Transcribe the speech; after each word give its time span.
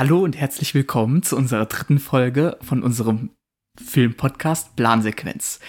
Hallo 0.00 0.20
und 0.20 0.34
herzlich 0.34 0.72
willkommen 0.72 1.22
zu 1.22 1.36
unserer 1.36 1.66
dritten 1.66 1.98
Folge 1.98 2.56
von 2.62 2.82
unserem 2.82 3.32
Filmpodcast 3.78 4.74
Plansequenz. 4.74 5.60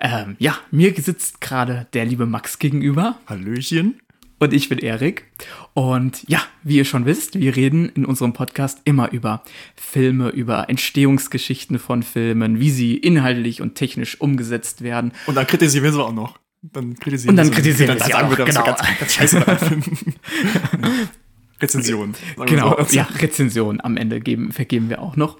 Ähm, 0.00 0.34
ja, 0.40 0.58
mir 0.72 0.92
sitzt 0.96 1.40
gerade 1.40 1.86
der 1.92 2.04
liebe 2.04 2.26
Max 2.26 2.58
gegenüber. 2.58 3.20
Hallöchen. 3.28 4.00
Und 4.40 4.52
ich 4.52 4.68
bin 4.68 4.80
Erik. 4.80 5.30
Und 5.72 6.28
ja, 6.28 6.42
wie 6.64 6.78
ihr 6.78 6.84
schon 6.84 7.06
wisst, 7.06 7.38
wir 7.38 7.54
reden 7.54 7.88
in 7.90 8.04
unserem 8.04 8.32
Podcast 8.32 8.80
immer 8.82 9.12
über 9.12 9.44
Filme, 9.76 10.30
über 10.30 10.68
Entstehungsgeschichten 10.68 11.78
von 11.78 12.02
Filmen, 12.02 12.58
wie 12.58 12.72
sie 12.72 12.96
inhaltlich 12.96 13.62
und 13.62 13.76
technisch 13.76 14.20
umgesetzt 14.20 14.82
werden. 14.82 15.12
Und 15.28 15.36
dann 15.36 15.46
kritisieren 15.46 15.84
wir 15.84 15.92
sie 15.92 16.02
auch 16.02 16.12
noch. 16.12 16.40
Dann 16.60 16.98
kritisieren 16.98 17.30
und 17.30 17.36
dann 17.36 17.52
kritisieren 17.52 17.96
wir 17.96 18.04
sie 18.04 18.14
auch, 18.14 18.36
wir, 18.36 18.44
genau. 18.46 18.64
ganz, 18.64 18.80
ganz 18.98 19.14
scheiße. 19.14 19.44
Rezension. 21.60 22.14
Genau, 22.46 22.76
so. 22.84 22.96
ja, 22.96 23.08
Rezension 23.18 23.80
am 23.80 23.96
Ende 23.96 24.20
geben, 24.20 24.52
vergeben 24.52 24.88
wir 24.90 25.00
auch 25.00 25.16
noch. 25.16 25.38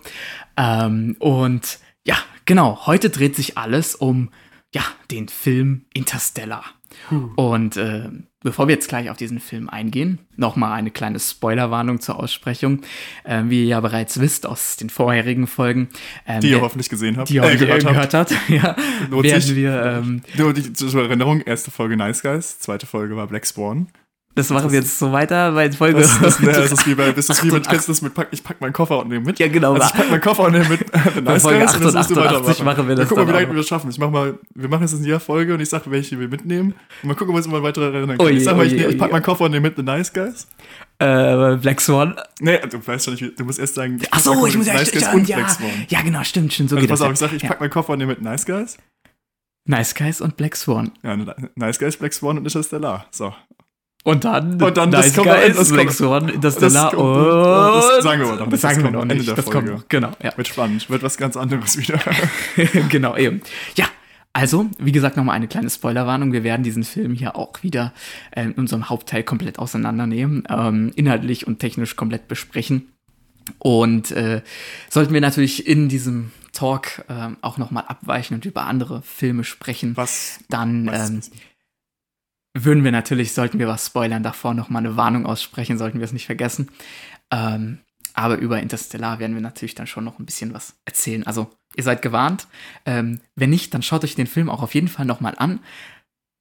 Ähm, 0.57 1.17
und 1.19 1.79
ja, 2.05 2.17
genau, 2.45 2.87
heute 2.87 3.11
dreht 3.11 3.37
sich 3.37 3.59
alles 3.59 3.95
um 3.95 4.31
ja, 4.75 4.83
den 5.11 5.29
Film 5.29 5.87
Interstellar. 5.95 6.65
Huh. 7.11 7.31
Und 7.37 7.77
äh, 7.77 8.09
bevor 8.43 8.69
wir 8.69 8.75
jetzt 8.75 8.89
gleich 8.89 9.11
auf 9.11 9.17
diesen 9.17 9.41
Film 9.41 9.69
eingehen, 9.69 10.19
nochmal 10.37 10.73
eine 10.73 10.91
kleine 10.91 11.19
Spoilerwarnung 11.19 12.01
zur 12.01 12.19
Aussprechung. 12.19 12.83
Äh, 13.25 13.45
wie 13.47 13.63
ihr 13.63 13.67
ja 13.67 13.81
bereits 13.81 14.21
wisst 14.21 14.47
aus 14.47 14.77
den 14.77 14.91
vorherigen 14.91 15.47
Folgen. 15.47 15.89
Ähm, 16.27 16.41
die 16.41 16.51
ihr 16.51 16.61
hoffentlich 16.61 16.89
gesehen 16.89 17.17
habt. 17.17 17.29
Die 17.29 17.37
ihr 17.37 17.43
äh, 17.43 17.57
gehört, 17.57 17.87
gehört 17.87 18.15
habt. 18.15 18.35
ja, 18.49 18.77
werden 19.11 19.57
wir. 19.57 19.83
Ähm, 19.83 20.23
Nur 20.37 20.53
die, 20.53 20.73
zur 20.73 21.03
Erinnerung, 21.03 21.41
erste 21.41 21.71
Folge 21.71 21.97
Nice 21.97 22.23
Guys, 22.23 22.59
zweite 22.59 22.87
Folge 22.87 23.17
war 23.17 23.27
Black 23.27 23.47
Spawn. 23.47 23.89
Das 24.37 24.51
machen 24.51 24.71
wir 24.71 24.81
jetzt 24.81 24.99
so 24.99 25.13
weiter 25.13 25.53
bei 25.53 25.73
Folge. 25.73 25.99
Das, 25.99 26.21
das, 26.21 26.41
ne, 26.41 26.53
das 26.53 26.71
ist 26.71 26.87
wie 26.87 26.95
bei, 26.95 27.11
das 27.11 27.31
ist 27.31 27.43
wie 27.43 27.51
mit, 27.51 27.67
kennst 27.67 27.89
du 27.89 27.93
das 27.93 28.03
mit, 28.03 28.13
pack, 28.13 28.29
ich 28.33 28.45
pack 28.45 28.61
meinen 28.61 28.75
Koffer 28.75 28.99
und 28.99 29.09
nehme 29.09 29.25
mit. 29.25 29.39
Ja, 29.39 29.49
genau. 29.49 29.73
Also 29.73 29.87
ich 29.87 29.95
pack 29.95 30.11
meinen 30.11 30.21
Koffer 30.21 30.43
und 30.45 30.53
nehme 30.53 30.69
mit 30.69 30.81
The 31.15 31.23
Nice 31.23 31.41
Folge 31.41 31.61
Guys 31.61 31.75
8 31.75 31.81
und, 31.81 31.87
und 31.87 31.95
weitermachen. 31.95 32.65
machen 32.67 32.89
wir 32.89 32.97
das. 32.97 33.05
Wir 33.05 33.09
gucken 33.09 33.25
mal, 33.25 33.33
wie 33.33 33.33
lange 33.33 33.49
wir 33.49 33.57
das 33.57 33.67
schaffen. 33.67 33.89
Ich 33.89 33.99
mach 33.99 34.11
mal, 34.11 34.39
wir 34.55 34.69
machen 34.69 34.83
jetzt 34.83 34.93
in 34.93 35.05
jeder 35.05 35.21
Folge 35.21 35.55
und 35.55 35.61
ich 35.61 35.71
sage, 35.71 35.91
welche 35.91 36.21
wir 36.21 36.29
mitnehmen. 36.29 36.75
Und 37.03 37.09
mal 37.09 37.15
gucken, 37.15 37.35
was 37.35 37.47
wir 37.47 37.53
mal 37.53 37.63
weiter 37.63 37.81
erinnern 37.81 38.19
können. 38.19 38.37
ich 38.37 38.45
sag 38.45 38.59
mal, 38.59 38.67
ich, 38.67 38.75
ich 38.75 38.99
pack 38.99 39.11
meinen 39.11 39.23
Koffer 39.23 39.45
und 39.45 39.53
nehme 39.53 39.69
mit 39.69 39.77
The 39.79 39.83
Nice 39.83 40.13
Guys. 40.13 40.47
Äh, 40.99 41.57
Black 41.57 41.81
Swan. 41.81 42.17
Nee, 42.39 42.59
du 42.71 42.87
weißt 42.87 43.07
schon 43.07 43.15
nicht, 43.15 43.41
du 43.41 43.45
musst 43.47 43.59
erst 43.59 43.75
sagen, 43.77 43.99
Ach 44.11 44.21
so, 44.21 44.47
ich 44.47 44.59
muss 44.59 44.67
erst 44.67 44.99
sagen, 45.01 45.25
ja, 45.25 45.47
ja, 45.89 46.03
genau, 46.03 46.23
stimmt, 46.25 46.53
stimmt, 46.53 46.69
so 46.69 46.77
also 46.77 46.83
geht 46.87 46.91
pass 46.91 46.99
das. 47.01 47.07
Auf, 47.07 47.13
ich 47.15 47.19
sag, 47.19 47.33
ich 47.33 47.43
pack 47.43 47.61
meinen 47.61 47.71
Koffer 47.71 47.95
und 47.95 48.01
nehme 48.01 48.13
mit 48.13 48.21
Nice 48.21 48.45
Guys. 48.45 48.77
Nice 49.65 49.95
Guys 49.95 50.21
und 50.21 50.37
Black 50.37 50.57
Swan. 50.57 50.93
Ja, 51.03 51.17
Nice 51.55 51.79
Guys, 51.79 51.97
Black 51.97 52.13
Swan 52.13 52.37
und 52.37 52.45
Interstellar. 52.45 53.07
So. 53.11 53.33
Und 54.07 54.23
dann, 54.23 54.63
und 54.63 54.77
dann 54.77 54.91
nice 54.91 55.07
das 55.07 55.15
kommt 55.17 55.27
Guys, 55.27 55.57
das 55.57 55.73
Black 55.73 55.91
Swan, 55.91 56.29
Interstellar 56.29 56.91
das 56.91 56.95
kommt, 56.95 57.17
und... 57.19 57.25
Das 57.25 58.05
sagen 58.05 58.21
wir 58.21 58.29
aber 58.29 58.37
noch 58.37 58.47
nicht. 58.47 58.53
Das 58.53 58.61
sagen 58.61 58.85
wir 58.85 58.91
noch 58.93 59.05
nicht. 59.05 59.13
Ende 59.15 59.25
der 59.25 59.35
das 59.35 59.45
Folge. 59.47 59.71
kommt 59.73 59.89
Genau, 59.89 60.13
ja. 60.23 60.37
Wird 60.37 60.47
spannend. 60.47 60.89
Wird 60.89 61.03
was 61.03 61.17
ganz 61.17 61.37
anderes 61.37 61.77
wieder. 61.77 61.99
genau, 62.89 63.17
eben. 63.17 63.43
Ja, 63.77 63.87
also, 64.33 64.71
wie 64.79 64.93
gesagt, 64.93 65.17
nochmal 65.17 65.35
eine 65.35 65.49
kleine 65.49 65.69
Spoilerwarnung. 65.71 66.33
Wir 66.33 66.45
werden 66.45 66.63
diesen 66.63 66.85
Film 66.85 67.15
hier 67.15 67.35
auch 67.35 67.65
wieder 67.65 67.93
äh, 68.31 68.45
in 68.45 68.53
unserem 68.53 68.89
Hauptteil 68.89 69.25
komplett 69.25 69.59
auseinandernehmen, 69.59 70.45
ähm, 70.49 70.93
inhaltlich 70.95 71.49
und 71.49 71.59
technisch 71.59 71.97
komplett 71.97 72.29
besprechen. 72.29 72.93
Und 73.59 74.13
äh, 74.13 74.43
sollten 74.89 75.15
wir 75.15 75.21
natürlich 75.21 75.67
in 75.67 75.89
diesem 75.89 76.31
Talk 76.53 77.05
äh, 77.09 77.31
auch 77.41 77.59
nochmal 77.59 77.87
abweichen 77.89 78.37
und 78.37 78.45
über 78.45 78.67
andere 78.67 79.03
Filme 79.03 79.43
sprechen, 79.43 79.97
was, 79.97 80.39
dann 80.49 80.87
was 80.87 81.11
ähm, 81.11 81.21
würden 82.65 82.85
wir 82.85 82.93
natürlich, 82.93 83.33
sollten 83.33 83.59
wir 83.59 83.69
was 83.69 83.87
spoilern, 83.87 84.23
davor 84.23 84.55
nochmal 84.55 84.85
eine 84.85 84.97
Warnung 84.97 85.27
aussprechen, 85.27 85.79
sollten 85.79 85.99
wir 85.99 86.05
es 86.05 86.13
nicht 86.13 86.27
vergessen. 86.27 86.71
Ähm, 87.31 87.79
aber 88.15 88.39
über 88.39 88.61
Interstellar 88.61 89.19
werden 89.19 89.35
wir 89.35 89.43
natürlich 89.43 89.75
dann 89.75 89.87
schon 89.87 90.05
noch 90.05 90.19
ein 90.19 90.27
bisschen 90.27 90.55
was 90.55 90.75
erzählen. 90.85 91.27
Also, 91.27 91.51
ihr 91.77 91.85
seid 91.85 92.01
gewarnt. 92.01 92.49
Ähm, 92.87 93.21
wenn 93.35 93.51
nicht, 93.51 93.75
dann 93.75 93.83
schaut 93.83 94.05
euch 94.05 94.15
den 94.15 94.27
Film 94.27 94.49
auch 94.49 94.63
auf 94.63 94.75
jeden 94.75 94.89
Fall 94.89 95.05
nochmal 95.05 95.35
an. 95.37 95.61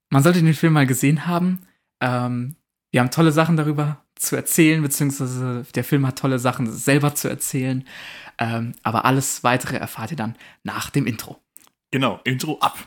Man 0.10 0.24
sollte 0.24 0.42
den 0.42 0.54
Film 0.54 0.74
mal 0.74 0.88
gesehen 0.88 1.28
haben. 1.28 1.60
Ähm, 2.02 2.56
wir 2.92 3.02
haben 3.02 3.12
tolle 3.12 3.34
Sachen 3.34 3.58
darüber 3.58 4.02
zu 4.16 4.38
erzählen, 4.38 4.82
beziehungsweise 4.82 5.66
der 5.76 5.84
Film 5.84 6.08
hat 6.08 6.18
tolle 6.18 6.40
Sachen 6.40 6.72
selber 6.72 7.14
zu 7.14 7.28
erzählen. 7.28 7.86
Ähm, 8.38 8.74
aber 8.84 9.04
alles 9.04 9.44
weitere 9.44 9.76
erfahrt 9.76 10.12
ihr 10.12 10.18
dann 10.18 10.36
nach 10.64 10.90
dem 10.90 11.06
Intro. 11.06 11.42
Genau, 11.92 12.22
Intro 12.24 12.58
ab. 12.60 12.86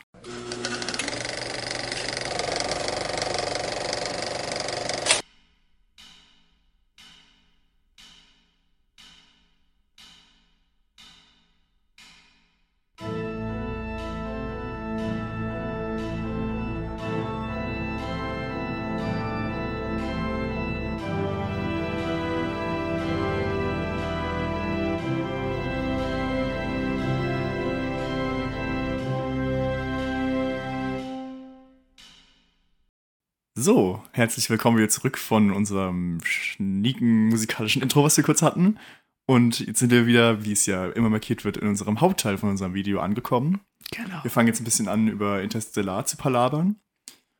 So, 33.71 34.01
herzlich 34.13 34.49
willkommen 34.49 34.77
wieder 34.77 34.89
zurück 34.89 35.15
von 35.15 35.51
unserem 35.51 36.21
schnieken 36.23 37.29
musikalischen 37.29 37.83
Intro, 37.83 38.03
was 38.03 38.17
wir 38.17 38.23
kurz 38.23 38.41
hatten. 38.41 38.79
Und 39.27 39.59
jetzt 39.59 39.77
sind 39.77 39.91
wir 39.91 40.07
wieder, 40.07 40.43
wie 40.43 40.53
es 40.53 40.65
ja 40.65 40.87
immer 40.87 41.11
markiert 41.11 41.45
wird, 41.45 41.57
in 41.57 41.67
unserem 41.67 42.01
Hauptteil 42.01 42.39
von 42.39 42.49
unserem 42.49 42.73
Video 42.73 42.99
angekommen. 42.99 43.59
Genau. 43.91 44.23
Wir 44.23 44.31
fangen 44.31 44.47
jetzt 44.47 44.59
ein 44.59 44.63
bisschen 44.63 44.87
an, 44.87 45.07
über 45.07 45.43
Interstellar 45.43 46.03
zu 46.07 46.17
palabern. 46.17 46.77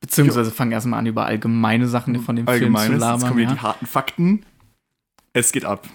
Beziehungsweise 0.01 0.51
fangen 0.51 0.71
erstmal 0.71 0.99
an, 0.99 1.07
über 1.07 1.25
allgemeine 1.25 1.87
Sachen 1.87 2.19
von 2.21 2.35
dem 2.35 2.45
Film 2.45 2.75
zu 2.75 2.91
labern. 2.91 3.19
Jetzt 3.21 3.27
kommen 3.27 3.39
ja. 3.39 3.51
die 3.51 3.59
harten 3.61 3.87
Fakten. 3.87 4.45
Es 5.33 5.51
geht 5.51 5.65
ab. 5.65 5.89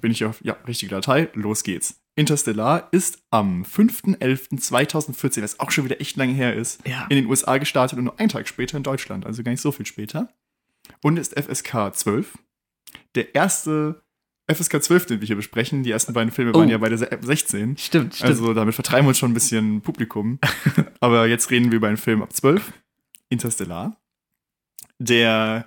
Bin 0.00 0.12
ich 0.12 0.24
auf, 0.24 0.40
ja, 0.44 0.56
richtige 0.68 0.94
Datei. 0.94 1.30
Los 1.34 1.64
geht's. 1.64 1.99
Interstellar 2.20 2.88
ist 2.92 3.22
am 3.30 3.62
5.11.2014, 3.62 5.42
was 5.42 5.58
auch 5.58 5.70
schon 5.70 5.86
wieder 5.86 6.00
echt 6.02 6.16
lange 6.16 6.34
her 6.34 6.54
ist, 6.54 6.86
ja. 6.86 7.06
in 7.08 7.16
den 7.16 7.26
USA 7.26 7.56
gestartet 7.56 7.98
und 7.98 8.04
nur 8.04 8.20
einen 8.20 8.28
Tag 8.28 8.46
später 8.46 8.76
in 8.76 8.82
Deutschland, 8.82 9.24
also 9.24 9.42
gar 9.42 9.50
nicht 9.50 9.62
so 9.62 9.72
viel 9.72 9.86
später. 9.86 10.28
Und 11.02 11.18
ist 11.18 11.38
FSK 11.38 11.94
12. 11.94 12.38
Der 13.14 13.34
erste 13.34 14.02
FSK 14.52 14.82
12, 14.82 15.06
den 15.06 15.20
wir 15.20 15.26
hier 15.26 15.36
besprechen, 15.36 15.82
die 15.82 15.90
ersten 15.90 16.12
beiden 16.12 16.30
Filme 16.30 16.52
oh. 16.52 16.58
waren 16.58 16.68
ja 16.68 16.76
beide 16.76 16.98
16. 16.98 17.78
Stimmt, 17.78 18.14
stimmt. 18.14 18.22
Also 18.22 18.52
damit 18.52 18.74
vertreiben 18.74 19.06
wir 19.06 19.10
uns 19.10 19.18
schon 19.18 19.30
ein 19.30 19.34
bisschen 19.34 19.80
Publikum. 19.80 20.38
Aber 21.00 21.26
jetzt 21.26 21.50
reden 21.50 21.70
wir 21.70 21.76
über 21.76 21.88
einen 21.88 21.96
Film 21.96 22.22
ab 22.22 22.34
12, 22.34 22.72
Interstellar, 23.30 23.96
der 24.98 25.66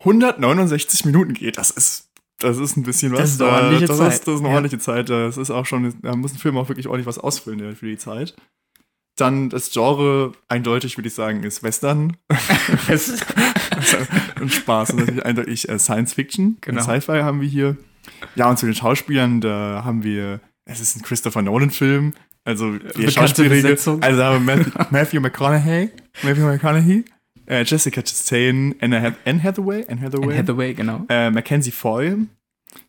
169 0.00 1.04
Minuten 1.04 1.34
geht. 1.34 1.56
Das 1.56 1.70
ist 1.70 2.10
das 2.44 2.58
ist 2.58 2.76
ein 2.76 2.82
bisschen 2.82 3.12
was. 3.12 3.20
Das 3.20 3.30
ist 3.32 3.42
eine 3.42 3.52
ordentliche 3.52 3.86
das 3.86 3.98
Zeit. 3.98 4.12
Ist, 4.12 4.28
das 4.28 4.34
ist 4.34 4.40
eine 4.40 4.48
ja. 4.48 4.54
ordentliche 4.54 4.78
Zeit. 4.78 5.08
Das 5.08 5.36
ist 5.36 5.50
auch 5.50 5.66
schon, 5.66 5.94
da 6.02 6.14
muss 6.14 6.32
ein 6.32 6.38
Film 6.38 6.56
auch 6.56 6.68
wirklich 6.68 6.86
ordentlich 6.86 7.06
was 7.06 7.18
ausfüllen 7.18 7.74
für 7.74 7.86
die 7.86 7.96
Zeit. 7.96 8.36
Dann 9.16 9.48
das 9.48 9.70
Genre, 9.70 10.32
eindeutig 10.48 10.98
würde 10.98 11.08
ich 11.08 11.14
sagen, 11.14 11.44
ist 11.44 11.62
Western. 11.62 12.16
und 14.40 14.52
Spaß. 14.52 14.90
Und 14.90 14.98
natürlich 14.98 15.24
eindeutig 15.24 15.68
äh, 15.68 15.78
Science 15.78 16.14
Fiction. 16.14 16.58
Genau. 16.60 16.82
Sci-Fi 16.82 17.22
haben 17.22 17.40
wir 17.40 17.48
hier. 17.48 17.76
Ja, 18.34 18.50
und 18.50 18.58
zu 18.58 18.66
den 18.66 18.74
Schauspielern, 18.74 19.40
da 19.40 19.82
haben 19.84 20.02
wir, 20.02 20.40
es 20.64 20.80
ist 20.80 20.96
ein 20.96 21.02
Christopher 21.02 21.42
Nolan-Film. 21.42 22.14
Also 22.44 22.76
die 22.76 23.10
Schauspieler. 23.10 23.76
Also 24.00 24.40
Matthew, 24.40 24.70
Matthew 24.90 25.20
McConaughey. 25.20 25.90
Matthew 26.22 26.42
McConaughey. 26.42 27.04
Äh, 27.46 27.64
Jessica 27.64 28.02
Chastain, 28.02 28.74
Anne, 28.80 29.14
Anne 29.24 29.42
Hathaway, 29.42 29.84
Anne 29.88 30.00
Hathaway, 30.00 30.24
Anne 30.24 30.38
Hathaway 30.38 30.74
genau. 30.74 31.04
Äh, 31.08 31.30
Mackenzie 31.30 31.70
Foy, 31.70 32.16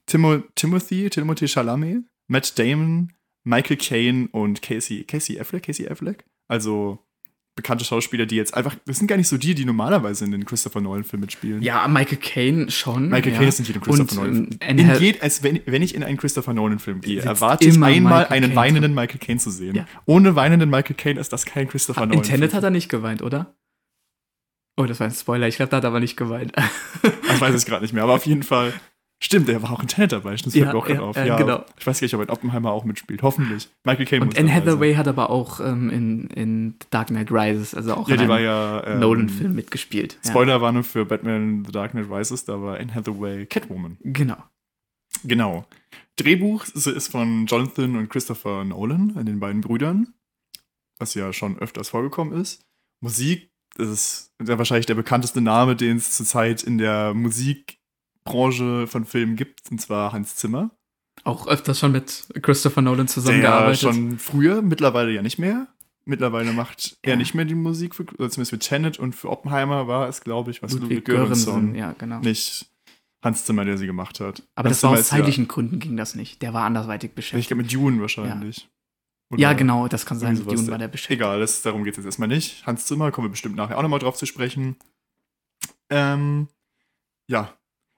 Timo, 0.05 0.39
Timothy, 0.55 1.09
Timothy 1.09 1.47
Chalamet, 1.47 2.03
Matt 2.27 2.57
Damon, 2.57 3.13
Michael 3.43 3.77
Caine 3.77 4.29
und 4.31 4.61
Casey, 4.61 5.03
Casey 5.03 5.39
Affleck, 5.39 5.63
Casey 5.63 5.87
Affleck. 5.87 6.25
Also 6.47 6.99
bekannte 7.55 7.85
Schauspieler, 7.85 8.25
die 8.25 8.35
jetzt 8.35 8.53
einfach, 8.53 8.75
das 8.85 8.97
sind 8.97 9.07
gar 9.07 9.15
nicht 9.15 9.29
so 9.29 9.37
die, 9.37 9.55
die 9.55 9.63
normalerweise 9.63 10.25
in 10.25 10.31
den 10.31 10.45
Christopher 10.45 10.81
Nolan-Filmen 10.81 11.21
mitspielen. 11.21 11.61
Ja, 11.61 11.87
Michael 11.87 12.17
Caine 12.17 12.69
schon. 12.69 13.09
Michael 13.09 13.31
ja. 13.31 13.37
Caine 13.37 13.49
ist 13.49 13.59
nicht 13.59 13.69
in 13.69 13.73
den 13.75 13.81
Christopher 13.81 14.15
Nolan-Film. 14.15 14.59
Ähm, 14.61 15.15
als 15.21 15.41
wenn, 15.41 15.61
wenn 15.65 15.81
ich 15.81 15.95
in 15.95 16.03
einen 16.03 16.17
Christopher 16.17 16.53
Nolan-Film 16.53 16.99
gehe, 17.01 17.21
erwarte 17.21 17.65
ich 17.65 17.75
einmal 17.75 18.01
Michael 18.01 18.25
einen 18.33 18.45
Caine 18.47 18.55
weinenden 18.55 18.93
Michael 18.93 19.19
Caine 19.19 19.39
zu 19.39 19.51
sehen. 19.51 19.75
Ja. 19.75 19.87
Ohne 20.05 20.35
weinenden 20.35 20.69
Michael 20.69 20.95
Caine 20.97 21.19
ist 21.19 21.31
das 21.31 21.45
kein 21.45 21.69
Christopher 21.69 22.05
Nolan-Film. 22.05 22.35
In 22.35 22.41
Tenet 22.41 22.53
hat 22.53 22.63
er 22.63 22.71
nicht 22.71 22.89
geweint, 22.89 23.21
oder? 23.21 23.55
Oh, 24.77 24.85
das 24.85 24.99
war 24.99 25.07
ein 25.07 25.13
Spoiler. 25.13 25.47
Ich 25.47 25.55
glaube, 25.55 25.69
da 25.69 25.77
hat 25.77 25.83
er 25.85 25.89
aber 25.89 25.99
nicht 25.99 26.17
geweint. 26.17 26.51
ich 27.03 27.41
weiß 27.41 27.55
es 27.55 27.65
gerade 27.65 27.83
nicht 27.83 27.93
mehr, 27.93 28.03
aber 28.03 28.13
auf 28.13 28.25
jeden 28.25 28.43
Fall. 28.43 28.73
Stimmt, 29.23 29.47
der 29.47 29.63
war 29.63 29.71
auch 29.71 29.81
in 29.81 29.87
Tenet 29.87 30.11
dabei. 30.11 30.35
Das 30.35 30.53
ja, 30.53 30.73
auch 30.73 30.89
ja, 30.89 30.99
auf. 30.99 31.15
Ja, 31.15 31.37
genau. 31.37 31.63
Ich 31.79 31.87
weiß 31.87 31.99
gar 31.99 32.05
nicht, 32.05 32.13
ob 32.13 32.19
er 32.19 32.23
in 32.25 32.29
Oppenheimer 32.29 32.71
auch 32.71 32.83
mitspielt. 32.83 33.23
Hoffentlich. 33.23 33.69
Michael 33.85 34.05
Caine 34.05 34.25
Und 34.25 34.37
Anne 34.37 34.53
Hathaway 34.53 34.91
sein. 34.91 34.97
hat 34.97 35.07
aber 35.07 35.29
auch 35.29 35.61
ähm, 35.61 35.89
in, 35.89 36.27
in 36.27 36.75
Dark 36.89 37.07
Knight 37.07 37.31
Rises, 37.31 37.73
also 37.73 37.93
auch 37.93 38.09
ja, 38.09 38.15
in 38.15 38.29
einem 38.29 38.43
ja, 38.43 38.85
ähm, 38.85 38.99
Nolan-Film 38.99 39.55
mitgespielt. 39.55 40.19
Spoilerwarnung 40.27 40.83
für 40.83 41.05
Batman 41.05 41.63
The 41.65 41.71
Dark 41.71 41.91
Knight 41.91 42.09
Rises, 42.09 42.43
da 42.43 42.61
war 42.61 42.77
Anne 42.77 42.93
Hathaway 42.93 43.45
Catwoman. 43.45 43.97
Genau. 44.03 44.37
Genau. 45.23 45.65
Drehbuch 46.17 46.65
ist 46.65 47.07
von 47.07 47.45
Jonathan 47.45 47.95
und 47.95 48.09
Christopher 48.09 48.65
Nolan, 48.65 49.25
den 49.25 49.39
beiden 49.39 49.61
Brüdern, 49.61 50.13
was 50.99 51.13
ja 51.13 51.31
schon 51.33 51.57
öfters 51.57 51.89
vorgekommen 51.89 52.39
ist. 52.39 52.65
Musik, 53.01 53.49
das 53.75 53.89
ist 53.89 54.31
ja 54.47 54.57
wahrscheinlich 54.57 54.85
der 54.85 54.95
bekannteste 54.95 55.41
Name, 55.41 55.75
den 55.75 55.97
es 55.97 56.11
zurzeit 56.11 56.63
in 56.63 56.77
der 56.77 57.13
Musikbranche 57.13 58.87
von 58.87 59.05
Filmen 59.05 59.35
gibt, 59.35 59.69
und 59.71 59.79
zwar 59.79 60.13
Hans 60.13 60.35
Zimmer. 60.35 60.71
Auch 61.23 61.47
öfters 61.47 61.79
schon 61.79 61.91
mit 61.91 62.27
Christopher 62.41 62.81
Nolan 62.81 63.07
zusammengearbeitet. 63.07 63.81
Ja, 63.81 63.93
schon 63.93 64.19
früher, 64.19 64.61
mittlerweile 64.61 65.11
ja 65.11 65.21
nicht 65.21 65.39
mehr. 65.39 65.67
Mittlerweile 66.05 66.53
macht 66.53 66.97
ja. 67.03 67.11
er 67.11 67.15
nicht 67.17 67.33
mehr 67.33 67.45
die 67.45 67.55
Musik, 67.55 67.95
für, 67.95 68.05
zumindest 68.05 68.51
für 68.51 68.59
Tenet 68.59 68.99
und 68.99 69.15
für 69.15 69.29
Oppenheimer 69.29 69.87
war 69.87 70.07
es, 70.07 70.21
glaube 70.21 70.51
ich, 70.51 70.61
was 70.61 70.73
Ludwig, 70.73 70.89
Ludwig 70.89 71.05
Göransson, 71.05 71.73
ja, 71.73 71.93
genau. 71.97 72.19
Nicht 72.19 72.67
Hans 73.23 73.43
Zimmer, 73.45 73.65
der 73.65 73.77
sie 73.79 73.87
gemacht 73.87 74.19
hat. 74.19 74.43
Aber 74.53 74.69
Hans 74.69 74.81
das 74.81 74.83
war 74.83 74.99
aus 74.99 75.07
zeitlichen 75.07 75.45
ja, 75.45 75.47
Gründen 75.47 75.79
ging 75.79 75.97
das 75.97 76.13
nicht. 76.13 76.43
Der 76.43 76.53
war 76.53 76.63
andersweitig 76.63 77.13
beschäftigt. 77.13 77.41
Ich 77.41 77.47
glaube 77.47 77.63
mit 77.63 77.73
Dune 77.73 77.99
wahrscheinlich. 78.01 78.69
Ja. 79.31 79.37
ja, 79.49 79.53
genau, 79.53 79.87
das 79.87 80.05
kann 80.05 80.19
sein. 80.19 80.35
Dune 80.35 80.67
war 80.67 80.77
der 80.77 80.87
beschäftigt. 80.87 81.19
Egal, 81.19 81.39
das, 81.39 81.61
darum 81.61 81.83
geht 81.83 81.93
es 81.93 81.97
jetzt 81.97 82.05
erstmal 82.05 82.27
nicht. 82.27 82.65
Hans 82.65 82.85
Zimmer, 82.85 83.11
kommen 83.11 83.27
wir 83.27 83.31
bestimmt 83.31 83.55
nachher 83.55 83.77
auch 83.77 83.81
nochmal 83.81 83.99
drauf 83.99 84.17
zu 84.17 84.25
sprechen. 84.25 84.75
Ähm, 85.89 86.47
ja, 87.27 87.53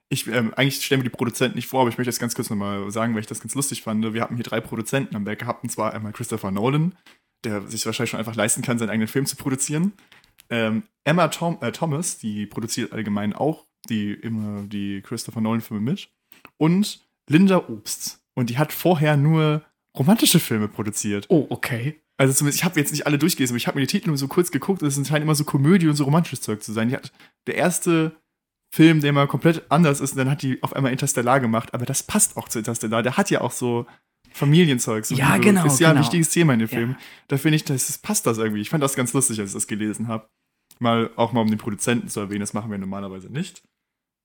ich, 0.09 0.27
ähm, 0.27 0.53
eigentlich 0.55 0.83
stellen 0.85 1.01
wir 1.01 1.09
die 1.09 1.15
Produzenten 1.15 1.57
nicht 1.57 1.67
vor, 1.67 1.81
aber 1.81 1.89
ich 1.89 1.97
möchte 1.97 2.09
das 2.09 2.19
ganz 2.19 2.33
kurz 2.33 2.49
nochmal 2.49 2.89
sagen, 2.91 3.13
weil 3.13 3.21
ich 3.21 3.27
das 3.27 3.41
ganz 3.41 3.55
lustig 3.55 3.81
fand. 3.81 4.13
Wir 4.13 4.21
hatten 4.21 4.35
hier 4.35 4.43
drei 4.43 4.61
Produzenten 4.61 5.15
am 5.15 5.25
Werk 5.25 5.39
gehabt, 5.39 5.63
und 5.63 5.69
zwar 5.69 5.93
einmal 5.93 6.13
Christopher 6.13 6.51
Nolan, 6.51 6.95
der 7.43 7.67
sich 7.67 7.85
wahrscheinlich 7.85 8.11
schon 8.11 8.19
einfach 8.19 8.35
leisten 8.35 8.61
kann, 8.61 8.79
seinen 8.79 8.89
eigenen 8.89 9.09
Film 9.09 9.25
zu 9.25 9.35
produzieren. 9.35 9.91
Ähm, 10.49 10.83
Emma 11.03 11.27
Tom, 11.27 11.57
äh, 11.59 11.73
Thomas, 11.73 12.17
die 12.19 12.45
produziert 12.45 12.93
allgemein 12.93 13.33
auch 13.33 13.67
die 13.89 14.13
immer 14.13 14.63
die 14.63 15.01
Christopher 15.01 15.41
Nolan-Filme 15.41 15.91
mit. 15.91 16.09
Und 16.57 17.05
Linda 17.29 17.67
Obst. 17.69 18.21
Und 18.33 18.49
die 18.49 18.57
hat 18.57 18.73
vorher 18.73 19.17
nur 19.17 19.63
romantische 19.97 20.39
Filme 20.39 20.67
produziert. 20.67 21.25
Oh, 21.29 21.47
okay. 21.49 22.01
Also 22.17 22.33
zumindest, 22.33 22.59
ich 22.59 22.65
habe 22.65 22.79
jetzt 22.79 22.91
nicht 22.91 23.05
alle 23.05 23.17
durchgelesen, 23.17 23.53
aber 23.53 23.57
ich 23.57 23.67
habe 23.67 23.77
mir 23.77 23.85
die 23.85 23.91
Titel 23.91 24.09
nur 24.09 24.17
so 24.17 24.27
kurz 24.27 24.51
geguckt. 24.51 24.81
Das 24.81 24.95
scheint 24.95 25.23
immer 25.23 25.35
so 25.35 25.43
Komödie 25.43 25.87
und 25.87 25.95
so 25.95 26.03
romantisches 26.03 26.41
Zeug 26.41 26.63
zu 26.63 26.73
sein. 26.73 26.89
Die 26.89 26.95
hat 26.95 27.11
der 27.45 27.55
erste 27.55 28.15
Film, 28.73 29.01
der 29.01 29.13
mal 29.13 29.27
komplett 29.27 29.69
anders 29.69 30.01
ist, 30.01 30.11
und 30.11 30.17
dann 30.17 30.29
hat 30.29 30.41
die 30.41 30.61
auf 30.63 30.75
einmal 30.75 30.91
Interstellar 30.91 31.39
gemacht. 31.39 31.73
Aber 31.73 31.85
das 31.85 32.03
passt 32.03 32.37
auch 32.37 32.49
zu 32.49 32.59
Interstellar. 32.59 33.03
Der 33.03 33.17
hat 33.17 33.29
ja 33.29 33.41
auch 33.41 33.51
so 33.51 33.85
Familienzeug. 34.31 35.05
So 35.05 35.15
ja, 35.15 35.37
genau. 35.37 35.65
Ist 35.65 35.79
ja 35.79 35.89
genau. 35.89 35.99
ein 35.99 36.03
wichtiges 36.03 36.29
Thema 36.29 36.53
in 36.53 36.59
dem 36.59 36.67
Film. 36.67 36.91
Ja. 36.91 36.97
Da 37.27 37.37
finde 37.37 37.55
ich, 37.55 37.63
das, 37.63 37.87
das 37.87 37.97
passt 37.99 38.25
das 38.25 38.37
irgendwie. 38.37 38.61
Ich 38.61 38.69
fand 38.69 38.83
das 38.83 38.95
ganz 38.95 39.13
lustig, 39.13 39.39
als 39.39 39.51
ich 39.51 39.55
das 39.55 39.67
gelesen 39.67 40.07
habe. 40.07 40.27
Mal 40.79 41.11
auch 41.15 41.33
mal 41.33 41.41
um 41.41 41.49
den 41.49 41.57
Produzenten 41.57 42.07
zu 42.07 42.19
erwähnen, 42.19 42.41
das 42.41 42.53
machen 42.53 42.69
wir 42.69 42.77
normalerweise 42.77 43.31
nicht. 43.31 43.63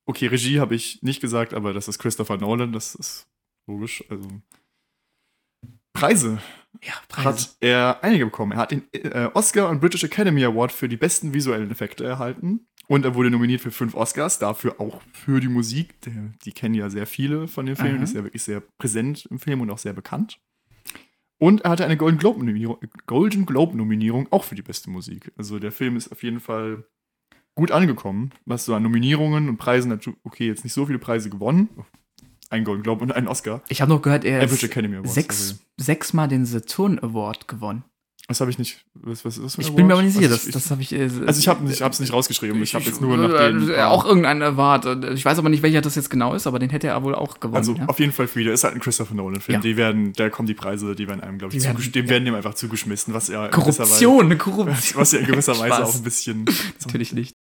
Okay, 0.06 0.26
Regie 0.26 0.60
habe 0.60 0.74
ich 0.74 1.02
nicht 1.02 1.20
gesagt, 1.20 1.54
aber 1.54 1.72
das 1.72 1.88
ist 1.88 1.98
Christopher 1.98 2.36
Nolan, 2.36 2.72
das 2.72 2.94
ist 2.94 3.26
logisch. 3.66 4.04
Also 4.10 4.28
Preise. 5.92 6.38
Ja, 6.82 6.94
Preise. 7.08 7.28
Hat 7.28 7.56
er 7.60 7.98
einige 8.02 8.24
bekommen. 8.24 8.52
Er 8.52 8.58
hat 8.58 8.70
den 8.70 8.84
äh, 8.92 9.28
Oscar 9.34 9.68
und 9.68 9.80
British 9.80 10.04
Academy 10.04 10.44
Award 10.44 10.72
für 10.72 10.88
die 10.88 10.96
besten 10.96 11.32
visuellen 11.34 11.70
Effekte 11.70 12.04
erhalten. 12.04 12.66
Und 12.88 13.04
er 13.04 13.14
wurde 13.14 13.30
nominiert 13.30 13.60
für 13.60 13.70
fünf 13.70 13.94
Oscars, 13.94 14.38
dafür 14.38 14.80
auch 14.80 15.00
für 15.12 15.40
die 15.40 15.48
Musik. 15.48 16.00
Der, 16.02 16.32
die 16.44 16.52
kennen 16.52 16.74
ja 16.74 16.90
sehr 16.90 17.06
viele 17.06 17.46
von 17.46 17.66
den 17.66 17.76
Filmen, 17.76 17.96
Aha. 17.96 18.04
ist 18.04 18.14
ja 18.14 18.24
wirklich 18.24 18.42
sehr 18.42 18.60
präsent 18.78 19.26
im 19.30 19.38
Film 19.38 19.60
und 19.60 19.70
auch 19.70 19.78
sehr 19.78 19.92
bekannt. 19.92 20.40
Und 21.38 21.62
er 21.62 21.70
hatte 21.70 21.84
eine 21.84 21.96
Golden 21.96 22.18
Globe-Nominierung 22.18 22.78
Golden 23.06 23.46
Globe 23.46 24.26
auch 24.30 24.44
für 24.44 24.54
die 24.54 24.62
beste 24.62 24.90
Musik. 24.90 25.32
Also 25.36 25.58
der 25.58 25.72
Film 25.72 25.96
ist 25.96 26.12
auf 26.12 26.22
jeden 26.22 26.40
Fall 26.40 26.84
gut 27.54 27.70
angekommen, 27.70 28.30
was 28.44 28.64
so 28.64 28.74
an 28.74 28.82
Nominierungen 28.82 29.48
und 29.48 29.56
Preisen 29.56 29.90
hat. 29.92 30.08
Okay, 30.24 30.46
jetzt 30.46 30.64
nicht 30.64 30.72
so 30.72 30.86
viele 30.86 30.98
Preise 30.98 31.30
gewonnen. 31.30 31.68
Ein 32.52 32.64
Golden 32.64 32.82
Globe 32.82 33.02
und 33.02 33.12
ein 33.12 33.28
Oscar. 33.28 33.62
Ich 33.68 33.80
habe 33.80 33.90
noch 33.90 34.02
gehört, 34.02 34.26
er 34.26 34.42
hat 34.42 34.50
sechs, 35.04 35.60
sechsmal 35.78 36.28
den 36.28 36.44
Saturn 36.44 36.98
Award 36.98 37.48
gewonnen. 37.48 37.82
Das 38.28 38.40
habe 38.40 38.50
ich 38.50 38.58
nicht. 38.58 38.84
Was, 38.94 39.24
was 39.24 39.38
ist 39.38 39.58
das 39.58 39.66
Ich 39.66 39.74
bin 39.74 39.86
mir 39.86 39.94
aber 39.94 40.02
nicht 40.02 40.14
sicher, 40.14 40.28
das, 40.28 40.44
das 40.44 40.70
habe 40.70 40.82
ich. 40.82 40.92
Äh, 40.92 41.08
also 41.26 41.40
ich 41.40 41.48
habe 41.48 41.66
es 41.66 42.00
nicht 42.00 42.12
rausgeschrieben. 42.12 42.62
Ich 42.62 42.74
habe 42.74 42.84
jetzt 42.84 43.00
nur 43.00 43.16
nach 43.16 43.48
dem. 43.48 43.70
Äh, 43.70 43.82
auch 43.82 44.04
irgendeinen 44.04 44.42
Award. 44.42 45.04
Ich 45.14 45.24
weiß 45.24 45.38
aber 45.38 45.48
nicht, 45.48 45.62
welcher 45.62 45.80
das 45.80 45.94
jetzt 45.94 46.10
genau 46.10 46.34
ist, 46.34 46.46
aber 46.46 46.58
den 46.58 46.68
hätte 46.68 46.88
er 46.88 47.02
wohl 47.02 47.14
auch 47.14 47.40
gewonnen. 47.40 47.56
Also 47.56 47.72
ja? 47.72 47.86
auf 47.86 47.98
jeden 47.98 48.12
Fall 48.12 48.28
viele. 48.28 48.52
Ist 48.52 48.64
halt 48.64 48.74
ein 48.74 48.80
Christopher 48.80 49.14
Nolan-Film. 49.14 49.56
Ja. 49.56 49.60
Die 49.60 49.76
werden, 49.78 50.12
da 50.12 50.28
kommen 50.28 50.46
die 50.46 50.54
Preise, 50.54 50.94
die 50.94 51.08
werden 51.08 51.22
einem, 51.22 51.38
glaube 51.38 51.56
ich, 51.56 51.64
werden, 51.64 51.92
dem 51.92 52.08
werden 52.08 52.26
ihm 52.26 52.34
einfach 52.34 52.54
zugeschmissen, 52.54 53.14
was 53.14 53.30
er 53.30 53.48
Korruption, 53.48 54.38
Korruption. 54.38 55.00
Was 55.00 55.12
ja 55.12 55.20
in 55.20 55.26
gewisser 55.26 55.58
Weise 55.58 55.84
auch 55.84 55.94
ein 55.94 56.02
bisschen. 56.02 56.44
Natürlich 56.80 57.12
nicht. 57.14 57.34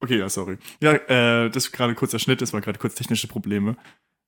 Okay, 0.00 0.18
ja, 0.18 0.28
sorry. 0.28 0.58
Ja, 0.80 0.92
äh, 0.92 1.50
das 1.50 1.66
ist 1.66 1.72
gerade 1.72 1.94
kurzer 1.94 2.18
Schnitt, 2.18 2.40
das 2.40 2.52
war 2.52 2.60
gerade 2.60 2.78
kurz 2.78 2.94
technische 2.94 3.26
Probleme, 3.26 3.76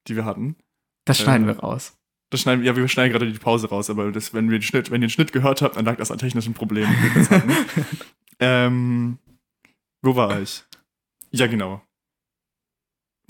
die 0.08 0.16
wir 0.16 0.24
hatten. 0.24 0.56
Das 1.04 1.18
schneiden 1.18 1.48
äh, 1.48 1.54
wir 1.54 1.60
raus. 1.60 1.96
Das 2.30 2.40
schneiden, 2.40 2.64
ja, 2.64 2.76
wir 2.76 2.86
schneiden 2.88 3.12
gerade 3.12 3.30
die 3.30 3.38
Pause 3.38 3.68
raus, 3.68 3.90
aber 3.90 4.12
das, 4.12 4.34
wenn, 4.34 4.50
wir 4.50 4.58
den 4.58 4.62
Schnitt, 4.62 4.90
wenn 4.90 5.02
ihr 5.02 5.08
den 5.08 5.10
Schnitt 5.10 5.32
gehört 5.32 5.62
habt, 5.62 5.76
dann 5.76 5.84
lag 5.84 5.96
das 5.96 6.10
an 6.10 6.18
technischen 6.18 6.54
Problemen. 6.54 6.94
ähm, 8.40 9.18
wo 10.02 10.14
war 10.16 10.40
ich? 10.40 10.64
Ja, 11.30 11.46
genau. 11.46 11.82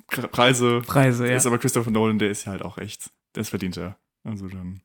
Preise. 0.07 0.83
Preise, 0.87 1.29
ja. 1.29 1.37
Ist 1.37 1.47
aber 1.47 1.59
Christopher 1.59 1.91
Nolan, 1.91 2.19
der 2.19 2.31
ist 2.31 2.45
ja 2.45 2.53
halt 2.53 2.63
auch 2.63 2.79
echt. 2.79 3.11
Das 3.33 3.49
verdient 3.49 3.77
er. 3.77 3.97
Also 4.25 4.49
dann. 4.49 4.81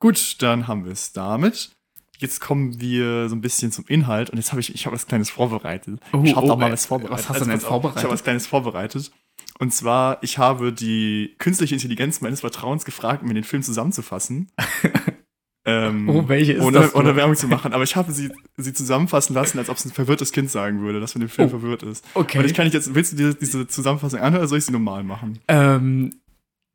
Gut, 0.00 0.42
dann 0.42 0.66
haben 0.66 0.84
wir 0.84 0.92
es 0.92 1.12
damit 1.12 1.75
jetzt 2.18 2.40
kommen 2.40 2.80
wir 2.80 3.28
so 3.28 3.34
ein 3.34 3.40
bisschen 3.40 3.72
zum 3.72 3.84
Inhalt 3.88 4.30
und 4.30 4.38
jetzt 4.38 4.52
habe 4.52 4.60
ich, 4.60 4.74
ich 4.74 4.86
habe 4.86 4.94
was 4.94 5.06
Kleines 5.06 5.30
vorbereitet. 5.30 6.00
Oh, 6.12 6.22
ich 6.24 6.34
habe 6.34 6.46
oh, 6.46 6.56
mal 6.56 6.72
was 6.72 6.86
vorbereitet. 6.86 7.18
Was 7.18 7.28
hast 7.28 7.40
du 7.40 7.44
denn 7.44 7.54
also, 7.54 7.66
vorbereitet? 7.66 7.98
Ich 7.98 8.04
habe 8.04 8.14
was 8.14 8.22
Kleines 8.22 8.46
vorbereitet. 8.46 9.10
Und 9.58 9.72
zwar, 9.72 10.22
ich 10.22 10.38
habe 10.38 10.72
die 10.72 11.34
künstliche 11.38 11.74
Intelligenz 11.74 12.20
meines 12.20 12.40
Vertrauens 12.40 12.84
gefragt, 12.84 13.22
mir 13.22 13.34
den 13.34 13.44
Film 13.44 13.62
zusammenzufassen. 13.62 14.50
ähm, 15.64 16.08
oh, 16.08 16.28
welche 16.28 16.54
ist 16.54 16.62
ohne, 16.62 16.80
das? 16.80 16.94
Ohne 16.94 17.16
Werbung 17.16 17.36
zu 17.36 17.48
machen. 17.48 17.72
Aber 17.72 17.84
ich 17.84 17.96
habe 17.96 18.12
sie, 18.12 18.30
sie 18.56 18.72
zusammenfassen 18.74 19.34
lassen, 19.34 19.58
als 19.58 19.70
ob 19.70 19.78
es 19.78 19.84
ein 19.86 19.92
verwirrtes 19.92 20.32
Kind 20.32 20.50
sagen 20.50 20.82
würde, 20.82 21.00
dass 21.00 21.14
mit 21.14 21.22
dem 21.22 21.30
Film 21.30 21.48
oh, 21.48 21.50
verwirrt 21.58 21.82
ist. 21.84 22.04
Okay. 22.14 22.38
Und 22.38 22.44
ich 22.44 22.54
kann 22.54 22.66
nicht 22.66 22.74
jetzt, 22.74 22.94
willst 22.94 23.12
du 23.12 23.16
diese, 23.16 23.34
diese 23.34 23.66
Zusammenfassung 23.66 24.20
anhören 24.20 24.40
oder 24.40 24.48
soll 24.48 24.58
ich 24.58 24.66
sie 24.66 24.72
normal 24.72 25.04
machen? 25.04 25.38
Ähm, 25.48 26.12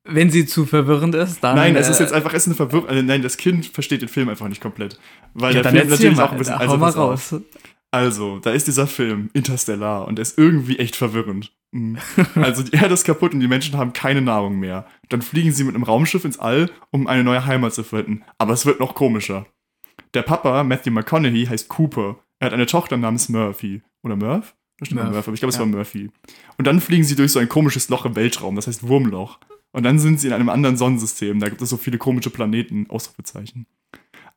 wenn 0.03 0.29
sie 0.29 0.45
zu 0.45 0.65
verwirrend 0.65 1.15
ist, 1.15 1.43
dann. 1.43 1.55
Nein, 1.55 1.75
es 1.75 1.89
ist 1.89 1.99
äh, 1.99 2.03
jetzt 2.03 2.13
einfach, 2.13 2.33
es 2.33 2.43
ist 2.43 2.47
eine 2.47 2.55
Verwirrung. 2.55 2.87
Also 2.87 3.01
nein, 3.03 3.21
das 3.21 3.37
Kind 3.37 3.67
versteht 3.67 4.01
den 4.01 4.09
Film 4.09 4.29
einfach 4.29 4.47
nicht 4.47 4.61
komplett. 4.61 4.99
Weil 5.33 5.55
ja, 5.55 5.61
der 5.61 5.71
Film 5.71 5.89
natürlich 5.89 6.17
mal, 6.17 6.25
auch 6.25 6.31
ein 6.31 6.37
bisschen. 6.37 6.55
Also, 6.55 6.77
mal 6.77 6.89
raus. 6.89 7.35
Also, 7.93 8.39
da 8.39 8.51
ist 8.51 8.67
dieser 8.67 8.87
Film, 8.87 9.29
Interstellar, 9.33 10.07
und 10.07 10.15
der 10.15 10.23
ist 10.23 10.37
irgendwie 10.37 10.79
echt 10.79 10.95
verwirrend. 10.95 11.51
Mhm. 11.71 11.97
Also, 12.35 12.63
die 12.63 12.73
Erde 12.73 12.93
ist 12.93 13.03
kaputt 13.03 13.33
und 13.33 13.41
die 13.41 13.47
Menschen 13.49 13.77
haben 13.77 13.91
keine 13.91 14.21
Nahrung 14.21 14.59
mehr. 14.59 14.85
Dann 15.09 15.21
fliegen 15.21 15.51
sie 15.51 15.65
mit 15.65 15.75
einem 15.75 15.83
Raumschiff 15.83 16.23
ins 16.23 16.39
All, 16.39 16.69
um 16.91 17.07
eine 17.07 17.23
neue 17.23 17.45
Heimat 17.45 17.73
zu 17.73 17.83
finden. 17.83 18.23
Aber 18.37 18.53
es 18.53 18.65
wird 18.65 18.79
noch 18.79 18.95
komischer. 18.95 19.45
Der 20.13 20.21
Papa, 20.21 20.63
Matthew 20.63 20.91
McConaughey, 20.91 21.45
heißt 21.45 21.67
Cooper. 21.67 22.17
Er 22.39 22.47
hat 22.47 22.53
eine 22.53 22.65
Tochter 22.65 22.97
namens 22.97 23.29
Murphy. 23.29 23.81
Oder 24.03 24.15
Murph? 24.15 24.55
Das 24.79 24.87
stimmt 24.87 25.03
Murph, 25.03 25.27
aber 25.27 25.33
ich 25.33 25.41
glaube, 25.41 25.51
es 25.51 25.55
ja. 25.55 25.59
war 25.59 25.67
Murphy. 25.67 26.09
Und 26.57 26.67
dann 26.67 26.81
fliegen 26.81 27.03
sie 27.03 27.15
durch 27.15 27.31
so 27.31 27.39
ein 27.39 27.49
komisches 27.49 27.89
Loch 27.89 28.05
im 28.05 28.15
Weltraum, 28.15 28.55
das 28.55 28.67
heißt 28.67 28.87
Wurmloch. 28.87 29.39
Und 29.71 29.83
dann 29.83 29.99
sind 29.99 30.19
sie 30.19 30.27
in 30.27 30.33
einem 30.33 30.49
anderen 30.49 30.77
Sonnensystem. 30.77 31.39
Da 31.39 31.49
gibt 31.49 31.61
es 31.61 31.69
so 31.69 31.77
viele 31.77 31.97
komische 31.97 32.29
Planeten, 32.29 32.87
Ausrufezeichen. 32.89 33.65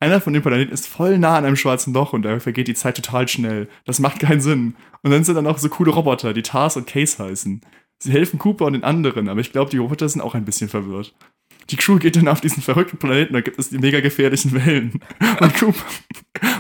Einer 0.01 0.21
von 0.21 0.33
den 0.33 0.43
Planeten 0.43 0.73
ist 0.73 0.87
voll 0.87 1.19
nah 1.19 1.37
an 1.37 1.45
einem 1.45 1.57
schwarzen 1.57 1.95
Loch 1.95 2.13
und 2.13 2.23
da 2.23 2.39
vergeht 2.41 2.69
die 2.69 2.75
Zeit 2.75 2.97
total 2.97 3.27
schnell. 3.29 3.69
Das 3.85 4.01
macht 4.01 4.21
keinen 4.21 4.41
Sinn. 4.41 4.75
Und 5.03 5.11
dann 5.11 5.25
sind 5.25 5.35
da 5.35 5.43
noch 5.43 5.59
so 5.59 5.69
coole 5.69 5.93
Roboter, 5.93 6.33
die 6.33 6.43
Tars 6.43 6.77
und 6.77 6.87
Case 6.87 7.23
heißen. 7.23 7.61
Sie 7.99 8.13
helfen 8.13 8.39
Cooper 8.39 8.67
und 8.67 8.75
den 8.75 8.85
anderen, 8.85 9.29
aber 9.29 9.41
ich 9.41 9.53
glaube, 9.53 9.71
die 9.71 9.79
Roboter 9.79 10.09
sind 10.09 10.21
auch 10.21 10.35
ein 10.35 10.45
bisschen 10.45 10.69
verwirrt. 10.69 11.15
Die 11.71 11.77
Crew 11.77 11.99
geht 11.99 12.17
dann 12.17 12.29
auf 12.29 12.41
diesen 12.43 12.63
verrückten 12.63 12.99
Planeten, 12.99 13.33
da 13.33 13.41
gibt 13.41 13.59
es 13.59 13.71
die 13.71 13.79
mega 13.79 14.01
gefährlichen 14.01 14.53
Wellen. 14.53 15.01
Und 15.41 15.55
Cooper, 15.55 15.85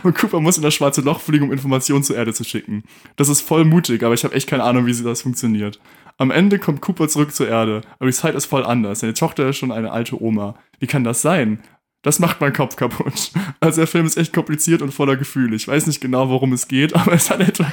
und 0.02 0.14
Cooper 0.16 0.40
muss 0.40 0.56
in 0.56 0.62
das 0.62 0.74
schwarze 0.74 1.02
Loch 1.02 1.20
fliegen, 1.20 1.44
um 1.44 1.52
Informationen 1.52 2.02
zur 2.02 2.16
Erde 2.16 2.32
zu 2.32 2.44
schicken. 2.44 2.84
Das 3.16 3.28
ist 3.28 3.42
voll 3.42 3.64
mutig, 3.64 4.02
aber 4.02 4.14
ich 4.14 4.24
habe 4.24 4.34
echt 4.34 4.48
keine 4.48 4.62
Ahnung, 4.62 4.86
wie 4.86 4.94
sie 4.94 5.04
das 5.04 5.22
funktioniert. 5.22 5.78
Am 6.16 6.30
Ende 6.30 6.58
kommt 6.58 6.80
Cooper 6.80 7.08
zurück 7.08 7.34
zur 7.34 7.48
Erde, 7.48 7.80
aber 7.98 8.06
die 8.06 8.16
Zeit 8.16 8.34
ist 8.34 8.46
voll 8.46 8.64
anders. 8.64 9.00
Seine 9.00 9.14
Tochter 9.14 9.48
ist 9.48 9.56
schon 9.56 9.72
eine 9.72 9.90
alte 9.90 10.22
Oma. 10.22 10.54
Wie 10.78 10.86
kann 10.86 11.02
das 11.02 11.22
sein? 11.22 11.60
Das 12.02 12.18
macht 12.18 12.40
meinen 12.40 12.52
Kopf 12.52 12.76
kaputt. 12.76 13.32
Also 13.60 13.80
der 13.80 13.86
Film 13.86 14.04
ist 14.04 14.18
echt 14.18 14.34
kompliziert 14.34 14.82
und 14.82 14.92
voller 14.92 15.16
Gefühle. 15.16 15.56
Ich 15.56 15.66
weiß 15.66 15.86
nicht 15.86 16.02
genau, 16.02 16.28
worum 16.28 16.52
es 16.52 16.68
geht, 16.68 16.94
aber 16.94 17.12
es 17.14 17.30
hat 17.30 17.40
etwas, 17.40 17.66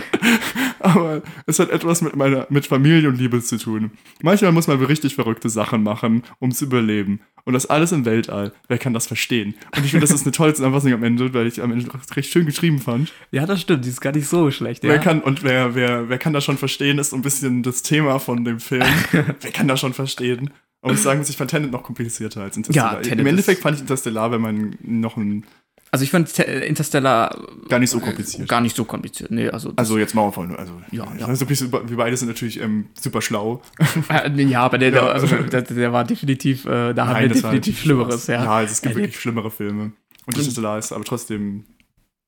aber 0.95 1.21
es 1.45 1.59
hat 1.59 1.69
etwas 1.69 2.01
mit 2.01 2.15
meiner 2.15 2.47
mit 2.49 2.65
Familie 2.65 3.09
und 3.09 3.17
Liebe 3.17 3.41
zu 3.41 3.57
tun. 3.57 3.91
Manchmal 4.21 4.51
muss 4.51 4.67
man 4.67 4.83
richtig 4.83 5.15
verrückte 5.15 5.49
Sachen 5.49 5.83
machen, 5.83 6.23
um 6.39 6.51
zu 6.51 6.65
überleben. 6.65 7.21
Und 7.43 7.53
das 7.53 7.65
alles 7.65 7.91
im 7.91 8.05
Weltall. 8.05 8.53
Wer 8.67 8.77
kann 8.77 8.93
das 8.93 9.07
verstehen? 9.07 9.55
Und 9.75 9.83
ich 9.83 9.91
finde, 9.91 10.05
das 10.05 10.15
ist 10.15 10.25
eine 10.25 10.31
tolle 10.31 10.53
Zusammenfassung 10.53 10.93
am 10.93 11.03
Ende, 11.03 11.33
weil 11.33 11.47
ich 11.47 11.61
am 11.61 11.71
Ende 11.71 11.89
recht 12.15 12.31
schön 12.31 12.45
geschrieben 12.45 12.79
fand. 12.79 13.11
Ja, 13.31 13.45
das 13.45 13.61
stimmt. 13.61 13.85
Die 13.85 13.89
ist 13.89 14.01
gar 14.01 14.13
nicht 14.13 14.27
so 14.27 14.51
schlecht. 14.51 14.83
Ja. 14.83 14.91
Wer 14.91 14.99
kann, 14.99 15.21
und 15.21 15.43
wer, 15.43 15.73
wer, 15.73 16.09
wer 16.09 16.17
kann 16.17 16.33
das 16.33 16.43
schon 16.43 16.57
verstehen, 16.57 16.99
ist 16.99 17.09
so 17.09 17.15
ein 17.15 17.23
bisschen 17.23 17.63
das 17.63 17.81
Thema 17.81 18.19
von 18.19 18.45
dem 18.45 18.59
Film. 18.59 18.85
wer 19.11 19.51
kann 19.51 19.67
das 19.67 19.79
schon 19.79 19.93
verstehen? 19.93 20.51
Und 20.81 20.93
ich 20.93 21.01
sagen, 21.01 21.23
ich 21.27 21.37
fand 21.37 21.51
Tenet 21.51 21.71
noch 21.71 21.83
komplizierter 21.83 22.41
als 22.41 22.57
Interstellar. 22.57 23.03
Ja, 23.05 23.11
Im 23.11 23.27
Endeffekt 23.27 23.61
fand 23.61 23.75
ich 23.75 23.81
Interstellar, 23.81 24.31
wenn 24.31 24.41
man 24.41 24.77
noch 24.81 25.15
ein 25.15 25.45
Also 25.93 26.03
ich 26.03 26.11
finde 26.11 26.31
Interstellar 26.41 27.37
gar 27.67 27.79
nicht 27.79 27.89
so 27.89 27.99
kompliziert. 27.99 28.47
Gar 28.47 28.61
nicht 28.61 28.77
so 28.77 28.85
kompliziert. 28.85 29.29
Nee, 29.29 29.49
also, 29.49 29.73
also 29.75 29.97
jetzt 29.97 30.15
mal 30.15 30.31
von, 30.31 30.55
also 30.55 30.71
ja, 30.89 31.05
ja. 31.19 31.25
Also 31.25 31.49
wir 31.49 31.97
beide 31.97 32.15
sind 32.15 32.29
natürlich 32.29 32.61
ähm, 32.61 32.85
super 32.93 33.21
schlau. 33.21 33.61
ja, 34.37 34.63
aber 34.63 34.77
der, 34.77 34.91
der, 34.91 35.19
der, 35.19 35.61
der 35.63 35.91
war 35.91 36.05
definitiv, 36.05 36.65
äh, 36.65 36.93
da 36.93 37.05
Nein, 37.05 37.07
haben 37.07 37.21
wir 37.21 37.29
definitiv 37.29 37.79
Schlimmeres. 37.79 38.27
Ja, 38.27 38.43
ja 38.43 38.51
also 38.51 38.71
es 38.71 38.81
gibt 38.81 38.95
wirklich 38.95 39.19
schlimmere 39.19 39.51
Filme. 39.51 39.91
Und 40.27 40.37
Interstellar 40.37 40.77
ist 40.77 40.93
aber 40.93 41.03
trotzdem 41.03 41.65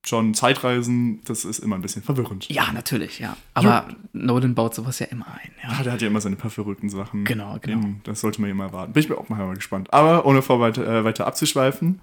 schon 0.06 0.34
Zeitreisen, 0.34 1.22
das 1.24 1.46
ist 1.46 1.60
immer 1.60 1.76
ein 1.76 1.82
bisschen 1.82 2.02
verwirrend. 2.02 2.46
Ja, 2.50 2.70
natürlich, 2.72 3.18
ja. 3.18 3.34
Aber 3.54 3.68
ja. 3.68 3.88
Nolan 4.12 4.54
baut 4.54 4.74
sowas 4.74 4.98
ja 4.98 5.06
immer 5.06 5.26
ein. 5.28 5.50
Ja. 5.62 5.72
ja, 5.78 5.82
der 5.84 5.92
hat 5.94 6.02
ja 6.02 6.08
immer 6.08 6.20
seine 6.20 6.36
paar 6.36 6.50
verrückten 6.50 6.90
Sachen. 6.90 7.24
Genau, 7.24 7.56
genau. 7.62 7.94
Das 8.04 8.20
sollte 8.20 8.42
man 8.42 8.50
immer 8.50 8.64
erwarten. 8.64 8.92
Bin 8.92 9.02
ich 9.02 9.08
mir 9.08 9.16
auch 9.16 9.30
mal 9.30 9.54
gespannt. 9.54 9.90
Aber 9.94 10.26
ohne 10.26 10.42
vor 10.42 10.60
weiter, 10.60 10.86
äh, 10.86 11.04
weiter 11.04 11.26
abzuschweifen, 11.26 12.00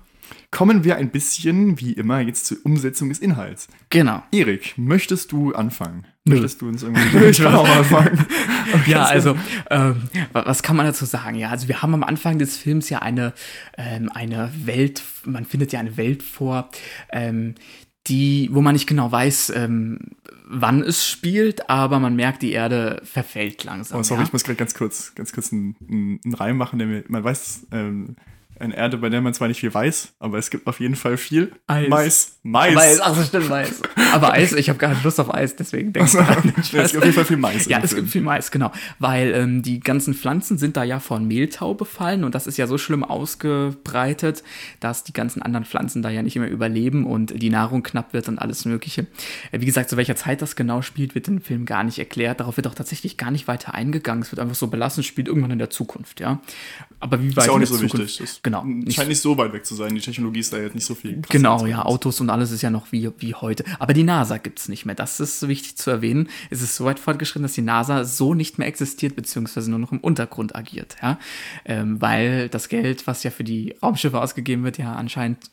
kommen 0.51 0.83
wir 0.83 0.97
ein 0.97 1.11
bisschen, 1.11 1.79
wie 1.79 1.93
immer, 1.93 2.19
jetzt 2.19 2.45
zur 2.45 2.57
Umsetzung 2.63 3.09
des 3.09 3.19
Inhalts. 3.19 3.67
Genau. 3.89 4.23
Erik, 4.31 4.73
möchtest 4.77 5.31
du 5.31 5.53
anfangen? 5.53 6.05
Möchtest 6.23 6.61
du 6.61 6.67
uns 6.67 6.83
irgendwie. 6.83 7.25
ich 7.25 7.45
auch 7.45 7.67
anfangen. 7.67 8.25
Okay, 8.73 8.91
ja, 8.91 9.03
also, 9.03 9.35
ähm, 9.69 10.03
was 10.33 10.61
kann 10.61 10.75
man 10.75 10.85
dazu 10.85 11.05
sagen? 11.05 11.35
Ja, 11.35 11.49
also, 11.49 11.67
wir 11.67 11.81
haben 11.81 11.93
am 11.93 12.03
Anfang 12.03 12.37
des 12.37 12.57
Films 12.57 12.89
ja 12.89 12.99
eine, 12.99 13.33
ähm, 13.77 14.09
eine 14.13 14.51
Welt, 14.65 15.01
man 15.25 15.45
findet 15.45 15.71
ja 15.73 15.79
eine 15.79 15.97
Welt 15.97 16.21
vor, 16.21 16.69
ähm, 17.11 17.55
die, 18.07 18.49
wo 18.51 18.61
man 18.61 18.73
nicht 18.73 18.87
genau 18.87 19.11
weiß, 19.11 19.53
ähm, 19.55 19.99
wann 20.47 20.81
es 20.81 21.07
spielt, 21.07 21.69
aber 21.69 21.99
man 21.99 22.15
merkt, 22.15 22.41
die 22.41 22.51
Erde 22.51 23.01
verfällt 23.03 23.63
langsam. 23.63 23.99
Oh, 23.99 24.03
sorry, 24.03 24.21
ja? 24.21 24.27
ich 24.27 24.33
muss 24.33 24.43
gerade 24.43 24.57
ganz 24.57 24.73
kurz, 24.73 25.13
ganz 25.15 25.31
kurz 25.31 25.51
einen, 25.51 25.75
einen 25.89 26.33
Reim 26.33 26.57
machen, 26.57 26.79
der 26.79 26.87
mir, 26.87 27.03
man 27.07 27.23
weiß, 27.23 27.67
ähm, 27.71 28.15
eine 28.61 28.75
Erde, 28.75 28.97
bei 28.97 29.09
der 29.09 29.21
man 29.21 29.33
zwar 29.33 29.47
nicht 29.47 29.59
viel 29.59 29.73
weiß, 29.73 30.13
aber 30.19 30.37
es 30.37 30.49
gibt 30.49 30.67
auf 30.67 30.79
jeden 30.79 30.95
Fall 30.95 31.17
viel 31.17 31.51
Eis. 31.67 31.89
Mais. 31.89 32.37
Mais. 32.43 32.73
Mais, 32.73 32.99
ach 33.01 33.25
stimmt, 33.25 33.49
Mais. 33.49 33.81
Aber 34.13 34.33
Eis, 34.33 34.53
ich 34.53 34.69
habe 34.69 34.79
gar 34.79 34.89
nicht 34.89 35.03
Lust 35.03 35.19
auf 35.19 35.33
Eis, 35.33 35.55
deswegen 35.55 35.93
denke 35.93 36.07
ich 36.07 36.13
daran. 36.13 36.53
es 36.57 36.71
gibt 36.71 36.97
auf 36.97 37.03
jeden 37.03 37.13
Fall 37.13 37.25
viel 37.25 37.37
Mais. 37.37 37.65
Ja, 37.65 37.79
es 37.83 37.95
gibt 37.95 38.09
viel 38.09 38.21
Mais, 38.21 38.51
genau. 38.51 38.71
Weil 38.99 39.33
ähm, 39.33 39.61
die 39.61 39.79
ganzen 39.79 40.13
Pflanzen 40.13 40.57
sind 40.57 40.77
da 40.77 40.83
ja 40.83 40.99
von 40.99 41.27
Mehltau 41.27 41.73
befallen 41.73 42.23
und 42.23 42.35
das 42.35 42.47
ist 42.47 42.57
ja 42.57 42.67
so 42.67 42.77
schlimm 42.77 43.03
ausgebreitet, 43.03 44.43
dass 44.79 45.03
die 45.03 45.13
ganzen 45.13 45.41
anderen 45.41 45.65
Pflanzen 45.65 46.01
da 46.01 46.09
ja 46.09 46.21
nicht 46.21 46.35
immer 46.35 46.47
überleben 46.47 47.05
und 47.05 47.41
die 47.41 47.49
Nahrung 47.49 47.83
knapp 47.83 48.13
wird 48.13 48.27
und 48.27 48.39
alles 48.39 48.65
Mögliche. 48.65 49.07
Äh, 49.51 49.61
wie 49.61 49.65
gesagt, 49.65 49.89
zu 49.89 49.97
welcher 49.97 50.15
Zeit 50.15 50.41
das 50.41 50.55
genau 50.55 50.81
spielt, 50.81 51.15
wird 51.15 51.27
im 51.27 51.41
Film 51.41 51.65
gar 51.65 51.83
nicht 51.83 51.99
erklärt. 51.99 52.39
Darauf 52.39 52.57
wird 52.57 52.67
auch 52.67 52.75
tatsächlich 52.75 53.17
gar 53.17 53.31
nicht 53.31 53.47
weiter 53.47 53.73
eingegangen. 53.73 54.23
Es 54.23 54.31
wird 54.31 54.39
einfach 54.39 54.55
so 54.55 54.67
belassen, 54.67 55.03
spielt 55.03 55.27
irgendwann 55.27 55.51
in 55.51 55.59
der 55.59 55.69
Zukunft, 55.69 56.19
ja. 56.19 56.39
Aber 57.01 57.21
wie 57.21 57.35
weit 57.35 57.43
ist 57.43 57.47
ja 57.47 57.51
auch 57.51 57.59
nicht 57.59 57.69
so 57.69 57.75
Zukunft, 57.75 57.97
wichtig. 57.97 58.19
Das 58.19 58.41
Genau. 58.43 58.63
Nicht 58.63 58.95
Scheint 58.95 59.09
nicht 59.09 59.21
so 59.21 59.37
weit 59.37 59.51
weg 59.53 59.65
zu 59.65 59.75
sein. 59.75 59.93
Die 59.93 60.01
Technologie 60.01 60.39
ist 60.39 60.53
da 60.53 60.57
jetzt 60.57 60.75
nicht 60.75 60.85
so 60.85 60.95
viel. 60.95 61.21
Genau, 61.29 61.65
ja, 61.65 61.83
Autos 61.83 62.21
und 62.21 62.29
alles 62.29 62.51
ist 62.51 62.61
ja 62.61 62.69
noch 62.69 62.91
wie, 62.91 63.09
wie 63.17 63.33
heute. 63.33 63.65
Aber 63.79 63.93
die 63.93 64.03
NASA 64.03 64.37
gibt 64.37 64.59
es 64.59 64.69
nicht 64.69 64.85
mehr. 64.85 64.95
Das 64.95 65.19
ist 65.19 65.47
wichtig 65.47 65.77
zu 65.77 65.89
erwähnen. 65.89 66.29
Es 66.49 66.61
ist 66.61 66.75
so 66.75 66.85
weit 66.85 66.99
fortgeschritten, 66.99 67.43
dass 67.43 67.53
die 67.53 67.63
NASA 67.63 68.05
so 68.05 68.33
nicht 68.33 68.59
mehr 68.59 68.67
existiert, 68.67 69.15
beziehungsweise 69.15 69.69
nur 69.69 69.79
noch 69.79 69.91
im 69.91 69.99
Untergrund 69.99 70.55
agiert. 70.55 70.95
Ja? 71.01 71.19
Ähm, 71.65 72.01
weil 72.01 72.49
das 72.49 72.69
Geld, 72.69 73.07
was 73.07 73.23
ja 73.23 73.31
für 73.31 73.43
die 73.43 73.75
Raumschiffe 73.81 74.21
ausgegeben 74.21 74.63
wird, 74.63 74.77
ja 74.77 74.93
anscheinend 74.93 75.51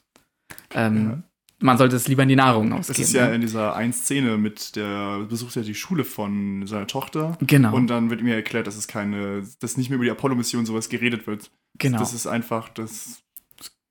ähm, 0.75 1.09
ja 1.11 1.23
man 1.61 1.77
sollte 1.77 1.97
es 1.97 2.07
lieber 2.07 2.23
in 2.23 2.29
die 2.29 2.37
Nahrung 2.37 2.73
ausgeben. 2.73 2.99
Das 2.99 3.09
ist 3.09 3.15
ja 3.15 3.29
ne? 3.29 3.35
in 3.35 3.41
dieser 3.41 3.75
einen 3.75 3.93
Szene 3.93 4.39
mit 4.39 4.77
der 4.77 5.21
besucht 5.21 5.57
ja 5.57 5.63
die 5.63 5.75
Schule 5.75 6.05
von 6.05 6.67
seiner 6.67 6.87
Tochter. 6.87 7.37
Genau. 7.41 7.75
Und 7.75 7.89
dann 7.89 8.11
wird 8.11 8.23
mir 8.23 8.35
erklärt, 8.35 8.67
dass 8.67 8.77
es 8.77 8.87
keine, 8.87 9.43
dass 9.61 9.77
nicht 9.77 9.91
mehr 9.91 9.97
über 9.97 10.05
die 10.05 10.11
Apollo-Mission 10.11 10.67
sowas 10.67 10.89
geredet 10.89 11.27
wird. 11.27 11.51
Genau. 11.79 11.99
Das 11.99 12.15
ist 12.15 12.27
einfach, 12.27 12.69
das 12.69 13.23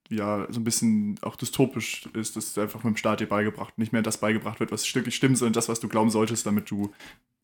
ja 0.09 0.47
so 0.49 0.59
ein 0.61 0.63
bisschen 0.63 1.17
auch 1.21 1.35
dystopisch 1.35 2.07
ist, 2.13 2.35
dass 2.37 2.57
einfach 2.57 2.83
mit 2.83 2.95
dem 2.95 2.97
Staat 2.97 3.19
dir 3.19 3.27
beigebracht, 3.27 3.77
nicht 3.77 3.91
mehr 3.91 4.01
das 4.01 4.17
beigebracht 4.17 4.59
wird, 4.59 4.71
was 4.71 4.95
wirklich 4.95 5.15
stimmt, 5.15 5.37
sondern 5.37 5.53
das, 5.53 5.67
was 5.67 5.79
du 5.81 5.89
glauben 5.89 6.09
solltest, 6.09 6.45
damit 6.45 6.71
du 6.71 6.93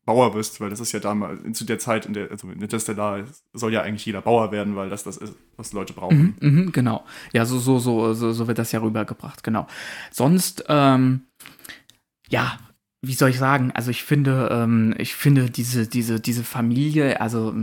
Bauer 0.04 0.32
bist, 0.34 0.60
weil 0.60 0.70
das 0.70 0.80
ist 0.80 0.92
ja 0.92 1.00
damals, 1.00 1.40
zu 1.56 1.64
der 1.64 1.78
Zeit, 1.78 2.06
in 2.06 2.12
der, 2.12 2.30
also 2.30 2.50
in 2.50 2.60
Interstellar 2.60 3.24
soll 3.52 3.72
ja 3.72 3.82
eigentlich 3.82 4.04
jeder 4.04 4.20
Bauer 4.20 4.52
werden, 4.52 4.76
weil 4.76 4.90
das 4.90 5.04
das 5.04 5.16
ist, 5.16 5.34
was 5.56 5.72
Leute 5.72 5.92
brauchen. 5.92 6.36
Mhm, 6.40 6.64
mh, 6.64 6.70
genau. 6.72 7.04
Ja, 7.32 7.46
so, 7.46 7.58
so, 7.58 7.78
so, 7.78 8.12
so, 8.12 8.32
so 8.32 8.46
wird 8.46 8.58
das 8.58 8.72
ja 8.72 8.80
rübergebracht, 8.80 9.42
genau. 9.42 9.66
Sonst, 10.10 10.64
ähm, 10.68 11.22
ja, 12.28 12.58
wie 13.00 13.14
soll 13.14 13.30
ich 13.30 13.38
sagen, 13.38 13.70
also 13.72 13.90
ich 13.90 14.02
finde, 14.02 14.48
ähm, 14.50 14.94
ich 14.98 15.14
finde 15.14 15.50
diese, 15.50 15.86
diese, 15.86 16.20
diese 16.20 16.44
Familie, 16.44 17.20
also 17.20 17.54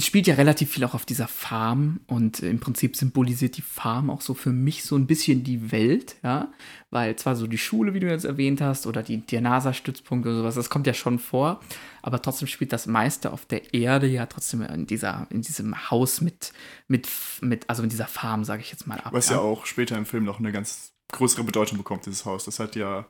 es 0.00 0.06
spielt 0.06 0.26
ja 0.26 0.34
relativ 0.34 0.70
viel 0.70 0.84
auch 0.84 0.94
auf 0.94 1.04
dieser 1.04 1.28
Farm 1.28 2.00
und 2.06 2.40
im 2.40 2.58
Prinzip 2.58 2.96
symbolisiert 2.96 3.58
die 3.58 3.62
Farm 3.62 4.08
auch 4.08 4.22
so 4.22 4.32
für 4.32 4.50
mich 4.50 4.82
so 4.82 4.96
ein 4.96 5.06
bisschen 5.06 5.44
die 5.44 5.72
Welt, 5.72 6.16
ja, 6.22 6.50
weil 6.88 7.16
zwar 7.16 7.36
so 7.36 7.46
die 7.46 7.58
Schule, 7.58 7.92
wie 7.92 8.00
du 8.00 8.08
jetzt 8.08 8.24
erwähnt 8.24 8.62
hast, 8.62 8.86
oder 8.86 9.02
die, 9.02 9.18
der 9.18 9.42
NASA-Stützpunkt 9.42 10.26
oder 10.26 10.38
sowas, 10.38 10.54
das 10.54 10.70
kommt 10.70 10.86
ja 10.86 10.94
schon 10.94 11.18
vor, 11.18 11.60
aber 12.00 12.22
trotzdem 12.22 12.48
spielt 12.48 12.72
das 12.72 12.86
meiste 12.86 13.30
auf 13.30 13.44
der 13.44 13.74
Erde 13.74 14.06
ja 14.06 14.24
trotzdem 14.24 14.62
in 14.62 14.86
dieser, 14.86 15.26
in 15.28 15.42
diesem 15.42 15.90
Haus 15.90 16.22
mit, 16.22 16.54
mit, 16.88 17.06
mit 17.42 17.68
also 17.68 17.82
in 17.82 17.90
dieser 17.90 18.06
Farm, 18.06 18.44
sage 18.44 18.62
ich 18.62 18.72
jetzt 18.72 18.86
mal 18.86 19.00
ab. 19.00 19.12
Was 19.12 19.28
ja. 19.28 19.36
ja 19.36 19.42
auch 19.42 19.66
später 19.66 19.98
im 19.98 20.06
Film 20.06 20.24
noch 20.24 20.38
eine 20.38 20.50
ganz 20.50 20.94
größere 21.12 21.44
Bedeutung 21.44 21.76
bekommt, 21.76 22.06
dieses 22.06 22.24
Haus. 22.24 22.46
Das 22.46 22.58
hat 22.58 22.74
ja 22.74 23.06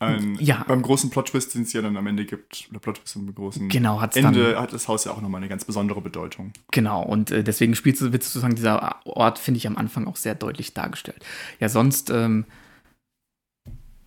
ein, 0.00 0.36
ja. 0.40 0.64
Beim 0.66 0.82
großen 0.82 1.10
Plot-Twist, 1.10 1.54
den 1.54 1.62
es 1.62 1.72
ja 1.72 1.80
dann 1.80 1.96
am 1.96 2.06
Ende 2.06 2.24
gibt, 2.24 2.66
oder 2.70 2.80
Plot-Twist 2.80 3.16
im 3.16 3.34
großen 3.34 3.68
genau, 3.68 4.00
hat's 4.00 4.16
Ende, 4.16 4.52
dann, 4.52 4.62
hat 4.62 4.72
das 4.72 4.88
Haus 4.88 5.04
ja 5.04 5.12
auch 5.12 5.20
nochmal 5.20 5.40
eine 5.40 5.48
ganz 5.48 5.64
besondere 5.64 6.00
Bedeutung. 6.00 6.52
Genau, 6.72 7.02
und 7.02 7.30
äh, 7.30 7.44
deswegen 7.44 7.74
spielt 7.74 8.00
wird 8.00 8.22
sozusagen 8.22 8.56
dieser 8.56 9.06
Ort, 9.06 9.38
finde 9.38 9.58
ich, 9.58 9.66
am 9.66 9.76
Anfang 9.76 10.06
auch 10.06 10.16
sehr 10.16 10.34
deutlich 10.34 10.74
dargestellt. 10.74 11.24
Ja, 11.60 11.68
sonst 11.68 12.10
ähm, 12.10 12.44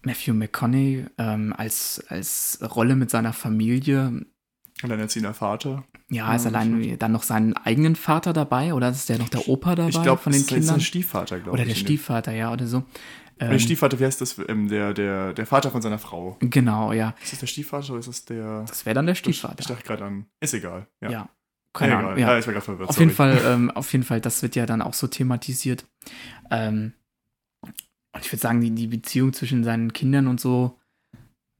Matthew 0.03 0.33
McConaughey 0.33 1.05
ähm, 1.17 1.53
als, 1.55 2.03
als 2.09 2.59
Rolle 2.75 2.95
mit 2.95 3.09
seiner 3.09 3.33
Familie. 3.33 4.25
Alleinerziehender 4.83 5.33
Vater. 5.33 5.83
Ja, 6.09 6.33
ist 6.35 6.45
ja, 6.45 6.51
allein 6.51 6.97
dann 6.99 7.11
noch 7.11 7.23
seinen 7.23 7.53
eigenen 7.53 7.95
Vater 7.97 8.31
dabei 8.31 8.73
oder 8.73 8.89
ist 8.89 9.09
der 9.09 9.17
noch 9.17 9.27
der 9.27 9.49
Opa 9.49 9.75
dabei 9.75 9.89
ich 9.89 10.01
glaub, 10.01 10.21
von 10.21 10.31
den 10.31 10.45
Kindern? 10.45 10.59
Ich 10.59 10.65
glaube, 10.65 10.79
der 10.79 10.85
Stiefvater, 10.85 11.39
glaube 11.39 11.57
ich. 11.57 11.61
Oder 11.61 11.65
der 11.65 11.75
Stiefvater, 11.75 12.31
ja, 12.31 12.53
oder 12.53 12.67
so. 12.67 12.83
Ähm, 13.39 13.51
der 13.51 13.59
Stiefvater, 13.59 13.99
wie 13.99 14.05
heißt 14.05 14.21
das? 14.21 14.39
Ähm, 14.47 14.67
der, 14.67 14.93
der, 14.93 15.33
der 15.33 15.45
Vater 15.45 15.71
von 15.71 15.81
seiner 15.81 15.99
Frau. 15.99 16.37
Genau, 16.39 16.91
ja. 16.91 17.13
Ist 17.21 17.33
das 17.33 17.39
der 17.39 17.47
Stiefvater 17.47 17.91
oder 17.91 17.99
ist 17.99 18.07
das 18.07 18.25
der. 18.25 18.63
Das 18.67 18.85
wäre 18.85 18.95
dann 18.95 19.05
der 19.05 19.15
Stiefvater. 19.15 19.59
Ich, 19.59 19.67
dachte 19.67 19.83
gerade 19.83 20.05
an. 20.05 20.25
Ist 20.39 20.53
egal. 20.53 20.87
Ja. 21.01 21.09
ja. 21.09 21.29
Keine 21.73 21.91
ja, 21.91 21.99
Ahnung. 21.99 22.17
Ja. 22.17 22.31
ja. 22.31 22.39
ich 22.39 22.47
war 22.47 22.53
gerade 22.53 22.65
verwirrt. 22.65 22.89
Auf 22.89 22.95
sorry. 22.95 23.05
jeden 23.05 23.15
Fall, 23.15 23.41
ähm, 23.45 23.71
auf 23.71 23.91
jeden 23.91 24.03
Fall, 24.03 24.21
das 24.21 24.41
wird 24.41 24.55
ja 24.55 24.65
dann 24.65 24.81
auch 24.81 24.93
so 24.93 25.07
thematisiert. 25.07 25.85
Ähm, 26.49 26.93
und 27.61 28.25
ich 28.25 28.31
würde 28.31 28.41
sagen, 28.41 28.61
die, 28.61 28.71
die 28.71 28.87
Beziehung 28.87 29.33
zwischen 29.33 29.63
seinen 29.63 29.93
Kindern 29.93 30.27
und 30.27 30.39
so 30.39 30.79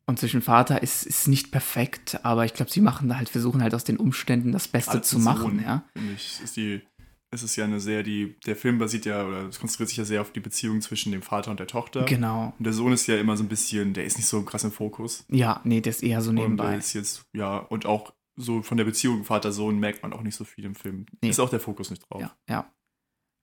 und 0.07 0.17
zwischen 0.17 0.41
Vater 0.41 0.81
ist, 0.81 1.05
ist 1.05 1.27
nicht 1.27 1.51
perfekt, 1.51 2.19
aber 2.23 2.45
ich 2.45 2.53
glaube, 2.53 2.71
sie 2.71 2.79
machen 2.79 3.15
halt, 3.15 3.27
versuchen 3.27 3.61
halt 3.61 3.75
aus 3.75 3.83
den 3.83 3.97
Umständen 3.97 4.53
das 4.53 4.67
Beste 4.69 4.91
Als 4.91 5.09
zu 5.09 5.19
machen, 5.19 5.57
Sohn, 5.57 5.63
ja. 5.63 5.83
Ich, 6.15 6.41
ist 6.41 6.55
die 6.55 6.81
es 7.29 7.43
ist 7.43 7.55
ja 7.55 7.65
eine 7.65 7.79
sehr, 7.79 8.03
die, 8.03 8.37
der 8.45 8.55
Film 8.55 8.77
basiert 8.77 9.05
ja, 9.05 9.25
oder 9.25 9.47
es 9.47 9.59
konzentriert 9.59 9.89
sich 9.89 9.97
ja 9.97 10.05
sehr 10.05 10.21
auf 10.21 10.31
die 10.31 10.39
Beziehung 10.39 10.81
zwischen 10.81 11.11
dem 11.11 11.21
Vater 11.21 11.51
und 11.51 11.59
der 11.59 11.67
Tochter. 11.67 12.03
Genau. 12.05 12.53
Und 12.57 12.63
der 12.63 12.73
Sohn 12.73 12.93
ist 12.93 13.07
ja 13.07 13.17
immer 13.17 13.35
so 13.35 13.43
ein 13.43 13.49
bisschen, 13.49 13.93
der 13.93 14.05
ist 14.05 14.17
nicht 14.17 14.27
so 14.27 14.41
krass 14.43 14.63
im 14.63 14.71
Fokus. 14.71 15.25
Ja, 15.29 15.61
nee, 15.63 15.81
der 15.81 15.89
ist 15.91 16.03
eher 16.03 16.21
so 16.21 16.31
nebenbei. 16.31 16.63
Und 16.63 16.71
der 16.71 16.79
ist 16.79 16.93
jetzt, 16.93 17.25
ja, 17.33 17.57
und 17.57 17.85
auch 17.85 18.13
so 18.37 18.61
von 18.61 18.77
der 18.77 18.85
Beziehung 18.85 19.23
Vater-Sohn 19.23 19.79
merkt 19.79 20.03
man 20.03 20.13
auch 20.13 20.21
nicht 20.21 20.35
so 20.35 20.45
viel 20.45 20.63
im 20.63 20.75
Film. 20.75 21.05
Nee. 21.21 21.29
Ist 21.29 21.39
auch 21.39 21.49
der 21.49 21.59
Fokus 21.59 21.89
nicht 21.89 22.09
drauf. 22.09 22.21
Ja, 22.21 22.37
ja. 22.47 22.73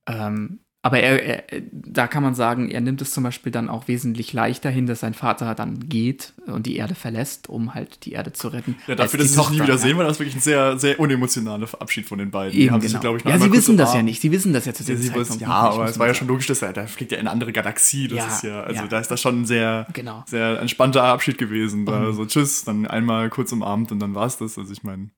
Ähm, 0.07 0.64
aber 0.85 0.99
er, 0.99 1.49
er, 1.49 1.61
da 1.71 2.05
kann 2.05 2.21
man 2.21 2.35
sagen, 2.35 2.69
er 2.69 2.79
nimmt 2.79 3.01
es 3.01 3.09
zum 3.09 3.23
Beispiel 3.23 3.51
dann 3.51 3.69
auch 3.69 3.87
wesentlich 3.87 4.33
leichter 4.33 4.69
hin, 4.69 4.85
dass 4.85 4.99
sein 4.99 5.15
Vater 5.15 5.55
dann 5.55 5.89
geht 5.89 6.33
und 6.45 6.67
die 6.67 6.75
Erde 6.75 6.93
verlässt, 6.93 7.49
um 7.49 7.73
halt 7.73 8.05
die 8.05 8.11
Erde 8.11 8.33
zu 8.33 8.49
retten. 8.49 8.75
Ja, 8.85 8.93
dafür, 8.93 9.17
dass 9.17 9.29
sie 9.29 9.33
sich 9.33 9.49
nie 9.49 9.61
wieder 9.61 9.79
sehen, 9.79 9.97
war 9.97 10.05
das 10.05 10.19
wirklich 10.19 10.35
ein 10.35 10.41
sehr, 10.41 10.77
sehr 10.77 10.99
unemotionaler 10.99 11.67
Abschied 11.79 12.05
von 12.05 12.19
den 12.19 12.29
beiden. 12.29 12.55
Eben, 12.55 12.79
genau. 12.79 13.01
sich, 13.01 13.25
ich, 13.25 13.25
ja, 13.25 13.39
sie 13.39 13.51
wissen 13.51 13.77
das 13.77 13.95
ja 13.95 14.03
nicht. 14.03 14.21
Sie 14.21 14.31
wissen 14.31 14.53
das 14.53 14.65
ja 14.65 14.75
zu 14.75 14.83
dem 14.83 15.01
ja, 15.01 15.11
Zeitpunkt 15.11 15.41
Ja, 15.41 15.49
aber 15.49 15.85
es 15.85 15.97
war 15.97 16.05
ja 16.05 16.13
schon 16.13 16.27
logisch, 16.27 16.45
dass 16.45 16.61
er, 16.61 16.71
da 16.71 16.85
fliegt 16.85 17.11
ja 17.11 17.17
in 17.17 17.21
eine 17.21 17.31
andere 17.31 17.51
Galaxie. 17.51 18.07
Das 18.07 18.19
ja, 18.19 18.27
ist 18.27 18.43
ja, 18.43 18.61
also 18.61 18.81
ja. 18.83 18.87
da 18.87 18.99
ist 18.99 19.09
das 19.09 19.19
schon 19.19 19.41
ein 19.41 19.45
sehr, 19.45 19.87
genau. 19.91 20.23
sehr 20.27 20.59
entspannter 20.59 21.03
Abschied 21.03 21.39
gewesen. 21.39 21.87
Da 21.87 22.13
so, 22.13 22.27
tschüss, 22.27 22.63
dann 22.63 22.85
einmal 22.85 23.31
kurz 23.31 23.51
umarmt 23.51 23.91
und 23.91 23.97
dann 23.97 24.13
war 24.13 24.27
es 24.27 24.37
das. 24.37 24.55
Also 24.59 24.71
ich 24.71 24.83
meine. 24.83 25.09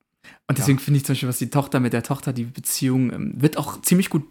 Und 0.47 0.57
deswegen 0.57 0.79
finde 0.79 0.99
ich 0.99 1.05
zum 1.05 1.13
Beispiel, 1.13 1.27
was 1.27 1.39
die 1.39 1.49
Tochter 1.49 1.81
mit 1.81 1.91
der 1.91 2.03
Tochter, 2.03 2.31
die 2.31 2.45
Beziehung, 2.45 3.11
ähm, 3.11 3.33
wird 3.35 3.57
auch 3.57 3.81
ziemlich 3.81 4.09
gut 4.09 4.23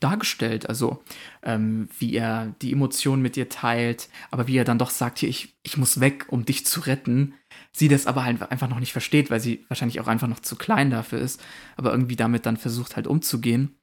dargestellt. 0.00 0.68
Also 0.68 1.02
ähm, 1.42 1.88
wie 1.98 2.14
er 2.14 2.54
die 2.62 2.72
Emotionen 2.72 3.22
mit 3.22 3.36
ihr 3.36 3.48
teilt, 3.48 4.08
aber 4.30 4.46
wie 4.46 4.56
er 4.56 4.64
dann 4.64 4.78
doch 4.78 4.90
sagt, 4.90 5.18
hier, 5.18 5.28
ich, 5.28 5.56
ich 5.62 5.76
muss 5.76 6.00
weg, 6.00 6.26
um 6.28 6.44
dich 6.44 6.66
zu 6.66 6.80
retten. 6.80 7.34
Sie 7.72 7.88
das 7.88 8.06
aber 8.06 8.24
halt 8.24 8.50
einfach 8.50 8.68
noch 8.68 8.80
nicht 8.80 8.92
versteht, 8.92 9.30
weil 9.30 9.40
sie 9.40 9.64
wahrscheinlich 9.68 10.00
auch 10.00 10.06
einfach 10.06 10.28
noch 10.28 10.40
zu 10.40 10.56
klein 10.56 10.90
dafür 10.90 11.18
ist, 11.18 11.42
aber 11.76 11.92
irgendwie 11.92 12.16
damit 12.16 12.46
dann 12.46 12.56
versucht 12.56 12.96
halt 12.96 13.06
umzugehen. 13.06 13.76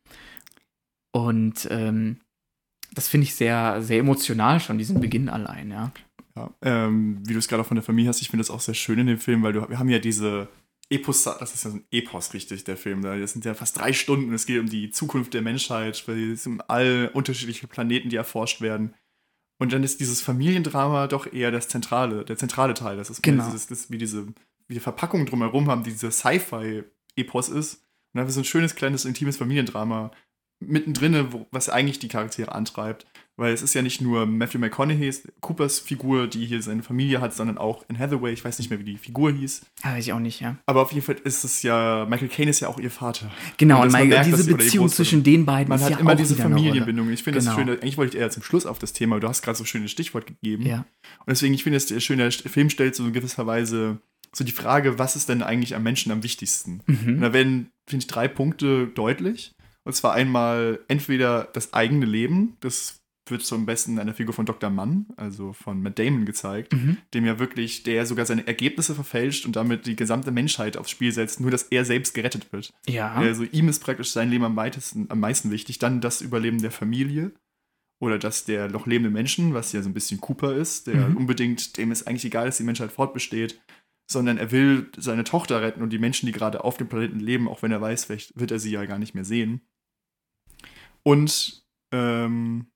Und 1.11 1.67
ähm, 1.69 2.19
das 2.93 3.07
finde 3.07 3.25
ich 3.25 3.35
sehr, 3.35 3.81
sehr 3.81 3.99
emotional 3.99 4.59
schon, 4.59 4.77
diesen 4.77 4.99
Beginn 4.99 5.29
allein, 5.29 5.71
ja. 5.71 5.91
Ja, 6.35 6.49
ähm, 6.63 7.19
wie 7.27 7.33
du 7.33 7.39
es 7.39 7.47
gerade 7.47 7.61
auch 7.61 7.67
von 7.67 7.75
der 7.75 7.83
Familie 7.83 8.09
hast, 8.09 8.21
ich 8.21 8.29
finde 8.29 8.41
das 8.41 8.49
auch 8.49 8.59
sehr 8.59 8.73
schön 8.73 8.97
in 8.99 9.07
dem 9.07 9.19
Film, 9.19 9.43
weil 9.43 9.53
du, 9.53 9.69
wir 9.69 9.77
haben 9.77 9.89
ja 9.89 9.99
diese 9.99 10.49
Epos, 10.93 11.23
das 11.23 11.53
ist 11.53 11.65
ja 11.65 11.71
so 11.71 11.77
ein 11.77 11.85
Epos, 11.91 12.33
richtig, 12.33 12.63
der 12.63 12.77
Film. 12.77 13.01
Das 13.01 13.33
sind 13.33 13.45
ja 13.45 13.53
fast 13.53 13.77
drei 13.77 13.93
Stunden. 13.93 14.33
Es 14.33 14.45
geht 14.45 14.59
um 14.59 14.69
die 14.69 14.91
Zukunft 14.91 15.33
der 15.33 15.41
Menschheit, 15.41 16.07
weil 16.07 16.31
es 16.33 16.43
sind 16.43 16.61
all 16.69 17.09
unterschiedliche 17.13 17.67
Planeten, 17.67 18.09
die 18.09 18.15
erforscht 18.15 18.61
werden. 18.61 18.93
Und 19.59 19.73
dann 19.73 19.83
ist 19.83 19.99
dieses 19.99 20.21
Familiendrama 20.21 21.07
doch 21.07 21.31
eher 21.31 21.51
das 21.51 21.67
zentrale, 21.67 22.25
der 22.25 22.37
zentrale 22.37 22.73
Teil. 22.73 22.97
Das 22.97 23.09
ist 23.09 23.23
genau. 23.23 23.45
dieses, 23.45 23.67
das, 23.67 23.91
wie 23.91 23.97
diese 23.97 24.27
wie 24.67 24.73
die 24.75 24.79
Verpackung 24.79 25.25
drumherum 25.25 25.69
haben, 25.69 25.83
die 25.83 25.91
dieser 25.91 26.11
Sci-Fi-Epos 26.11 27.49
ist. 27.49 27.75
Und 27.75 27.83
dann 28.13 28.21
haben 28.21 28.27
wir 28.27 28.33
so 28.33 28.41
ein 28.41 28.45
schönes, 28.45 28.75
kleines, 28.75 29.05
intimes 29.05 29.37
Familiendrama 29.37 30.11
mittendrin, 30.59 31.45
was 31.51 31.69
eigentlich 31.69 31.99
die 31.99 32.07
Charaktere 32.07 32.53
antreibt. 32.53 33.05
Weil 33.35 33.53
es 33.53 33.63
ist 33.63 33.73
ja 33.73 33.81
nicht 33.81 33.99
nur 33.99 34.27
Matthew 34.27 34.59
McConaughey, 34.59 35.11
Coopers 35.41 35.79
Figur, 35.79 36.27
die 36.27 36.45
hier 36.45 36.61
seine 36.61 36.83
Familie 36.83 37.19
hat, 37.19 37.33
sondern 37.33 37.57
auch 37.57 37.83
in 37.89 37.97
Hathaway, 37.97 38.31
ich 38.31 38.45
weiß 38.45 38.59
nicht 38.59 38.69
mehr, 38.69 38.79
wie 38.79 38.83
die 38.83 38.97
Figur 38.97 39.31
hieß. 39.31 39.65
Ah, 39.81 39.95
weiß 39.95 40.05
ich 40.05 40.13
auch 40.13 40.19
nicht, 40.19 40.39
ja. 40.39 40.57
Aber 40.67 40.83
auf 40.83 40.91
jeden 40.91 41.03
Fall 41.03 41.15
ist 41.23 41.43
es 41.43 41.63
ja, 41.63 42.05
Michael 42.07 42.29
Caine 42.29 42.51
ist 42.51 42.59
ja 42.59 42.67
auch 42.67 42.79
ihr 42.79 42.91
Vater. 42.91 43.31
Genau, 43.57 43.77
und, 43.77 43.87
und 43.87 43.93
Michael, 43.93 44.09
merkt, 44.09 44.27
diese 44.27 44.55
Beziehung 44.55 44.87
zwischen 44.87 45.23
den 45.23 45.45
beiden 45.45 45.69
man 45.69 45.79
ist 45.79 45.85
hat 45.85 45.91
ja 45.91 45.99
immer 45.99 46.15
diese 46.15 46.35
Familienbindung. 46.35 47.09
Ich 47.09 47.23
finde 47.23 47.39
genau. 47.39 47.51
das 47.51 47.59
schön, 47.59 47.69
eigentlich 47.69 47.97
wollte 47.97 48.17
ich 48.17 48.21
eher 48.21 48.29
zum 48.29 48.43
Schluss 48.43 48.67
auf 48.67 48.77
das 48.77 48.93
Thema, 48.93 49.19
du 49.19 49.27
hast 49.27 49.41
gerade 49.41 49.57
so 49.57 49.63
ein 49.63 49.67
schönes 49.67 49.89
Stichwort 49.89 50.27
gegeben. 50.27 50.65
Ja. 50.65 50.85
Und 51.19 51.29
deswegen, 51.29 51.55
ich 51.55 51.63
finde 51.63 51.77
es 51.77 52.03
schön, 52.03 52.19
der 52.19 52.31
Film 52.31 52.69
stellt 52.69 52.95
so 52.95 53.05
in 53.05 53.13
gewisser 53.13 53.47
Weise 53.47 53.99
so 54.35 54.43
die 54.43 54.51
Frage, 54.51 54.99
was 54.99 55.15
ist 55.15 55.29
denn 55.29 55.43
eigentlich 55.43 55.75
am 55.75 55.83
Menschen 55.83 56.11
am 56.11 56.23
wichtigsten? 56.23 56.81
Mhm. 56.85 57.15
Und 57.15 57.21
da 57.21 57.33
werden, 57.33 57.71
finde 57.87 58.03
ich, 58.03 58.07
drei 58.07 58.27
Punkte 58.27 58.87
deutlich. 58.87 59.53
Und 59.85 59.93
zwar 59.93 60.13
einmal 60.13 60.79
entweder 60.87 61.49
das 61.53 61.73
eigene 61.73 62.05
Leben, 62.05 62.57
das 62.61 63.02
wird 63.33 63.41
zum 63.43 63.65
besten 63.65 63.97
in 63.97 64.05
der 64.05 64.15
Figur 64.15 64.33
von 64.33 64.45
Dr. 64.45 64.69
Mann, 64.69 65.07
also 65.17 65.51
von 65.51 65.81
Matt 65.81 65.99
Damon 65.99 66.23
gezeigt, 66.23 66.71
mhm. 66.71 66.97
dem 67.13 67.25
ja 67.25 67.39
wirklich, 67.39 67.83
der 67.83 68.05
sogar 68.05 68.25
seine 68.25 68.47
Ergebnisse 68.47 68.95
verfälscht 68.95 69.45
und 69.45 69.57
damit 69.57 69.85
die 69.85 69.97
gesamte 69.97 70.31
Menschheit 70.31 70.77
aufs 70.77 70.91
Spiel 70.91 71.11
setzt, 71.11 71.41
nur 71.41 71.51
dass 71.51 71.63
er 71.63 71.83
selbst 71.83 72.13
gerettet 72.13 72.53
wird. 72.53 72.71
Ja. 72.87 73.11
Also 73.13 73.43
ihm 73.43 73.67
ist 73.67 73.83
praktisch 73.83 74.11
sein 74.11 74.29
Leben 74.29 74.45
am, 74.45 74.55
weitesten, 74.55 75.07
am 75.09 75.19
meisten 75.19 75.51
wichtig. 75.51 75.79
Dann 75.79 75.99
das 75.99 76.21
Überleben 76.21 76.61
der 76.61 76.71
Familie 76.71 77.33
oder 77.99 78.19
das 78.19 78.45
der 78.45 78.69
noch 78.69 78.85
lebenden 78.85 79.13
Menschen, 79.13 79.53
was 79.53 79.73
ja 79.73 79.81
so 79.81 79.89
ein 79.89 79.93
bisschen 79.93 80.21
Cooper 80.21 80.55
ist, 80.55 80.87
der 80.87 81.09
mhm. 81.09 81.17
unbedingt, 81.17 81.77
dem 81.77 81.91
ist 81.91 82.07
eigentlich 82.07 82.25
egal, 82.25 82.45
dass 82.45 82.57
die 82.57 82.63
Menschheit 82.63 82.91
fortbesteht, 82.91 83.59
sondern 84.09 84.37
er 84.37 84.51
will 84.51 84.91
seine 84.97 85.23
Tochter 85.23 85.61
retten 85.61 85.81
und 85.81 85.89
die 85.89 85.99
Menschen, 85.99 86.27
die 86.27 86.33
gerade 86.33 86.63
auf 86.63 86.77
dem 86.77 86.87
Planeten 86.87 87.19
leben, 87.19 87.47
auch 87.47 87.63
wenn 87.63 87.71
er 87.71 87.81
weiß, 87.81 88.05
vielleicht 88.05 88.39
wird 88.39 88.51
er 88.51 88.59
sie 88.59 88.71
ja 88.71 88.85
gar 88.85 88.99
nicht 88.99 89.15
mehr 89.15 89.25
sehen. 89.25 89.61
Und 91.03 91.65
ähm, 91.91 92.67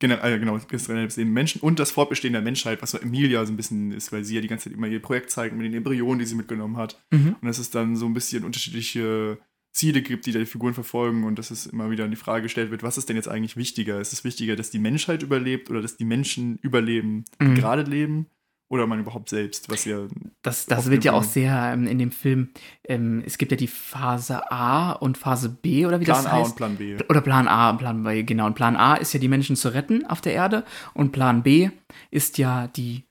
genau, 0.00 0.16
äh, 0.16 0.38
genau, 0.38 0.58
das 0.58 1.16
Menschen 1.16 1.60
und 1.60 1.78
das 1.78 1.92
Fortbestehen 1.92 2.32
der 2.32 2.42
Menschheit, 2.42 2.82
was 2.82 2.90
so 2.90 2.98
Emilia 2.98 3.44
so 3.46 3.52
ein 3.52 3.56
bisschen 3.56 3.92
ist, 3.92 4.10
weil 4.10 4.24
sie 4.24 4.34
ja 4.34 4.40
die 4.40 4.48
ganze 4.48 4.64
Zeit 4.64 4.76
immer 4.76 4.88
ihr 4.88 5.00
Projekt 5.00 5.30
zeigt 5.30 5.54
mit 5.54 5.64
den 5.64 5.74
Embryonen, 5.74 6.18
die 6.18 6.24
sie 6.24 6.34
mitgenommen 6.34 6.76
hat. 6.76 7.00
Mhm. 7.10 7.36
Und 7.40 7.46
dass 7.46 7.58
es 7.58 7.70
dann 7.70 7.94
so 7.94 8.06
ein 8.06 8.14
bisschen 8.14 8.44
unterschiedliche 8.44 9.38
Ziele 9.72 10.02
gibt, 10.02 10.26
die 10.26 10.32
die 10.32 10.46
Figuren 10.46 10.74
verfolgen 10.74 11.24
und 11.24 11.38
dass 11.38 11.50
es 11.50 11.66
immer 11.66 11.90
wieder 11.90 12.04
in 12.04 12.10
die 12.10 12.16
Frage 12.16 12.42
gestellt 12.42 12.72
wird, 12.72 12.82
was 12.82 12.98
ist 12.98 13.08
denn 13.08 13.16
jetzt 13.16 13.28
eigentlich 13.28 13.56
wichtiger? 13.56 14.00
Ist 14.00 14.12
es 14.12 14.24
wichtiger, 14.24 14.56
dass 14.56 14.70
die 14.70 14.80
Menschheit 14.80 15.22
überlebt 15.22 15.70
oder 15.70 15.80
dass 15.80 15.96
die 15.96 16.04
Menschen 16.04 16.58
überleben, 16.62 17.24
mhm. 17.38 17.54
gerade 17.54 17.82
leben? 17.82 18.26
Oder 18.70 18.86
man 18.86 19.00
überhaupt 19.00 19.28
selbst, 19.28 19.68
was 19.68 19.84
ja. 19.84 20.06
Das, 20.42 20.66
das 20.66 20.88
wird 20.88 21.04
ja 21.04 21.12
auch 21.12 21.24
sehr 21.24 21.72
ähm, 21.74 21.88
in 21.88 21.98
dem 21.98 22.12
Film. 22.12 22.50
Ähm, 22.84 23.20
es 23.26 23.36
gibt 23.36 23.50
ja 23.50 23.58
die 23.58 23.66
Phase 23.66 24.50
A 24.52 24.92
und 24.92 25.18
Phase 25.18 25.48
B, 25.48 25.86
oder 25.86 25.98
wie 25.98 26.04
Plan 26.04 26.22
das 26.22 26.32
heißt? 26.32 26.56
Plan 26.56 26.70
A 26.70 26.72
und 26.72 26.78
Plan 26.78 26.96
B. 26.98 27.04
Oder 27.08 27.20
Plan 27.20 27.48
A 27.48 27.70
und 27.70 27.78
Plan 27.78 28.04
B, 28.04 28.22
genau. 28.22 28.46
Und 28.46 28.54
Plan 28.54 28.76
A 28.76 28.94
ist 28.94 29.12
ja 29.12 29.18
die 29.18 29.26
Menschen 29.26 29.56
zu 29.56 29.74
retten 29.74 30.06
auf 30.06 30.20
der 30.20 30.34
Erde. 30.34 30.64
Und 30.94 31.10
Plan 31.10 31.42
B 31.42 31.70
ist 32.12 32.38
ja 32.38 32.68
die 32.68 33.08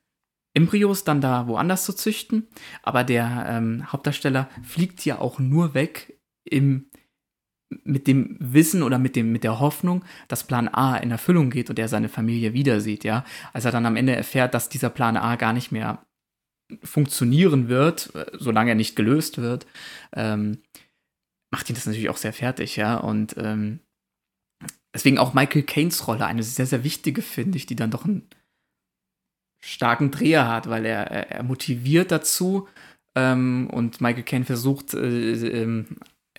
Embryos 0.54 1.04
dann 1.04 1.20
da 1.20 1.48
woanders 1.48 1.84
zu 1.84 1.94
züchten. 1.94 2.48
Aber 2.82 3.04
der 3.04 3.46
ähm, 3.50 3.92
Hauptdarsteller 3.92 4.50
fliegt 4.64 5.04
ja 5.04 5.20
auch 5.20 5.40
nur 5.40 5.74
weg 5.74 6.20
im 6.46 6.89
mit 7.84 8.08
dem 8.08 8.36
Wissen 8.40 8.84
oder 8.84 8.98
mit, 8.98 9.16
dem, 9.16 9.32
mit 9.32 9.44
der 9.44 9.60
Hoffnung, 9.60 10.04
dass 10.28 10.46
Plan 10.46 10.68
A 10.68 10.98
in 10.98 11.12
Erfüllung 11.12 11.50
geht 11.50 11.70
und 11.70 11.78
er 11.78 11.88
seine 11.88 12.10
Familie 12.10 12.54
wieder 12.54 12.82
sieht, 12.82 13.04
ja. 13.04 13.24
Als 13.54 13.66
er 13.66 13.72
dann 13.72 13.86
am 13.86 13.96
Ende 13.96 14.16
erfährt, 14.16 14.54
dass 14.54 14.70
dieser 14.70 14.90
Plan 14.90 15.18
A 15.18 15.36
gar 15.36 15.54
nicht 15.54 15.72
mehr 15.72 16.06
funktionieren 16.84 17.68
wird, 17.68 18.14
äh, 18.16 18.26
solange 18.34 18.72
er 18.72 18.76
nicht 18.76 18.96
gelöst 18.96 19.38
wird, 19.40 19.68
ähm, 20.14 20.60
macht 21.52 21.70
ihn 21.70 21.76
das 21.76 21.86
natürlich 21.86 22.10
auch 22.10 22.18
sehr 22.18 22.34
fertig, 22.34 22.76
ja. 22.76 22.98
Und 22.98 23.36
ähm, 23.38 23.80
deswegen 24.94 25.18
auch 25.18 25.34
Michael 25.34 25.64
Caines 25.64 26.08
Rolle 26.08 26.26
eine 26.26 26.44
sehr, 26.44 26.66
sehr 26.66 26.84
wichtige, 26.84 27.22
finde 27.22 27.58
ich, 27.58 27.66
die 27.66 27.76
dann 27.76 27.92
doch 27.92 28.06
einen 28.06 28.28
starken 29.64 30.12
Dreher 30.12 30.48
hat, 30.48 30.70
weil 30.70 30.86
er, 30.86 31.08
er 31.32 31.44
motiviert 31.44 32.12
dazu 32.12 32.68
ähm, 33.16 33.70
und 33.72 34.02
Michael 34.02 34.24
Caine 34.24 34.46
versucht, 34.46 34.94
äh, 34.94 35.34
äh, 35.34 35.86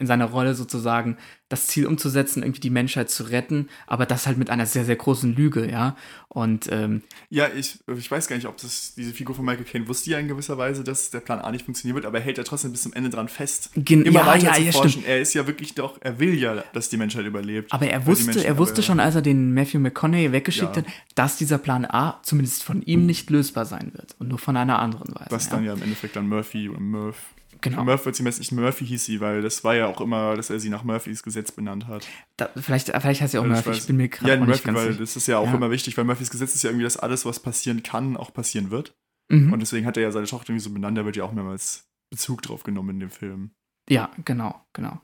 in 0.01 0.07
seiner 0.07 0.25
Rolle 0.25 0.55
sozusagen 0.55 1.17
das 1.51 1.67
Ziel 1.67 1.87
umzusetzen, 1.87 2.43
irgendwie 2.43 2.61
die 2.61 2.71
Menschheit 2.71 3.11
zu 3.11 3.25
retten, 3.25 3.69
aber 3.87 4.07
das 4.07 4.27
halt 4.27 4.39
mit 4.39 4.51
einer 4.51 4.67
sehr, 4.67 4.85
sehr 4.85 4.97
großen 4.97 5.35
Lüge, 5.35 5.71
ja. 5.71 5.97
Und 6.29 6.71
ähm, 6.71 7.03
ja, 7.29 7.49
ich, 7.55 7.81
ich 7.99 8.11
weiß 8.11 8.29
gar 8.29 8.37
nicht, 8.37 8.47
ob 8.47 8.57
das 8.57 8.95
diese 8.95 9.13
Figur 9.13 9.35
von 9.35 9.45
Michael 9.45 9.65
Caine 9.65 9.89
wusste 9.89 10.11
ja 10.11 10.19
in 10.19 10.29
gewisser 10.29 10.57
Weise, 10.59 10.85
dass 10.85 11.11
der 11.11 11.19
Plan 11.19 11.41
A 11.41 11.51
nicht 11.51 11.65
funktionieren 11.65 11.97
wird, 11.97 12.07
aber 12.07 12.19
er 12.19 12.25
hält 12.25 12.39
ja 12.39 12.45
trotzdem 12.45 12.71
bis 12.71 12.83
zum 12.83 12.93
Ende 12.93 13.11
dran 13.11 13.29
fest. 13.29 13.71
Gen 13.75 14.05
immer 14.05 14.21
ja, 14.21 14.27
weiter 14.27 14.47
ja, 14.47 14.55
zu 14.55 14.63
ja, 14.63 14.73
forschen. 14.73 14.91
stimmt. 14.91 15.07
Er 15.09 15.21
ist 15.21 15.35
ja 15.35 15.47
wirklich 15.47 15.75
doch, 15.75 15.99
er 16.01 16.19
will 16.19 16.35
ja, 16.35 16.65
dass 16.73 16.89
die 16.89 16.97
Menschheit 16.97 17.27
überlebt. 17.27 17.73
Aber 17.73 17.87
er 17.87 18.07
wusste, 18.07 18.27
Menschen, 18.27 18.45
er 18.45 18.57
wusste 18.57 18.83
schon, 18.83 19.01
als 19.01 19.17
er 19.17 19.23
den 19.23 19.53
Matthew 19.53 19.81
McConaughey 19.81 20.33
weggeschickt 20.33 20.77
ja. 20.77 20.83
hat, 20.83 20.91
dass 21.17 21.37
dieser 21.37 21.59
Plan 21.59 21.85
A 21.85 22.21
zumindest 22.23 22.63
von 22.63 22.81
ihm 22.83 23.07
nicht 23.07 23.29
lösbar 23.29 23.67
sein 23.67 23.91
wird 23.93 24.15
und 24.21 24.29
nur 24.29 24.39
von 24.39 24.57
einer 24.57 24.79
anderen 24.79 25.13
Weise. 25.15 25.31
Was 25.31 25.49
dann 25.49 25.65
ja 25.65 25.75
im 25.75 25.83
Endeffekt 25.83 26.15
dann 26.15 26.29
Murphy 26.29 26.69
oder 26.69 26.81
Murph 26.81 27.35
Genau. 27.61 27.85
Murphy 27.85 28.07
wird 28.07 28.17
sie 28.17 28.23
nicht 28.23 28.53
Murphy 28.53 28.87
hieß 28.87 29.05
sie, 29.05 29.21
weil 29.21 29.43
das 29.43 29.65
war 29.65 29.75
ja 29.75 29.87
auch 29.87 30.01
immer, 30.01 30.37
dass 30.37 30.51
er 30.51 30.59
sie 30.61 30.71
nach 30.71 30.85
Murphys 30.85 31.23
Gesetz 31.23 31.53
benannt 31.53 31.87
hat. 31.87 32.07
Da, 32.37 32.49
vielleicht, 32.57 32.89
vielleicht 32.89 33.21
heißt 33.21 33.33
sie 33.33 33.39
auch 33.39 33.43
also 33.43 33.55
Murphy, 33.55 33.71
ich, 33.71 33.79
ich 33.79 33.87
bin 33.87 33.97
mir 33.97 34.09
gerade 34.09 34.33
Ja, 34.33 34.37
Murphy, 34.39 34.75
weil 34.75 34.95
das 34.95 35.17
ist 35.17 35.27
ja 35.27 35.39
auch 35.39 35.47
ja. 35.47 35.55
immer 35.55 35.71
wichtig, 35.71 35.97
weil 35.97 36.05
Murphys 36.05 36.31
Gesetz 36.31 36.55
ist 36.55 36.63
ja 36.63 36.71
irgendwie, 36.71 36.85
dass 36.85 36.97
alles, 36.97 37.27
was 37.27 37.41
passieren 37.41 37.83
kann, 37.83 38.17
auch 38.17 38.33
passieren 38.33 38.71
wird. 38.71 38.95
Mhm. 39.29 39.53
Und 39.53 39.61
deswegen 39.61 39.87
hat 39.87 39.97
er 39.97 40.05
ja 40.05 40.11
seine 40.11 40.27
Tochter 40.27 40.51
irgendwie 40.51 40.65
so 40.65 40.73
benannt, 40.73 40.97
da 40.97 41.05
wird 41.05 41.17
ja 41.17 41.25
auch 41.25 41.33
mehrmals 41.33 41.89
Bezug 42.11 42.43
drauf 42.43 42.63
genommen 42.63 42.91
in 42.91 43.01
dem 43.01 43.11
Film. 43.11 43.51
Ja, 43.89 44.11
genau, 44.25 44.61
genau. 44.73 45.01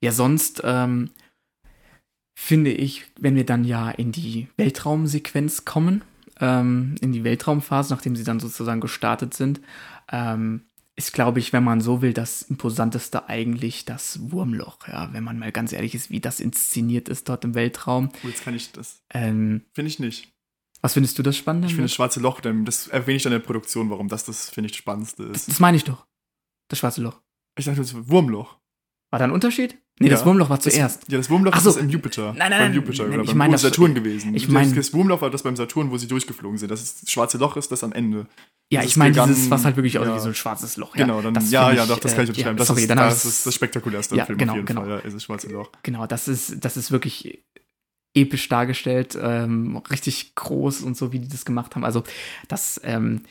Ja, 0.00 0.12
sonst 0.12 0.62
ähm, 0.64 1.10
finde 2.34 2.70
ich, 2.70 3.04
wenn 3.18 3.34
wir 3.34 3.46
dann 3.46 3.64
ja 3.64 3.90
in 3.90 4.12
die 4.12 4.48
Weltraumsequenz 4.56 5.64
kommen, 5.64 6.02
ähm, 6.40 6.94
in 7.00 7.12
die 7.12 7.24
Weltraumphase, 7.24 7.92
nachdem 7.92 8.16
sie 8.16 8.24
dann 8.24 8.40
sozusagen 8.40 8.80
gestartet 8.80 9.34
sind, 9.34 9.60
ähm, 10.10 10.62
ist, 10.96 11.12
glaube 11.12 11.38
ich, 11.38 11.52
wenn 11.52 11.62
man 11.62 11.80
so 11.80 12.00
will, 12.00 12.14
das 12.14 12.42
imposanteste 12.42 13.28
eigentlich 13.28 13.84
das 13.84 14.30
Wurmloch, 14.30 14.88
ja, 14.88 15.12
wenn 15.12 15.22
man 15.22 15.38
mal 15.38 15.52
ganz 15.52 15.72
ehrlich 15.72 15.94
ist, 15.94 16.10
wie 16.10 16.20
das 16.20 16.40
inszeniert 16.40 17.08
ist 17.08 17.28
dort 17.28 17.44
im 17.44 17.54
Weltraum. 17.54 18.10
Oh, 18.24 18.28
jetzt 18.28 18.42
kann 18.42 18.54
ich 18.54 18.72
das. 18.72 19.02
Ähm, 19.12 19.66
finde 19.74 19.90
ich 19.90 19.98
nicht. 19.98 20.32
Was 20.80 20.94
findest 20.94 21.18
du 21.18 21.22
das 21.22 21.36
Spannende? 21.36 21.66
Ich 21.66 21.74
finde 21.74 21.84
das 21.84 21.94
Schwarze 21.94 22.20
Loch, 22.20 22.40
das 22.40 22.88
erwähne 22.88 23.16
ich 23.16 23.22
dann 23.22 23.32
in 23.32 23.40
der 23.40 23.46
Produktion, 23.46 23.90
warum 23.90 24.08
das 24.08 24.24
das, 24.24 24.50
finde 24.50 24.66
ich, 24.66 24.72
das 24.72 24.78
Spannendste 24.78 25.24
ist. 25.24 25.34
Das, 25.34 25.46
das 25.46 25.60
meine 25.60 25.76
ich 25.76 25.84
doch. 25.84 26.06
Das 26.68 26.78
Schwarze 26.78 27.02
Loch. 27.02 27.20
Ich 27.58 27.66
dachte, 27.66 27.80
das 27.80 28.08
Wurmloch. 28.08 28.58
War 29.10 29.18
da 29.18 29.24
ein 29.24 29.30
Unterschied? 29.30 29.78
Nee, 29.98 30.08
ja. 30.08 30.12
das 30.12 30.26
Wurmloch 30.26 30.50
war 30.50 30.60
zuerst. 30.60 31.02
Das, 31.02 31.08
ja, 31.08 31.16
das 31.16 31.30
Wurmloch 31.30 31.56
so. 31.56 31.70
ist 31.70 31.76
im 31.76 31.88
Jupiter. 31.88 32.34
Nein, 32.36 32.36
nein, 32.36 32.50
nein. 32.50 32.60
Beim 32.60 32.74
Jupiter 32.74 33.04
nein, 33.04 33.12
oder 33.14 33.22
ich 33.22 33.28
beim 33.28 33.38
mein, 33.38 33.56
Saturn 33.56 33.94
gewesen. 33.94 34.34
Ich 34.34 34.48
meine, 34.48 34.74
das 34.74 34.92
Wurmloch 34.92 35.22
war 35.22 35.30
das 35.30 35.42
beim 35.42 35.56
Saturn, 35.56 35.90
wo 35.90 35.96
sie 35.96 36.06
durchgeflogen 36.06 36.58
sind. 36.58 36.70
Das, 36.70 37.00
das 37.00 37.10
schwarze 37.10 37.38
Loch 37.38 37.56
ist 37.56 37.72
das 37.72 37.82
am 37.82 37.92
Ende. 37.92 38.26
Ja, 38.70 38.82
ich 38.82 38.96
meine 38.96 39.12
dieses, 39.12 39.48
was 39.48 39.64
halt 39.64 39.76
wirklich 39.76 39.94
ja. 39.94 40.00
aussieht 40.00 40.16
wie 40.16 40.20
so 40.20 40.28
ein 40.28 40.34
schwarzes 40.34 40.76
Loch. 40.76 40.94
Ja, 40.96 41.06
genau, 41.06 41.22
dann, 41.22 41.32
das 41.32 41.50
ja, 41.50 41.72
ja, 41.72 41.86
doch, 41.86 41.98
das 41.98 42.14
kann 42.14 42.24
ich 42.24 42.30
unterschreiben. 42.30 42.58
Äh, 42.58 42.60
ja, 42.60 42.66
sorry, 42.66 42.86
das, 42.86 42.96
dann 42.96 43.08
ist, 43.08 43.24
das 43.24 43.24
ist 43.24 43.46
das 43.46 43.54
spektakulärste 43.54 44.16
ja, 44.16 44.26
Film 44.26 44.38
genau, 44.38 44.52
auf 44.52 44.56
jeden 44.56 44.66
genau. 44.66 44.80
Fall, 44.82 44.90
ja, 44.90 44.98
ist 44.98 45.14
das 45.14 45.22
schwarze 45.22 45.48
Loch. 45.48 45.70
Genau, 45.82 46.06
das 46.06 46.28
ist, 46.28 46.62
das 46.62 46.76
ist 46.76 46.90
wirklich 46.90 47.42
episch 48.12 48.48
dargestellt, 48.48 49.16
ähm, 49.20 49.76
richtig 49.90 50.34
groß 50.34 50.82
und 50.82 50.96
so, 50.96 51.12
wie 51.12 51.20
die 51.20 51.28
das 51.28 51.44
gemacht 51.44 51.74
haben. 51.74 51.84
Also, 51.84 52.02
das, 52.48 52.80
ähm, 52.82 53.22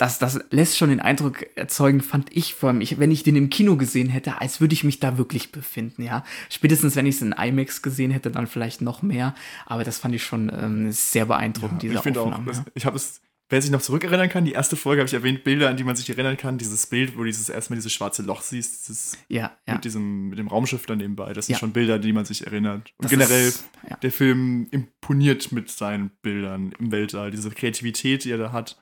das, 0.00 0.18
das 0.18 0.40
lässt 0.50 0.78
schon 0.78 0.88
den 0.88 1.00
Eindruck 1.00 1.46
erzeugen, 1.56 2.00
fand 2.00 2.34
ich 2.34 2.54
vor 2.54 2.70
allem, 2.70 2.80
ich, 2.80 2.98
wenn 2.98 3.10
ich 3.10 3.22
den 3.22 3.36
im 3.36 3.50
Kino 3.50 3.76
gesehen 3.76 4.08
hätte, 4.08 4.40
als 4.40 4.60
würde 4.60 4.72
ich 4.72 4.84
mich 4.84 4.98
da 5.00 5.18
wirklich 5.18 5.52
befinden, 5.52 6.02
ja. 6.02 6.24
Spätestens, 6.48 6.96
wenn 6.96 7.06
ich 7.06 7.16
es 7.16 7.22
in 7.22 7.32
IMAX 7.32 7.82
gesehen 7.82 8.10
hätte, 8.10 8.30
dann 8.30 8.46
vielleicht 8.46 8.80
noch 8.80 9.02
mehr. 9.02 9.34
Aber 9.66 9.84
das 9.84 9.98
fand 9.98 10.14
ich 10.14 10.22
schon 10.24 10.50
ähm, 10.54 10.90
sehr 10.92 11.26
beeindruckend, 11.26 11.82
ja, 11.82 11.90
diese 11.90 12.08
ich 12.08 12.18
Aufnahme. 12.18 12.50
Auch, 12.50 12.54
das, 12.54 12.62
ich 12.74 12.86
habe 12.86 12.96
es 12.96 13.20
Wer 13.52 13.60
sich 13.60 13.72
noch 13.72 13.82
zurückerinnern 13.82 14.28
kann, 14.28 14.44
die 14.44 14.52
erste 14.52 14.76
Folge 14.76 15.00
habe 15.00 15.08
ich 15.08 15.14
erwähnt, 15.14 15.42
Bilder, 15.42 15.68
an 15.70 15.76
die 15.76 15.82
man 15.82 15.96
sich 15.96 16.08
erinnern 16.08 16.36
kann. 16.36 16.56
Dieses 16.56 16.86
Bild, 16.86 17.16
wo 17.16 17.18
du 17.18 17.24
dieses 17.24 17.48
erstmal 17.48 17.78
dieses 17.78 17.92
schwarze 17.92 18.22
Loch 18.22 18.42
siehst, 18.42 18.86
dieses 18.88 19.18
ja, 19.26 19.56
ja. 19.66 19.74
mit 19.74 19.84
diesem 19.84 20.28
mit 20.28 20.38
dem 20.38 20.46
Raumschiff 20.46 20.86
dann 20.86 20.98
nebenbei. 20.98 21.32
Das 21.32 21.46
sind 21.46 21.58
schon 21.58 21.72
Bilder, 21.72 21.98
die 21.98 22.12
man 22.12 22.24
sich 22.24 22.46
erinnert. 22.46 22.92
Und 22.96 23.04
Das 23.06 23.10
generell, 23.10 23.48
ist- 23.48 23.64
der 24.04 24.12
Film 24.12 24.68
imponiert 24.70 25.50
mit 25.50 25.68
seinen 25.68 26.10
Bildern 26.22 26.72
im 26.78 26.92
Weltall. 26.92 27.32
Diese 27.32 27.50
Kreativität, 27.50 28.22
die 28.22 28.30
er 28.30 28.38
da 28.38 28.52
hat, 28.52 28.80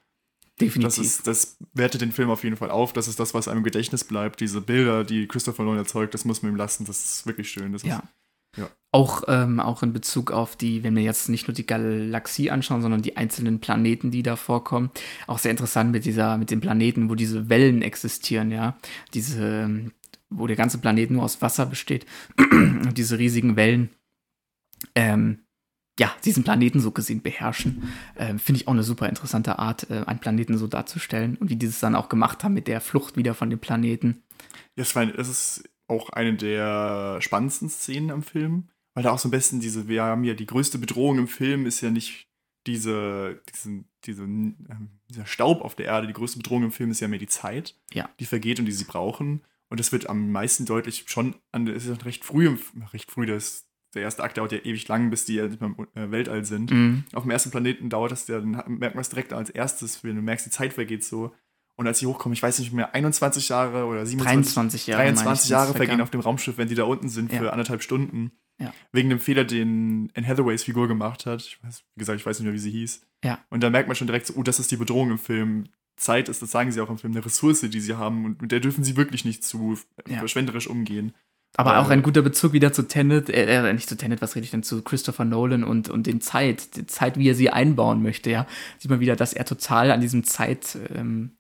Definitiv. 0.61 0.97
das, 0.97 0.99
ist, 0.99 1.27
das 1.27 1.57
wertet 1.73 2.01
den 2.01 2.13
Film 2.13 2.31
auf 2.31 2.45
jeden 2.45 2.57
Fall 2.57 2.71
auf. 2.71 2.93
Das 2.93 3.09
ist 3.09 3.21
das, 3.21 3.35
was 3.35 3.49
einem 3.49 3.59
im 3.59 3.65
Gedächtnis 3.65 4.05
bleibt. 4.05 4.41
Diese 4.41 4.61
Bilder, 4.61 5.05
die 5.05 5.27
Christopher 5.27 5.63
Nolan 5.65 5.79
erzeugt, 5.79 6.15
das 6.15 6.25
muss 6.25 6.43
man 6.43 6.53
ihm 6.53 6.57
lassen. 6.57 6.85
Das 6.85 7.05
ist 7.05 7.27
wirklich 7.27 7.51
schön. 7.51 7.73
Das 7.73 7.83
Ja. 7.83 7.97
Ist, 7.99 8.03
Ja. 8.57 8.71
Auch, 8.91 9.25
ähm, 9.29 9.61
auch 9.61 9.83
in 9.83 9.93
Bezug 9.93 10.33
auf 10.33 10.57
die, 10.57 10.83
wenn 10.83 10.97
wir 10.97 11.03
jetzt 11.03 11.29
nicht 11.29 11.47
nur 11.47 11.55
die 11.55 11.67
Galaxie 11.67 12.51
anschauen, 12.51 12.81
sondern 12.81 13.03
die 13.03 13.17
einzelnen 13.17 13.61
Planeten, 13.61 14.11
die 14.11 14.23
da 14.23 14.37
vorkommen, 14.37 14.91
auch 15.27 15.39
sehr 15.39 15.51
interessant 15.51 15.93
mit 15.93 16.07
dieser, 16.07 16.39
mit 16.39 16.51
den 16.51 16.61
Planeten, 16.61 17.11
wo 17.11 17.15
diese 17.15 17.49
Wellen 17.51 17.83
existieren, 17.83 18.51
ja. 18.51 18.79
Diese, 19.15 19.65
ähm, 19.65 19.93
wo 20.31 20.47
der 20.47 20.57
ganze 20.57 20.79
Planet 20.79 21.11
nur 21.11 21.23
aus 21.23 21.41
Wasser 21.43 21.67
besteht. 21.67 22.07
Und 22.39 22.97
diese 22.97 23.19
riesigen 23.19 23.57
Wellen, 23.57 23.91
ähm, 24.95 25.41
ja, 25.99 26.15
diesen 26.25 26.45
Planeten 26.45 26.81
so 26.81 26.93
gesehen 26.93 27.23
beherrschen. 27.23 27.93
Ähm, 28.17 28.39
Finde 28.39 28.61
ich 28.61 28.69
auch 28.69 28.73
eine 28.73 28.85
super 28.85 29.09
interessante 29.09 29.59
Art, 29.59 29.91
äh, 29.91 30.05
einen 30.07 30.21
Planeten 30.21 30.57
so 30.57 30.67
darzustellen 30.67 31.37
und 31.37 31.51
wie 31.51 31.57
die 31.57 31.67
das 31.67 31.81
dann 31.81 31.95
auch 31.95 32.09
gemacht 32.09 32.45
haben 32.45 32.55
mit 32.55 32.69
der 32.69 32.81
Flucht 32.81 33.17
wieder 33.17 33.35
von 33.35 33.51
dem 33.51 33.59
Planeten. 33.59 34.23
Ja, 34.77 34.83
es, 34.83 34.95
war, 34.95 35.03
es 35.03 35.29
ist 35.29 35.69
auch 35.89 36.11
eine 36.11 36.35
der 36.35 37.19
spannendsten 37.21 37.69
Szenen 37.69 38.11
am 38.11 38.23
Film, 38.23 38.69
weil 38.95 39.03
da 39.03 39.11
auch 39.11 39.19
so 39.19 39.27
am 39.27 39.33
besten 39.33 39.61
diese, 39.61 39.89
wir 39.89 40.03
haben 40.03 40.25
ja 40.25 40.35
die 40.35 40.47
größte 40.47 40.79
Bedrohung 40.79 41.19
im 41.19 41.29
Film 41.29 41.67
ist 41.67 41.81
ja 41.81 41.91
nicht 41.91 42.29
diese, 42.67 43.41
diesen, 43.53 43.89
diese, 44.05 44.23
ähm, 44.23 44.91
dieser 45.09 45.27
Staub 45.27 45.63
auf 45.63 45.75
der 45.75 45.87
Erde, 45.87 46.07
die 46.07 46.13
größte 46.13 46.39
Bedrohung 46.39 46.65
im 46.65 46.73
Film 46.73 46.91
ist 46.91 47.01
ja 47.01 47.09
mehr 47.09 47.19
die 47.19 47.27
Zeit, 47.27 47.75
ja. 47.93 48.09
die 48.21 48.27
vergeht 48.27 48.61
und 48.61 48.67
die 48.67 48.73
sie 48.73 48.85
brauchen. 48.85 49.43
Und 49.71 49.81
das 49.81 49.93
wird 49.93 50.09
am 50.09 50.33
meisten 50.33 50.65
deutlich 50.65 51.05
schon 51.09 51.35
an, 51.53 51.67
es 51.67 51.87
ist 51.87 52.05
recht 52.05 52.25
früh, 52.25 52.57
recht 52.93 53.11
früh, 53.11 53.27
das 53.27 53.68
der 53.95 54.03
erste 54.03 54.23
Akt 54.23 54.37
dauert 54.37 54.53
ja 54.53 54.59
ewig 54.59 54.87
lang, 54.89 55.11
bis 55.11 55.25
die 55.25 55.35
ja 55.35 55.47
nicht 55.47 55.61
mehr 55.61 55.71
im 55.77 56.03
äh, 56.03 56.11
Weltall 56.11 56.45
sind. 56.45 56.71
Mhm. 56.71 57.05
Auf 57.13 57.23
dem 57.23 57.31
ersten 57.31 57.51
Planeten 57.51 57.89
dauert 57.91 58.13
das 58.13 58.29
ja, 58.29 58.39
dann 58.39 58.53
merkt 58.67 58.95
man 58.95 59.01
es 59.01 59.09
direkt 59.09 59.33
als 59.33 59.51
erstes, 59.51 60.05
wenn 60.05 60.17
du 60.17 60.23
merkst, 60.23 60.47
die 60.47 60.51
Zeit 60.51 60.73
vergeht 60.73 61.05
so. 61.05 61.35
Und 61.77 61.87
als 61.87 62.01
sie 62.01 62.07
hochkommen, 62.07 62.35
ich 62.35 62.43
weiß 62.43 62.59
nicht 62.59 62.73
mehr, 62.73 62.93
21 62.93 63.49
Jahre 63.51 63.85
oder 63.85 64.05
27 64.05 64.53
23 64.53 64.87
Jahre, 64.89 65.03
23 65.05 65.51
Jahre 65.51 65.75
vergehen 65.75 66.01
auf 66.01 66.11
dem 66.11 66.21
Raumschiff, 66.21 66.59
wenn 66.59 66.69
die 66.69 66.75
da 66.75 66.83
unten 66.83 67.09
sind 67.09 67.31
für 67.33 67.45
ja. 67.45 67.51
anderthalb 67.51 67.83
Stunden. 67.83 68.33
Ja. 68.61 68.75
Wegen 68.91 69.09
dem 69.09 69.21
Fehler, 69.21 69.45
den 69.45 70.11
Anne 70.17 70.27
Hathaways 70.27 70.65
Figur 70.65 70.89
gemacht 70.89 71.25
hat. 71.27 71.43
Ich 71.43 71.63
weiß, 71.63 71.85
wie 71.95 71.99
gesagt, 72.01 72.19
ich 72.19 72.27
weiß 72.27 72.41
nicht 72.41 72.47
mehr, 72.47 72.55
wie 72.55 72.59
sie 72.59 72.73
hieß. 72.73 73.07
Ja. 73.23 73.39
Und 73.51 73.63
da 73.63 73.71
merkt 73.71 73.87
man 73.87 73.95
schon 73.95 74.09
direkt 74.09 74.27
so, 74.27 74.35
oh, 74.35 74.43
das 74.43 74.59
ist 74.59 74.73
die 74.73 74.77
Bedrohung 74.77 75.13
im 75.13 75.19
Film. 75.19 75.69
Zeit 75.97 76.29
ist, 76.29 76.43
das 76.43 76.51
sagen 76.51 76.73
sie 76.73 76.81
auch 76.81 76.91
im 76.91 76.99
Film, 76.99 77.13
eine 77.13 77.25
Ressource, 77.25 77.61
die 77.61 77.81
sie 77.81 77.95
haben 77.95 78.25
und 78.25 78.43
mit 78.43 78.51
der 78.51 78.61
dürfen 78.61 78.83
sie 78.85 78.97
wirklich 78.97 79.25
nicht 79.25 79.45
zu 79.45 79.79
verschwenderisch 80.05 80.69
umgehen. 80.69 81.13
Aber 81.57 81.79
auch 81.79 81.91
ein 81.91 82.03
guter 82.03 82.23
Bezug 82.23 82.53
wieder 82.53 82.73
zu 82.73 82.85
Tenet, 82.85 83.31
äh, 83.31 83.47
äh, 83.47 83.73
nicht 83.73 83.89
zu 83.89 83.97
Tenet, 83.97 84.23
was 84.23 84.37
rede 84.37 84.45
ich 84.45 84.51
denn, 84.51 84.63
zu 84.63 84.83
Christopher 84.83 85.25
Nolan 85.25 85.65
und, 85.65 85.89
und 85.89 86.07
den 86.07 86.21
Zeit, 86.21 86.77
die 86.77 86.87
Zeit, 86.87 87.19
wie 87.19 87.29
er 87.29 87.35
sie 87.35 87.51
einbauen 87.51 88.03
möchte, 88.03 88.31
ja. 88.31 88.47
Sieht 88.79 88.91
man 88.91 89.01
wieder, 89.01 89.17
dass 89.17 89.33
er 89.33 89.45
total 89.45 89.91
an 89.91 90.01
diesem 90.01 90.23
Zeit, 90.23 90.79
ähm, 90.95 91.33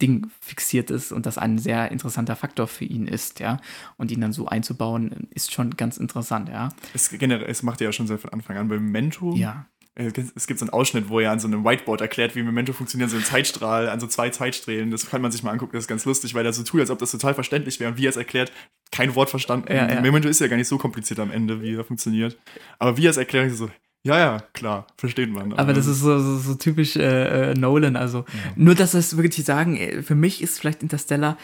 Ding 0.00 0.30
fixiert 0.40 0.90
ist 0.90 1.12
und 1.12 1.26
das 1.26 1.38
ein 1.38 1.58
sehr 1.58 1.90
interessanter 1.90 2.36
Faktor 2.36 2.66
für 2.66 2.84
ihn 2.84 3.06
ist, 3.06 3.40
ja. 3.40 3.58
Und 3.96 4.10
ihn 4.10 4.20
dann 4.20 4.32
so 4.32 4.46
einzubauen, 4.46 5.28
ist 5.30 5.52
schon 5.52 5.76
ganz 5.76 5.96
interessant, 5.96 6.48
ja. 6.48 6.70
Es, 6.94 7.10
generell, 7.10 7.48
es 7.48 7.62
macht 7.62 7.80
er 7.80 7.86
ja 7.86 7.92
schon 7.92 8.06
seit 8.06 8.20
von 8.20 8.30
Anfang 8.30 8.56
an 8.56 8.68
beim 8.68 8.84
Memento. 8.84 9.34
Ja. 9.36 9.66
Äh, 9.94 10.12
es 10.34 10.46
gibt 10.46 10.60
so 10.60 10.64
einen 10.64 10.72
Ausschnitt, 10.72 11.08
wo 11.08 11.20
er 11.20 11.30
an 11.30 11.40
so 11.40 11.48
einem 11.48 11.64
Whiteboard 11.64 12.00
erklärt, 12.00 12.34
wie 12.36 12.42
Memento 12.42 12.72
funktioniert, 12.72 13.10
so 13.10 13.16
ein 13.16 13.24
Zeitstrahl, 13.24 13.88
an 13.88 14.00
so 14.00 14.06
zwei 14.06 14.30
Zeitstrahlen. 14.30 14.90
Das 14.90 15.08
kann 15.08 15.22
man 15.22 15.32
sich 15.32 15.42
mal 15.42 15.52
angucken, 15.52 15.72
das 15.72 15.84
ist 15.84 15.88
ganz 15.88 16.04
lustig, 16.04 16.34
weil 16.34 16.46
er 16.46 16.52
so 16.52 16.62
tut, 16.62 16.80
als 16.80 16.90
ob 16.90 16.98
das 16.98 17.10
total 17.10 17.34
verständlich 17.34 17.80
wäre 17.80 17.90
und 17.90 17.98
wie 17.98 18.06
er 18.06 18.10
es 18.10 18.16
erklärt, 18.16 18.52
kein 18.92 19.14
Wort 19.14 19.30
verstanden. 19.30 19.72
Ja, 19.72 19.88
ja. 19.88 20.00
Memento 20.00 20.28
ist 20.28 20.40
ja 20.40 20.48
gar 20.48 20.56
nicht 20.56 20.68
so 20.68 20.78
kompliziert 20.78 21.20
am 21.20 21.30
Ende, 21.30 21.62
wie 21.62 21.74
er 21.74 21.84
funktioniert. 21.84 22.38
Aber 22.78 22.96
wie 22.96 23.06
er 23.06 23.10
es 23.10 23.16
erklärt, 23.16 23.50
ist 23.50 23.58
so, 23.58 23.70
ja, 24.02 24.18
ja, 24.18 24.40
klar, 24.54 24.86
versteht 24.96 25.30
man. 25.30 25.52
Aber, 25.52 25.74
das 25.74 25.86
ist 25.86 26.00
so, 26.00 26.18
so, 26.18 26.38
so 26.38 26.54
typisch 26.54 26.96
äh, 26.96 27.50
äh 27.50 27.54
Nolan. 27.54 27.96
Also, 27.96 28.20
ja. 28.20 28.52
nur, 28.56 28.74
dass 28.74 28.94
es 28.94 29.16
wirklich 29.16 29.44
sagen, 29.44 29.76
äh, 29.76 30.02
für 30.02 30.14
mich 30.14 30.42
ist 30.42 30.58
vielleicht 30.58 30.82
Interstellar 30.82 31.36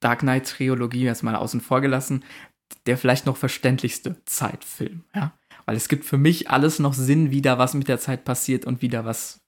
Dark 0.00 0.20
Knight 0.20 0.48
Trilogie 0.48 1.04
erstmal 1.04 1.36
außen 1.36 1.60
vor 1.60 1.80
gelassen, 1.80 2.24
der 2.86 2.96
vielleicht 2.96 3.26
noch 3.26 3.36
verständlichste 3.36 4.16
Zeitfilm, 4.24 5.04
ja. 5.14 5.37
Weil 5.68 5.76
es 5.76 5.88
gibt 5.88 6.06
für 6.06 6.16
mich 6.16 6.48
alles 6.48 6.78
noch 6.78 6.94
Sinn, 6.94 7.30
wie 7.30 7.42
da 7.42 7.58
was 7.58 7.74
mit 7.74 7.88
der 7.88 7.98
Zeit 7.98 8.24
passiert 8.24 8.64
und 8.64 8.80
wie 8.80 8.88
da 8.88 9.04
was 9.04 9.42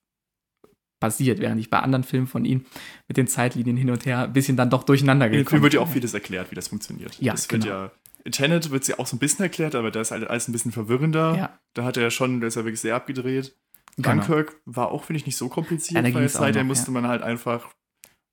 passiert, 1.01 1.39
während 1.39 1.59
ich 1.59 1.71
bei 1.71 1.79
anderen 1.79 2.05
Filmen 2.05 2.27
von 2.27 2.45
ihm 2.45 2.67
mit 3.09 3.17
den 3.17 3.27
Zeitlinien 3.27 3.79
hin 3.79 3.89
und 3.89 4.05
her 4.05 4.25
ein 4.25 4.33
bisschen 4.35 4.55
dann 4.55 4.69
doch 4.69 4.83
durcheinander 4.83 5.31
gekommen. 5.31 5.41
In 5.41 5.49
Film 5.49 5.63
wird 5.63 5.73
ja 5.73 5.81
auch 5.81 5.89
vieles 5.89 6.13
erklärt, 6.13 6.51
wie 6.51 6.55
das 6.55 6.69
funktioniert. 6.69 7.19
Ja, 7.23 7.33
das 7.33 7.49
genau. 7.49 7.67
ja 7.67 7.91
in 8.23 8.33
Tenet 8.33 8.71
wird 8.71 8.85
sie 8.85 8.93
ja 8.93 8.99
auch 8.99 9.07
so 9.07 9.17
ein 9.17 9.19
bisschen 9.19 9.45
erklärt, 9.45 9.75
aber 9.75 9.91
da 9.91 10.03
ist 10.03 10.11
halt 10.11 10.29
alles 10.29 10.47
ein 10.47 10.53
bisschen 10.53 10.73
verwirrender. 10.73 11.37
Ja. 11.39 11.59
Da 11.73 11.85
hat 11.85 11.97
er 11.97 12.03
ja 12.03 12.11
schon, 12.11 12.43
da 12.43 12.49
ist 12.49 12.57
er 12.57 12.67
wirklich 12.67 12.83
sehr 12.83 12.97
abgedreht. 12.97 13.57
Genau. 13.97 14.11
Dunkirk 14.11 14.61
war 14.67 14.91
auch, 14.91 15.05
finde 15.05 15.21
ich, 15.21 15.27
nicht 15.27 15.39
so 15.39 15.49
kompliziert, 15.49 16.07
ja, 16.07 16.15
weil 16.15 16.29
Zeit, 16.29 16.55
da 16.55 16.63
musste 16.63 16.89
ja. 16.89 16.93
man 16.93 17.09
halt 17.09 17.23
einfach, 17.23 17.67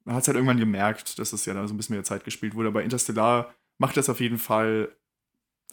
man 0.04 0.16
hat 0.16 0.24
es 0.24 0.28
halt 0.28 0.36
irgendwann 0.36 0.60
gemerkt, 0.60 1.20
dass 1.20 1.32
es 1.32 1.46
ja 1.46 1.54
da 1.54 1.66
so 1.66 1.74
ein 1.74 1.78
bisschen 1.78 1.96
mehr 1.96 2.04
Zeit 2.04 2.26
gespielt 2.26 2.54
wurde. 2.54 2.68
Aber 2.68 2.84
Interstellar 2.84 3.54
macht 3.78 3.96
das 3.96 4.10
auf 4.10 4.20
jeden 4.20 4.40
Fall 4.40 4.90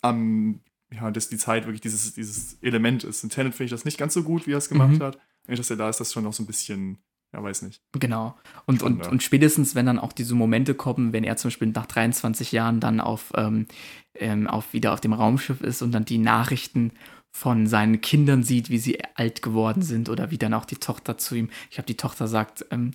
am 0.01 0.61
ja, 0.95 1.11
dass 1.11 1.29
die 1.29 1.39
Zeit 1.39 1.65
wirklich 1.65 1.81
dieses, 1.81 2.15
dieses 2.15 2.59
Element 2.63 3.05
ist. 3.05 3.25
In 3.25 3.31
Tenet 3.31 3.55
finde 3.55 3.67
ich 3.67 3.71
das 3.71 3.85
nicht 3.85 3.99
ganz 3.99 4.15
so 4.15 4.23
gut, 4.23 4.47
wie 4.47 4.53
er 4.53 4.59
es 4.59 4.69
gemacht 4.69 4.99
mhm. 4.99 5.03
hat. 5.03 5.19
Dass 5.47 5.71
er 5.71 5.77
da 5.77 5.89
ist 5.89 6.01
das 6.01 6.13
schon 6.13 6.25
noch 6.25 6.33
so 6.33 6.43
ein 6.43 6.47
bisschen, 6.47 6.99
ja, 7.33 7.43
weiß 7.43 7.63
nicht. 7.63 7.83
Genau. 7.93 8.37
Und, 8.67 8.83
und, 8.83 9.07
und 9.07 9.23
spätestens, 9.23 9.75
wenn 9.75 9.87
dann 9.87 9.99
auch 9.99 10.13
diese 10.13 10.35
Momente 10.35 10.75
kommen, 10.75 11.13
wenn 11.13 11.25
er 11.25 11.37
zum 11.37 11.49
Beispiel 11.49 11.69
nach 11.69 11.87
23 11.87 12.53
Jahren 12.53 12.81
dann 12.81 13.01
auf, 13.01 13.33
ähm, 13.37 13.67
ähm, 14.15 14.47
auf 14.47 14.73
wieder 14.73 14.93
auf 14.93 15.01
dem 15.01 15.13
Raumschiff 15.13 15.61
ist 15.61 15.83
und 15.83 15.93
dann 15.93 16.05
die 16.05 16.19
Nachrichten 16.19 16.93
von 17.31 17.67
seinen 17.67 18.01
Kindern 18.01 18.45
sieht, 18.45 18.71
wie 18.71 18.79
sie 18.79 18.99
alt 19.17 19.43
geworden 19.43 19.83
sind 19.83 20.09
oder 20.09 20.31
wie 20.31 20.39
dann 20.39 20.55
auch 20.55 20.65
die 20.65 20.77
Tochter 20.77 21.19
zu 21.19 21.35
ihm, 21.35 21.51
ich 21.69 21.79
habe 21.79 21.87
die 21.87 21.97
Tochter 21.97 22.29
sagt, 22.29 22.65
ähm, 22.71 22.93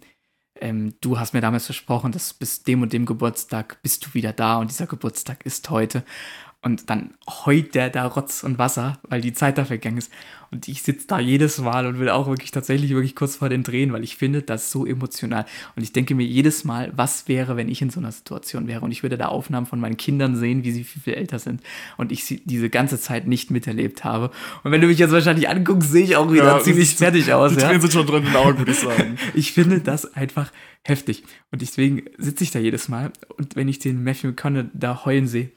ähm, 0.62 0.94
du 1.02 1.20
hast 1.20 1.34
mir 1.34 1.42
damals 1.42 1.66
versprochen, 1.66 2.12
dass 2.12 2.34
bis 2.34 2.64
dem 2.64 2.82
und 2.82 2.94
dem 2.94 3.06
Geburtstag 3.06 3.82
bist 3.82 4.06
du 4.06 4.14
wieder 4.14 4.34
da 4.34 4.58
und 4.58 4.72
dieser 4.72 4.88
Geburtstag 4.88 5.46
ist 5.46 5.70
heute. 5.70 6.04
Und 6.62 6.90
dann 6.90 7.12
heult 7.46 7.74
der 7.74 7.90
da 7.90 8.06
Rotz 8.06 8.44
und 8.44 8.58
Wasser, 8.58 9.00
weil 9.04 9.22
die 9.22 9.32
Zeit 9.32 9.58
da 9.58 9.64
vergangen 9.64 9.98
ist. 9.98 10.12
Und 10.52 10.68
ich 10.68 10.82
sitze 10.82 11.06
da 11.08 11.20
jedes 11.20 11.60
Mal 11.60 11.86
und 11.86 12.00
will 12.00 12.10
auch 12.10 12.28
wirklich 12.28 12.52
tatsächlich 12.52 12.92
wirklich 12.92 13.16
kurz 13.16 13.36
vor 13.36 13.50
den 13.50 13.64
Drehen, 13.64 13.94
weil 13.94 14.04
ich 14.04 14.18
finde 14.18 14.42
das 14.42 14.72
so 14.72 14.86
emotional. 14.86 15.46
Und 15.76 15.84
ich 15.84 15.94
denke 15.94 16.16
mir 16.16 16.26
jedes 16.26 16.64
Mal, 16.64 16.92
was 16.96 17.28
wäre, 17.28 17.56
wenn 17.56 17.70
ich 17.70 17.82
in 17.82 17.92
so 17.92 18.00
einer 18.00 18.12
Situation 18.12 18.68
wäre 18.68 18.82
und 18.82 18.92
ich 18.92 19.04
würde 19.04 19.18
da 19.18 19.28
Aufnahmen 19.28 19.68
von 19.68 19.80
meinen 19.80 19.98
Kindern 19.98 20.36
sehen, 20.36 20.64
wie 20.64 20.72
sie 20.72 20.84
viel, 20.84 21.02
viel 21.02 21.14
älter 21.14 21.38
sind 21.38 21.62
und 21.98 22.12
ich 22.12 22.24
sie 22.24 22.42
diese 22.44 22.70
ganze 22.70 23.00
Zeit 23.00 23.28
nicht 23.28 23.52
miterlebt 23.52 24.04
habe. 24.04 24.32
Und 24.64 24.72
wenn 24.72 24.82
du 24.82 24.88
mich 24.88 24.98
jetzt 24.98 25.12
wahrscheinlich 25.12 25.48
anguckst, 25.50 25.92
sehe 25.92 26.04
ich 26.04 26.16
auch 26.16 26.32
wieder 26.32 26.46
ja, 26.46 26.60
ziemlich 26.60 26.90
fertig 26.96 27.32
aus. 27.32 27.56
Die 27.56 27.62
ja? 27.62 27.80
sind 27.80 27.94
schon 27.94 28.08
drin 28.08 28.26
in 28.26 28.34
den 28.34 28.36
Augen, 28.36 28.58
würde 28.58 28.72
ich 28.72 28.80
sagen. 28.80 29.18
ich 29.36 29.52
finde 29.52 29.82
das 29.82 30.14
einfach 30.16 30.52
heftig. 30.84 31.24
Und 31.52 31.62
deswegen 31.62 32.04
sitze 32.18 32.44
ich 32.44 32.52
da 32.52 32.60
jedes 32.60 32.90
Mal 32.90 33.12
und 33.38 33.56
wenn 33.56 33.68
ich 33.68 33.80
den 33.80 34.04
Matthew 34.04 34.30
McConaughey 34.30 34.70
da 34.74 35.06
heulen 35.06 35.28
sehe, 35.28 35.52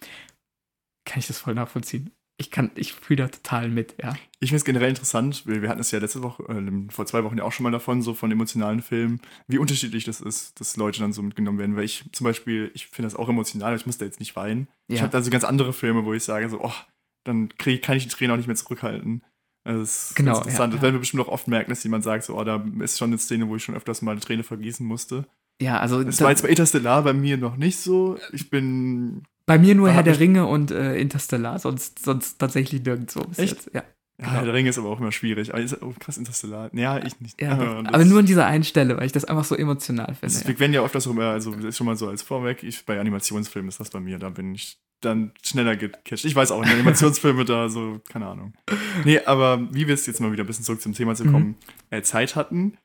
kann 1.04 1.18
ich 1.18 1.26
das 1.26 1.38
voll 1.38 1.54
nachvollziehen. 1.54 2.10
Ich 2.38 2.50
kann, 2.50 2.70
ich 2.74 2.94
fühle 2.94 3.24
da 3.24 3.28
total 3.28 3.68
mit, 3.68 3.94
ja. 4.02 4.14
Ich 4.40 4.48
finde 4.48 4.56
es 4.56 4.64
generell 4.64 4.88
interessant, 4.88 5.46
wir, 5.46 5.62
wir 5.62 5.68
hatten 5.68 5.80
es 5.80 5.90
ja 5.90 5.98
letzte 5.98 6.22
Woche, 6.22 6.42
äh, 6.44 6.90
vor 6.90 7.06
zwei 7.06 7.22
Wochen 7.22 7.38
ja 7.38 7.44
auch 7.44 7.52
schon 7.52 7.62
mal 7.64 7.70
davon, 7.70 8.02
so 8.02 8.14
von 8.14 8.32
emotionalen 8.32 8.82
Filmen, 8.82 9.20
wie 9.46 9.58
unterschiedlich 9.58 10.04
das 10.04 10.20
ist, 10.20 10.58
dass 10.58 10.76
Leute 10.76 11.00
dann 11.00 11.12
so 11.12 11.22
mitgenommen 11.22 11.58
werden. 11.58 11.76
Weil 11.76 11.84
ich 11.84 12.04
zum 12.12 12.24
Beispiel, 12.24 12.70
ich 12.74 12.88
finde 12.88 13.06
das 13.06 13.16
auch 13.16 13.28
emotional, 13.28 13.76
ich 13.76 13.86
muss 13.86 13.98
da 13.98 14.06
jetzt 14.06 14.18
nicht 14.18 14.34
weinen. 14.34 14.66
Ja. 14.88 14.96
Ich 14.96 15.02
habe 15.02 15.12
da 15.12 15.22
so 15.22 15.30
ganz 15.30 15.44
andere 15.44 15.72
Filme, 15.72 16.04
wo 16.04 16.14
ich 16.14 16.24
sage, 16.24 16.48
so, 16.48 16.60
oh, 16.62 16.72
dann 17.24 17.50
krieg, 17.58 17.82
kann 17.82 17.96
ich 17.96 18.04
die 18.04 18.08
Tränen 18.08 18.32
auch 18.32 18.38
nicht 18.38 18.48
mehr 18.48 18.56
zurückhalten. 18.56 19.22
Also 19.64 19.80
das 19.80 20.10
ist 20.10 20.16
genau, 20.16 20.38
interessant. 20.38 20.72
Ja, 20.72 20.76
das 20.76 20.82
werden 20.82 20.94
wir 20.94 21.00
bestimmt 21.00 21.22
auch 21.22 21.28
oft 21.28 21.46
merken, 21.46 21.70
dass 21.70 21.84
jemand 21.84 22.02
sagt, 22.02 22.24
so, 22.24 22.36
oh, 22.36 22.44
da 22.44 22.64
ist 22.80 22.98
schon 22.98 23.10
eine 23.10 23.18
Szene, 23.18 23.48
wo 23.48 23.54
ich 23.54 23.62
schon 23.62 23.76
öfters 23.76 24.02
mal 24.02 24.12
eine 24.12 24.20
Träne 24.20 24.42
vergießen 24.42 24.84
musste. 24.84 25.26
Ja, 25.60 25.78
also. 25.78 25.98
Das, 26.02 26.16
das 26.16 26.24
war 26.24 26.30
jetzt 26.30 26.42
bei 26.42 26.48
Interstellar 26.48 27.02
bei 27.02 27.12
mir 27.12 27.36
noch 27.36 27.56
nicht 27.56 27.78
so. 27.78 28.18
Ich 28.32 28.50
bin 28.50 29.22
bei 29.46 29.58
mir 29.58 29.74
nur 29.74 29.90
Herr 29.90 30.02
der 30.02 30.18
Ringe 30.18 30.46
und 30.46 30.70
äh, 30.70 30.96
Interstellar, 30.96 31.58
sonst, 31.58 32.04
sonst 32.04 32.38
tatsächlich 32.38 32.82
nirgendwo 32.84 33.20
bis 33.22 33.38
Echt? 33.38 33.54
jetzt. 33.54 33.74
Ja. 33.74 33.82
Ja, 34.18 34.26
genau. 34.26 34.38
Herr 34.38 34.44
der 34.44 34.54
Ringe 34.54 34.68
ist 34.68 34.78
aber 34.78 34.88
auch 34.88 35.00
immer 35.00 35.10
schwierig. 35.10 35.52
Aber 35.52 35.62
ist, 35.62 35.82
oh, 35.82 35.94
krass, 35.98 36.16
Interstellar. 36.16 36.70
Ja, 36.74 36.98
ich 36.98 37.18
nicht. 37.20 37.40
Ja, 37.40 37.52
aber 37.52 38.04
nur 38.04 38.20
an 38.20 38.26
dieser 38.26 38.46
einen 38.46 38.62
Stelle, 38.62 38.96
weil 38.96 39.06
ich 39.06 39.12
das 39.12 39.24
einfach 39.24 39.44
so 39.44 39.56
emotional 39.56 40.14
finde. 40.14 40.34
Das, 40.34 40.46
wir 40.46 40.58
werden 40.60 40.72
ja 40.72 40.82
oft 40.82 40.94
das 40.94 41.06
rum, 41.06 41.18
also 41.18 41.52
das 41.54 41.64
ist 41.64 41.76
schon 41.76 41.86
mal 41.86 41.96
so 41.96 42.08
als 42.08 42.22
Vorweg. 42.22 42.62
Ich, 42.62 42.84
bei 42.84 43.00
Animationsfilmen 43.00 43.68
ist 43.68 43.80
das 43.80 43.90
bei 43.90 44.00
mir, 44.00 44.18
da 44.18 44.30
bin 44.30 44.54
ich 44.54 44.78
dann 45.00 45.32
schneller 45.42 45.76
gecatcht. 45.76 46.24
Ich 46.24 46.36
weiß 46.36 46.52
auch, 46.52 46.62
in 46.62 46.68
Animationsfilme 46.68 47.44
da 47.44 47.68
so, 47.68 48.00
keine 48.08 48.26
Ahnung. 48.26 48.52
Nee, 49.04 49.20
aber 49.24 49.68
wie 49.72 49.88
wir 49.88 49.94
es 49.94 50.06
jetzt 50.06 50.20
mal 50.20 50.30
wieder 50.30 50.44
ein 50.44 50.46
bisschen 50.46 50.64
zurück 50.64 50.80
zum 50.80 50.92
Thema 50.92 51.16
zu 51.16 51.24
kommen, 51.24 51.46
mhm. 51.46 51.56
äh, 51.90 52.02
Zeit 52.02 52.36
hatten, 52.36 52.78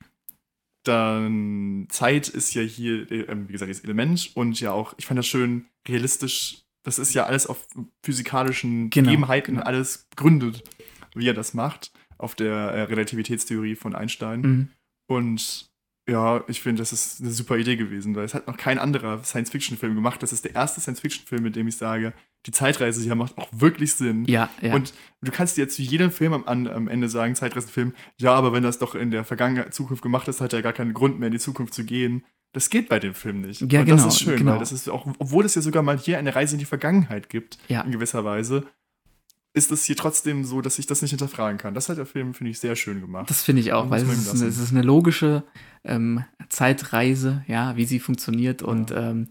dann 0.88 1.88
Zeit 1.90 2.28
ist 2.28 2.54
ja 2.54 2.62
hier, 2.62 3.12
äh, 3.12 3.28
wie 3.48 3.52
gesagt, 3.52 3.72
das 3.72 3.82
Element 3.82 4.32
und 4.36 4.60
ja 4.60 4.72
auch, 4.72 4.94
ich 4.98 5.06
fand 5.06 5.18
das 5.18 5.28
schön 5.28 5.66
realistisch. 5.88 6.64
Das 6.84 7.00
ist 7.00 7.14
ja 7.14 7.26
alles 7.26 7.48
auf 7.48 7.68
physikalischen 8.04 8.90
genau, 8.90 9.10
Gegebenheiten 9.10 9.56
genau. 9.56 9.66
alles 9.66 10.08
gründet, 10.16 10.64
wie 11.16 11.28
er 11.28 11.34
das 11.34 11.54
macht, 11.54 11.92
auf 12.18 12.36
der 12.36 12.54
äh, 12.54 12.82
Relativitätstheorie 12.84 13.76
von 13.76 13.94
Einstein. 13.94 14.42
Mhm. 14.42 14.70
Und 15.08 15.70
ja, 16.10 16.44
ich 16.48 16.62
finde, 16.62 16.82
das 16.82 16.94
ist 16.94 17.20
eine 17.20 17.32
super 17.32 17.58
Idee 17.58 17.76
gewesen, 17.76 18.16
weil 18.16 18.24
es 18.24 18.34
hat 18.34 18.48
noch 18.48 18.56
kein 18.56 18.80
anderer 18.80 19.24
Science-Fiction-Film 19.24 19.96
gemacht. 19.96 20.24
Das 20.24 20.32
ist 20.32 20.46
der 20.46 20.56
erste 20.56 20.80
Science-Fiction-Film, 20.80 21.44
mit 21.44 21.56
dem 21.58 21.68
ich 21.68 21.76
sage, 21.76 22.14
die 22.48 22.52
Zeitreise 22.52 23.04
hier 23.04 23.16
macht 23.16 23.38
auch 23.38 23.50
wirklich 23.52 23.94
Sinn. 23.94 24.24
Ja, 24.26 24.50
ja. 24.62 24.74
Und 24.74 24.94
du 25.22 25.32
kannst 25.32 25.58
jetzt 25.58 25.76
zu 25.76 25.82
jedem 25.82 26.12
Film 26.12 26.34
am, 26.34 26.46
am 26.46 26.88
Ende 26.88 27.10
sagen, 27.10 27.36
Zeitreisenfilm, 27.36 27.94
ja, 28.20 28.34
aber 28.34 28.54
wenn 28.54 28.64
das 28.64 28.80
doch 28.80 28.96
in 28.96 29.12
der 29.12 29.26
vergangenen 29.26 29.72
Zukunft 29.72 30.02
gemacht 30.02 30.28
ist, 30.30 30.40
hat 30.40 30.54
er 30.54 30.60
ja 30.60 30.64
gar 30.64 30.74
keinen 30.74 30.94
Grund 30.94 31.20
mehr 31.20 31.28
in 31.28 31.34
die 31.34 31.40
Zukunft 31.40 31.74
zu 31.74 31.84
gehen. 31.84 32.24
Das 32.54 32.70
geht 32.70 32.88
bei 32.88 33.00
dem 33.00 33.14
Film 33.14 33.42
nicht. 33.42 33.60
Ja, 33.70 33.82
und 33.82 33.86
genau, 33.86 33.98
das 33.98 34.16
ist 34.16 34.22
schön, 34.22 34.38
genau. 34.38 34.54
weil 34.54 34.60
das 34.60 34.72
ist 34.72 34.88
auch, 34.88 35.06
obwohl 35.20 35.44
es 35.44 35.56
ja 35.56 35.62
sogar 35.62 35.84
mal 35.84 35.98
hier 35.98 36.18
eine 36.18 36.34
Reise 36.34 36.56
in 36.56 36.60
die 36.60 36.66
Vergangenheit 36.66 37.28
gibt, 37.28 37.58
ja. 37.68 37.82
in 37.82 37.92
gewisser 37.92 38.24
Weise, 38.24 38.64
ist 39.54 39.72
es 39.72 39.84
hier 39.84 39.98
trotzdem 39.98 40.46
so, 40.46 40.62
dass 40.62 40.80
ich 40.80 40.88
das 40.88 41.02
nicht 41.02 41.12
hinterfragen 41.12 41.58
kann. 41.58 41.74
Das 41.74 41.90
hat 41.90 41.98
der 41.98 42.06
Film, 42.06 42.34
finde 42.34 42.52
ich, 42.52 42.60
sehr 42.60 42.78
schön 42.78 43.02
gemacht. 43.02 43.30
Das 43.30 43.44
finde 43.44 43.62
ich 43.62 43.74
auch, 43.74 43.90
weil 43.90 44.04
es 44.04 44.10
ist, 44.10 44.36
eine, 44.36 44.46
es 44.46 44.60
ist, 44.60 44.72
eine, 44.72 44.84
logische 44.84 45.44
ähm, 45.84 46.24
Zeitreise, 46.48 47.44
ja, 47.48 47.76
wie 47.76 47.86
sie 47.86 48.00
funktioniert 48.00 48.62
ja. 48.62 48.68
und 48.68 48.92
ähm, 48.96 49.28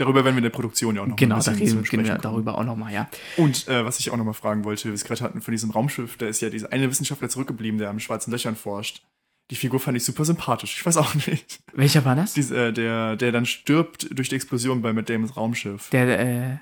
Darüber 0.00 0.24
werden 0.24 0.34
wir 0.34 0.38
in 0.38 0.44
der 0.44 0.50
Produktion 0.50 0.96
ja 0.96 1.02
auch 1.02 1.06
noch 1.06 1.16
genau, 1.16 1.34
ein 1.34 1.38
bisschen 1.38 1.54
da 1.56 1.64
reden, 1.64 1.82
gehen 1.82 2.04
wir 2.04 2.14
darüber 2.16 2.56
auch 2.56 2.64
nochmal, 2.64 2.92
ja. 2.92 3.10
Und 3.36 3.68
äh, 3.68 3.84
was 3.84 4.00
ich 4.00 4.10
auch 4.10 4.16
nochmal 4.16 4.32
fragen 4.32 4.64
wollte, 4.64 4.86
wir 4.86 4.94
es 4.94 5.04
gerade 5.04 5.20
hatten 5.20 5.42
von 5.42 5.52
diesem 5.52 5.70
Raumschiff, 5.70 6.16
da 6.16 6.26
ist 6.26 6.40
ja 6.40 6.48
dieser 6.48 6.72
eine 6.72 6.88
Wissenschaftler 6.90 7.28
zurückgeblieben, 7.28 7.78
der 7.78 7.90
am 7.90 8.00
schwarzen 8.00 8.30
Löchern 8.30 8.56
forscht. 8.56 9.02
Die 9.50 9.56
Figur 9.56 9.78
fand 9.78 9.98
ich 9.98 10.04
super 10.04 10.24
sympathisch. 10.24 10.76
Ich 10.78 10.86
weiß 10.86 10.96
auch 10.96 11.14
nicht. 11.14 11.60
Welcher 11.74 12.04
war 12.06 12.16
das? 12.16 12.32
Dies, 12.32 12.50
äh, 12.50 12.72
der, 12.72 13.16
der 13.16 13.30
dann 13.30 13.44
stirbt 13.44 14.06
durch 14.16 14.30
die 14.30 14.36
Explosion 14.36 14.80
bei 14.80 14.94
Matt 14.94 15.10
Damons 15.10 15.36
Raumschiff. 15.36 15.90
Der, 15.90 16.18
äh, 16.18 16.56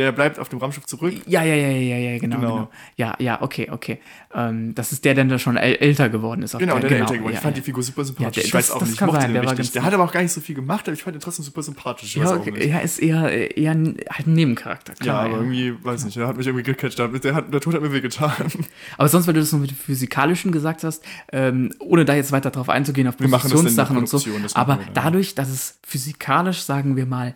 der 0.00 0.12
bleibt 0.12 0.38
auf 0.38 0.48
dem 0.48 0.58
Raumschiff 0.58 0.86
zurück. 0.86 1.12
Ja, 1.26 1.44
ja, 1.44 1.54
ja, 1.54 1.68
ja, 1.68 1.96
ja, 1.98 2.18
genau. 2.18 2.36
genau. 2.36 2.54
genau. 2.54 2.70
Ja, 2.96 3.14
ja, 3.18 3.42
okay, 3.42 3.68
okay. 3.70 4.00
Ähm, 4.34 4.74
das 4.74 4.92
ist 4.92 5.04
der, 5.04 5.12
der 5.12 5.38
schon 5.38 5.58
älter 5.58 6.08
geworden 6.08 6.42
ist. 6.42 6.56
Genau, 6.56 6.78
der, 6.78 6.80
der, 6.80 6.88
genau, 6.88 7.00
älter 7.02 7.18
geworden. 7.18 7.32
Ja, 7.32 7.38
ich 7.38 7.42
fand 7.42 7.56
ja. 7.56 7.60
die 7.60 7.66
Figur 7.66 7.82
super 7.82 8.02
sympathisch. 8.02 8.36
Ja, 8.38 8.40
der, 8.40 8.44
ich 8.46 8.54
weiß 8.54 8.68
das, 8.68 8.74
auch 8.74 8.78
das 8.78 8.88
nicht, 8.88 9.00
ich 9.00 9.06
mochte 9.06 9.20
sein, 9.20 9.34
den 9.34 9.42
der, 9.44 9.54
der 9.54 9.84
hat 9.84 9.92
aber 9.92 10.04
auch 10.04 10.12
gar 10.12 10.22
nicht 10.22 10.32
so 10.32 10.40
viel 10.40 10.54
gemacht, 10.54 10.88
aber 10.88 10.94
ich 10.94 11.02
fand 11.02 11.16
ihn 11.16 11.20
trotzdem 11.20 11.44
super 11.44 11.62
sympathisch. 11.62 12.16
ja, 12.16 12.34
okay. 12.34 12.66
ja, 12.66 12.78
ist 12.78 12.98
eher, 12.98 13.56
eher 13.58 13.72
ein, 13.72 13.98
halt 14.08 14.26
ein 14.26 14.32
Nebencharakter. 14.32 14.94
Klar, 14.94 15.26
ja, 15.26 15.34
aber 15.34 15.42
irgendwie, 15.42 15.84
weiß 15.84 16.04
nicht, 16.06 16.16
der 16.16 16.26
hat 16.26 16.38
mich 16.38 16.46
irgendwie 16.46 16.64
gecatcht. 16.64 16.98
Der, 16.98 17.34
hat, 17.34 17.52
der 17.52 17.60
Tod 17.60 17.74
hat 17.74 17.82
mir 17.82 17.92
wehgetan. 17.92 18.32
Aber 18.96 19.08
sonst, 19.08 19.26
weil 19.26 19.34
du 19.34 19.40
das 19.40 19.52
noch 19.52 19.60
mit 19.60 19.70
dem 19.70 19.76
Physikalischen 19.76 20.50
gesagt 20.50 20.82
hast, 20.82 21.04
ähm, 21.32 21.70
ohne 21.78 22.04
da 22.04 22.14
jetzt 22.14 22.32
weiter 22.32 22.50
drauf 22.50 22.70
einzugehen, 22.70 23.06
auf 23.06 23.16
Produktionssachen 23.16 23.96
und 23.96 24.08
so, 24.08 24.20
aber 24.54 24.78
dadurch, 24.94 25.34
dass 25.34 25.50
es 25.50 25.78
physikalisch, 25.86 26.62
sagen 26.62 26.96
wir 26.96 27.06
mal, 27.06 27.34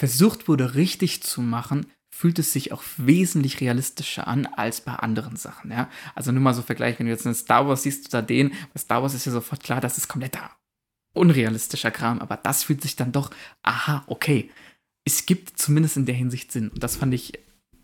versucht 0.00 0.48
wurde, 0.48 0.74
richtig 0.74 1.22
zu 1.22 1.42
machen, 1.42 1.86
fühlt 2.20 2.38
es 2.38 2.52
sich 2.52 2.70
auch 2.70 2.82
wesentlich 2.98 3.62
realistischer 3.62 4.28
an 4.28 4.44
als 4.44 4.82
bei 4.82 4.92
anderen 4.92 5.36
Sachen. 5.36 5.70
Ja? 5.70 5.88
Also 6.14 6.32
nur 6.32 6.42
mal 6.42 6.52
so 6.52 6.60
Vergleich, 6.60 6.98
wenn 6.98 7.06
du 7.06 7.12
jetzt 7.12 7.24
in 7.24 7.34
Star 7.34 7.66
Wars 7.66 7.84
siehst 7.84 8.12
oder 8.12 8.20
den, 8.20 8.50
bei 8.50 8.78
Star 8.78 9.00
Wars 9.00 9.14
ist 9.14 9.24
ja 9.24 9.32
sofort 9.32 9.62
klar, 9.62 9.80
das 9.80 9.96
ist 9.96 10.06
kompletter 10.06 10.50
unrealistischer 11.14 11.90
Kram, 11.90 12.20
aber 12.20 12.36
das 12.36 12.62
fühlt 12.62 12.82
sich 12.82 12.94
dann 12.94 13.10
doch, 13.10 13.30
aha, 13.62 14.04
okay. 14.06 14.50
Es 15.04 15.24
gibt 15.24 15.58
zumindest 15.58 15.96
in 15.96 16.04
der 16.04 16.14
Hinsicht 16.14 16.52
Sinn. 16.52 16.68
Und 16.68 16.82
das 16.82 16.96
fand 16.96 17.14
ich 17.14 17.32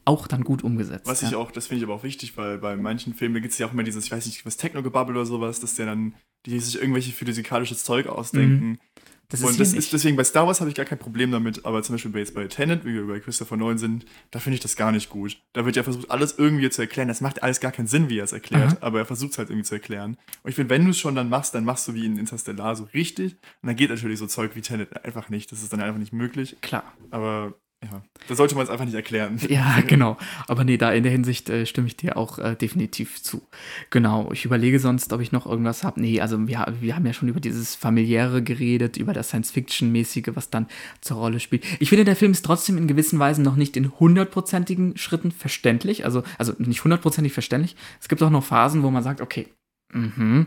auch 0.04 0.28
dann 0.28 0.44
gut 0.44 0.62
umgesetzt. 0.62 1.06
Was 1.06 1.22
ja. 1.22 1.28
ich 1.28 1.34
auch, 1.34 1.50
das 1.50 1.66
finde 1.66 1.78
ich 1.78 1.84
aber 1.84 1.94
auch 1.94 2.04
wichtig, 2.04 2.36
weil 2.36 2.58
bei 2.58 2.76
manchen 2.76 3.14
Filmen 3.14 3.40
gibt 3.42 3.52
es 3.52 3.58
ja 3.58 3.66
auch 3.66 3.72
immer 3.72 3.82
dieses, 3.84 4.04
ich 4.04 4.12
weiß 4.12 4.26
nicht, 4.26 4.44
was 4.44 4.58
Techno-Gebubble 4.58 5.16
oder 5.16 5.26
sowas, 5.26 5.60
dass 5.60 5.74
der 5.74 5.86
dann, 5.86 6.14
die 6.44 6.60
sich 6.60 6.78
irgendwelche 6.78 7.12
physikalisches 7.12 7.84
Zeug 7.84 8.06
ausdenken. 8.06 8.68
Mhm. 8.68 8.78
Das 9.28 9.42
und 9.42 9.58
das 9.58 9.72
ist 9.72 9.92
deswegen 9.92 10.16
bei 10.16 10.22
Star 10.22 10.46
Wars 10.46 10.60
habe 10.60 10.70
ich 10.70 10.76
gar 10.76 10.86
kein 10.86 10.98
Problem 10.98 11.32
damit, 11.32 11.64
aber 11.64 11.82
zum 11.82 11.94
Beispiel 11.94 12.12
bei, 12.12 12.20
jetzt 12.20 12.34
bei 12.34 12.46
Tenet, 12.46 12.84
wie 12.84 12.94
wir 12.94 13.06
bei 13.06 13.18
Christopher 13.18 13.56
Nolan 13.56 13.78
sind, 13.78 14.06
da 14.30 14.38
finde 14.38 14.54
ich 14.54 14.60
das 14.60 14.76
gar 14.76 14.92
nicht 14.92 15.10
gut. 15.10 15.38
Da 15.52 15.64
wird 15.64 15.74
ja 15.74 15.82
versucht, 15.82 16.10
alles 16.10 16.38
irgendwie 16.38 16.70
zu 16.70 16.82
erklären. 16.82 17.08
Das 17.08 17.20
macht 17.20 17.42
alles 17.42 17.58
gar 17.58 17.72
keinen 17.72 17.88
Sinn, 17.88 18.08
wie 18.08 18.18
er 18.18 18.24
es 18.24 18.32
erklärt, 18.32 18.72
Aha. 18.72 18.78
aber 18.80 19.00
er 19.00 19.06
versucht 19.06 19.32
es 19.32 19.38
halt 19.38 19.50
irgendwie 19.50 19.66
zu 19.66 19.74
erklären. 19.74 20.16
Und 20.42 20.50
ich 20.50 20.54
finde, 20.54 20.70
wenn 20.70 20.84
du 20.84 20.90
es 20.90 20.98
schon 20.98 21.16
dann 21.16 21.28
machst, 21.28 21.54
dann 21.54 21.64
machst 21.64 21.88
du 21.88 21.94
wie 21.94 22.06
in 22.06 22.18
Interstellar 22.18 22.76
so 22.76 22.84
richtig. 22.94 23.32
Und 23.62 23.68
dann 23.68 23.76
geht 23.76 23.90
natürlich 23.90 24.18
so 24.18 24.26
Zeug 24.26 24.52
wie 24.54 24.60
Tenet 24.60 25.04
einfach 25.04 25.28
nicht. 25.28 25.50
Das 25.50 25.62
ist 25.62 25.72
dann 25.72 25.80
einfach 25.80 25.98
nicht 25.98 26.12
möglich. 26.12 26.56
Klar. 26.60 26.84
Aber 27.10 27.54
ja, 27.90 28.02
da 28.28 28.34
sollte 28.34 28.54
man 28.54 28.64
es 28.64 28.70
einfach 28.70 28.84
nicht 28.84 28.94
erklären. 28.94 29.40
Ja, 29.48 29.80
genau. 29.86 30.16
Aber 30.48 30.64
nee, 30.64 30.76
da 30.76 30.92
in 30.92 31.02
der 31.02 31.12
Hinsicht 31.12 31.48
äh, 31.48 31.66
stimme 31.66 31.86
ich 31.86 31.96
dir 31.96 32.16
auch 32.16 32.38
äh, 32.38 32.56
definitiv 32.56 33.22
zu. 33.22 33.42
Genau. 33.90 34.30
Ich 34.32 34.44
überlege 34.44 34.80
sonst, 34.80 35.12
ob 35.12 35.20
ich 35.20 35.32
noch 35.32 35.46
irgendwas 35.46 35.84
habe. 35.84 36.00
Nee, 36.00 36.20
also 36.20 36.46
wir, 36.48 36.66
wir 36.80 36.96
haben 36.96 37.06
ja 37.06 37.12
schon 37.12 37.28
über 37.28 37.40
dieses 37.40 37.74
familiäre 37.74 38.42
geredet, 38.42 38.96
über 38.96 39.12
das 39.12 39.28
Science-Fiction-mäßige, 39.28 40.30
was 40.34 40.50
dann 40.50 40.66
zur 41.00 41.18
Rolle 41.18 41.40
spielt. 41.40 41.64
Ich 41.78 41.88
finde, 41.88 42.04
der 42.04 42.16
Film 42.16 42.32
ist 42.32 42.44
trotzdem 42.44 42.76
in 42.76 42.88
gewissen 42.88 43.18
Weisen 43.18 43.44
noch 43.44 43.56
nicht 43.56 43.76
in 43.76 43.92
hundertprozentigen 43.98 44.96
Schritten 44.96 45.30
verständlich. 45.30 46.04
Also, 46.04 46.22
also 46.38 46.52
nicht 46.58 46.82
hundertprozentig 46.82 47.32
verständlich. 47.32 47.76
Es 48.00 48.08
gibt 48.08 48.22
auch 48.22 48.30
noch 48.30 48.44
Phasen, 48.44 48.82
wo 48.82 48.90
man 48.90 49.04
sagt, 49.04 49.20
okay, 49.20 49.46
mhm. 49.92 50.46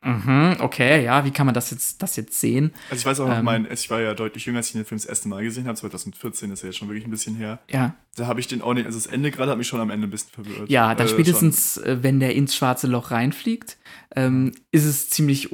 Mhm, 0.00 0.58
okay, 0.60 1.02
ja, 1.04 1.24
wie 1.24 1.32
kann 1.32 1.44
man 1.44 1.54
das 1.54 1.72
jetzt, 1.72 2.00
das 2.02 2.14
jetzt 2.14 2.38
sehen? 2.38 2.72
Also 2.88 3.00
ich 3.00 3.06
weiß 3.06 3.18
auch 3.20 3.28
noch, 3.28 3.38
ähm, 3.38 3.44
mein, 3.44 3.68
ich 3.70 3.90
war 3.90 4.00
ja 4.00 4.14
deutlich 4.14 4.46
jünger, 4.46 4.58
als 4.58 4.68
ich 4.68 4.72
den 4.74 4.84
Film 4.84 4.98
das 4.98 5.06
erste 5.06 5.28
Mal 5.28 5.42
gesehen 5.42 5.66
habe, 5.66 5.76
2014 5.76 6.52
ist 6.52 6.62
ja 6.62 6.68
jetzt 6.68 6.78
schon 6.78 6.88
wirklich 6.88 7.04
ein 7.04 7.10
bisschen 7.10 7.34
her. 7.34 7.58
Ja. 7.68 7.96
Da 8.14 8.26
habe 8.28 8.38
ich 8.38 8.46
den 8.46 8.62
auch 8.62 8.74
nicht, 8.74 8.86
also 8.86 8.96
das 8.96 9.06
Ende 9.06 9.32
gerade 9.32 9.50
hat 9.50 9.58
mich 9.58 9.66
schon 9.66 9.80
am 9.80 9.90
Ende 9.90 10.06
ein 10.06 10.10
bisschen 10.10 10.30
verwirrt. 10.30 10.70
Ja, 10.70 10.94
dann 10.94 11.08
äh, 11.08 11.10
spätestens, 11.10 11.74
schon. 11.74 11.84
Äh, 11.84 12.02
wenn 12.04 12.20
der 12.20 12.34
ins 12.36 12.54
schwarze 12.54 12.86
Loch 12.86 13.10
reinfliegt, 13.10 13.76
ähm, 14.14 14.52
ist 14.70 14.84
es 14.84 15.10
ziemlich 15.10 15.50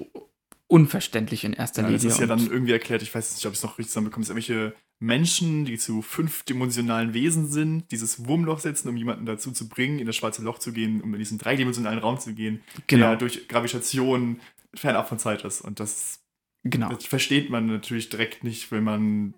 unverständlich 0.67 1.45
in 1.45 1.55
erster 1.55 1.83
ja, 1.83 1.89
Linie. 1.89 2.03
Das 2.03 2.15
ist 2.15 2.21
ja 2.21 2.27
dann 2.27 2.47
irgendwie 2.47 2.73
erklärt, 2.73 3.01
ich 3.03 3.15
weiß 3.15 3.35
nicht, 3.35 3.47
ob 3.47 3.53
ich 3.53 3.59
es 3.59 3.63
noch 3.63 3.79
richtig 3.79 3.93
zusammenbekomme, 3.93 4.25
es 4.25 4.29
irgendwelche 4.29 4.75
Menschen, 5.01 5.65
die 5.65 5.77
zu 5.77 6.03
fünfdimensionalen 6.03 7.15
Wesen 7.15 7.49
sind, 7.49 7.91
dieses 7.91 8.27
Wurmloch 8.27 8.61
setzen, 8.61 8.89
um 8.89 8.97
jemanden 8.97 9.27
dazu 9.27 9.53
zu 9.53 9.69
bringen, 9.69 9.99
in 9.99 10.07
das 10.07 10.17
schwarze 10.17 10.43
Loch 10.43 10.59
zu 10.59 10.73
gehen, 10.73 11.01
um 11.03 11.13
in 11.15 11.19
diesen 11.19 11.39
dreidimensionalen 11.39 11.99
Raum 11.99 12.19
zu 12.19 12.35
gehen, 12.35 12.63
genau. 12.87 13.09
der 13.09 13.17
durch 13.17 13.49
Gravitation 13.49 14.41
fernab 14.75 15.09
von 15.09 15.19
Zeit 15.19 15.45
ist. 15.45 15.61
Und 15.61 15.81
das, 15.81 16.23
genau. 16.63 16.89
das 16.89 17.05
versteht 17.07 17.51
man 17.51 17.67
natürlich 17.67 18.09
direkt 18.09 18.45
nicht, 18.45 18.71
wenn 18.71 18.85
man 18.85 19.35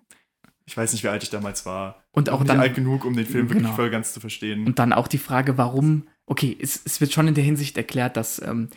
ich 0.67 0.75
weiß 0.75 0.91
nicht, 0.91 1.03
wie 1.03 1.07
alt 1.07 1.23
ich 1.23 1.29
damals 1.29 1.65
war. 1.65 2.03
Und 2.11 2.29
auch 2.29 2.39
nicht 2.39 2.49
dann, 2.49 2.59
alt 2.59 2.75
genug, 2.75 3.05
um 3.05 3.15
den 3.15 3.25
Film 3.25 3.47
genau. 3.47 3.61
wirklich 3.61 3.75
voll 3.75 3.89
ganz 3.89 4.13
zu 4.13 4.19
verstehen. 4.19 4.65
Und 4.65 4.79
dann 4.79 4.91
auch 4.91 5.07
die 5.07 5.17
Frage, 5.17 5.57
warum, 5.57 6.07
okay, 6.25 6.57
es, 6.59 6.81
es 6.83 6.99
wird 6.99 7.13
schon 7.13 7.27
in 7.27 7.35
der 7.35 7.43
Hinsicht 7.43 7.77
erklärt, 7.77 8.17
dass 8.17 8.41
ähm, 8.41 8.67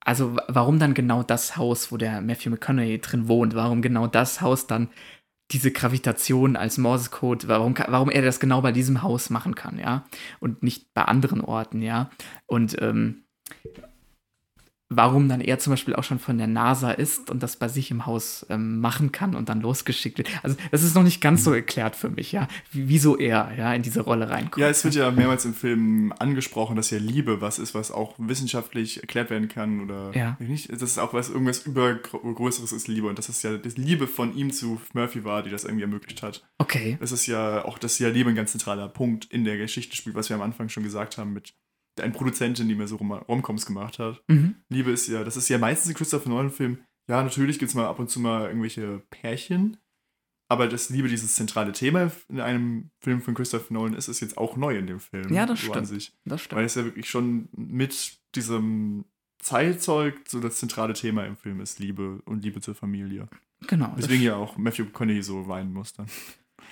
also 0.00 0.36
warum 0.48 0.78
dann 0.78 0.94
genau 0.94 1.22
das 1.22 1.56
Haus, 1.56 1.90
wo 1.90 1.96
der 1.96 2.20
Matthew 2.20 2.50
McConaughey 2.50 2.98
drin 2.98 3.26
wohnt, 3.28 3.54
warum 3.54 3.82
genau 3.82 4.06
das 4.06 4.40
Haus 4.40 4.66
dann 4.66 4.88
diese 5.50 5.70
Gravitation 5.70 6.56
als 6.56 6.78
Morsecode, 6.78 7.48
warum, 7.48 7.74
warum 7.88 8.10
er 8.10 8.22
das 8.22 8.40
genau 8.40 8.60
bei 8.60 8.72
diesem 8.72 9.02
Haus 9.02 9.30
machen 9.30 9.54
kann, 9.54 9.78
ja, 9.78 10.04
und 10.40 10.62
nicht 10.62 10.92
bei 10.94 11.02
anderen 11.02 11.40
Orten, 11.40 11.80
ja. 11.80 12.10
Und 12.46 12.80
ähm, 12.82 13.24
warum 14.90 15.28
dann 15.28 15.40
er 15.40 15.58
zum 15.58 15.72
Beispiel 15.72 15.94
auch 15.94 16.04
schon 16.04 16.18
von 16.18 16.38
der 16.38 16.46
NASA 16.46 16.90
ist 16.90 17.30
und 17.30 17.42
das 17.42 17.56
bei 17.56 17.68
sich 17.68 17.90
im 17.90 18.06
Haus 18.06 18.46
ähm, 18.48 18.80
machen 18.80 19.12
kann 19.12 19.34
und 19.34 19.48
dann 19.50 19.60
losgeschickt 19.60 20.16
wird. 20.16 20.30
Also 20.42 20.56
das 20.70 20.82
ist 20.82 20.94
noch 20.94 21.02
nicht 21.02 21.20
ganz 21.20 21.44
so 21.44 21.52
erklärt 21.52 21.94
für 21.94 22.08
mich, 22.08 22.32
ja, 22.32 22.48
wieso 22.72 23.18
er 23.18 23.52
ja 23.56 23.74
in 23.74 23.82
diese 23.82 24.00
Rolle 24.00 24.30
reinkommt. 24.30 24.62
Ja, 24.62 24.68
es 24.68 24.84
wird 24.84 24.94
ja 24.94 25.10
mehrmals 25.10 25.44
im 25.44 25.52
Film 25.52 26.12
angesprochen, 26.18 26.76
dass 26.76 26.90
ja 26.90 26.98
Liebe 26.98 27.40
was 27.40 27.58
ist, 27.58 27.74
was 27.74 27.90
auch 27.90 28.14
wissenschaftlich 28.18 29.00
erklärt 29.00 29.28
werden 29.28 29.48
kann 29.48 29.82
oder 29.82 30.16
ja. 30.16 30.36
nicht. 30.38 30.72
Das 30.72 30.82
ist 30.82 30.98
auch 30.98 31.12
was 31.12 31.28
irgendwas 31.28 31.66
übergrößeres 31.66 32.72
ist 32.72 32.88
Liebe 32.88 33.08
und 33.08 33.18
dass 33.18 33.28
es 33.28 33.42
ja 33.42 33.58
die 33.58 33.68
Liebe 33.80 34.06
von 34.06 34.34
ihm 34.34 34.52
zu 34.52 34.80
Murphy 34.94 35.24
war, 35.24 35.42
die 35.42 35.50
das 35.50 35.64
irgendwie 35.64 35.82
ermöglicht 35.82 36.22
hat. 36.22 36.48
Okay. 36.56 36.96
Das 37.00 37.12
ist 37.12 37.26
ja 37.26 37.64
auch, 37.64 37.78
dass 37.78 37.98
ja 37.98 38.08
Liebe 38.08 38.30
ein 38.30 38.36
ganz 38.36 38.52
zentraler 38.52 38.88
Punkt 38.88 39.26
in 39.26 39.44
der 39.44 39.58
Geschichte 39.58 39.96
spielt, 39.96 40.16
was 40.16 40.30
wir 40.30 40.36
am 40.36 40.42
Anfang 40.42 40.70
schon 40.70 40.82
gesagt 40.82 41.18
haben 41.18 41.34
mit 41.34 41.52
eine 42.00 42.12
Produzentin, 42.12 42.68
die 42.68 42.74
mir 42.74 42.88
so 42.88 42.96
Rom 42.96 43.12
Romcoms 43.12 43.66
gemacht 43.66 43.98
hat. 43.98 44.22
Mhm. 44.28 44.56
Liebe 44.68 44.90
ist 44.90 45.08
ja, 45.08 45.24
das 45.24 45.36
ist 45.36 45.48
ja 45.48 45.58
meistens 45.58 45.90
in 45.90 45.96
Christopher 45.96 46.28
Nolan-Filmen, 46.28 46.84
ja, 47.08 47.22
natürlich 47.22 47.58
gibt 47.58 47.70
es 47.70 47.74
mal 47.74 47.86
ab 47.86 47.98
und 47.98 48.10
zu 48.10 48.20
mal 48.20 48.48
irgendwelche 48.48 49.02
Pärchen, 49.10 49.78
aber 50.50 50.66
das 50.66 50.88
Liebe, 50.88 51.08
dieses 51.08 51.34
zentrale 51.34 51.72
Thema 51.72 52.10
in 52.28 52.40
einem 52.40 52.90
Film 53.00 53.20
von 53.20 53.34
Christopher 53.34 53.72
Nolan 53.72 53.94
ist, 53.94 54.08
ist 54.08 54.20
jetzt 54.20 54.38
auch 54.38 54.56
neu 54.56 54.76
in 54.76 54.86
dem 54.86 55.00
Film. 55.00 55.32
Ja, 55.32 55.44
das 55.44 55.60
so 55.60 55.72
stimmt. 55.72 56.12
Das 56.24 56.40
stimmt. 56.40 56.58
Weil 56.58 56.64
es 56.64 56.74
ja 56.74 56.84
wirklich 56.84 57.08
schon 57.08 57.48
mit 57.52 58.18
diesem 58.34 59.04
Zeitzeug 59.40 60.20
so 60.26 60.40
das 60.40 60.56
zentrale 60.56 60.94
Thema 60.94 61.24
im 61.26 61.36
Film 61.36 61.60
ist, 61.60 61.78
Liebe 61.78 62.22
und 62.24 62.42
Liebe 62.42 62.60
zur 62.60 62.74
Familie. 62.74 63.28
Genau. 63.66 63.94
Deswegen 63.98 64.22
ja 64.22 64.36
auch 64.36 64.56
Matthew 64.56 64.84
McConaughey 64.84 65.22
so 65.22 65.48
weinen 65.48 65.72
muss 65.72 65.92
dann. 65.92 66.06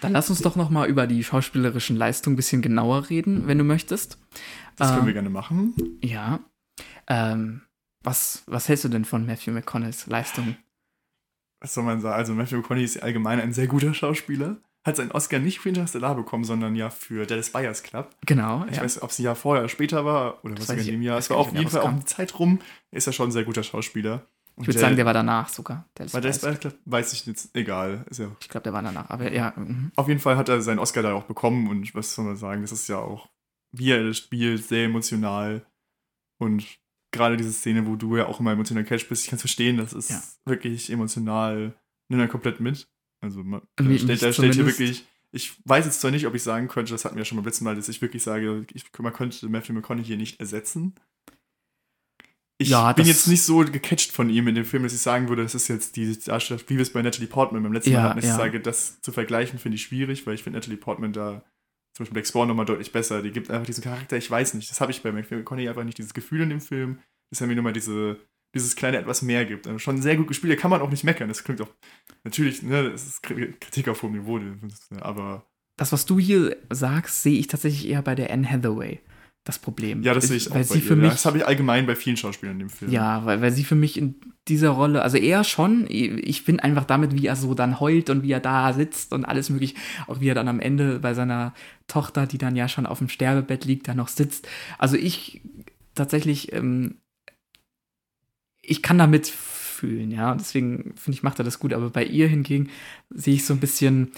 Dann 0.00 0.12
lass 0.12 0.30
uns 0.30 0.42
doch 0.42 0.56
noch 0.56 0.70
mal 0.70 0.88
über 0.88 1.06
die 1.06 1.24
schauspielerischen 1.24 1.96
Leistungen 1.96 2.35
ein 2.35 2.37
bisschen 2.37 2.62
genauer 2.62 3.09
reden, 3.09 3.46
wenn 3.46 3.59
du 3.59 3.64
möchtest. 3.64 4.18
Das 4.76 4.88
können 4.88 5.00
ähm, 5.00 5.06
wir 5.06 5.12
gerne 5.14 5.30
machen. 5.30 5.74
Ja. 6.02 6.40
Ähm, 7.09 7.62
was, 8.02 8.44
was 8.46 8.68
hältst 8.68 8.85
du 8.85 8.88
denn 8.88 9.04
von 9.04 9.26
Matthew 9.26 9.52
McConaughey's 9.52 10.06
Leistung? 10.06 10.56
Was 11.61 11.74
soll 11.74 11.85
man 11.85 12.00
sagen? 12.00 12.14
Also 12.14 12.35
Matthew 12.35 12.59
McConaughey 12.59 12.85
ist 12.85 13.02
allgemein 13.02 13.40
ein 13.40 13.52
sehr 13.52 13.66
guter 13.66 13.94
Schauspieler. 13.94 14.59
Hat 14.85 14.96
seinen 14.96 15.11
Oscar 15.11 15.40
nicht 15.40 15.59
für 15.59 15.70
Interstellar 15.70 16.14
bekommen, 16.14 16.44
sondern 16.44 16.76
ja 16.76 16.90
für 16.90 17.26
Dallas 17.26 17.50
Buyers 17.50 17.82
Club. 17.82 18.14
Genau. 18.24 18.64
Ich 18.70 18.76
ja. 18.76 18.82
weiß, 18.82 19.02
ob 19.02 19.11
es 19.11 19.18
ein 19.18 19.24
Jahr 19.24 19.35
vorher 19.35 19.64
oder 19.64 19.68
später 19.68 20.04
war 20.04 20.44
oder 20.44 20.54
das 20.54 20.68
was 20.68 20.76
in 20.76 20.87
dem 20.87 21.02
Jahr. 21.02 21.18
Es 21.18 21.28
war 21.28 21.38
auf 21.38 21.52
jeden 21.52 21.68
Fall 21.68 21.80
auch 21.80 21.88
eine 21.88 22.04
Zeit 22.04 22.38
rum. 22.38 22.61
Ist 22.92 23.09
er 23.09 23.12
schon 23.12 23.30
ein 23.30 23.32
sehr 23.32 23.44
guter 23.44 23.64
Schauspieler. 23.64 24.26
Ich 24.59 24.66
würde 24.66 24.79
sagen, 24.79 24.97
der 24.97 25.05
war 25.05 25.12
danach 25.12 25.51
sogar. 25.51 25.87
Der 25.99 26.11
war 26.12 26.21
der 26.21 26.33
Club? 26.33 26.79
Weiß 26.87 27.12
ich 27.12 27.27
jetzt. 27.27 27.55
Egal. 27.55 28.07
Ja 28.16 28.31
ich 28.40 28.49
glaube, 28.49 28.64
der 28.64 28.73
war 28.73 28.83
danach. 28.83 29.11
Aber 29.11 29.31
ja. 29.31 29.53
Mhm. 29.55 29.92
Auf 29.97 30.09
jeden 30.09 30.21
Fall 30.21 30.37
hat 30.37 30.49
er 30.49 30.62
seinen 30.62 30.79
Oscar 30.79 31.03
da 31.03 31.12
auch 31.12 31.25
bekommen 31.25 31.69
und 31.69 31.95
was 31.95 32.14
soll 32.14 32.25
man 32.25 32.37
sagen, 32.37 32.62
das 32.62 32.73
ist 32.73 32.88
ja 32.88 32.99
auch 32.99 33.29
wie 33.79 33.90
er 33.90 34.05
das 34.05 34.19
spielt, 34.19 34.64
sehr 34.64 34.85
emotional. 34.85 35.66
Und 36.38 36.66
gerade 37.12 37.37
diese 37.37 37.53
Szene, 37.53 37.87
wo 37.87 37.97
du 37.97 38.16
ja 38.16 38.27
auch 38.27 38.40
immer 38.40 38.53
emotional 38.53 38.85
catch 38.85 39.09
bist, 39.09 39.25
ich 39.25 39.31
kann 39.31 39.37
es 39.37 39.42
verstehen, 39.42 39.77
das 39.77 39.92
ist 39.92 40.11
ja. 40.11 40.23
wirklich 40.45 40.90
emotional, 40.90 41.75
nimm 42.09 42.21
er 42.21 42.29
komplett 42.29 42.61
mit. 42.61 42.88
Also 43.21 43.42
man 43.42 43.62
Wie, 43.81 43.99
stellt, 43.99 44.23
er 44.23 44.33
stellt 44.33 44.55
hier 44.55 44.66
wirklich, 44.66 45.07
ich 45.33 45.57
weiß 45.64 45.87
jetzt 45.87 46.01
zwar 46.01 46.11
nicht, 46.11 46.27
ob 46.27 46.35
ich 46.35 46.42
sagen 46.42 46.69
könnte, 46.69 46.92
das 46.92 47.05
hatten 47.05 47.16
wir 47.16 47.23
ja 47.23 47.25
schon 47.25 47.37
beim 47.37 47.47
letzten 47.47 47.64
Mal, 47.64 47.75
dass 47.75 47.88
ich 47.88 48.03
wirklich 48.03 48.23
sage, 48.23 48.66
ich, 48.73 48.85
man 48.99 49.12
könnte 49.12 49.49
Matthew 49.49 49.73
McConaughey 49.73 50.05
hier 50.05 50.16
nicht 50.16 50.40
ersetzen. 50.40 50.95
Ich 52.59 52.71
ja, 52.71 52.92
bin 52.95 53.07
jetzt 53.07 53.29
nicht 53.29 53.42
so 53.42 53.59
gecatcht 53.59 54.12
von 54.12 54.31
ihm 54.31 54.49
in 54.49 54.55
dem 54.55 54.64
Film, 54.64 54.83
dass 54.83 54.95
ich 54.95 55.01
sagen 55.01 55.29
würde, 55.29 55.42
das 55.42 55.55
ist 55.55 55.69
jetzt 55.69 55.97
die 55.97 56.19
Darstellung, 56.19 56.62
wie 56.69 56.77
wir 56.77 56.83
es 56.83 56.92
bei 56.92 57.03
Natalie 57.03 57.29
Portman 57.29 57.62
beim 57.62 57.73
letzten 57.73 57.90
ja, 57.90 58.01
Mal 58.01 58.09
hatten. 58.11 58.19
Ich 58.21 58.25
ja. 58.25 58.37
sage, 58.37 58.61
das 58.61 59.01
zu 59.03 59.12
vergleichen 59.12 59.59
finde 59.59 59.77
ich 59.77 59.83
schwierig, 59.83 60.27
weil 60.27 60.35
ich 60.35 60.42
finde 60.42 60.59
Natalie 60.59 60.79
Portman 60.79 61.12
da 61.12 61.45
zum 61.92 62.05
Beispiel 62.05 62.14
Black 62.14 62.27
Spawn 62.27 62.49
nochmal 62.49 62.64
deutlich 62.64 62.92
besser. 62.92 63.23
Die 63.23 63.31
gibt 63.31 63.51
einfach 63.51 63.66
diesen 63.66 63.85
Charakter, 63.85 64.16
ich 64.16 64.31
weiß 64.31 64.55
nicht, 64.55 64.71
das 64.71 64.81
habe 64.81 64.90
ich 64.90 65.03
bei 65.03 65.12
McConaughey 65.12 65.69
einfach 65.69 65.85
nicht, 65.85 65.99
dieses 65.99 66.14
Gefühl 66.14 66.42
in 66.42 66.49
dem 66.49 66.62
Film, 66.62 66.99
dass 67.31 67.42
er 67.42 67.47
mir 67.47 67.57
nochmal 67.57 67.75
diese, 67.75 68.21
dieses 68.55 68.75
kleine 68.75 68.99
etwas 68.99 69.21
mehr 69.21 69.45
gibt. 69.45 69.66
Also 69.66 69.79
schon 69.79 70.01
sehr 70.01 70.16
gut 70.16 70.29
gespielt, 70.29 70.57
da 70.57 70.61
kann 70.61 70.71
man 70.71 70.81
auch 70.81 70.90
nicht 70.90 71.05
meckern. 71.05 71.29
Das 71.29 71.45
klingt 71.45 71.61
auch 71.61 71.71
natürlich, 72.25 72.62
ne, 72.62 72.87
es 72.88 73.07
ist 73.07 73.23
Kritik 73.23 73.88
auf 73.88 74.03
hohem 74.03 74.12
Niveau, 74.12 74.40
aber. 75.01 75.47
Das, 75.79 75.92
was 75.92 76.07
du 76.07 76.19
hier 76.19 76.57
sagst, 76.71 77.23
sehe 77.23 77.38
ich 77.38 77.49
tatsächlich 77.49 77.87
eher 77.87 78.01
bei 78.01 78.14
der 78.14 78.31
Anne 78.31 78.49
Hathaway 78.49 79.01
das 79.46 79.61
Problem. 79.61 80.02
Ja, 80.02 80.12
das 80.12 80.26
sehe 80.26 80.37
ich 80.37 80.50
weil 80.50 80.62
auch 80.62 80.66
sie 80.66 80.80
für 80.80 80.96
mich, 80.96 81.12
Das 81.12 81.24
habe 81.24 81.38
ich 81.38 81.46
allgemein 81.46 81.87
bei 81.87 81.94
vielen 81.94 82.16
Schauspielern 82.16 82.56
in 82.56 82.66
dem 82.66 82.68
Film. 82.68 82.90
Ja, 82.90 83.24
weil, 83.24 83.40
weil 83.40 83.52
sie 83.52 83.62
für 83.62 83.76
mich 83.76 83.96
in 83.96 84.16
dieser 84.48 84.70
Rolle, 84.70 85.02
also 85.02 85.16
er 85.16 85.44
schon, 85.44 85.87
ich 85.88 86.44
bin 86.44 86.59
einfach 86.59 86.85
damit, 86.85 87.14
wie 87.14 87.26
er 87.26 87.37
so 87.37 87.54
dann 87.54 87.78
heult 87.78 88.11
und 88.11 88.24
wie 88.24 88.32
er 88.32 88.40
da 88.40 88.72
sitzt 88.72 89.12
und 89.12 89.24
alles 89.24 89.48
möglich, 89.48 89.76
auch 90.09 90.20
wie 90.20 90.28
er 90.28 90.35
dann 90.35 90.48
am 90.48 90.59
Ende 90.59 90.98
bei 90.98 91.14
seiner 91.14 91.54
Tochter, 91.87 92.26
die 92.26 92.38
dann 92.38 92.56
ja 92.56 92.68
schon 92.68 92.87
auf 92.87 92.98
dem 92.98 93.09
Sterbebett 93.09 93.64
liegt, 93.64 93.87
da 93.87 93.94
noch 93.94 94.09
sitzt. 94.09 94.48
Also 94.78 94.96
ich 94.96 95.42
tatsächlich, 95.94 96.52
ähm, 96.52 96.96
ich 98.62 98.82
kann 98.82 98.98
damit 98.98 99.28
fühlen, 99.28 100.11
ja, 100.11 100.32
und 100.32 100.40
deswegen 100.40 100.94
finde 100.96 101.16
ich, 101.16 101.22
macht 101.22 101.38
er 101.38 101.44
das 101.44 101.61
gut, 101.61 101.72
aber 101.72 101.90
bei 101.90 102.04
ihr 102.04 102.26
hingegen 102.26 102.70
sehe 103.11 103.35
ich 103.35 103.44
so 103.44 103.54
ein 103.54 103.61
bisschen, 103.61 104.11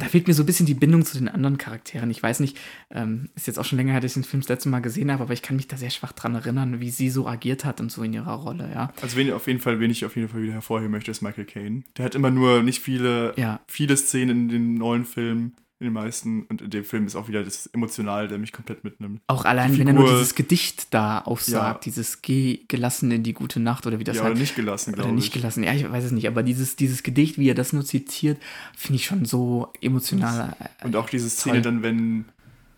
da 0.00 0.06
fehlt 0.06 0.28
mir 0.28 0.34
so 0.34 0.42
ein 0.42 0.46
bisschen 0.46 0.66
die 0.66 0.74
Bindung 0.74 1.04
zu 1.04 1.18
den 1.18 1.28
anderen 1.28 1.58
Charakteren. 1.58 2.10
Ich 2.10 2.22
weiß 2.22 2.40
nicht, 2.40 2.58
ähm, 2.90 3.30
ist 3.34 3.46
jetzt 3.46 3.58
auch 3.58 3.64
schon 3.64 3.78
länger 3.78 3.92
her, 3.92 4.00
dass 4.00 4.16
ich 4.16 4.22
den 4.22 4.28
Film 4.28 4.40
das 4.42 4.48
letzte 4.48 4.68
Mal 4.68 4.80
gesehen 4.80 5.10
habe, 5.10 5.22
aber 5.22 5.32
ich 5.32 5.42
kann 5.42 5.56
mich 5.56 5.68
da 5.68 5.76
sehr 5.76 5.90
schwach 5.90 6.12
dran 6.12 6.34
erinnern, 6.34 6.80
wie 6.80 6.90
sie 6.90 7.10
so 7.10 7.26
agiert 7.26 7.64
hat 7.64 7.80
und 7.80 7.90
so 7.90 8.02
in 8.02 8.12
ihrer 8.12 8.34
Rolle, 8.34 8.70
ja. 8.72 8.92
Also 9.02 9.16
wen, 9.16 9.32
auf 9.32 9.46
jeden 9.46 9.60
Fall, 9.60 9.80
wen 9.80 9.90
ich 9.90 10.04
auf 10.04 10.16
jeden 10.16 10.28
Fall 10.28 10.42
wieder 10.42 10.52
hervorheben 10.52 10.92
möchte, 10.92 11.10
ist 11.10 11.22
Michael 11.22 11.46
Caine. 11.46 11.82
Der 11.96 12.04
hat 12.04 12.14
immer 12.14 12.30
nur 12.30 12.62
nicht 12.62 12.80
viele, 12.80 13.34
ja. 13.36 13.60
viele 13.66 13.96
Szenen 13.96 14.42
in 14.42 14.48
den 14.48 14.74
neuen 14.74 15.04
Filmen 15.04 15.54
in 15.78 15.86
den 15.86 15.92
meisten. 15.92 16.42
Und 16.46 16.62
in 16.62 16.70
dem 16.70 16.84
Film 16.84 17.06
ist 17.06 17.16
auch 17.16 17.28
wieder 17.28 17.44
das 17.44 17.66
Emotional, 17.66 18.28
der 18.28 18.38
mich 18.38 18.52
komplett 18.52 18.82
mitnimmt. 18.84 19.20
Auch 19.26 19.44
allein, 19.44 19.76
wenn 19.78 19.86
er 19.86 19.92
nur 19.92 20.08
dieses 20.10 20.34
Gedicht 20.34 20.94
da 20.94 21.20
aufsagt, 21.20 21.84
ja. 21.84 21.90
dieses 21.90 22.22
Geh 22.22 22.60
gelassen 22.68 23.10
in 23.10 23.22
die 23.22 23.34
gute 23.34 23.60
Nacht 23.60 23.86
oder 23.86 23.98
wie 23.98 24.04
das 24.04 24.16
ja, 24.16 24.22
halt. 24.22 24.32
Oder 24.32 24.40
nicht 24.40 24.56
gelassen, 24.56 24.92
glaube 24.92 25.08
ich. 25.08 25.12
Oder 25.12 25.16
nicht 25.16 25.32
gelassen, 25.32 25.62
ja, 25.62 25.74
ich 25.74 25.90
weiß 25.90 26.04
es 26.04 26.12
nicht. 26.12 26.28
Aber 26.28 26.42
dieses, 26.42 26.76
dieses 26.76 27.02
Gedicht, 27.02 27.38
wie 27.38 27.50
er 27.50 27.54
das 27.54 27.72
nur 27.72 27.84
zitiert, 27.84 28.38
finde 28.76 28.96
ich 28.96 29.06
schon 29.06 29.24
so 29.24 29.72
emotional. 29.80 30.56
Und 30.82 30.96
auch 30.96 31.10
diese 31.10 31.28
Szene 31.28 31.56
toll. 31.56 31.62
dann, 31.62 31.82
wenn 31.82 32.24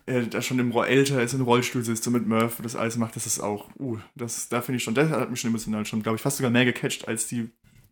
er 0.05 0.23
da 0.23 0.41
schon 0.41 0.59
im 0.59 0.71
älter 0.71 1.21
ist, 1.23 1.33
im 1.33 1.41
Rollstuhl 1.41 1.83
sitzt 1.83 2.05
und 2.07 2.13
mit 2.13 2.27
Murph 2.27 2.59
das 2.61 2.75
alles 2.75 2.97
macht, 2.97 3.15
das 3.15 3.25
ist 3.25 3.39
auch, 3.39 3.69
uh, 3.79 3.97
das, 4.15 4.49
da 4.49 4.61
finde 4.61 4.77
ich 4.77 4.83
schon, 4.83 4.95
das 4.95 5.09
hat 5.09 5.29
mich 5.29 5.39
schon 5.39 5.51
emotional 5.51 5.85
schon, 5.85 6.01
glaube 6.01 6.15
ich, 6.17 6.21
fast 6.21 6.37
sogar 6.37 6.51
mehr 6.51 6.65
gecatcht 6.65 7.07
als 7.07 7.27
die 7.27 7.49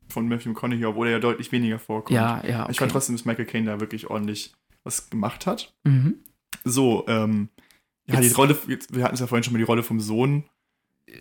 von 0.09 0.27
Matthew 0.27 0.49
McConaughey, 0.49 0.85
obwool 0.85 1.07
er 1.07 1.13
ja 1.13 1.19
deutlich 1.19 1.51
weniger 1.51 1.79
vorkommt. 1.79 2.15
Ja, 2.15 2.41
ja. 2.47 2.63
Okay. 2.63 2.71
Ich 2.71 2.79
fand 2.79 2.91
trotzdem, 2.91 3.15
dass 3.15 3.25
Michael 3.25 3.45
Caine 3.45 3.65
da 3.65 3.79
wirklich 3.79 4.09
ordentlich 4.09 4.53
was 4.88 5.10
gemacht 5.10 5.45
hat. 5.45 5.76
Mhm. 5.84 6.15
So, 6.63 7.06
ähm, 7.08 7.50
ja, 8.08 8.19
jetzt, 8.19 8.32
die 8.32 8.36
Rolle, 8.36 8.58
wir 8.65 9.04
hatten 9.04 9.13
es 9.13 9.19
ja 9.19 9.28
vorhin 9.28 9.43
schon 9.43 9.54
mal 9.54 9.60
die 9.60 9.65
Rolle 9.65 9.84
vom 9.84 10.00
Sohn. 10.00 10.45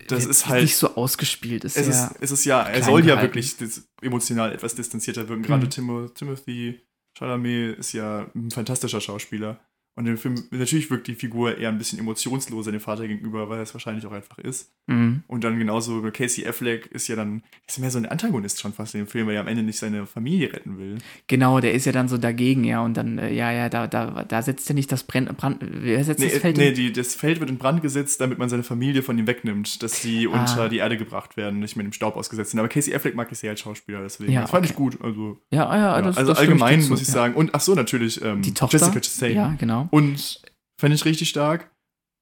Das 0.07 0.25
ist 0.25 0.47
halt. 0.47 0.63
Nicht 0.63 0.75
so 0.75 0.95
ausgespielt. 0.95 1.63
Ist 1.63 1.77
es, 1.77 1.87
ist, 1.87 2.15
es 2.19 2.31
ist 2.31 2.45
ja, 2.45 2.61
er 2.63 2.83
soll 2.83 3.05
ja 3.05 3.21
wirklich 3.21 3.55
emotional 4.01 4.51
etwas 4.51 4.75
distanzierter 4.75 5.29
wirken. 5.29 5.43
Gerade 5.43 5.65
mhm. 5.65 5.69
Tim 5.69 6.11
Timothy 6.13 6.81
Chalamet 7.17 7.77
ist 7.77 7.93
ja 7.93 8.29
ein 8.35 8.51
fantastischer 8.51 9.01
Schauspieler. 9.01 9.59
Und 9.97 10.05
im 10.05 10.15
Film, 10.15 10.35
natürlich 10.51 10.91
wirkt 10.91 11.07
die 11.07 11.15
Figur 11.15 11.57
eher 11.57 11.69
ein 11.69 11.79
bisschen 11.79 11.97
emotionsloser 11.97 12.71
dem 12.71 12.79
Vater 12.79 13.07
gegenüber, 13.07 13.49
weil 13.49 13.57
er 13.57 13.63
es 13.63 13.73
wahrscheinlich 13.73 14.05
auch 14.05 14.11
einfach 14.11 14.37
ist. 14.37 14.71
Mhm. 14.85 15.23
Und 15.25 15.43
dann 15.43 15.57
genauso 15.57 16.03
Casey 16.11 16.45
Affleck 16.45 16.85
ist 16.91 17.07
ja 17.07 17.15
dann, 17.15 17.41
ist 17.67 17.79
mehr 17.79 17.89
so 17.89 17.97
ein 17.97 18.05
Antagonist 18.05 18.61
schon 18.61 18.73
fast 18.73 18.93
in 18.93 19.01
dem 19.01 19.07
Film, 19.07 19.25
weil 19.25 19.33
er 19.33 19.41
am 19.41 19.47
Ende 19.47 19.63
nicht 19.63 19.79
seine 19.79 20.05
Familie 20.05 20.53
retten 20.53 20.77
will. 20.77 20.99
Genau, 21.25 21.59
der 21.61 21.73
ist 21.73 21.85
ja 21.85 21.93
dann 21.93 22.09
so 22.09 22.19
dagegen, 22.19 22.63
ja. 22.63 22.85
Und 22.85 22.95
dann, 22.95 23.17
äh, 23.17 23.33
ja, 23.33 23.51
ja, 23.51 23.69
da, 23.69 23.87
da, 23.87 24.23
da 24.23 24.41
setzt 24.43 24.69
er 24.69 24.75
nicht 24.75 24.91
das 24.91 25.03
Brand, 25.03 25.35
Brand 25.35 25.65
wer 25.67 26.03
setzt 26.03 26.19
nee, 26.19 26.29
das 26.29 26.37
Feld 26.37 26.57
Nee, 26.57 26.73
die, 26.73 26.93
das 26.93 27.15
Feld 27.15 27.39
wird 27.39 27.49
in 27.49 27.57
Brand 27.57 27.81
gesetzt, 27.81 28.21
damit 28.21 28.37
man 28.37 28.49
seine 28.49 28.61
Familie 28.61 29.01
von 29.01 29.17
ihm 29.17 29.25
wegnimmt, 29.25 29.81
dass 29.81 29.99
sie 30.03 30.27
ah. 30.27 30.39
unter 30.39 30.69
die 30.69 30.77
Erde 30.77 30.97
gebracht 30.97 31.37
werden, 31.37 31.57
nicht 31.57 31.75
mit 31.75 31.87
dem 31.87 31.93
Staub 31.93 32.17
ausgesetzt 32.17 32.51
sind. 32.51 32.59
Aber 32.59 32.69
Casey 32.69 32.93
Affleck 32.93 33.15
mag 33.15 33.31
ich 33.31 33.39
sehr 33.39 33.49
als 33.49 33.61
Schauspieler, 33.61 34.03
deswegen. 34.03 34.31
Ja, 34.31 34.41
das 34.41 34.51
fand 34.51 34.63
okay. 34.63 34.73
ich 34.73 34.77
gut. 34.77 35.01
Also, 35.01 35.39
ja, 35.49 35.75
ja, 35.75 35.97
ja. 35.97 36.01
Das, 36.03 36.17
also 36.17 36.33
das 36.33 36.39
allgemein 36.39 36.81
dazu, 36.81 36.91
muss 36.91 37.01
ich 37.01 37.07
sagen. 37.07 37.33
Und 37.33 37.55
ach 37.55 37.61
so, 37.61 37.73
natürlich 37.73 38.21
ähm, 38.21 38.43
die 38.43 38.53
Tochter, 38.53 38.77
Jessica 38.77 38.99
Chastain. 38.99 39.35
Ja, 39.35 39.55
genau. 39.57 39.86
Und 39.91 40.41
Fände 40.79 40.95
ich 40.95 41.05
richtig 41.05 41.29
stark. 41.29 41.71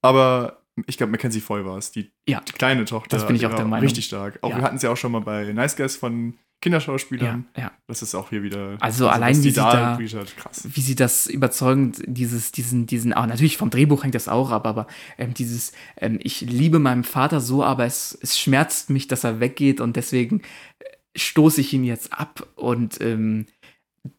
Aber 0.01 0.61
ich 0.87 0.97
glaube, 0.97 1.11
Mackenzie 1.11 1.41
Foy 1.41 1.65
war 1.65 1.77
es, 1.77 1.91
die, 1.91 2.11
ja, 2.27 2.41
die 2.41 2.53
kleine 2.53 2.85
Tochter. 2.85 3.17
Das 3.17 3.27
bin 3.27 3.35
ich 3.35 3.45
auch 3.45 3.53
der 3.53 3.65
Meinung. 3.65 3.85
Richtig 3.85 4.05
stark. 4.05 4.39
Auch 4.41 4.49
ja. 4.49 4.57
wir 4.57 4.63
hatten 4.63 4.77
es 4.77 4.81
ja 4.81 4.91
auch 4.91 4.97
schon 4.97 5.11
mal 5.11 5.21
bei 5.21 5.51
Nice 5.51 5.75
Guys 5.75 5.95
von 5.95 6.37
Kinderschauspielern. 6.61 7.45
Ja, 7.55 7.63
ja. 7.63 7.71
Das 7.87 8.01
ist 8.01 8.15
auch 8.15 8.29
hier 8.29 8.43
wieder. 8.43 8.77
Also, 8.79 9.07
also 9.07 9.09
allein 9.09 9.35
wie 9.35 9.49
sie 9.49 9.53
da, 9.53 9.99
krass. 10.37 10.67
wie 10.71 10.81
sie 10.81 10.95
das 10.95 11.27
überzeugend, 11.27 12.01
dieses, 12.07 12.51
diesen, 12.51 12.87
diesen, 12.87 13.13
auch 13.13 13.25
natürlich 13.25 13.57
vom 13.57 13.69
Drehbuch 13.69 14.03
hängt 14.03 14.15
das 14.15 14.27
auch 14.27 14.51
ab, 14.51 14.65
aber 14.65 14.87
ähm, 15.17 15.33
dieses, 15.33 15.73
ähm, 15.97 16.19
ich 16.21 16.41
liebe 16.41 16.79
meinen 16.79 17.03
Vater 17.03 17.41
so, 17.41 17.63
aber 17.63 17.85
es, 17.85 18.17
es 18.21 18.39
schmerzt 18.39 18.89
mich, 18.89 19.07
dass 19.07 19.23
er 19.23 19.39
weggeht 19.39 19.79
und 19.81 19.95
deswegen 19.95 20.41
äh, 20.79 20.85
stoße 21.15 21.61
ich 21.61 21.73
ihn 21.73 21.83
jetzt 21.83 22.13
ab 22.13 22.47
und 22.55 22.99
ähm, 23.01 23.45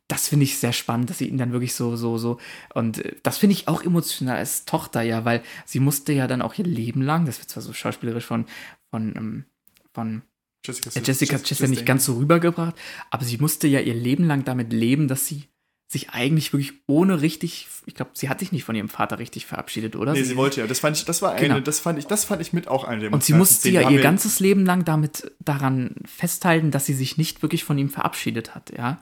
das 0.09 0.29
finde 0.29 0.45
ich 0.45 0.59
sehr 0.59 0.73
spannend, 0.73 1.11
dass 1.11 1.19
sie 1.19 1.29
ihn 1.29 1.39
dann 1.39 1.53
wirklich 1.53 1.75
so, 1.75 1.97
so, 1.97 2.19
so. 2.19 2.39
Und 2.75 3.05
äh, 3.05 3.17
das 3.23 3.39
finde 3.39 3.55
ich 3.55 3.69
auch 3.69 3.83
emotional 3.83 4.37
als 4.37 4.65
Tochter, 4.65 5.03
ja, 5.03 5.25
weil 5.25 5.43
sie 5.65 5.81
musste 5.81 6.13
ja 6.13 6.27
dann 6.27 6.43
auch 6.43 6.55
ihr 6.55 6.65
Leben 6.65 7.03
lang, 7.03 7.27
das 7.27 7.39
wird 7.39 7.51
zwar 7.51 7.63
so 7.63 7.73
schauspielerisch 7.73 8.27
von, 8.27 8.47
von, 8.91 9.15
ähm, 9.17 9.45
von 9.93 10.23
Jessica, 10.65 10.91
äh, 10.99 11.03
Jessica 11.03 11.39
Chastain 11.39 11.71
nicht 11.71 11.87
ganz 11.87 12.05
so 12.05 12.17
rübergebracht, 12.17 12.77
aber 13.11 13.25
sie 13.25 13.39
musste 13.39 13.67
ja 13.67 13.81
ihr 13.81 13.95
Leben 13.95 14.25
lang 14.25 14.45
damit 14.45 14.73
leben, 14.73 15.09
dass 15.09 15.27
sie 15.27 15.45
sich 15.89 16.11
eigentlich 16.11 16.53
wirklich 16.53 16.73
ohne 16.89 17.21
richtig, 17.23 17.69
ich 17.87 17.95
glaube, 17.95 18.11
sie 18.15 18.29
hat 18.29 18.41
sich 18.41 18.51
nicht 18.51 18.65
von 18.65 18.75
ihrem 18.75 18.89
Vater 18.89 19.21
richtig 19.21 19.47
verabschiedet, 19.47 19.95
oder? 19.95 20.13
Nee, 20.13 20.23
sie, 20.23 20.31
sie 20.31 20.37
wollte 20.37 20.61
ja. 20.61 20.67
Das 20.67 20.81
fand 20.81 20.97
ich, 20.97 21.05
das 21.05 21.23
war 21.23 21.33
eine, 21.33 21.41
genau. 21.41 21.61
das 21.61 21.79
fand 21.79 21.99
ich, 21.99 22.07
das 22.07 22.25
fand 22.25 22.43
ich 22.43 22.53
mit 22.53 22.67
auch 22.67 22.83
eine 22.83 23.03
der 23.03 23.13
Und 23.13 23.23
sie 23.23 23.35
musste 23.35 23.71
ja 23.71 23.89
ihr 23.89 24.01
ganzes 24.01 24.41
Leben 24.41 24.67
lang 24.67 24.85
damit 24.85 25.31
daran 25.39 25.95
festhalten, 26.05 26.73
dass 26.73 26.87
sie 26.87 26.95
sich 26.95 27.19
nicht 27.19 27.43
wirklich 27.43 27.63
von 27.63 27.79
ihm 27.79 27.89
verabschiedet 27.89 28.55
hat, 28.57 28.73
ja. 28.77 29.01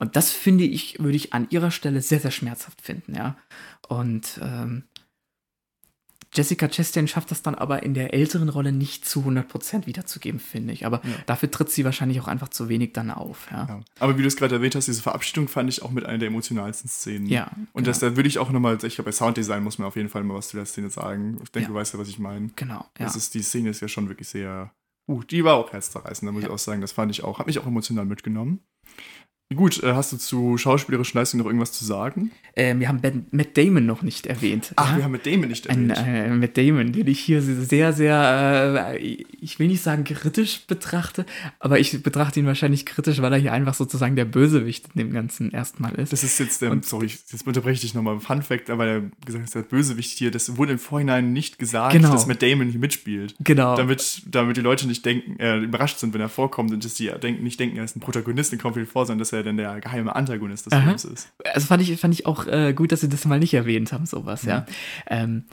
Und 0.00 0.16
das 0.16 0.32
finde 0.32 0.64
ich, 0.64 0.98
würde 0.98 1.16
ich 1.16 1.32
an 1.32 1.46
ihrer 1.50 1.70
Stelle 1.70 2.02
sehr, 2.02 2.18
sehr 2.18 2.30
schmerzhaft 2.30 2.80
finden, 2.80 3.14
ja. 3.14 3.36
Und 3.88 4.40
ähm, 4.42 4.84
Jessica 6.32 6.68
Chastain 6.68 7.08
schafft 7.08 7.32
das 7.32 7.42
dann 7.42 7.56
aber 7.56 7.82
in 7.82 7.92
der 7.92 8.14
älteren 8.14 8.48
Rolle 8.48 8.70
nicht 8.72 9.04
zu 9.04 9.20
100% 9.20 9.86
wiederzugeben, 9.86 10.38
finde 10.38 10.72
ich. 10.72 10.86
Aber 10.86 11.00
ja. 11.04 11.10
dafür 11.26 11.50
tritt 11.50 11.70
sie 11.70 11.84
wahrscheinlich 11.84 12.20
auch 12.20 12.28
einfach 12.28 12.48
zu 12.48 12.68
wenig 12.68 12.92
dann 12.92 13.10
auf. 13.10 13.48
Ja. 13.50 13.66
ja. 13.68 13.80
Aber 13.98 14.16
wie 14.16 14.22
du 14.22 14.28
es 14.28 14.36
gerade 14.36 14.54
erwähnt 14.54 14.76
hast, 14.76 14.86
diese 14.86 15.02
Verabschiedung 15.02 15.48
fand 15.48 15.68
ich 15.68 15.82
auch 15.82 15.90
mit 15.90 16.06
einer 16.06 16.18
der 16.18 16.28
emotionalsten 16.28 16.88
Szenen. 16.88 17.26
Ja. 17.26 17.50
Und 17.72 17.82
genau. 17.82 17.86
das, 17.86 17.98
da 17.98 18.16
würde 18.16 18.28
ich 18.28 18.38
auch 18.38 18.50
nochmal, 18.50 18.78
ich 18.82 18.94
glaube, 18.94 19.08
bei 19.08 19.12
Sounddesign 19.12 19.64
muss 19.64 19.78
man 19.78 19.88
auf 19.88 19.96
jeden 19.96 20.08
Fall 20.08 20.22
mal 20.22 20.34
was 20.34 20.48
zu 20.48 20.56
der 20.56 20.66
Szene 20.66 20.88
sagen. 20.88 21.38
Ich 21.42 21.50
denke, 21.50 21.66
ja. 21.66 21.72
du 21.72 21.74
weißt 21.74 21.94
ja, 21.94 21.98
was 21.98 22.08
ich 22.08 22.20
meine. 22.20 22.50
Genau. 22.54 22.86
Das 22.94 23.16
ist, 23.16 23.34
die 23.34 23.42
Szene 23.42 23.70
ist 23.70 23.80
ja 23.80 23.88
schon 23.88 24.08
wirklich 24.08 24.28
sehr. 24.28 24.72
Uh, 25.08 25.24
die 25.24 25.42
war 25.42 25.56
auch 25.56 25.72
herzzerreißend, 25.72 26.28
da 26.28 26.32
muss 26.32 26.44
ich 26.44 26.50
auch 26.50 26.58
sagen. 26.58 26.80
Das 26.80 26.92
fand 26.92 27.10
ich 27.10 27.24
auch, 27.24 27.40
hat 27.40 27.48
mich 27.48 27.58
auch 27.58 27.66
emotional 27.66 28.04
mitgenommen. 28.04 28.60
Gut, 29.52 29.82
äh, 29.82 29.94
hast 29.94 30.12
du 30.12 30.16
zu 30.16 30.56
schauspielerischen 30.58 31.18
Leistungen 31.18 31.42
noch 31.42 31.48
irgendwas 31.48 31.72
zu 31.72 31.84
sagen? 31.84 32.30
Äh, 32.54 32.76
wir 32.78 32.88
haben 32.88 33.00
ben, 33.00 33.26
Matt 33.32 33.56
Damon 33.56 33.84
noch 33.84 34.02
nicht 34.02 34.26
erwähnt. 34.26 34.72
Ach, 34.76 34.92
ja? 34.92 34.98
wir 34.98 35.04
haben 35.04 35.10
Matt 35.10 35.26
Damon 35.26 35.48
nicht 35.48 35.66
erwähnt. 35.66 35.98
Ein, 35.98 36.14
äh, 36.14 36.34
Matt 36.36 36.56
Damon, 36.56 36.92
den 36.92 37.08
ich 37.08 37.18
hier 37.18 37.42
sehr, 37.42 37.92
sehr, 37.92 38.94
äh, 38.94 38.98
ich 39.40 39.58
will 39.58 39.66
nicht 39.66 39.82
sagen 39.82 40.04
kritisch 40.04 40.66
betrachte, 40.68 41.26
aber 41.58 41.80
ich 41.80 42.00
betrachte 42.00 42.38
ihn 42.38 42.46
wahrscheinlich 42.46 42.86
kritisch, 42.86 43.20
weil 43.22 43.32
er 43.32 43.40
hier 43.40 43.52
einfach 43.52 43.74
sozusagen 43.74 44.14
der 44.14 44.24
Bösewicht 44.24 44.86
in 44.94 45.00
dem 45.00 45.12
Ganzen 45.12 45.50
erstmal 45.50 45.96
ist. 45.96 46.12
Das 46.12 46.22
ist 46.22 46.38
jetzt 46.38 46.62
der, 46.62 46.70
Und, 46.70 46.84
sorry, 46.84 47.06
jetzt 47.06 47.44
unterbreche 47.44 47.74
ich 47.74 47.80
dich 47.80 47.94
nochmal. 47.94 48.20
Fun 48.20 48.42
Fact, 48.42 48.68
weil 48.68 48.88
er 48.88 49.02
gesagt 49.26 49.46
hat, 49.46 49.54
der 49.56 49.62
Bösewicht 49.62 50.16
hier, 50.16 50.30
das 50.30 50.56
wurde 50.56 50.72
im 50.72 50.78
Vorhinein 50.78 51.32
nicht 51.32 51.58
gesagt, 51.58 51.92
genau. 51.92 52.12
dass 52.12 52.28
Matt 52.28 52.40
Damon 52.40 52.68
hier 52.68 52.78
mitspielt. 52.80 53.34
Genau. 53.40 53.74
Damit, 53.74 54.22
damit 54.26 54.56
die 54.56 54.60
Leute 54.60 54.86
nicht 54.86 55.04
denken, 55.04 55.40
äh, 55.40 55.58
überrascht 55.58 55.98
sind, 55.98 56.14
wenn 56.14 56.20
er 56.20 56.28
vorkommt 56.28 56.70
und 56.72 56.84
dass 56.84 56.94
die 56.94 57.10
denken, 57.20 57.42
nicht 57.42 57.58
denken, 57.58 57.78
er 57.78 57.84
ist 57.84 57.96
ein 57.96 58.00
Protagonist 58.00 58.52
in 58.52 58.60
kommt 58.60 58.78
vor, 58.88 59.06
sondern 59.06 59.18
dass 59.18 59.32
er 59.32 59.39
dann 59.42 59.56
der 59.56 59.80
geheime 59.80 60.14
Antagonist 60.14 60.66
des 60.66 60.72
Aha. 60.72 60.82
Films 60.82 61.04
ist. 61.04 61.32
Also 61.52 61.66
fand 61.66 61.82
ich, 61.82 61.98
fand 62.00 62.14
ich 62.14 62.26
auch 62.26 62.46
äh, 62.46 62.72
gut, 62.72 62.92
dass 62.92 63.00
sie 63.00 63.08
das 63.08 63.24
mal 63.24 63.38
nicht 63.38 63.54
erwähnt 63.54 63.92
haben, 63.92 64.06
sowas, 64.06 64.44
mhm. 64.44 64.48
ja. 64.48 64.66
Ähm, 65.08 65.44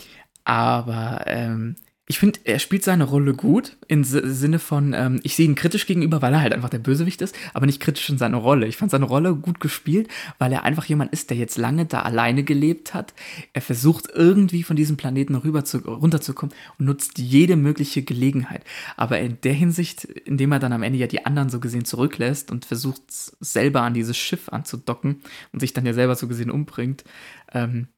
aber 0.43 1.23
ähm, 1.25 1.75
ich 2.09 2.19
finde, 2.19 2.39
er 2.45 2.59
spielt 2.59 2.85
seine 2.85 3.03
Rolle 3.03 3.33
gut 3.33 3.75
im 3.89 4.05
Sinne 4.05 4.59
von, 4.59 4.93
ähm, 4.93 5.19
ich 5.23 5.35
sehe 5.35 5.45
ihn 5.45 5.55
kritisch 5.55 5.85
gegenüber, 5.85 6.21
weil 6.21 6.33
er 6.33 6.39
halt 6.39 6.53
einfach 6.53 6.69
der 6.69 6.79
Bösewicht 6.79 7.21
ist, 7.21 7.35
aber 7.53 7.65
nicht 7.65 7.81
kritisch 7.81 8.09
in 8.09 8.17
seiner 8.17 8.37
Rolle. 8.37 8.65
Ich 8.65 8.77
fand 8.77 8.91
seine 8.91 9.03
Rolle 9.03 9.35
gut 9.35 9.59
gespielt, 9.59 10.07
weil 10.39 10.53
er 10.53 10.63
einfach 10.63 10.85
jemand 10.85 11.11
ist, 11.11 11.29
der 11.29 11.37
jetzt 11.37 11.57
lange 11.57 11.85
da 11.85 12.03
alleine 12.03 12.43
gelebt 12.43 12.93
hat. 12.93 13.13
Er 13.51 13.61
versucht 13.61 14.07
irgendwie 14.13 14.63
von 14.63 14.77
diesem 14.77 14.95
Planeten 14.95 15.35
rüber 15.35 15.65
zu, 15.65 15.79
runterzukommen 15.79 16.55
und 16.79 16.85
nutzt 16.85 17.19
jede 17.19 17.57
mögliche 17.57 18.03
Gelegenheit. 18.03 18.63
Aber 18.95 19.19
in 19.19 19.41
der 19.41 19.53
Hinsicht, 19.53 20.05
indem 20.05 20.53
er 20.53 20.59
dann 20.59 20.71
am 20.71 20.83
Ende 20.83 20.99
ja 20.99 21.07
die 21.07 21.25
anderen 21.25 21.49
so 21.49 21.59
gesehen 21.59 21.83
zurücklässt 21.83 22.51
und 22.51 22.63
versucht 22.63 23.01
selber 23.09 23.81
an 23.81 23.93
dieses 23.93 24.15
Schiff 24.15 24.47
anzudocken 24.47 25.23
und 25.51 25.59
sich 25.59 25.73
dann 25.73 25.85
ja 25.85 25.91
selber 25.91 26.15
so 26.15 26.29
gesehen 26.29 26.51
umbringt, 26.51 27.03
ähm, 27.51 27.89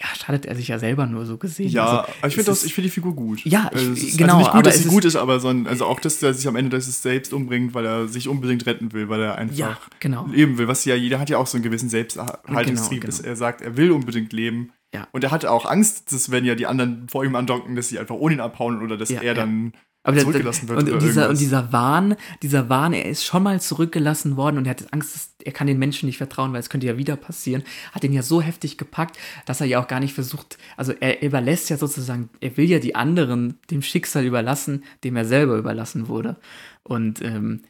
ja, 0.00 0.06
schadet 0.14 0.46
er 0.46 0.54
sich 0.54 0.68
ja 0.68 0.78
selber 0.78 1.06
nur 1.06 1.26
so 1.26 1.38
gesehen. 1.38 1.70
Ja, 1.70 2.06
also, 2.22 2.26
ich 2.28 2.34
finde 2.34 2.54
find 2.54 2.84
die 2.84 2.90
Figur 2.90 3.14
gut. 3.14 3.44
Ja, 3.44 3.68
ich, 3.72 3.78
also 3.78 3.92
ist, 3.92 4.18
genau. 4.18 4.34
Also 4.34 4.38
nicht 4.38 4.46
gut, 4.46 4.54
aber 4.54 4.62
dass 4.62 4.78
sie 4.82 4.88
gut 4.88 5.04
ist, 5.04 5.16
aber 5.16 5.40
so 5.40 5.48
ein, 5.48 5.66
also 5.66 5.86
auch, 5.86 5.98
dass 5.98 6.22
er 6.22 6.34
sich 6.34 6.46
am 6.46 6.54
Ende 6.54 6.76
das 6.76 7.02
selbst 7.02 7.32
umbringt, 7.32 7.74
weil 7.74 7.84
er 7.84 8.06
sich 8.06 8.28
unbedingt 8.28 8.64
retten 8.66 8.92
will, 8.92 9.08
weil 9.08 9.20
er 9.22 9.36
einfach 9.36 9.56
ja, 9.56 9.76
genau. 9.98 10.26
leben 10.26 10.56
will. 10.56 10.68
Was 10.68 10.84
ja 10.84 10.94
jeder 10.94 11.18
hat 11.18 11.30
ja 11.30 11.38
auch 11.38 11.48
so 11.48 11.56
einen 11.56 11.64
gewissen 11.64 11.88
Selbsterhaltungstrieb, 11.88 13.02
genau, 13.02 13.16
genau. 13.16 13.28
er 13.28 13.36
sagt, 13.36 13.60
er 13.60 13.76
will 13.76 13.90
unbedingt 13.90 14.32
leben. 14.32 14.72
Ja. 14.94 15.08
Und 15.12 15.24
er 15.24 15.32
hatte 15.32 15.50
auch 15.50 15.66
Angst, 15.66 16.12
dass 16.12 16.30
wenn 16.30 16.44
ja 16.44 16.54
die 16.54 16.66
anderen 16.66 17.08
vor 17.08 17.24
ihm 17.24 17.34
andocken, 17.34 17.74
dass 17.74 17.88
sie 17.88 17.98
einfach 17.98 18.14
ohne 18.14 18.34
ihn 18.34 18.40
abhauen 18.40 18.80
oder 18.82 18.96
dass 18.96 19.10
ja, 19.10 19.20
er 19.20 19.34
dann 19.34 19.72
aber 20.08 20.18
zurückgelassen 20.18 20.68
wird. 20.68 20.78
Und, 20.78 20.90
und 20.90 21.02
dieser, 21.02 21.28
und 21.28 21.40
dieser 21.40 21.72
Wahn, 21.72 22.16
dieser 22.42 22.68
Wahn, 22.68 22.92
er 22.92 23.04
ist 23.06 23.24
schon 23.24 23.42
mal 23.42 23.60
zurückgelassen 23.60 24.36
worden 24.36 24.58
und 24.58 24.66
er 24.66 24.70
hat 24.70 24.92
Angst, 24.92 25.14
dass, 25.14 25.34
er 25.44 25.52
kann 25.52 25.66
den 25.66 25.78
Menschen 25.78 26.06
nicht 26.06 26.18
vertrauen, 26.18 26.52
weil 26.52 26.60
es 26.60 26.70
könnte 26.70 26.86
ja 26.86 26.96
wieder 26.96 27.16
passieren. 27.16 27.62
Hat 27.92 28.04
ihn 28.04 28.12
ja 28.12 28.22
so 28.22 28.40
heftig 28.40 28.78
gepackt, 28.78 29.18
dass 29.46 29.60
er 29.60 29.66
ja 29.66 29.80
auch 29.80 29.88
gar 29.88 30.00
nicht 30.00 30.14
versucht, 30.14 30.58
also 30.76 30.92
er 30.92 31.22
überlässt 31.22 31.70
ja 31.70 31.76
sozusagen, 31.76 32.30
er 32.40 32.56
will 32.56 32.68
ja 32.68 32.78
die 32.78 32.94
anderen 32.94 33.58
dem 33.70 33.82
Schicksal 33.82 34.24
überlassen, 34.24 34.84
dem 35.04 35.16
er 35.16 35.24
selber 35.24 35.56
überlassen 35.56 36.08
wurde. 36.08 36.36
Und 36.82 37.22
ähm, 37.22 37.62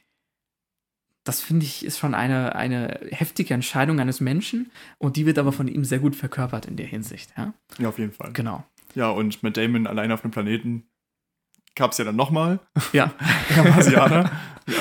das 1.24 1.43
finde 1.43 1.66
ich 1.66 1.84
ist 1.84 1.99
schon 1.99 2.14
eine, 2.14 2.55
eine 2.55 3.01
heftige 3.11 3.53
Entscheidung 3.53 4.01
eines 4.01 4.20
Menschen 4.20 4.70
und 4.97 5.16
die 5.16 5.26
wird 5.26 5.39
aber 5.39 5.53
von 5.53 5.68
ihm 5.68 5.84
sehr 5.84 5.99
gut 5.99 6.16
verkörpert 6.16 6.64
in 6.66 6.76
der 6.76 6.86
Hinsicht. 6.86 7.34
Ja, 7.36 7.53
ja 7.78 7.89
auf 7.89 7.99
jeden 7.99 8.12
Fall. 8.12 8.32
Genau. 8.32 8.64
Ja, 8.95 9.11
und 9.11 9.43
mit 9.43 9.57
Damon 9.59 9.86
allein 9.86 10.11
auf 10.11 10.22
dem 10.22 10.30
Planeten 10.30 10.84
gab 11.79 11.93
es 11.93 11.99
ja 11.99 12.05
dann 12.05 12.16
nochmal. 12.16 12.59
Ja. 12.93 13.12
der 13.57 13.64
Marsianer. 13.64 14.31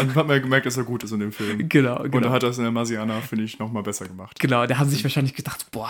Und 0.02 0.16
hat 0.16 0.28
man 0.28 0.36
ja 0.36 0.40
gemerkt, 0.40 0.66
dass 0.66 0.76
er 0.76 0.84
gut 0.84 1.04
ist 1.06 1.14
in 1.14 1.22
dem 1.22 1.32
Film. 1.32 1.70
Genau, 1.70 1.96
genau. 2.04 2.18
Und 2.18 2.24
er 2.26 2.32
hat 2.32 2.44
das 2.44 2.58
in 2.58 2.64
der 2.64 2.74
Marsianer, 2.74 3.22
finde 3.22 3.46
ich, 3.46 3.58
nochmal 3.58 3.84
besser 3.84 4.06
gemacht. 4.06 4.38
Genau, 4.38 4.66
der 4.66 4.80
hat 4.80 4.90
sich 4.90 5.02
wahrscheinlich 5.04 5.34
gedacht, 5.34 5.68
boah, 5.72 5.90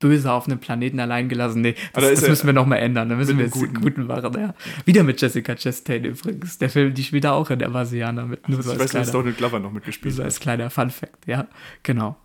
böse 0.00 0.32
auf 0.32 0.48
einem 0.48 0.58
Planeten 0.58 0.98
allein 0.98 1.28
gelassen. 1.28 1.60
Nee, 1.60 1.76
das, 1.92 2.02
da 2.02 2.10
das 2.10 2.28
müssen 2.28 2.46
wir 2.46 2.54
nochmal 2.54 2.80
ändern. 2.80 3.08
Da 3.08 3.14
müssen 3.14 3.38
wir 3.38 3.44
jetzt 3.44 3.54
guten. 3.54 3.80
guten 3.80 4.06
machen. 4.06 4.32
Ja. 4.36 4.54
Wieder 4.84 5.04
mit 5.04 5.20
Jessica 5.20 5.54
Chastain 5.54 6.04
übrigens. 6.04 6.58
Der 6.58 6.70
Film, 6.70 6.92
die 6.92 7.04
spielt 7.04 7.22
da 7.22 7.32
auch 7.32 7.50
in 7.50 7.60
der 7.60 7.68
Marsianer 7.68 8.24
mit. 8.24 8.48
Nur 8.48 8.62
so 8.62 8.72
ich 8.72 8.78
weiß, 8.80 8.90
dass 8.90 9.12
Donald 9.12 9.36
Glover 9.36 9.60
noch 9.60 9.70
mitgespielt 9.70 10.14
So 10.14 10.24
als 10.24 10.40
kleiner 10.40 10.70
Fun-Fact, 10.70 11.26
ja. 11.26 11.46
Genau. 11.84 12.16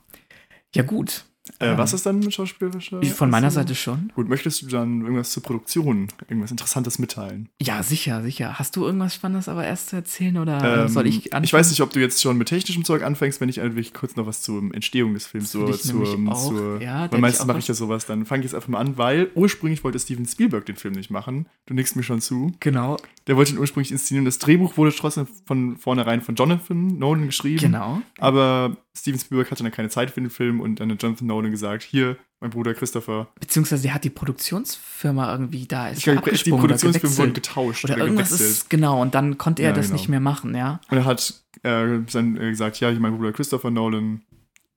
Ja, 0.74 0.82
gut. 0.82 1.26
Äh, 1.60 1.78
was 1.78 1.94
ist 1.94 2.06
dann 2.06 2.20
mit 2.20 2.34
schauspielerischer? 2.34 3.02
Von 3.04 3.30
meiner 3.30 3.48
also, 3.48 3.60
Seite 3.60 3.74
schon. 3.74 4.12
Gut, 4.16 4.30
möchtest 4.30 4.62
du 4.62 4.68
dann 4.68 5.02
irgendwas 5.02 5.32
zur 5.32 5.42
Produktion, 5.42 6.08
irgendwas 6.28 6.52
Interessantes 6.52 7.00
mitteilen? 7.00 7.50
Ja, 7.60 7.82
sicher, 7.82 8.22
sicher. 8.22 8.60
Hast 8.60 8.76
du 8.76 8.86
irgendwas 8.86 9.16
Spannendes 9.16 9.50
aber 9.50 9.66
erst 9.66 9.90
zu 9.90 9.96
erzählen 9.96 10.38
oder 10.38 10.84
ähm, 10.84 10.88
soll 10.88 11.08
ich 11.08 11.34
anfangen? 11.34 11.44
Ich 11.46 11.54
weiß 11.54 11.70
nicht, 11.72 11.82
ob 11.82 11.92
du 11.92 12.00
jetzt 12.00 12.22
schon 12.22 12.38
mit 12.38 12.50
technischem 12.50 12.86
Zeug 12.86 13.04
anfängst, 13.04 13.42
wenn 13.42 13.50
ich 13.50 13.60
eigentlich 13.60 13.94
kurz 13.94 14.16
noch 14.16 14.28
was 14.28 14.42
zur 14.42 14.62
Entstehung 14.74 15.14
des 15.16 15.26
Films, 15.26 15.52
so 15.52 15.66
zur, 15.72 16.14
zur 16.14 16.82
ja, 16.82 17.12
weil 17.12 17.20
meistens 17.20 17.48
mache 17.48 17.60
ich 17.60 17.68
ja 17.68 17.74
sowas, 17.74 18.06
dann 18.06 18.26
fange 18.26 18.42
ich 18.42 18.52
jetzt 18.52 18.56
einfach 18.56 18.70
mal 18.70 18.80
an, 18.80 18.98
weil 18.98 19.30
ursprünglich 19.34 19.84
wollte 19.84 20.00
Steven 20.00 20.26
Spielberg 20.26 20.66
den 20.68 20.76
Film 20.76 20.94
nicht 20.94 21.10
machen. 21.10 21.48
Du 21.66 21.74
nickst 21.74 21.96
mir 21.96 22.04
schon 22.04 22.22
zu. 22.22 22.52
Genau. 22.60 22.98
Der 23.28 23.36
wollte 23.36 23.54
ihn 23.54 23.58
ursprünglich 23.58 23.92
inszenieren. 23.92 24.26
Das 24.26 24.38
Drehbuch 24.40 24.78
wurde 24.78 24.94
trotzdem 24.96 25.28
von 25.46 25.78
vornherein 25.78 26.22
von 26.22 26.36
Jonathan 26.36 27.00
Nolan 27.00 27.26
geschrieben. 27.26 27.60
Genau. 27.60 28.02
Aber 28.20 28.78
Steven 28.98 29.20
Spielberg 29.20 29.52
hatte 29.52 29.64
dann 29.64 29.72
keine 29.72 29.90
Zeit 29.90 30.12
für 30.12 30.22
den 30.22 30.30
Film 30.30 30.60
und 30.60 30.80
dann 30.80 30.92
hat 30.92 31.02
Jonathan 31.02 31.28
Nolan 31.28 31.52
gesagt, 31.52 31.84
hier, 31.84 32.18
mein 32.42 32.50
Bruder 32.50 32.74
Christopher. 32.74 33.30
Beziehungsweise 33.40 33.88
er 33.88 33.94
hat 33.94 34.04
die 34.04 34.10
Produktionsfirma 34.10 35.32
irgendwie 35.32 35.66
da 35.66 35.90
ist 35.90 36.00
ich 36.00 36.04
glaube, 36.04 36.32
die 36.32 36.50
Produktionsfirma 36.50 37.18
wurden 37.18 37.34
getauscht 37.34 37.86
oder, 37.86 37.94
oder 37.96 38.04
irgendwas 38.04 38.30
gewechselt. 38.30 38.52
ist 38.52 38.70
genau 38.70 39.02
und 39.02 39.16
dann 39.16 39.38
konnte 39.38 39.62
er 39.62 39.70
ja, 39.70 39.76
das 39.76 39.88
genau. 39.88 39.98
nicht 39.98 40.10
mehr 40.10 40.20
machen, 40.20 40.56
ja. 40.56 40.82
Und 40.90 40.98
er 40.98 41.06
hat 41.06 41.44
äh, 41.64 42.00
dann 42.12 42.36
gesagt, 42.36 42.80
ja, 42.80 42.92
mein 42.92 43.16
Bruder 43.16 43.32
Christopher 43.32 43.72
Nolan, 43.72 44.24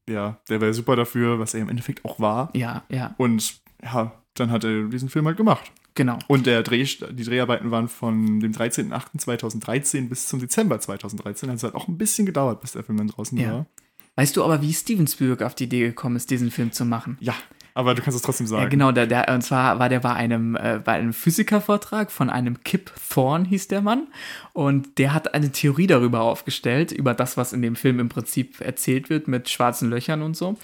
ja, 0.08 0.38
der 0.48 0.60
wäre 0.60 0.74
super 0.74 0.96
dafür, 0.96 1.38
was 1.38 1.54
er 1.54 1.60
im 1.62 1.68
Endeffekt 1.68 2.04
auch 2.04 2.20
war. 2.20 2.50
Ja, 2.54 2.84
ja. 2.88 3.14
Und 3.18 3.60
ja, 3.82 4.12
dann 4.34 4.50
hat 4.50 4.64
er 4.64 4.84
diesen 4.84 5.08
Film 5.08 5.26
halt 5.26 5.36
gemacht. 5.36 5.72
Genau. 5.94 6.18
Und 6.26 6.46
der 6.46 6.62
Dreh, 6.62 6.84
die 6.84 7.24
Dreharbeiten 7.24 7.70
waren 7.70 7.88
von 7.88 8.40
dem 8.40 8.52
13.08.2013 8.52 10.08
bis 10.08 10.26
zum 10.26 10.40
Dezember 10.40 10.80
2013. 10.80 11.50
Also 11.50 11.68
hat 11.68 11.74
auch 11.74 11.86
ein 11.86 11.96
bisschen 11.96 12.26
gedauert, 12.26 12.60
bis 12.60 12.72
der 12.72 12.82
Film 12.82 12.98
dann 12.98 13.08
draußen 13.08 13.38
ja. 13.38 13.52
war. 13.52 13.66
Weißt 14.16 14.36
du 14.36 14.44
aber, 14.44 14.62
wie 14.62 14.72
Steven 14.72 15.06
Spielberg 15.06 15.42
auf 15.42 15.54
die 15.54 15.64
Idee 15.64 15.80
gekommen 15.80 16.16
ist, 16.16 16.30
diesen 16.30 16.50
Film 16.50 16.72
zu 16.72 16.84
machen? 16.84 17.16
Ja, 17.20 17.34
aber 17.76 17.96
du 17.96 18.02
kannst 18.02 18.16
es 18.16 18.22
trotzdem 18.22 18.46
sagen. 18.46 18.62
Ja, 18.62 18.68
genau, 18.68 18.92
der, 18.92 19.08
der, 19.08 19.28
und 19.34 19.42
zwar 19.42 19.80
war 19.80 19.88
der 19.88 19.98
bei 19.98 20.12
einem, 20.12 20.54
äh, 20.54 20.80
bei 20.82 20.92
einem 20.92 21.12
Physikervortrag 21.12 22.12
von 22.12 22.30
einem 22.30 22.62
Kip 22.62 22.92
Thorne, 23.10 23.48
hieß 23.48 23.66
der 23.66 23.82
Mann. 23.82 24.06
Und 24.52 24.98
der 24.98 25.12
hat 25.12 25.34
eine 25.34 25.50
Theorie 25.50 25.88
darüber 25.88 26.20
aufgestellt, 26.20 26.92
über 26.92 27.14
das, 27.14 27.36
was 27.36 27.52
in 27.52 27.62
dem 27.62 27.74
Film 27.74 27.98
im 27.98 28.08
Prinzip 28.08 28.60
erzählt 28.60 29.10
wird 29.10 29.26
mit 29.26 29.50
schwarzen 29.50 29.90
Löchern 29.90 30.22
und 30.22 30.36
so. 30.36 30.56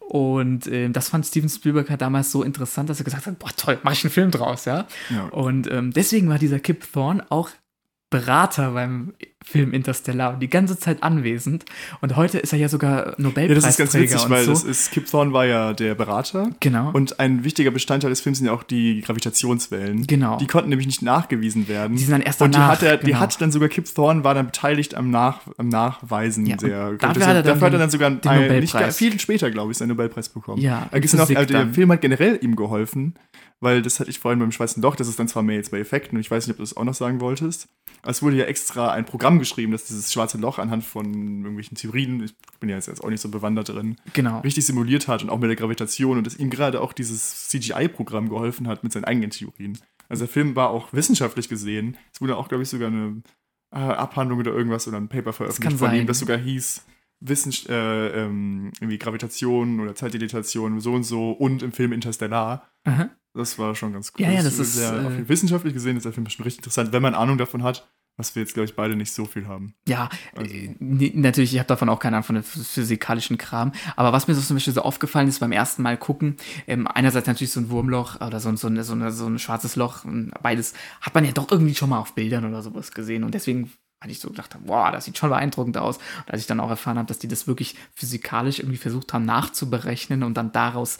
Und 0.00 0.66
äh, 0.66 0.90
das 0.90 1.08
fand 1.08 1.24
Steven 1.24 1.48
Spielberg 1.48 1.88
halt 1.88 2.02
damals 2.02 2.30
so 2.30 2.42
interessant, 2.42 2.90
dass 2.90 3.00
er 3.00 3.04
gesagt 3.04 3.26
hat, 3.26 3.38
boah 3.38 3.50
toll, 3.56 3.78
mach 3.82 3.92
ich 3.92 4.04
einen 4.04 4.12
Film 4.12 4.30
draus, 4.30 4.66
ja. 4.66 4.86
ja. 5.08 5.24
Und 5.28 5.70
ähm, 5.70 5.92
deswegen 5.92 6.28
war 6.28 6.38
dieser 6.38 6.60
Kip 6.60 6.90
Thorne 6.92 7.24
auch 7.30 7.48
Berater 8.10 8.72
beim 8.72 9.12
Film 9.44 9.72
Interstellar 9.72 10.34
und 10.34 10.40
die 10.40 10.48
ganze 10.48 10.78
Zeit 10.78 11.02
anwesend. 11.02 11.64
Und 12.00 12.16
heute 12.16 12.38
ist 12.38 12.52
er 12.52 12.58
ja 12.58 12.68
sogar 12.68 13.14
Nobelpreisträger. 13.18 13.48
Ja, 13.48 13.54
das 13.54 13.66
ist 13.66 13.78
ganz 13.78 13.94
witzig, 13.94 14.30
weil 14.30 14.44
so. 14.44 14.50
das 14.52 14.64
ist, 14.64 14.90
Kip 14.92 15.06
Thorne 15.06 15.32
war 15.32 15.46
ja 15.46 15.72
der 15.72 15.94
Berater. 15.94 16.50
Genau. 16.60 16.90
Und 16.92 17.18
ein 17.20 17.44
wichtiger 17.44 17.70
Bestandteil 17.70 18.10
des 18.10 18.20
Films 18.20 18.38
sind 18.38 18.46
ja 18.46 18.52
auch 18.52 18.62
die 18.62 19.00
Gravitationswellen. 19.00 20.06
Genau. 20.06 20.36
Die 20.38 20.46
konnten 20.46 20.68
nämlich 20.68 20.86
nicht 20.86 21.02
nachgewiesen 21.02 21.68
werden. 21.68 21.96
Die 21.96 22.02
sind 22.02 22.12
dann 22.12 22.20
erst 22.20 22.40
danach. 22.40 22.72
Und 22.72 22.80
die 22.80 22.86
hat, 22.86 22.92
er, 22.92 22.96
genau. 22.98 23.06
die 23.06 23.16
hat 23.16 23.40
dann 23.40 23.52
sogar 23.52 23.68
Kip 23.68 23.86
Thorne 23.94 24.24
war 24.24 24.34
dann 24.34 24.46
beteiligt 24.46 24.94
am, 24.94 25.10
Nach, 25.10 25.40
am 25.56 25.68
Nachweisen 25.68 26.44
ja, 26.46 26.56
der 26.56 26.92
dafür 26.92 27.26
hat 27.26 27.36
er 27.36 27.42
dann, 27.42 27.44
dafür 27.44 27.66
hat 27.66 27.72
er 27.72 27.78
dann 27.78 27.90
sogar 27.90 28.10
den 28.10 28.28
ein, 28.28 28.60
nicht 28.60 28.76
viel 28.92 29.18
später, 29.20 29.50
glaube 29.50 29.72
ich, 29.72 29.78
seinen 29.78 29.88
Nobelpreis 29.88 30.28
bekommen. 30.28 30.60
Ja, 30.60 30.88
also 30.90 31.24
der 31.26 31.68
Film 31.68 31.92
hat 31.92 32.00
generell 32.00 32.38
ihm 32.42 32.56
geholfen, 32.56 33.14
weil 33.60 33.82
das 33.82 33.98
hatte 34.00 34.10
ich 34.10 34.18
vorhin 34.18 34.38
beim 34.38 34.52
Schwarzen 34.52 34.82
Loch, 34.82 34.96
das 34.96 35.08
ist 35.08 35.18
dann 35.18 35.28
zwar 35.28 35.42
mehr 35.42 35.56
jetzt 35.56 35.70
bei 35.70 35.78
Effekten 35.78 36.16
und 36.16 36.20
ich 36.20 36.30
weiß 36.30 36.46
nicht, 36.46 36.54
ob 36.54 36.58
du 36.58 36.62
das 36.62 36.76
auch 36.76 36.84
noch 36.84 36.94
sagen 36.94 37.20
wolltest. 37.20 37.68
Es 38.04 38.22
wurde 38.22 38.36
ja 38.36 38.44
extra 38.44 38.92
ein 38.92 39.04
Programm 39.04 39.38
geschrieben, 39.38 39.72
das 39.72 39.84
dieses 39.84 40.12
schwarze 40.12 40.38
Loch 40.38 40.58
anhand 40.58 40.84
von 40.84 41.06
irgendwelchen 41.42 41.76
Theorien, 41.76 42.22
ich 42.22 42.34
bin 42.60 42.68
ja 42.68 42.76
jetzt 42.76 43.02
auch 43.02 43.10
nicht 43.10 43.20
so 43.20 43.28
bewandert 43.28 43.68
drin, 43.70 43.96
genau. 44.12 44.40
richtig 44.40 44.66
simuliert 44.66 45.08
hat 45.08 45.22
und 45.22 45.30
auch 45.30 45.38
mit 45.38 45.48
der 45.48 45.56
Gravitation 45.56 46.18
und 46.18 46.26
dass 46.26 46.36
ihm 46.36 46.50
gerade 46.50 46.80
auch 46.80 46.92
dieses 46.92 47.48
CGI-Programm 47.48 48.28
geholfen 48.28 48.68
hat 48.68 48.84
mit 48.84 48.92
seinen 48.92 49.04
eigenen 49.04 49.30
Theorien. 49.30 49.78
Also 50.08 50.24
der 50.24 50.32
Film 50.32 50.56
war 50.56 50.70
auch 50.70 50.92
wissenschaftlich 50.92 51.48
gesehen. 51.48 51.96
Es 52.12 52.20
wurde 52.20 52.36
auch, 52.36 52.48
glaube 52.48 52.62
ich, 52.62 52.68
sogar 52.68 52.88
eine 52.88 53.22
äh, 53.72 53.78
Abhandlung 53.78 54.38
oder 54.38 54.52
irgendwas 54.52 54.88
oder 54.88 54.96
ein 54.96 55.08
Paper 55.08 55.32
veröffentlicht 55.32 55.78
von 55.78 55.88
sein. 55.88 56.00
ihm, 56.00 56.06
das 56.06 56.20
sogar 56.20 56.38
hieß, 56.38 56.84
Wissen, 57.20 57.52
äh, 57.68 58.24
ähm, 58.24 58.70
irgendwie 58.80 58.98
Gravitation 58.98 59.80
oder 59.80 59.94
Zeitdilatation 59.94 60.80
so 60.80 60.92
und 60.92 61.02
so 61.02 61.32
und 61.32 61.62
im 61.62 61.72
Film 61.72 61.92
Interstellar. 61.92 62.68
Aha. 62.84 63.10
Das 63.38 63.56
war 63.56 63.76
schon 63.76 63.92
ganz 63.92 64.12
cool. 64.18 64.24
Ja, 64.24 64.32
ja, 64.32 64.42
das, 64.42 64.56
das 64.56 64.66
ist 64.66 64.74
sehr, 64.74 64.92
äh, 64.92 65.28
wissenschaftlich 65.28 65.72
gesehen 65.72 65.96
ist 65.96 66.02
der 66.02 66.12
Film 66.12 66.28
schon 66.28 66.42
richtig 66.42 66.58
interessant, 66.58 66.92
wenn 66.92 67.02
man 67.02 67.14
Ahnung 67.14 67.38
davon 67.38 67.62
hat, 67.62 67.88
was 68.16 68.34
wir 68.34 68.42
jetzt, 68.42 68.54
glaube 68.54 68.64
ich, 68.64 68.74
beide 68.74 68.96
nicht 68.96 69.12
so 69.12 69.26
viel 69.26 69.46
haben. 69.46 69.74
Ja, 69.86 70.08
also. 70.34 70.52
äh, 70.52 70.74
natürlich, 70.80 71.52
ich 71.52 71.60
habe 71.60 71.68
davon 71.68 71.88
auch 71.88 72.00
keine 72.00 72.16
Ahnung 72.16 72.24
von 72.24 72.34
dem 72.34 72.42
physikalischen 72.42 73.38
Kram. 73.38 73.70
Aber 73.94 74.12
was 74.12 74.26
mir 74.26 74.34
so 74.34 74.40
zum 74.40 74.56
Beispiel 74.56 74.72
so 74.72 74.82
aufgefallen 74.82 75.28
ist 75.28 75.38
beim 75.38 75.52
ersten 75.52 75.82
Mal 75.82 75.96
gucken, 75.96 76.36
ähm, 76.66 76.88
einerseits 76.88 77.28
natürlich 77.28 77.52
so 77.52 77.60
ein 77.60 77.70
Wurmloch 77.70 78.20
oder 78.20 78.40
so, 78.40 78.54
so, 78.56 78.66
eine, 78.66 78.82
so, 78.82 78.94
eine, 78.94 79.12
so 79.12 79.26
ein 79.26 79.38
schwarzes 79.38 79.76
Loch, 79.76 80.04
beides 80.42 80.74
hat 81.00 81.14
man 81.14 81.24
ja 81.24 81.30
doch 81.30 81.48
irgendwie 81.48 81.76
schon 81.76 81.90
mal 81.90 82.00
auf 82.00 82.16
Bildern 82.16 82.44
oder 82.44 82.60
sowas 82.62 82.90
gesehen. 82.90 83.22
Und 83.22 83.34
deswegen 83.34 83.70
weil 84.00 84.12
ich 84.12 84.20
so 84.20 84.28
gedacht 84.28 84.56
wow, 84.64 84.92
das 84.92 85.04
sieht 85.04 85.18
schon 85.18 85.30
beeindruckend 85.30 85.76
aus. 85.76 85.96
Und 85.96 86.30
als 86.30 86.40
ich 86.40 86.46
dann 86.46 86.60
auch 86.60 86.70
erfahren 86.70 86.98
habe, 86.98 87.08
dass 87.08 87.18
die 87.18 87.28
das 87.28 87.46
wirklich 87.46 87.76
physikalisch 87.94 88.60
irgendwie 88.60 88.78
versucht 88.78 89.12
haben 89.12 89.24
nachzuberechnen 89.24 90.22
und 90.22 90.34
dann 90.34 90.52
daraus 90.52 90.98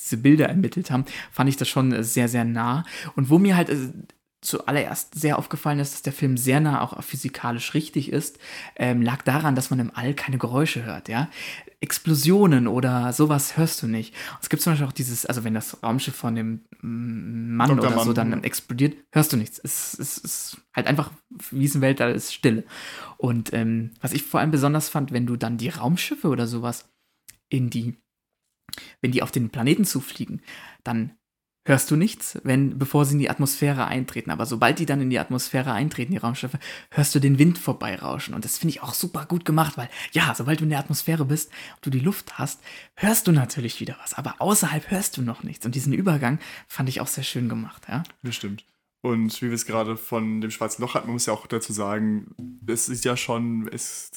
diese 0.00 0.16
Bilder 0.16 0.48
ermittelt 0.48 0.90
haben, 0.90 1.04
fand 1.30 1.48
ich 1.48 1.56
das 1.56 1.68
schon 1.68 2.02
sehr, 2.02 2.28
sehr 2.28 2.44
nah. 2.44 2.84
Und 3.16 3.30
wo 3.30 3.38
mir 3.38 3.56
halt 3.56 3.68
äh, 3.68 3.92
zuallererst 4.40 5.14
sehr 5.14 5.38
aufgefallen 5.38 5.80
ist, 5.80 5.94
dass 5.94 6.02
der 6.02 6.12
Film 6.12 6.36
sehr 6.36 6.60
nah 6.60 6.80
auch 6.80 7.02
physikalisch 7.02 7.74
richtig 7.74 8.10
ist, 8.10 8.38
ähm, 8.76 9.02
lag 9.02 9.22
daran, 9.22 9.54
dass 9.54 9.70
man 9.70 9.80
im 9.80 9.90
All 9.94 10.14
keine 10.14 10.38
Geräusche 10.38 10.84
hört, 10.84 11.08
ja. 11.08 11.28
Explosionen 11.82 12.66
oder 12.66 13.12
sowas 13.14 13.56
hörst 13.56 13.82
du 13.82 13.86
nicht. 13.86 14.14
Und 14.32 14.42
es 14.42 14.50
gibt 14.50 14.62
zum 14.62 14.72
Beispiel 14.72 14.86
auch 14.86 14.92
dieses, 14.92 15.24
also 15.24 15.44
wenn 15.44 15.54
das 15.54 15.82
Raumschiff 15.82 16.14
von 16.14 16.34
dem 16.34 16.60
Mann 16.82 17.68
Dr. 17.68 17.86
oder 17.86 17.96
Mann, 17.96 18.04
so 18.04 18.12
dann 18.12 18.44
explodiert, 18.44 18.96
hörst 19.12 19.32
du 19.32 19.38
nichts. 19.38 19.58
Es, 19.62 19.98
es 19.98 20.18
ist 20.18 20.60
halt 20.74 20.86
einfach 20.86 21.10
Wiesenwelt, 21.50 22.00
da 22.00 22.08
ist 22.08 22.34
Stille. 22.34 22.64
Und 23.16 23.52
ähm, 23.54 23.92
was 24.00 24.12
ich 24.12 24.24
vor 24.24 24.40
allem 24.40 24.50
besonders 24.50 24.90
fand, 24.90 25.12
wenn 25.12 25.26
du 25.26 25.36
dann 25.36 25.56
die 25.56 25.70
Raumschiffe 25.70 26.28
oder 26.28 26.46
sowas 26.46 26.90
in 27.48 27.70
die, 27.70 27.96
wenn 29.00 29.12
die 29.12 29.22
auf 29.22 29.30
den 29.30 29.50
Planeten 29.50 29.84
zufliegen, 29.84 30.42
dann 30.84 31.12
hörst 31.66 31.90
du 31.90 31.96
nichts, 31.96 32.38
wenn, 32.42 32.78
bevor 32.78 33.04
sie 33.04 33.12
in 33.12 33.18
die 33.18 33.30
Atmosphäre 33.30 33.86
eintreten. 33.86 34.30
Aber 34.30 34.46
sobald 34.46 34.78
die 34.78 34.86
dann 34.86 35.00
in 35.00 35.10
die 35.10 35.18
Atmosphäre 35.18 35.72
eintreten, 35.72 36.12
die 36.12 36.18
Raumschiffe, 36.18 36.58
hörst 36.90 37.14
du 37.14 37.20
den 37.20 37.38
Wind 37.38 37.58
vorbeirauschen. 37.58 38.34
Und 38.34 38.44
das 38.44 38.58
finde 38.58 38.74
ich 38.74 38.82
auch 38.82 38.94
super 38.94 39.26
gut 39.26 39.44
gemacht, 39.44 39.76
weil, 39.76 39.88
ja, 40.12 40.34
sobald 40.34 40.60
du 40.60 40.64
in 40.64 40.70
der 40.70 40.78
Atmosphäre 40.78 41.24
bist 41.24 41.50
und 41.76 41.86
du 41.86 41.90
die 41.90 42.00
Luft 42.00 42.38
hast, 42.38 42.60
hörst 42.96 43.26
du 43.26 43.32
natürlich 43.32 43.78
wieder 43.80 43.96
was. 44.02 44.14
Aber 44.14 44.36
außerhalb 44.38 44.90
hörst 44.90 45.16
du 45.16 45.22
noch 45.22 45.42
nichts. 45.42 45.66
Und 45.66 45.74
diesen 45.74 45.92
Übergang 45.92 46.38
fand 46.66 46.88
ich 46.88 47.00
auch 47.00 47.08
sehr 47.08 47.24
schön 47.24 47.48
gemacht, 47.48 47.82
ja. 47.88 48.02
Das 48.22 48.34
stimmt. 48.34 48.64
Und 49.02 49.40
wie 49.40 49.46
wir 49.46 49.54
es 49.54 49.64
gerade 49.64 49.96
von 49.96 50.40
dem 50.40 50.50
Schwarzen 50.50 50.82
Loch 50.82 50.94
hatten, 50.94 51.06
man 51.06 51.14
muss 51.14 51.26
ja 51.26 51.32
auch 51.32 51.46
dazu 51.46 51.72
sagen, 51.72 52.34
es 52.66 52.88
ist 52.88 53.04
ja 53.04 53.16
schon, 53.16 53.66
das 53.70 54.10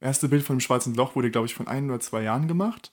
erste 0.00 0.28
Bild 0.28 0.42
von 0.42 0.56
dem 0.56 0.60
Schwarzen 0.60 0.94
Loch 0.94 1.14
wurde, 1.14 1.30
glaube 1.30 1.46
ich, 1.46 1.54
von 1.54 1.68
ein 1.68 1.88
oder 1.88 2.00
zwei 2.00 2.22
Jahren 2.22 2.48
gemacht. 2.48 2.92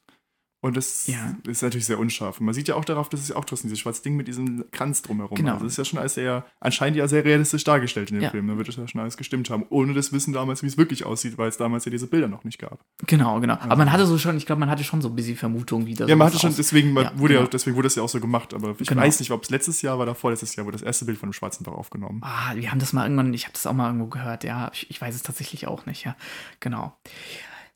Und 0.64 0.78
das 0.78 1.08
ja. 1.08 1.36
ist 1.46 1.62
natürlich 1.62 1.86
sehr 1.86 2.00
unscharf. 2.00 2.40
Und 2.40 2.46
man 2.46 2.56
sieht 2.56 2.70
ja 2.70 2.76
auch 2.76 2.86
darauf, 2.86 3.10
dass 3.10 3.20
es 3.20 3.34
auch 3.34 3.44
trotzdem 3.44 3.68
dieses 3.68 3.82
schwarze 3.82 4.02
Ding 4.02 4.16
mit 4.16 4.30
diesem 4.30 4.64
Kranz 4.72 5.02
drumherum. 5.02 5.36
Genau. 5.36 5.56
Also 5.56 5.66
das 5.66 5.74
ist 5.74 5.78
ja 5.78 5.84
schon 5.84 6.00
alles 6.00 6.14
sehr, 6.14 6.46
anscheinend 6.62 6.96
ja 6.96 7.06
sehr 7.06 7.26
realistisch 7.26 7.66
dargestellt 7.66 8.12
in 8.12 8.16
dem 8.16 8.24
ja. 8.24 8.30
Film. 8.30 8.48
Da 8.48 8.56
wird 8.56 8.70
es 8.70 8.78
ja 8.78 8.88
schon 8.88 9.02
alles 9.02 9.18
gestimmt 9.18 9.50
haben, 9.50 9.66
ohne 9.70 9.94
das 9.94 10.14
Wissen 10.14 10.32
damals, 10.32 10.64
wie 10.64 10.68
es 10.68 10.78
wirklich 10.78 11.06
aussieht, 11.06 11.38
weil 11.38 11.50
es 11.50 11.58
damals 11.58 11.84
ja 11.84 11.92
diese 11.92 12.08
Bilder 12.08 12.30
noch 12.30 12.46
nicht 12.46 12.60
gab. 12.60 12.80
Genau, 13.06 13.42
genau. 13.42 13.56
Aber 13.56 13.76
man 13.76 13.92
hatte 13.92 14.06
so 14.06 14.18
schon, 14.18 14.38
ich 14.38 14.46
glaube, 14.46 14.62
man 14.62 14.70
hatte 14.70 14.86
schon 14.86 15.02
so 15.02 15.10
ein 15.10 15.16
bisschen 15.18 15.36
Vermutung, 15.36 15.86
wie 15.86 15.96
das 15.96 16.08
Ja, 16.08 16.16
man 16.16 16.28
hatte 16.28 16.40
schon, 16.40 16.56
deswegen 16.56 16.96
ja, 16.96 17.12
wurde 17.18 17.34
genau. 17.34 17.46
ja, 17.46 17.50
deswegen 17.52 17.76
wurde 17.76 17.88
das 17.88 17.96
ja 17.96 18.04
auch 18.04 18.08
so 18.08 18.22
gemacht. 18.22 18.54
Aber 18.54 18.74
ich 18.80 18.88
genau. 18.88 19.02
weiß 19.02 19.20
nicht, 19.20 19.32
ob 19.32 19.44
es 19.44 19.50
letztes 19.50 19.82
Jahr 19.82 19.98
war 19.98 20.04
oder 20.04 20.16
vorletztes 20.16 20.56
Jahr, 20.56 20.66
wurde 20.66 20.78
das 20.78 20.86
erste 20.86 21.04
Bild 21.04 21.18
von 21.18 21.28
dem 21.28 21.34
schwarzen 21.34 21.66
Loch 21.66 21.74
aufgenommen. 21.74 22.22
Ah, 22.24 22.56
wir 22.56 22.72
haben 22.72 22.80
das 22.80 22.94
mal 22.94 23.04
irgendwann, 23.04 23.34
ich 23.34 23.44
habe 23.44 23.54
das 23.54 23.68
auch 23.68 23.74
mal 23.74 23.88
irgendwo 23.88 24.08
gehört, 24.08 24.46
ja. 24.46 24.72
Ich, 24.74 24.90
ich 24.90 25.02
weiß 25.02 25.14
es 25.14 25.24
tatsächlich 25.24 25.68
auch 25.68 25.86
nicht, 25.86 26.06
ja. 26.06 26.16
Genau. 26.62 26.96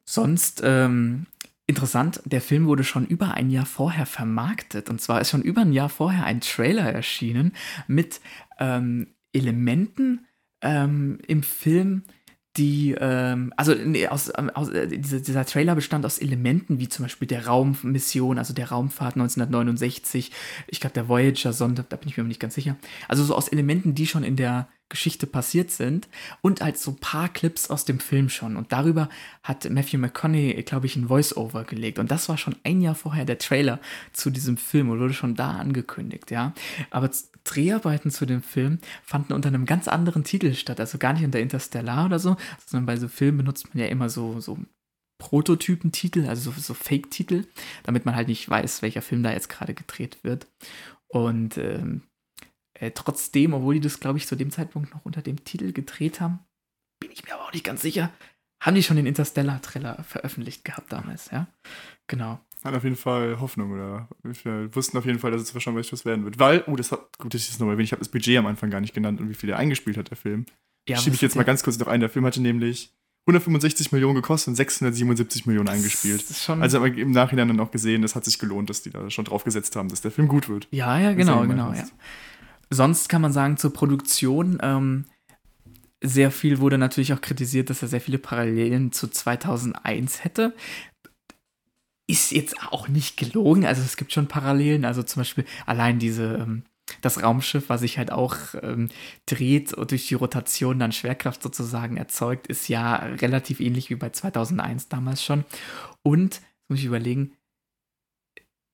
Sonst, 0.06 0.62
ähm, 0.64 1.26
Interessant, 1.70 2.22
der 2.24 2.40
Film 2.40 2.66
wurde 2.66 2.86
schon 2.86 3.06
über 3.06 3.34
ein 3.34 3.50
Jahr 3.50 3.66
vorher 3.66 4.06
vermarktet. 4.06 4.90
Und 4.90 5.02
zwar 5.02 5.20
ist 5.20 5.32
schon 5.32 5.42
über 5.42 5.62
ein 5.62 5.74
Jahr 5.74 5.90
vorher 5.90 6.26
ein 6.26 6.40
Trailer 6.40 6.94
erschienen 6.94 7.52
mit 7.88 8.22
ähm, 8.58 9.08
Elementen 9.34 10.26
ähm, 10.62 11.20
im 11.28 11.44
Film, 11.44 12.04
die, 12.56 12.96
ähm, 13.00 13.54
also 13.56 13.74
nee, 13.76 14.08
aus, 14.08 14.32
ähm, 14.36 14.50
aus 14.50 14.70
äh, 14.70 14.88
dieser, 14.88 15.20
dieser, 15.20 15.46
Trailer 15.46 15.76
bestand 15.76 16.06
aus 16.06 16.18
Elementen 16.18 16.80
wie 16.80 16.90
zum 16.90 17.06
Beispiel 17.06 17.28
der 17.28 17.46
Raummission, 17.46 18.40
also 18.40 18.54
der 18.54 18.70
Raumfahrt 18.70 19.16
1969, 19.16 20.32
ich 20.68 20.80
glaube 20.80 20.94
der 20.94 21.08
Voyager-Sonde, 21.08 21.86
da 21.88 21.98
bin 21.98 22.10
ich 22.10 22.18
mir 22.18 22.24
nicht 22.24 22.40
ganz 22.40 22.56
sicher. 22.56 22.76
Also 23.08 23.24
so 23.24 23.36
aus 23.36 23.50
Elementen, 23.50 23.94
die 23.94 24.08
schon 24.08 24.24
in 24.24 24.38
der 24.38 24.68
Geschichte 24.90 25.28
passiert 25.28 25.72
sind 25.72 26.08
und 26.42 26.62
als 26.62 26.84
so 26.84 26.92
ein 26.92 27.00
paar 27.00 27.30
Clips 27.30 27.70
aus 27.70 27.86
dem 27.86 28.00
Film 28.00 28.30
schon. 28.30 28.56
Und 28.56 28.72
darüber 28.72 29.10
hat 29.44 29.70
Matthew 29.70 29.98
McConaughey, 29.98 30.64
glaube 30.64 30.86
ich, 30.86 30.96
ein 30.96 31.08
Voice-Over 31.08 31.66
gelegt. 31.66 32.00
Und 32.00 32.10
das 32.10 32.30
war 32.30 32.38
schon 32.38 32.56
ein 32.64 32.82
Jahr 32.82 32.96
vorher 32.96 33.26
der 33.26 33.38
Trailer 33.38 33.80
zu 34.14 34.30
diesem 34.30 34.58
Film 34.58 34.90
und 34.90 35.00
wurde 35.00 35.14
schon 35.14 35.36
da 35.36 35.52
angekündigt, 35.52 36.32
ja. 36.32 36.54
Aber 36.90 37.10
Dreharbeiten 37.44 38.12
zu 38.12 38.26
dem 38.26 38.42
Film 38.42 38.80
fanden 39.04 39.34
unter 39.34 39.50
einem 39.50 39.66
ganz 39.66 39.88
anderen 39.88 40.24
Titel 40.24 40.54
statt. 40.54 40.80
Also 40.80 40.98
gar 40.98 41.14
nicht 41.14 41.24
unter 41.24 41.40
Interstellar 41.40 42.06
oder 42.06 42.20
so, 42.20 42.38
sondern 42.66 42.86
bei 42.86 42.98
so 42.98 43.08
Filmen 43.08 43.38
benutzt 43.38 43.74
man 43.74 43.84
ja 43.84 43.90
immer 43.90 44.10
so, 44.10 44.40
so 44.40 44.58
Prototypentitel, 45.20 46.28
also 46.28 46.52
so, 46.52 46.60
so 46.60 46.74
Fake-Titel, 46.74 47.46
damit 47.84 48.06
man 48.06 48.16
halt 48.16 48.28
nicht 48.28 48.48
weiß, 48.48 48.82
welcher 48.82 49.02
Film 49.02 49.24
da 49.24 49.32
jetzt 49.32 49.50
gerade 49.50 49.74
gedreht 49.74 50.20
wird. 50.24 50.48
Und 51.08 51.58
ähm, 51.58 52.04
äh, 52.80 52.92
trotzdem, 52.92 53.54
obwohl 53.54 53.76
die 53.76 53.82
das, 53.82 54.00
glaube 54.00 54.18
ich, 54.18 54.28
zu 54.28 54.36
dem 54.36 54.52
Zeitpunkt 54.52 54.94
noch 54.94 55.06
unter 55.06 55.22
dem 55.22 55.44
Titel 55.44 55.72
gedreht 55.72 56.22
haben, 56.22 56.40
bin 57.00 57.12
ich 57.12 57.24
mir 57.26 57.34
aber 57.34 57.46
auch 57.46 57.54
nicht 57.54 57.66
ganz 57.66 57.82
sicher, 57.82 58.12
haben 58.60 58.76
die 58.76 58.84
schon 58.84 58.98
den 58.98 59.06
Interstellar-Trailer 59.06 60.04
veröffentlicht 60.04 60.66
gehabt 60.66 60.92
damals, 60.92 61.30
ja? 61.32 61.48
Genau. 62.08 62.40
Hat 62.64 62.74
auf 62.74 62.84
jeden 62.84 62.96
Fall 62.96 63.40
Hoffnung, 63.40 63.72
oder? 63.72 64.08
Wir 64.24 64.76
wussten 64.76 64.98
auf 64.98 65.06
jeden 65.06 65.20
Fall, 65.20 65.32
dass 65.32 65.42
es 65.42 65.54
wahrscheinlich 65.54 65.92
was 65.94 66.06
werden 66.06 66.26
wird. 66.26 66.40
Weil, 66.40 66.64
oh, 66.68 66.76
das 66.76 66.92
hat, 66.92 67.18
gut, 67.20 67.34
das 67.34 67.48
ist 67.48 67.60
nochmal 67.60 67.80
ich 67.80 67.92
habe 67.92 68.00
das 68.00 68.10
Budget 68.10 68.38
am 68.38 68.48
Anfang 68.48 68.72
gar 68.72 68.82
nicht 68.82 68.94
genannt 68.94 69.22
und 69.22 69.30
wie 69.30 69.36
viel 69.36 69.50
er 69.50 69.58
eingespielt 69.58 69.98
hat, 69.98 70.10
der 70.10 70.18
Film. 70.18 70.46
Ja, 70.90 70.98
Schiebe 70.98 71.16
ich 71.16 71.22
jetzt 71.22 71.36
mal 71.36 71.44
ganz 71.44 71.64
kurz 71.64 71.78
noch 71.78 71.88
ein. 71.88 72.00
Der 72.00 72.10
Film 72.10 72.26
hatte 72.26 72.42
nämlich 72.42 72.94
165 73.28 73.92
Millionen 73.92 74.16
gekostet 74.16 74.50
und 74.50 74.56
677 74.56 75.46
Millionen 75.46 75.68
eingespielt. 75.68 76.24
also 76.48 76.78
aber 76.78 76.88
im 76.88 77.12
Nachhinein 77.12 77.50
dann 77.50 77.60
auch 77.60 77.72
gesehen, 77.72 78.02
das 78.02 78.16
hat 78.16 78.26
sich 78.26 78.40
gelohnt, 78.40 78.70
dass 78.70 78.82
die 78.82 78.90
da 78.90 79.10
schon 79.10 79.26
drauf 79.26 79.44
gesetzt 79.44 79.76
haben, 79.76 79.90
dass 79.90 80.02
der 80.02 80.12
Film 80.12 80.28
gut 80.28 80.50
wird. 80.50 80.68
Ja, 80.72 80.98
ja, 80.98 81.14
genau, 81.14 81.46
genau, 81.46 81.74
ja. 81.74 81.86
Sonst 82.70 83.08
kann 83.10 83.22
man 83.22 83.34
sagen, 83.34 83.58
zur 83.58 83.74
Produktion, 83.74 84.58
ähm, 84.62 85.06
sehr 86.02 86.32
viel 86.32 86.60
wurde 86.60 86.78
natürlich 86.78 87.14
auch 87.14 87.22
kritisiert, 87.22 87.70
dass 87.70 87.82
er 87.82 87.88
sehr 87.88 88.02
viele 88.02 88.20
Parallelen 88.20 88.92
zu 88.92 89.08
2001 89.08 90.24
hätte. 90.24 90.54
Ist 92.10 92.32
jetzt 92.32 92.56
auch 92.72 92.88
nicht 92.88 93.18
gelogen, 93.18 93.66
also 93.66 93.82
es 93.82 93.98
gibt 93.98 94.14
schon 94.14 94.28
Parallelen, 94.28 94.86
also 94.86 95.04
zum 95.04 95.22
Beispiel 95.22 95.46
allein 95.66 96.00
diese, 96.00 96.36
ähm, 96.36 96.64
das 97.02 97.22
Raumschiff, 97.22 97.68
was 97.70 97.82
sich 97.82 97.98
halt 97.98 98.12
auch 98.12 98.38
ähm, 98.62 98.90
dreht 99.26 99.74
und 99.74 99.92
durch 99.92 100.08
die 100.08 100.14
Rotation 100.14 100.80
dann 100.80 100.94
Schwerkraft 100.94 101.44
sozusagen 101.44 101.98
erzeugt, 101.98 102.48
ist 102.48 102.70
ja 102.70 102.96
relativ 102.96 103.60
ähnlich 103.60 103.90
wie 103.90 103.96
bei 103.96 104.10
2001 104.10 104.88
damals 104.88 105.24
schon. 105.24 105.44
Und, 106.04 106.42
muss 106.70 106.80
ich 106.80 106.86
überlegen, 106.86 107.34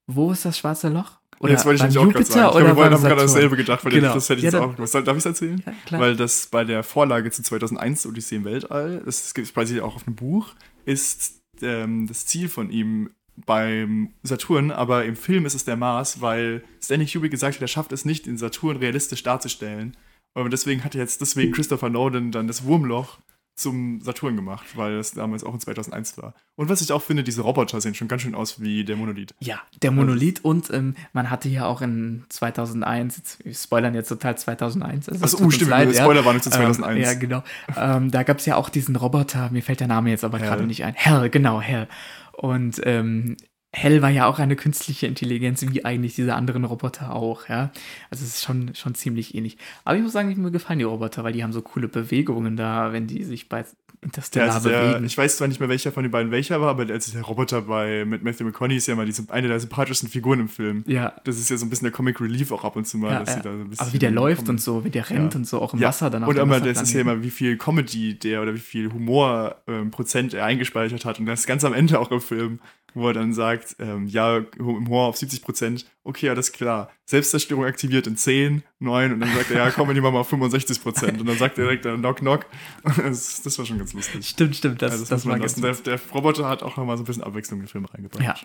wo 0.08 0.32
ist 0.32 0.46
das 0.46 0.58
schwarze 0.58 0.90
Loch? 0.90 1.23
Oder 1.44 1.52
jetzt 1.52 1.66
wollte 1.66 1.76
ich 1.76 1.82
nämlich 1.82 1.98
auch 1.98 2.10
gerade 2.10 2.26
sagen. 2.26 2.58
Ich 2.58 2.64
glaube, 2.64 2.78
wir 2.78 2.86
haben 2.86 3.04
gerade 3.04 3.22
dasselbe 3.22 3.58
gedacht, 3.58 3.84
weil 3.84 3.92
genau. 3.92 4.14
das 4.14 4.30
hätte 4.30 4.40
ich 4.40 4.46
ja, 4.46 4.52
jetzt 4.52 4.62
auch 4.62 4.76
gewusst. 4.76 4.96
Darf 4.96 5.08
ich 5.10 5.18
es 5.18 5.26
erzählen? 5.26 5.62
Ja, 5.66 5.74
klar. 5.86 6.02
Weil 6.02 6.16
das 6.16 6.48
bei 6.48 6.64
der 6.64 6.84
Vorlage 6.84 7.32
zu 7.32 7.44
2001 7.44 8.06
Odyssee 8.06 8.38
im 8.38 8.46
Weltall, 8.46 9.02
das 9.06 9.34
basiert 9.54 9.84
auch 9.84 9.98
auf 9.98 10.08
einem 10.08 10.16
Buch, 10.16 10.56
ist 10.86 11.42
ähm, 11.62 12.08
das 12.08 12.26
Ziel 12.26 12.48
von 12.48 12.70
ihm 12.70 13.10
beim 13.46 14.14
Saturn, 14.24 14.72
aber 14.72 15.04
im 15.04 15.18
Film 15.18 15.46
ist 15.46 15.56
es 15.56 15.66
der 15.66 15.76
Mars, 15.76 16.22
weil 16.22 16.64
Stanley 16.82 17.08
Kubrick 17.08 17.32
gesagt 17.32 17.56
hat, 17.56 17.62
er 17.62 17.68
schafft 17.68 17.92
es 17.92 18.06
nicht, 18.06 18.26
den 18.26 18.38
Saturn 18.38 18.78
realistisch 18.78 19.24
darzustellen. 19.24 19.98
Und 20.34 20.54
deswegen 20.54 20.84
hat 20.84 20.96
jetzt 20.96 21.20
deswegen 21.20 21.52
Christopher 21.52 21.90
Nolan 21.90 22.32
dann 22.32 22.48
das 22.48 22.64
Wurmloch 22.64 23.20
zum 23.56 24.02
Saturn 24.02 24.36
gemacht, 24.36 24.66
weil 24.76 24.98
das 24.98 25.12
damals 25.12 25.44
auch 25.44 25.54
in 25.54 25.60
2001 25.60 26.18
war. 26.18 26.34
Und 26.56 26.70
was 26.70 26.82
ich 26.82 26.92
auch 26.92 27.02
finde, 27.02 27.24
diese 27.24 27.42
Roboter 27.42 27.82
sehen 27.82 27.94
schon 27.94 28.08
ganz 28.08 28.24
schön 28.24 28.34
aus 28.34 28.62
wie 28.62 28.84
der 28.84 28.96
Monolith. 28.96 29.36
Ja, 29.40 29.62
der 29.82 29.92
Monolith 29.92 30.40
und 30.44 30.72
ähm, 30.72 30.96
man 31.14 31.30
hatte 31.30 31.50
ja 31.50 31.66
auch 31.66 31.82
in 31.82 32.24
2001, 32.30 33.18
jetzt, 33.18 33.46
wir 33.46 33.54
spoilern 33.54 33.94
jetzt 33.94 34.10
total 34.10 34.38
2001. 34.38 35.10
Also 35.10 35.24
Achso, 35.24 35.44
uh, 35.44 35.52
stimmt, 35.52 35.70
leid, 35.70 35.96
Spoiler 35.96 36.22
ja. 36.22 36.26
waren 36.26 36.36
jetzt 36.36 36.48
in 36.48 36.52
2001. 36.52 36.98
Ähm, 36.98 37.04
ja, 37.04 37.14
genau. 37.14 37.44
ähm, 37.78 38.12
da 38.12 38.24
gab 38.24 38.40
es 38.40 38.46
ja 38.46 38.56
auch 38.56 38.70
diesen 38.70 38.96
Roboter, 38.96 39.50
mir 39.52 39.62
fällt 39.62 39.80
der 39.80 39.88
Name 39.88 40.10
jetzt 40.10 40.24
aber 40.24 40.40
gerade 40.40 40.66
nicht 40.66 40.84
ein. 40.84 40.94
Hell, 40.96 41.30
genau, 41.30 41.62
Hell. 41.62 41.88
Und 42.32 42.82
ähm, 42.84 43.38
Hell 43.76 44.04
war 44.04 44.10
ja 44.10 44.28
auch 44.28 44.38
eine 44.38 44.56
künstliche 44.56 45.08
Intelligenz, 45.08 45.66
wie 45.68 45.84
eigentlich 45.84 46.14
diese 46.14 46.36
anderen 46.36 46.64
Roboter 46.64 47.16
auch, 47.16 47.50
ja. 47.50 47.72
Also 48.12 48.24
es 48.24 48.36
ist 48.36 48.44
schon, 48.44 48.76
schon 48.76 48.94
ziemlich 48.94 49.34
ähnlich. 49.34 49.58
Aber 49.84 49.98
ich 49.98 50.04
muss 50.04 50.14
sagen, 50.14 50.34
mir 50.40 50.52
gefallen 50.52 50.78
die 50.78 50.86
Roboter, 50.86 51.24
weil 51.24 51.34
die 51.34 51.44
haben 51.44 51.54
so 51.54 51.64
coole 51.64 51.88
Bewegungen 51.88 52.56
da, 52.56 52.94
wenn 52.94 53.08
die 53.08 53.24
sich 53.24 53.50
bei 53.50 53.66
Interstellar 54.04 54.48
ja, 54.48 54.54
also 54.54 54.70
bewegen. 54.70 54.92
Der, 54.92 55.04
ich 55.04 55.18
weiß 55.18 55.38
zwar 55.38 55.48
nicht 55.48 55.60
mehr, 55.60 55.70
welcher 55.70 55.92
von 55.92 56.04
den 56.04 56.12
beiden 56.12 56.32
welcher 56.32 56.62
war, 56.62 56.70
aber 56.70 56.92
als 56.92 57.12
der 57.12 57.22
Roboter 57.22 57.64
bei 57.64 58.06
mit 58.06 58.24
Matthew 58.24 58.46
McConaughey 58.46 58.78
ist 58.78 58.88
ja 58.88 58.96
mal 58.96 59.06
die, 59.06 59.14
eine 59.30 59.48
der 59.48 59.60
sympathischsten 59.60 60.10
Figuren 60.10 60.42
im 60.42 60.50
Film. 60.50 60.84
Ja. 60.86 61.14
Das 61.24 61.40
ist 61.40 61.50
ja 61.50 61.58
so 61.58 61.66
ein 61.66 61.70
bisschen 61.70 61.86
der 61.86 61.94
Comic 61.94 62.22
Relief 62.22 62.52
auch 62.52 62.64
ab 62.64 62.76
und 62.76 62.86
zu 62.86 62.98
mal. 62.98 63.12
Ja, 63.12 63.20
dass 63.20 63.36
ja. 63.36 63.42
Da 63.42 63.52
so 63.52 63.82
aber 63.82 63.94
wie 63.94 64.00
der 64.00 64.12
läuft 64.12 64.50
und 64.50 64.62
so, 64.62 64.84
wie 64.86 64.90
der 64.90 65.10
rennt 65.10 65.34
ja. 65.34 65.40
und 65.40 65.48
so, 65.48 65.62
auch 65.62 65.74
im 65.74 65.82
Wasser 65.82 66.10
dann 66.10 66.24
auch. 66.24 66.28
Und 66.28 66.38
immer, 66.38 66.60
das 66.60 66.82
ist 66.82 66.94
ja 66.94 67.02
immer, 67.02 67.24
wie 67.24 67.32
viel 67.32 67.58
Comedy 67.58 68.20
der 68.20 68.42
oder 68.42 68.54
wie 68.54 68.60
viel 68.60 68.92
Humor 68.92 69.56
ähm, 69.68 69.92
Prozent 69.92 70.34
er 70.34 70.46
eingespeichert 70.46 71.06
hat. 71.06 71.20
Und 71.20 71.26
das 71.26 71.42
ist 71.42 71.48
ganz 71.48 71.64
am 71.64 71.74
Ende 71.74 72.00
auch 72.00 72.12
im 72.12 72.22
Film 72.22 72.60
wo 72.94 73.08
er 73.08 73.14
dann 73.14 73.34
sagt, 73.34 73.76
ähm, 73.80 74.08
ja, 74.08 74.38
im 74.38 74.66
Humor 74.66 75.08
auf 75.08 75.18
70 75.18 75.42
Prozent, 75.42 75.86
okay, 76.04 76.30
alles 76.30 76.52
klar. 76.52 76.92
Selbstzerstörung 77.06 77.66
aktiviert 77.66 78.08
in 78.08 78.18
10, 78.18 78.64
9 78.80 79.14
und 79.14 79.20
dann 79.20 79.34
sagt 79.34 79.52
er, 79.52 79.58
ja, 79.58 79.72
komm, 79.72 79.88
nehmen 79.88 80.04
wir 80.04 80.12
mal 80.12 80.20
auf 80.20 80.30
65 80.30 80.82
Prozent. 80.82 81.20
Und 81.20 81.28
dann 81.28 81.38
sagt 81.38 81.58
er 81.58 81.66
direkt, 81.66 81.84
knock, 81.84 82.18
knock. 82.18 82.46
Das, 83.04 83.42
das, 83.42 83.58
war 83.58 83.66
schon 83.66 83.78
ganz 83.78 83.94
lustig. 83.94 84.28
Stimmt, 84.28 84.56
stimmt, 84.56 84.82
das, 84.82 84.94
ja, 84.94 85.00
das, 85.00 85.10
das 85.10 85.26
war 85.26 85.40
ganz 85.40 85.56
der, 85.56 85.74
der, 85.74 86.00
Roboter 86.14 86.48
hat 86.48 86.64
auch 86.64 86.78
nochmal 86.78 86.98
so 86.98 87.04
ein 87.04 87.06
bisschen 87.06 87.24
Abwechslung 87.24 87.60
in 87.60 87.66
den 87.66 87.70
Film 87.70 87.86
reingebracht. 87.86 88.24
Ja. 88.24 88.36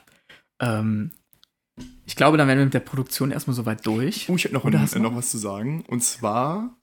Ähm, 0.60 1.12
ich 2.06 2.16
glaube, 2.16 2.36
dann 2.36 2.48
werden 2.48 2.58
wir 2.58 2.64
mit 2.64 2.74
der 2.74 2.80
Produktion 2.80 3.30
erstmal 3.30 3.54
soweit 3.54 3.86
durch. 3.86 4.28
Oh, 4.28 4.36
ich 4.36 4.44
hätte 4.44 4.54
noch, 4.54 4.64
ein, 4.64 5.02
noch 5.02 5.14
was 5.14 5.30
zu 5.30 5.38
sagen. 5.38 5.84
Und 5.86 6.02
zwar 6.02 6.77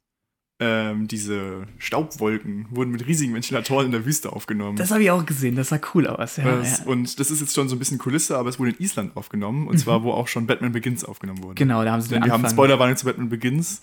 ähm, 0.59 1.07
diese 1.07 1.67
Staubwolken 1.77 2.67
wurden 2.69 2.91
mit 2.91 3.05
riesigen 3.05 3.33
Ventilatoren 3.33 3.87
in 3.87 3.91
der 3.91 4.05
Wüste 4.05 4.31
aufgenommen. 4.31 4.77
Das 4.77 4.91
habe 4.91 5.03
ich 5.03 5.11
auch 5.11 5.25
gesehen, 5.25 5.55
das 5.55 5.69
sah 5.69 5.79
cool 5.93 6.07
aus. 6.07 6.37
Ja, 6.37 6.57
das, 6.57 6.79
ja. 6.79 6.85
Und 6.85 7.19
das 7.19 7.29
ist 7.29 7.41
jetzt 7.41 7.53
schon 7.53 7.67
so 7.67 7.75
ein 7.75 7.79
bisschen 7.79 7.97
Kulisse, 7.97 8.37
aber 8.37 8.49
es 8.49 8.57
wurde 8.57 8.71
in 8.71 8.79
Island 8.79 9.17
aufgenommen. 9.17 9.67
Und 9.67 9.75
mhm. 9.75 9.79
zwar, 9.79 10.03
wo 10.03 10.11
auch 10.11 10.27
schon 10.27 10.47
Batman 10.47 10.71
Begins 10.71 11.03
aufgenommen 11.03 11.43
wurde. 11.43 11.55
Genau, 11.55 11.83
da 11.83 11.91
haben 11.91 12.01
sie 12.01 12.09
Denn 12.09 12.21
den 12.21 12.27
wir 12.27 12.33
Anfang. 12.33 12.49
haben 12.49 12.55
Spoilerwarnung 12.55 12.95
zu 12.95 13.05
Batman 13.05 13.29
Begins. 13.29 13.81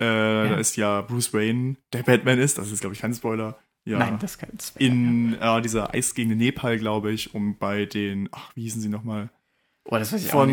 Äh, 0.00 0.04
ja. 0.04 0.48
Da 0.48 0.56
ist 0.56 0.76
ja 0.76 1.00
Bruce 1.00 1.32
Wayne, 1.32 1.76
der 1.92 2.02
Batman 2.02 2.38
ist, 2.38 2.58
das 2.58 2.70
ist, 2.70 2.80
glaube 2.80 2.94
ich, 2.94 3.00
kein 3.00 3.14
Spoiler. 3.14 3.56
Ja, 3.86 3.98
Nein, 3.98 4.18
das 4.18 4.32
ist 4.32 4.38
kein 4.38 4.58
Spoiler. 4.60 4.90
In 4.90 5.34
äh, 5.40 5.62
dieser 5.62 5.94
eisgegend 5.94 6.36
Nepal, 6.36 6.78
glaube 6.78 7.12
ich, 7.12 7.34
um 7.34 7.56
bei 7.56 7.86
den, 7.86 8.28
ach, 8.32 8.50
wie 8.54 8.62
hießen 8.62 8.80
sie 8.80 8.88
nochmal? 8.88 9.30
Oh, 9.86 9.98
das 9.98 10.14
weiß 10.14 10.24
ich 10.24 10.30
von 10.30 10.48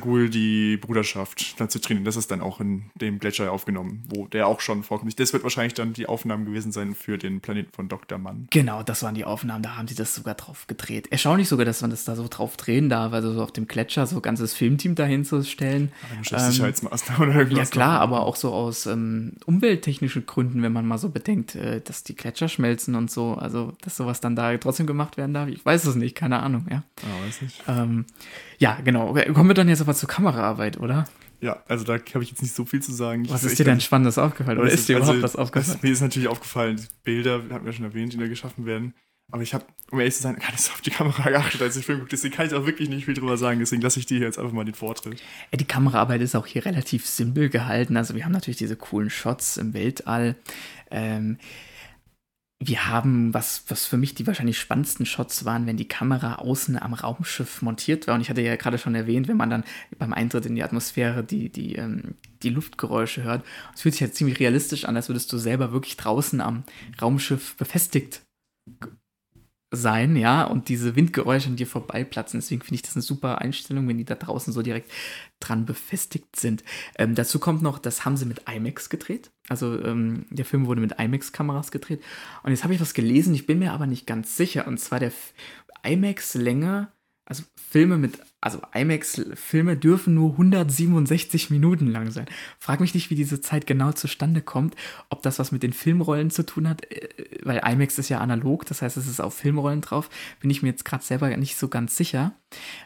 Ghul 0.00 0.30
die 0.30 0.76
Bruderschaft 0.76 1.58
dann 1.60 1.68
zu 1.68 1.80
trainieren. 1.80 2.04
Das 2.04 2.14
ist 2.14 2.30
dann 2.30 2.40
auch 2.40 2.60
in 2.60 2.84
dem 2.94 3.18
Gletscher 3.18 3.50
aufgenommen, 3.50 4.04
wo 4.08 4.28
der 4.28 4.46
auch 4.46 4.60
schon 4.60 4.84
vorkommt. 4.84 5.18
Das 5.18 5.32
wird 5.32 5.42
wahrscheinlich 5.42 5.74
dann 5.74 5.92
die 5.92 6.06
Aufnahmen 6.06 6.44
gewesen 6.44 6.70
sein 6.70 6.94
für 6.94 7.18
den 7.18 7.40
Planeten 7.40 7.72
von 7.72 7.88
Dr. 7.88 8.18
Mann. 8.18 8.46
Genau, 8.50 8.84
das 8.84 9.02
waren 9.02 9.16
die 9.16 9.24
Aufnahmen, 9.24 9.64
da 9.64 9.76
haben 9.76 9.88
sie 9.88 9.96
das 9.96 10.14
sogar 10.14 10.34
drauf 10.34 10.68
gedreht. 10.68 11.08
Erstaunlich 11.10 11.48
sogar, 11.48 11.66
dass 11.66 11.80
man 11.80 11.90
das 11.90 12.04
da 12.04 12.14
so 12.14 12.28
drauf 12.28 12.56
drehen 12.56 12.88
darf, 12.88 13.12
also 13.12 13.32
so 13.32 13.42
auf 13.42 13.50
dem 13.50 13.66
Gletscher 13.66 14.06
so 14.06 14.16
ein 14.16 14.22
ganzes 14.22 14.54
Filmteam 14.54 14.94
dahin 14.94 15.24
zu 15.24 15.42
stellen. 15.42 15.90
Ähm, 16.14 16.22
Sicherheitsmaßnahmen 16.22 17.30
oder 17.30 17.38
irgendwas. 17.40 17.68
Ja 17.68 17.72
klar, 17.72 18.00
aber 18.00 18.24
auch 18.24 18.36
so 18.36 18.52
aus 18.52 18.86
ähm, 18.86 19.32
umwelttechnischen 19.46 20.26
Gründen, 20.26 20.62
wenn 20.62 20.72
man 20.72 20.86
mal 20.86 20.98
so 20.98 21.08
bedenkt, 21.08 21.56
äh, 21.56 21.80
dass 21.80 22.04
die 22.04 22.14
Gletscher 22.14 22.48
schmelzen 22.48 22.94
und 22.94 23.10
so, 23.10 23.34
also 23.34 23.72
dass 23.82 23.96
sowas 23.96 24.20
dann 24.20 24.36
da 24.36 24.56
trotzdem 24.58 24.86
gemacht 24.86 25.16
werden 25.16 25.34
darf. 25.34 25.48
Ich 25.48 25.66
weiß 25.66 25.86
es 25.86 25.96
nicht, 25.96 26.14
keine 26.14 26.38
Ahnung, 26.38 26.66
ja. 26.70 26.84
Ah, 27.02 27.26
weiß 27.26 27.42
nicht. 27.42 27.64
Ähm, 27.66 28.04
ja, 28.58 28.78
genau. 28.84 29.14
Kommen 29.32 29.50
wir 29.50 29.54
dann 29.54 29.68
jetzt 29.68 29.80
aber 29.80 29.94
zur 29.94 30.08
Kameraarbeit, 30.08 30.78
oder? 30.78 31.06
Ja, 31.40 31.62
also 31.68 31.84
da 31.84 31.94
habe 31.94 32.24
ich 32.24 32.30
jetzt 32.30 32.42
nicht 32.42 32.54
so 32.54 32.64
viel 32.64 32.82
zu 32.82 32.92
sagen. 32.92 33.28
Was 33.28 33.44
ist 33.44 33.58
dir 33.58 33.64
denn 33.64 33.80
Spannendes 33.80 34.18
aufgefallen? 34.18 34.58
Oder 34.58 34.70
ist 34.70 34.88
dir 34.88 34.96
also, 34.96 35.12
überhaupt 35.12 35.22
was 35.22 35.36
aufgefallen? 35.36 35.78
mir 35.82 35.92
ist 35.92 36.00
natürlich 36.00 36.28
aufgefallen, 36.28 36.76
die 36.76 36.86
Bilder, 37.04 37.42
hatten 37.50 37.66
wir 37.66 37.72
schon 37.72 37.84
erwähnt, 37.84 38.12
die 38.12 38.16
da 38.16 38.26
geschaffen 38.26 38.64
werden. 38.64 38.94
Aber 39.32 39.42
ich 39.42 39.54
habe, 39.54 39.64
um 39.90 39.98
ehrlich 39.98 40.14
zu 40.14 40.22
sein, 40.22 40.36
gar 40.36 40.50
nicht 40.50 40.60
so 40.60 40.72
auf 40.72 40.80
die 40.80 40.90
Kamera 40.90 41.22
geachtet, 41.30 41.60
als 41.60 41.76
ich 41.76 41.84
Film 41.84 41.98
gucke. 41.98 42.10
Deswegen 42.10 42.34
kann 42.34 42.46
ich 42.46 42.54
auch 42.54 42.64
wirklich 42.64 42.88
nicht 42.88 43.04
viel 43.06 43.14
drüber 43.14 43.36
sagen. 43.36 43.58
Deswegen 43.58 43.82
lasse 43.82 43.98
ich 43.98 44.06
dir 44.06 44.20
jetzt 44.20 44.38
einfach 44.38 44.52
mal 44.52 44.64
den 44.64 44.74
Vortritt. 44.74 45.22
Die 45.52 45.64
Kameraarbeit 45.64 46.20
ist 46.20 46.36
auch 46.36 46.46
hier 46.46 46.64
relativ 46.64 47.04
simpel 47.06 47.48
gehalten. 47.48 47.96
Also 47.96 48.14
wir 48.14 48.24
haben 48.24 48.32
natürlich 48.32 48.58
diese 48.58 48.76
coolen 48.76 49.10
Shots 49.10 49.56
im 49.56 49.74
Weltall. 49.74 50.36
Ähm, 50.90 51.38
wir 52.58 52.88
haben, 52.88 53.34
was, 53.34 53.64
was 53.68 53.84
für 53.84 53.98
mich 53.98 54.14
die 54.14 54.26
wahrscheinlich 54.26 54.58
spannendsten 54.58 55.04
Shots 55.04 55.44
waren, 55.44 55.66
wenn 55.66 55.76
die 55.76 55.88
Kamera 55.88 56.36
außen 56.36 56.78
am 56.80 56.94
Raumschiff 56.94 57.60
montiert 57.60 58.06
war. 58.06 58.14
Und 58.14 58.22
ich 58.22 58.30
hatte 58.30 58.40
ja 58.40 58.56
gerade 58.56 58.78
schon 58.78 58.94
erwähnt, 58.94 59.28
wenn 59.28 59.36
man 59.36 59.50
dann 59.50 59.64
beim 59.98 60.14
Eintritt 60.14 60.46
in 60.46 60.54
die 60.54 60.62
Atmosphäre 60.62 61.22
die, 61.22 61.50
die, 61.50 61.74
ähm, 61.74 62.14
die 62.42 62.48
Luftgeräusche 62.48 63.22
hört. 63.24 63.44
Es 63.74 63.82
fühlt 63.82 63.94
sich 63.94 64.00
ja 64.00 64.10
ziemlich 64.10 64.40
realistisch 64.40 64.86
an, 64.86 64.96
als 64.96 65.08
würdest 65.08 65.32
du 65.32 65.38
selber 65.38 65.72
wirklich 65.72 65.96
draußen 65.96 66.40
am 66.40 66.64
Raumschiff 67.00 67.56
befestigt 67.56 68.22
sein, 69.70 70.16
ja, 70.16 70.44
und 70.44 70.68
diese 70.68 70.94
Windgeräusche 70.94 71.48
an 71.48 71.56
dir 71.56 71.66
vorbeiplatzen. 71.66 72.40
Deswegen 72.40 72.62
finde 72.62 72.76
ich 72.76 72.82
das 72.82 72.94
eine 72.94 73.02
super 73.02 73.40
Einstellung, 73.40 73.88
wenn 73.88 73.98
die 73.98 74.04
da 74.04 74.14
draußen 74.14 74.52
so 74.52 74.62
direkt 74.62 74.90
dran 75.40 75.66
befestigt 75.66 76.36
sind. 76.36 76.62
Ähm, 76.96 77.14
dazu 77.14 77.38
kommt 77.38 77.62
noch, 77.62 77.78
das 77.78 78.04
haben 78.04 78.16
sie 78.16 78.26
mit 78.26 78.42
IMAX 78.48 78.88
gedreht. 78.88 79.30
Also 79.48 79.80
ähm, 79.82 80.26
der 80.30 80.44
Film 80.44 80.66
wurde 80.66 80.80
mit 80.80 80.98
IMAX-Kameras 80.98 81.70
gedreht. 81.70 82.02
Und 82.42 82.50
jetzt 82.50 82.62
habe 82.62 82.74
ich 82.74 82.80
was 82.80 82.94
gelesen, 82.94 83.34
ich 83.34 83.46
bin 83.46 83.58
mir 83.58 83.72
aber 83.72 83.86
nicht 83.86 84.06
ganz 84.06 84.36
sicher. 84.36 84.66
Und 84.66 84.78
zwar 84.78 85.00
der 85.00 85.12
IMAX-Länge 85.84 86.88
also 87.26 87.42
Filme 87.70 87.98
mit, 87.98 88.20
also 88.46 88.62
IMAX-Filme 88.72 89.76
dürfen 89.76 90.14
nur 90.14 90.30
167 90.30 91.50
Minuten 91.50 91.88
lang 91.88 92.12
sein. 92.12 92.26
Frag 92.60 92.78
mich 92.78 92.94
nicht, 92.94 93.10
wie 93.10 93.16
diese 93.16 93.40
Zeit 93.40 93.66
genau 93.66 93.90
zustande 93.90 94.40
kommt, 94.40 94.76
ob 95.10 95.22
das 95.22 95.40
was 95.40 95.50
mit 95.50 95.64
den 95.64 95.72
Filmrollen 95.72 96.30
zu 96.30 96.46
tun 96.46 96.68
hat, 96.68 96.88
äh, 96.92 97.08
weil 97.42 97.60
IMAX 97.66 97.98
ist 97.98 98.08
ja 98.08 98.20
analog, 98.20 98.64
das 98.66 98.82
heißt, 98.82 98.96
es 98.96 99.08
ist 99.08 99.20
auf 99.20 99.34
Filmrollen 99.34 99.80
drauf. 99.80 100.10
Bin 100.38 100.48
ich 100.48 100.62
mir 100.62 100.68
jetzt 100.68 100.84
gerade 100.84 101.02
selber 101.02 101.36
nicht 101.36 101.56
so 101.56 101.66
ganz 101.66 101.96
sicher. 101.96 102.38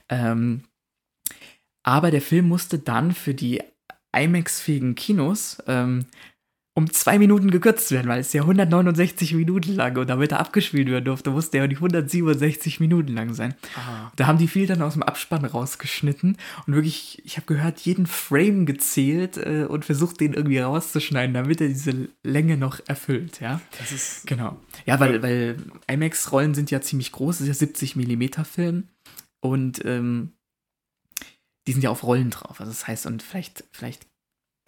Ähm, 0.09 0.63
aber 1.83 2.11
der 2.11 2.23
Film 2.23 2.49
musste 2.49 2.79
dann 2.79 3.13
für 3.13 3.35
die 3.35 3.63
IMAX-fähigen 4.17 4.95
Kinos 4.95 5.63
ähm, 5.67 6.07
um 6.75 6.91
zwei 6.93 7.18
Minuten 7.18 7.51
gekürzt 7.51 7.91
werden, 7.91 8.09
weil 8.09 8.21
es 8.21 8.33
ja 8.33 8.43
169 8.43 9.35
Minuten 9.35 9.75
lang 9.75 9.97
und 9.99 10.09
damit 10.09 10.33
er 10.33 10.41
abgespielt 10.41 10.89
werden 10.89 11.05
durfte, 11.05 11.31
musste 11.31 11.59
er 11.59 11.66
die 11.66 11.77
167 11.77 12.79
Minuten 12.79 13.12
lang 13.14 13.35
sein. 13.35 13.55
Aha. 13.77 14.12
Da 14.14 14.27
haben 14.27 14.39
die 14.39 14.47
viel 14.47 14.66
dann 14.66 14.81
aus 14.81 14.93
dem 14.93 15.03
Abspann 15.03 15.45
rausgeschnitten 15.45 16.37
und 16.66 16.75
wirklich, 16.75 17.21
ich 17.25 17.37
habe 17.37 17.47
gehört, 17.47 17.81
jeden 17.81 18.07
Frame 18.07 18.66
gezählt 18.66 19.37
äh, 19.37 19.66
und 19.68 19.85
versucht, 19.85 20.21
den 20.21 20.33
irgendwie 20.33 20.59
rauszuschneiden, 20.59 21.35
damit 21.35 21.61
er 21.61 21.68
diese 21.68 22.09
Länge 22.23 22.57
noch 22.57 22.81
erfüllt, 22.87 23.41
ja. 23.41 23.61
Das 23.79 23.91
ist. 23.91 24.27
Genau. 24.27 24.57
Ja, 24.87 25.01
weil, 25.01 25.23
weil 25.23 25.57
IMAX-Rollen 25.89 26.55
sind 26.55 26.71
ja 26.71 26.81
ziemlich 26.81 27.11
groß, 27.11 27.39
das 27.39 27.49
ist 27.49 27.61
ja 27.61 27.66
70 27.66 27.97
Millimeter 27.97 28.45
Film 28.45 28.89
und 29.41 29.85
ähm, 29.85 30.33
die 31.66 31.73
sind 31.73 31.83
ja 31.83 31.91
auf 31.91 32.05
Rollen 32.05 32.31
drauf. 32.31 32.61
Also 32.61 32.71
das 32.71 32.87
heißt, 32.87 33.07
und 33.07 33.23
vielleicht, 33.23 33.64
vielleicht 33.73 34.10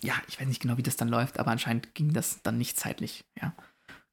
ja, 0.03 0.14
ich 0.28 0.40
weiß 0.40 0.46
nicht 0.46 0.61
genau, 0.61 0.76
wie 0.76 0.82
das 0.82 0.96
dann 0.96 1.09
läuft, 1.09 1.38
aber 1.38 1.50
anscheinend 1.50 1.94
ging 1.94 2.12
das 2.12 2.42
dann 2.42 2.59
nicht 2.59 2.78
zeitlich, 2.78 3.24
ja. 3.40 3.55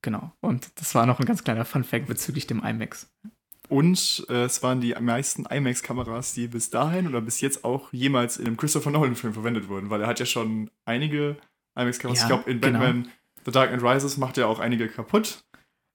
Genau. 0.02 0.32
Und 0.40 0.72
das 0.80 0.96
war 0.96 1.06
noch 1.06 1.20
ein 1.20 1.26
ganz 1.26 1.44
kleiner 1.44 1.66
Fun-Fact 1.66 2.08
bezüglich 2.08 2.48
dem 2.48 2.64
IMAX. 2.64 3.12
Und 3.68 4.26
äh, 4.30 4.44
es 4.46 4.64
waren 4.64 4.82
die 4.82 4.96
meisten 5.00 5.46
IMAX-Kameras, 5.46 6.34
die 6.34 6.48
bis 6.48 6.70
dahin 6.70 7.08
oder 7.08 7.22
bis 7.22 7.42
jetzt 7.42 7.64
auch 7.64 7.92
jemals 7.92 8.38
in 8.38 8.48
einem 8.48 8.58
Christopher 8.58 8.92
Nolan-Film 8.92 9.34
verwendet 9.34 9.68
wurden, 9.68 9.90
weil 9.90 10.02
er 10.02 10.08
hat 10.08 10.20
ja 10.20 10.26
schon 10.26 10.72
einige 10.86 11.38
IMAX-Kameras. 11.76 12.20
Ja, 12.20 12.26
ich 12.26 12.30
glaube, 12.30 12.50
in 12.50 12.62
genau. 12.62 12.80
Batman 12.80 13.12
The 13.46 13.52
Dark 13.52 13.70
Knight 13.70 13.84
Rises 13.84 14.18
macht 14.18 14.38
er 14.38 14.48
auch 14.48 14.60
einige 14.60 14.88
kaputt. 14.88 15.44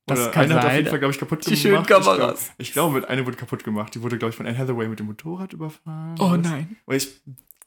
Das 0.07 0.19
Oder 0.19 0.31
kann 0.31 0.45
eine 0.45 0.55
sein. 0.55 0.63
hat 0.63 0.67
auf 0.67 0.77
jeden 0.77 0.89
Fall, 0.89 0.99
glaube 0.99 1.13
ich, 1.13 1.19
kaputt 1.19 1.41
die 1.41 1.45
gemacht. 1.45 1.65
Die 1.65 1.69
schönen 1.69 1.87
Kameras. 1.87 2.53
Ich 2.59 2.73
glaube, 2.73 2.99
glaub, 3.01 3.11
eine 3.11 3.27
wurde 3.27 3.37
kaputt 3.39 3.65
gemacht. 3.65 3.95
Die 3.95 4.03
wurde, 4.03 4.19
glaube 4.19 4.31
ich, 4.31 4.37
von 4.37 4.47
Anne 4.47 4.59
Hathaway 4.59 4.87
mit 4.87 4.99
dem 4.99 5.07
Motorrad 5.07 5.53
überfahren. 5.55 6.17
Oh 6.21 6.37
nein. 6.37 6.77
Weil 6.85 6.99
ich 6.99 7.23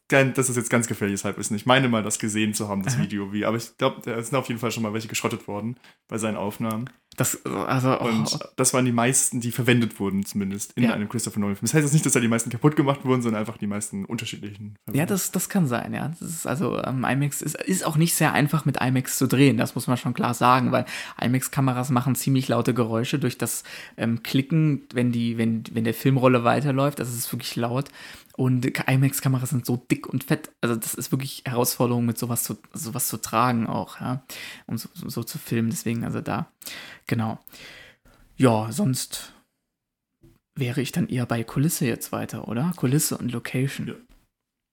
das 0.07 0.49
ist 0.49 0.55
jetzt 0.55 0.69
ganz 0.69 0.87
gefährliches 0.87 1.25
Halbwissen. 1.25 1.55
Ich 1.55 1.65
meine 1.65 1.89
mal, 1.89 2.03
das 2.03 2.19
gesehen 2.19 2.53
zu 2.53 2.69
haben, 2.69 2.83
das. 2.83 2.97
Video, 2.97 3.33
wie. 3.33 3.45
Aber 3.45 3.57
ich 3.57 3.77
glaube, 3.77 4.01
da 4.03 4.21
sind 4.21 4.35
auf 4.35 4.47
jeden 4.47 4.59
Fall 4.59 4.71
schon 4.71 4.83
mal 4.83 4.93
welche 4.93 5.07
geschrottet 5.07 5.47
worden 5.47 5.77
bei 6.07 6.17
seinen 6.17 6.37
Aufnahmen. 6.37 6.89
Das, 7.17 7.43
also, 7.45 7.99
oh. 7.99 8.05
Und 8.05 8.39
das 8.57 8.75
waren 8.75 8.85
die 8.85 8.91
meisten, 8.91 9.41
die 9.41 9.51
verwendet 9.51 9.99
wurden, 9.99 10.23
zumindest 10.23 10.73
in 10.73 10.83
ja. 10.83 10.93
einem 10.93 11.09
Christopher 11.09 11.39
Nolan-Film. 11.39 11.65
Das 11.65 11.73
heißt 11.73 11.83
jetzt 11.83 11.93
nicht, 11.93 12.05
dass 12.05 12.13
da 12.13 12.19
die 12.19 12.27
meisten 12.27 12.51
kaputt 12.51 12.75
gemacht 12.75 13.05
wurden, 13.05 13.23
sondern 13.23 13.39
einfach 13.39 13.57
die 13.57 13.65
meisten 13.65 14.05
unterschiedlichen. 14.05 14.75
Ja, 14.93 15.07
das, 15.07 15.31
das 15.31 15.49
kann 15.49 15.65
sein, 15.65 15.95
ja. 15.95 16.09
Das 16.09 16.21
ist 16.21 16.45
also 16.45 16.79
ähm, 16.83 17.03
IMAX 17.03 17.41
ist, 17.41 17.55
ist 17.55 17.85
auch 17.85 17.97
nicht 17.97 18.13
sehr 18.13 18.33
einfach 18.33 18.65
mit 18.65 18.79
IMAX 18.79 19.17
zu 19.17 19.27
drehen, 19.27 19.57
das 19.57 19.73
muss 19.73 19.87
man 19.87 19.97
schon 19.97 20.13
klar 20.13 20.35
sagen, 20.35 20.71
weil 20.71 20.85
IMAX-Kameras 21.19 21.89
machen 21.89 22.13
ziemlich 22.13 22.49
laute 22.49 22.75
Geräusche 22.75 23.17
durch 23.17 23.39
das 23.39 23.63
ähm, 23.97 24.21
Klicken, 24.21 24.83
wenn, 24.93 25.11
die, 25.11 25.39
wenn, 25.39 25.63
wenn 25.71 25.85
der 25.85 25.95
Filmrolle 25.95 26.43
weiterläuft. 26.43 26.99
Das 26.99 27.09
ist 27.09 27.33
wirklich 27.33 27.55
laut. 27.55 27.89
Und 28.37 28.67
IMAX-Kameras 28.87 29.49
sind 29.49 29.65
so 29.65 29.77
dick 29.77 30.05
und 30.07 30.23
fett. 30.23 30.51
Also 30.61 30.75
das 30.75 30.93
ist 30.93 31.11
wirklich 31.11 31.41
Herausforderung, 31.45 32.05
mit 32.05 32.19
sowas 32.19 32.43
zu, 32.43 32.55
sowas 32.71 33.07
zu 33.07 33.17
tragen 33.17 33.65
auch, 33.65 33.99
ja. 33.99 34.23
Und 34.67 34.77
so, 34.77 34.89
so, 34.93 35.23
zu 35.23 35.39
filmen. 35.39 35.71
Deswegen, 35.71 36.03
also 36.03 36.21
da, 36.21 36.51
genau. 37.07 37.39
Ja, 38.35 38.71
sonst 38.71 39.33
wäre 40.53 40.81
ich 40.81 40.91
dann 40.91 41.07
eher 41.07 41.25
bei 41.25 41.43
Kulisse 41.43 41.87
jetzt 41.87 42.11
weiter, 42.11 42.47
oder? 42.47 42.73
Kulisse 42.75 43.17
und 43.17 43.31
Location. 43.31 43.87
Ja. 43.87 43.95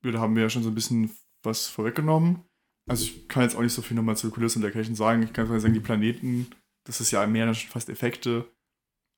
ja, 0.05 0.13
da 0.13 0.21
haben 0.21 0.35
wir 0.35 0.43
ja 0.43 0.51
schon 0.51 0.63
so 0.63 0.69
ein 0.69 0.75
bisschen 0.75 1.11
was 1.43 1.67
vorweggenommen. 1.67 2.43
Also 2.87 3.05
ich 3.05 3.29
kann 3.29 3.45
jetzt 3.45 3.57
auch 3.57 3.63
nicht 3.63 3.73
so 3.73 3.81
viel 3.81 3.97
nochmal 3.97 4.19
zu 4.19 4.31
Kulisse 4.31 4.59
und 4.59 4.65
Location 4.67 4.95
sagen. 4.95 5.23
Ich 5.23 5.33
kann 5.33 5.47
sagen, 5.59 5.73
die 5.73 5.81
Planeten, 5.81 6.49
das 6.87 7.01
ist 7.01 7.13
ja 7.13 7.27
mehr 7.27 7.55
schon 7.55 7.71
fast 7.71 7.89
Effekte 7.89 8.47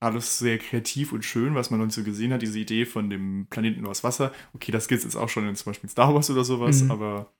alles 0.00 0.38
sehr 0.38 0.58
kreativ 0.58 1.12
und 1.12 1.24
schön, 1.24 1.54
was 1.54 1.70
man 1.70 1.80
noch 1.80 1.86
nicht 1.86 1.94
so 1.94 2.04
gesehen 2.04 2.32
hat. 2.32 2.42
Diese 2.42 2.58
Idee 2.58 2.84
von 2.84 3.08
dem 3.10 3.46
Planeten 3.48 3.86
aus 3.86 4.04
Wasser. 4.04 4.32
Okay, 4.52 4.72
das 4.72 4.88
gibt 4.88 4.98
es 4.98 5.04
jetzt 5.04 5.16
auch 5.16 5.28
schon 5.28 5.48
in 5.48 5.56
zum 5.56 5.70
Beispiel 5.70 5.90
Star 5.90 6.14
Wars 6.14 6.30
oder 6.30 6.44
sowas, 6.44 6.82
mhm. 6.82 6.90
aber 6.90 7.32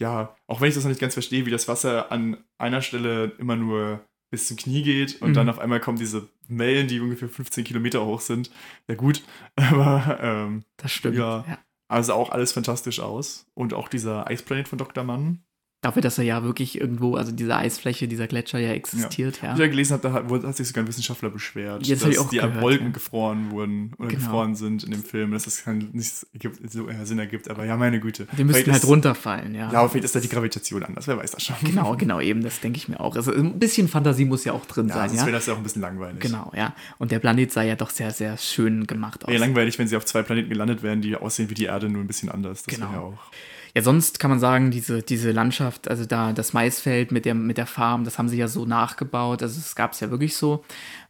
ja, 0.00 0.34
auch 0.46 0.60
wenn 0.60 0.68
ich 0.68 0.74
das 0.74 0.84
noch 0.84 0.90
nicht 0.90 1.00
ganz 1.00 1.14
verstehe, 1.14 1.46
wie 1.46 1.50
das 1.50 1.68
Wasser 1.68 2.10
an 2.10 2.38
einer 2.58 2.82
Stelle 2.82 3.32
immer 3.38 3.56
nur 3.56 4.04
bis 4.30 4.48
zum 4.48 4.56
Knie 4.56 4.82
geht 4.82 5.22
und 5.22 5.30
mhm. 5.30 5.34
dann 5.34 5.48
auf 5.48 5.60
einmal 5.60 5.78
kommen 5.78 5.98
diese 5.98 6.28
Wellen, 6.48 6.88
die 6.88 7.00
ungefähr 7.00 7.28
15 7.28 7.64
Kilometer 7.64 8.04
hoch 8.04 8.20
sind. 8.20 8.50
Ja, 8.88 8.96
gut, 8.96 9.22
aber 9.56 10.18
ähm, 10.20 10.64
das 10.76 10.92
stimmt. 10.92 11.16
Ja, 11.16 11.44
ja, 11.46 11.58
also 11.88 12.14
auch 12.14 12.30
alles 12.30 12.52
fantastisch 12.52 13.00
aus. 13.00 13.46
Und 13.54 13.74
auch 13.74 13.88
dieser 13.88 14.26
Eisplanet 14.26 14.68
von 14.68 14.78
Dr. 14.78 15.04
Mann, 15.04 15.44
Dafür, 15.84 16.00
dass 16.00 16.16
er 16.16 16.24
ja 16.24 16.42
wirklich 16.42 16.80
irgendwo, 16.80 17.14
also 17.14 17.30
diese 17.30 17.54
Eisfläche, 17.54 18.08
dieser 18.08 18.26
Gletscher 18.26 18.58
ja 18.58 18.72
existiert. 18.72 19.42
Ja. 19.42 19.48
ja. 19.48 19.52
Ich 19.52 19.60
ja 19.60 19.66
gelesen 19.66 19.92
habe, 19.92 20.02
da 20.02 20.14
hat, 20.14 20.42
hat, 20.42 20.56
sich 20.56 20.66
sogar 20.66 20.82
ein 20.82 20.88
Wissenschaftler 20.88 21.28
beschwert, 21.28 21.86
Jetzt 21.86 22.06
dass 22.06 22.28
die 22.30 22.38
gehört, 22.38 22.62
Wolken 22.62 22.86
ja. 22.86 22.92
gefroren 22.94 23.50
wurden 23.50 23.92
oder 23.98 24.08
genau. 24.08 24.22
gefroren 24.22 24.54
sind 24.54 24.82
in 24.84 24.92
dem 24.92 25.04
Film, 25.04 25.32
dass 25.32 25.44
das 25.44 25.62
keinen 25.62 25.90
nicht 25.92 26.26
so 26.70 26.88
Sinn 27.02 27.18
ergibt. 27.18 27.50
Aber 27.50 27.66
ja, 27.66 27.76
meine 27.76 28.00
Güte. 28.00 28.26
Wir 28.34 28.46
müssten 28.46 28.72
halt 28.72 28.82
runterfallen, 28.86 29.54
ja. 29.54 29.70
Ja, 29.70 29.86
vielleicht 29.86 30.06
ist 30.06 30.14
da 30.14 30.20
die 30.20 30.30
Gravitation 30.30 30.82
anders, 30.84 31.06
wer 31.06 31.18
weiß 31.18 31.32
das 31.32 31.42
schon. 31.42 31.56
Genau, 31.62 31.94
genau, 31.98 32.18
eben, 32.18 32.42
das 32.42 32.60
denke 32.60 32.78
ich 32.78 32.88
mir 32.88 32.98
auch. 32.98 33.14
Also 33.14 33.34
ein 33.34 33.58
bisschen 33.58 33.86
Fantasie 33.88 34.24
muss 34.24 34.46
ja 34.46 34.54
auch 34.54 34.64
drin 34.64 34.88
ja, 34.88 34.94
sein. 34.94 35.10
Sonst 35.10 35.20
ja, 35.20 35.26
wäre 35.26 35.36
das 35.36 35.44
ja 35.44 35.52
auch 35.52 35.58
ein 35.58 35.64
bisschen 35.64 35.82
langweilig. 35.82 36.20
Genau, 36.20 36.50
ja. 36.56 36.74
Und 36.96 37.10
der 37.12 37.18
Planet 37.18 37.52
sah 37.52 37.62
ja 37.62 37.76
doch 37.76 37.90
sehr, 37.90 38.10
sehr 38.10 38.38
schön 38.38 38.86
gemacht 38.86 39.22
aus. 39.22 39.30
Wäre 39.30 39.40
langweilig, 39.40 39.78
wenn 39.78 39.86
sie 39.86 39.98
auf 39.98 40.06
zwei 40.06 40.22
Planeten 40.22 40.48
gelandet 40.48 40.82
wären, 40.82 41.02
die 41.02 41.14
aussehen 41.14 41.50
wie 41.50 41.54
die 41.54 41.64
Erde, 41.64 41.90
nur 41.90 42.02
ein 42.02 42.06
bisschen 42.06 42.30
anders. 42.30 42.62
Das 42.62 42.74
genau. 42.74 42.90
Ja 42.90 43.00
auch. 43.00 43.30
Ja, 43.76 43.82
sonst 43.82 44.20
kann 44.20 44.30
man 44.30 44.38
sagen, 44.38 44.70
diese, 44.70 45.02
diese 45.02 45.32
Landschaft, 45.32 45.88
also 45.88 46.04
da 46.04 46.32
das 46.32 46.52
Maisfeld 46.52 47.10
mit 47.10 47.24
der, 47.24 47.34
mit 47.34 47.58
der 47.58 47.66
Farm, 47.66 48.04
das 48.04 48.18
haben 48.18 48.28
sie 48.28 48.36
ja 48.36 48.46
so 48.46 48.66
nachgebaut. 48.66 49.42
Also 49.42 49.58
es 49.58 49.74
gab 49.74 49.92
es 49.94 50.00
ja 50.00 50.10
wirklich 50.12 50.36
so. 50.36 50.64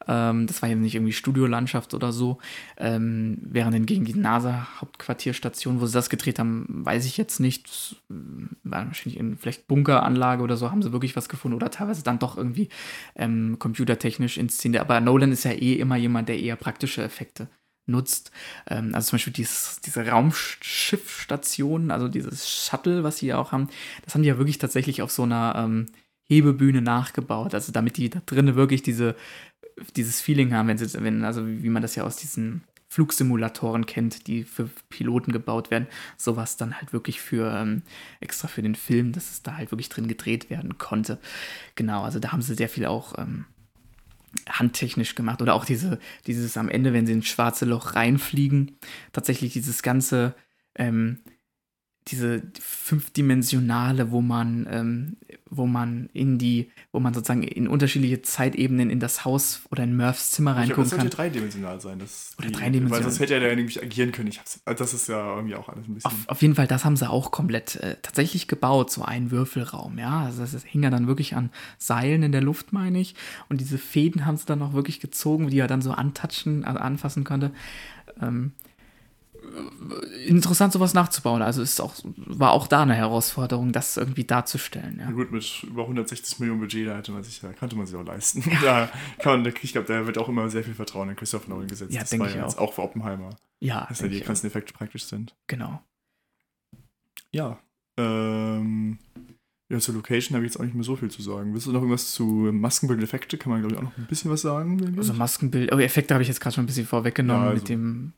Ähm, 0.08 0.46
das 0.46 0.62
war 0.62 0.70
ja 0.70 0.74
nicht 0.74 0.94
irgendwie 0.94 1.12
Studiolandschaft 1.12 1.92
oder 1.92 2.10
so. 2.10 2.38
Ähm, 2.78 3.36
während 3.42 3.74
hingegen 3.74 4.06
die 4.06 4.14
NASA-Hauptquartierstation, 4.14 5.82
wo 5.82 5.86
sie 5.86 5.92
das 5.92 6.08
gedreht 6.08 6.38
haben, 6.38 6.66
weiß 6.68 7.04
ich 7.04 7.18
jetzt 7.18 7.38
nicht. 7.38 7.68
Das 7.68 7.96
war 8.62 8.86
wahrscheinlich 8.86 9.18
in 9.20 9.36
vielleicht 9.36 9.68
Bunkeranlage 9.68 10.42
oder 10.42 10.56
so, 10.56 10.70
haben 10.70 10.82
sie 10.82 10.92
wirklich 10.92 11.16
was 11.16 11.28
gefunden 11.28 11.56
oder 11.56 11.70
teilweise 11.70 12.02
dann 12.02 12.18
doch 12.18 12.38
irgendwie 12.38 12.70
ähm, 13.14 13.58
computertechnisch 13.58 14.38
inszeniert. 14.38 14.80
Aber 14.80 15.02
Nolan 15.02 15.32
ist 15.32 15.44
ja 15.44 15.52
eh 15.52 15.74
immer 15.74 15.96
jemand, 15.96 16.30
der 16.30 16.38
eher 16.40 16.56
praktische 16.56 17.02
Effekte 17.02 17.48
nutzt. 17.86 18.30
Ähm, 18.68 18.94
also 18.94 19.10
zum 19.10 19.16
Beispiel 19.16 19.32
dieses, 19.32 19.80
diese 19.84 20.06
Raumschiffstation, 20.06 21.90
also 21.90 22.08
dieses 22.08 22.50
Shuttle, 22.50 23.04
was 23.04 23.18
sie 23.18 23.26
ja 23.26 23.38
auch 23.38 23.52
haben, 23.52 23.68
das 24.04 24.14
haben 24.14 24.22
die 24.22 24.28
ja 24.28 24.38
wirklich 24.38 24.58
tatsächlich 24.58 25.02
auf 25.02 25.12
so 25.12 25.22
einer 25.22 25.54
ähm, 25.56 25.86
Hebebühne 26.24 26.82
nachgebaut. 26.82 27.54
Also 27.54 27.72
damit 27.72 27.96
die 27.96 28.10
da 28.10 28.20
drinnen 28.24 28.54
wirklich 28.54 28.82
diese, 28.82 29.14
dieses 29.96 30.20
Feeling 30.20 30.52
haben, 30.54 30.68
wenn 30.68 30.78
sie, 30.78 31.02
wenn, 31.02 31.24
also 31.24 31.46
wie 31.46 31.68
man 31.68 31.82
das 31.82 31.94
ja 31.94 32.04
aus 32.04 32.16
diesen 32.16 32.64
Flugsimulatoren 32.88 33.86
kennt, 33.86 34.28
die 34.28 34.44
für 34.44 34.70
Piloten 34.88 35.32
gebaut 35.32 35.72
werden, 35.72 35.88
sowas 36.16 36.56
dann 36.56 36.76
halt 36.76 36.92
wirklich 36.92 37.20
für 37.20 37.52
ähm, 37.52 37.82
extra 38.20 38.46
für 38.46 38.62
den 38.62 38.76
Film, 38.76 39.10
dass 39.10 39.32
es 39.32 39.42
da 39.42 39.56
halt 39.56 39.72
wirklich 39.72 39.88
drin 39.88 40.06
gedreht 40.06 40.48
werden 40.48 40.78
konnte. 40.78 41.18
Genau, 41.74 42.04
also 42.04 42.20
da 42.20 42.30
haben 42.30 42.42
sie 42.42 42.54
sehr 42.54 42.68
viel 42.68 42.86
auch 42.86 43.18
ähm, 43.18 43.46
handtechnisch 44.48 45.14
gemacht. 45.14 45.42
Oder 45.42 45.54
auch 45.54 45.64
diese, 45.64 45.98
dieses 46.26 46.56
am 46.56 46.68
Ende, 46.68 46.92
wenn 46.92 47.06
sie 47.06 47.12
ins 47.12 47.28
schwarze 47.28 47.64
Loch 47.64 47.94
reinfliegen, 47.94 48.78
tatsächlich 49.12 49.52
dieses 49.52 49.82
ganze, 49.82 50.34
ähm, 50.76 51.20
diese 52.08 52.42
fünfdimensionale, 52.60 54.10
wo 54.10 54.20
man, 54.20 54.66
ähm, 54.70 55.16
wo 55.48 55.66
man 55.66 56.10
in 56.12 56.36
die, 56.36 56.70
wo 56.92 57.00
man 57.00 57.14
sozusagen 57.14 57.42
in 57.42 57.66
unterschiedliche 57.66 58.20
Zeitebenen 58.20 58.90
in 58.90 59.00
das 59.00 59.24
Haus 59.24 59.62
oder 59.70 59.84
in 59.84 59.96
Murphs 59.96 60.32
Zimmer 60.32 60.54
reingucken 60.54 60.82
kann. 60.90 60.90
Das 60.90 61.00
sollte 61.00 61.16
dreidimensional 61.16 61.80
sein. 61.80 61.98
Das 61.98 62.34
oder 62.38 62.48
die, 62.48 62.52
dreidimensional. 62.52 62.98
Weil 62.98 63.02
sonst 63.10 63.20
hätte 63.20 63.34
er 63.34 63.48
ja 63.48 63.56
nämlich 63.56 63.82
agieren 63.82 64.12
können. 64.12 64.28
Ich 64.28 64.38
hab's, 64.38 64.60
also 64.66 64.84
das 64.84 64.92
ist 64.92 65.08
ja 65.08 65.34
irgendwie 65.34 65.54
auch 65.54 65.68
alles 65.70 65.88
ein 65.88 65.94
bisschen. 65.94 66.10
Auf, 66.10 66.28
auf 66.28 66.42
jeden 66.42 66.54
Fall, 66.54 66.66
das 66.66 66.84
haben 66.84 66.96
sie 66.96 67.08
auch 67.08 67.30
komplett 67.30 67.76
äh, 67.76 67.96
tatsächlich 68.02 68.48
gebaut, 68.48 68.90
so 68.90 69.02
ein 69.02 69.30
Würfelraum, 69.30 69.98
ja. 69.98 70.24
Also 70.24 70.42
das, 70.42 70.52
das 70.52 70.64
hing 70.64 70.82
ja 70.82 70.90
dann 70.90 71.06
wirklich 71.06 71.34
an 71.34 71.48
Seilen 71.78 72.22
in 72.22 72.32
der 72.32 72.42
Luft, 72.42 72.74
meine 72.74 73.00
ich. 73.00 73.14
Und 73.48 73.62
diese 73.62 73.78
Fäden 73.78 74.26
haben 74.26 74.36
sie 74.36 74.44
dann 74.44 74.60
auch 74.60 74.74
wirklich 74.74 75.00
gezogen, 75.00 75.48
die 75.48 75.58
er 75.58 75.68
dann 75.68 75.80
so 75.80 75.92
antatschen, 75.92 76.64
also 76.66 76.80
anfassen 76.80 77.24
konnte. 77.24 77.50
Ähm, 78.20 78.52
interessant, 80.26 80.72
sowas 80.72 80.94
nachzubauen. 80.94 81.42
Also 81.42 81.62
ist 81.62 81.80
auch, 81.80 81.94
war 82.16 82.52
auch 82.52 82.66
da 82.66 82.82
eine 82.82 82.94
Herausforderung, 82.94 83.72
das 83.72 83.96
irgendwie 83.96 84.24
darzustellen. 84.24 84.98
Ja. 85.00 85.10
gut, 85.10 85.32
mit 85.32 85.62
über 85.62 85.82
160 85.82 86.40
Millionen 86.40 86.60
Budget, 86.60 86.86
da, 86.86 87.12
man 87.12 87.22
sich, 87.22 87.40
da 87.40 87.52
konnte 87.52 87.76
man 87.76 87.86
sich 87.86 87.96
auch 87.96 88.04
leisten. 88.04 88.42
Ja. 88.50 88.60
Da 88.62 88.88
kann 89.18 89.42
man, 89.42 89.52
ich 89.60 89.72
glaube, 89.72 89.88
da 89.88 90.06
wird 90.06 90.18
auch 90.18 90.28
immer 90.28 90.48
sehr 90.48 90.64
viel 90.64 90.74
Vertrauen 90.74 91.10
in 91.10 91.16
Christopher 91.16 91.50
Nolan 91.50 91.66
gesetzt. 91.66 91.92
Ja, 91.92 92.04
denke 92.04 92.28
ich 92.28 92.40
auch. 92.40 92.56
Auch 92.58 92.72
für 92.72 92.82
Oppenheimer. 92.82 93.30
Ja, 93.60 93.86
dass 93.88 93.98
da 93.98 94.08
die 94.08 94.20
ganzen 94.20 94.46
Effekte 94.46 94.72
praktisch 94.72 95.04
sind. 95.04 95.34
Genau. 95.46 95.82
Ja. 97.32 97.58
Ähm, 97.96 98.98
ja, 99.68 99.78
zur 99.78 99.94
Location 99.94 100.36
habe 100.36 100.44
ich 100.44 100.52
jetzt 100.52 100.60
auch 100.60 100.64
nicht 100.64 100.74
mehr 100.74 100.84
so 100.84 100.94
viel 100.96 101.10
zu 101.10 101.22
sagen. 101.22 101.52
Willst 101.52 101.66
du 101.66 101.72
noch 101.72 101.80
irgendwas 101.80 102.12
zu 102.12 102.24
Maskenbild 102.24 103.02
Effekte? 103.02 103.38
Kann 103.38 103.50
man, 103.50 103.60
glaube 103.60 103.74
ich, 103.74 103.78
auch 103.78 103.84
noch 103.84 103.98
ein 103.98 104.06
bisschen 104.06 104.30
was 104.30 104.42
sagen. 104.42 104.94
Also 104.96 105.14
Maskenbild, 105.14 105.72
oh, 105.72 105.78
Effekte 105.78 106.14
habe 106.14 106.22
ich 106.22 106.28
jetzt 106.28 106.40
gerade 106.40 106.54
schon 106.54 106.64
ein 106.64 106.66
bisschen 106.66 106.86
vorweggenommen 106.86 107.44
ja, 107.44 107.50
also, 107.50 107.60
mit 107.60 107.68
dem 107.68 108.12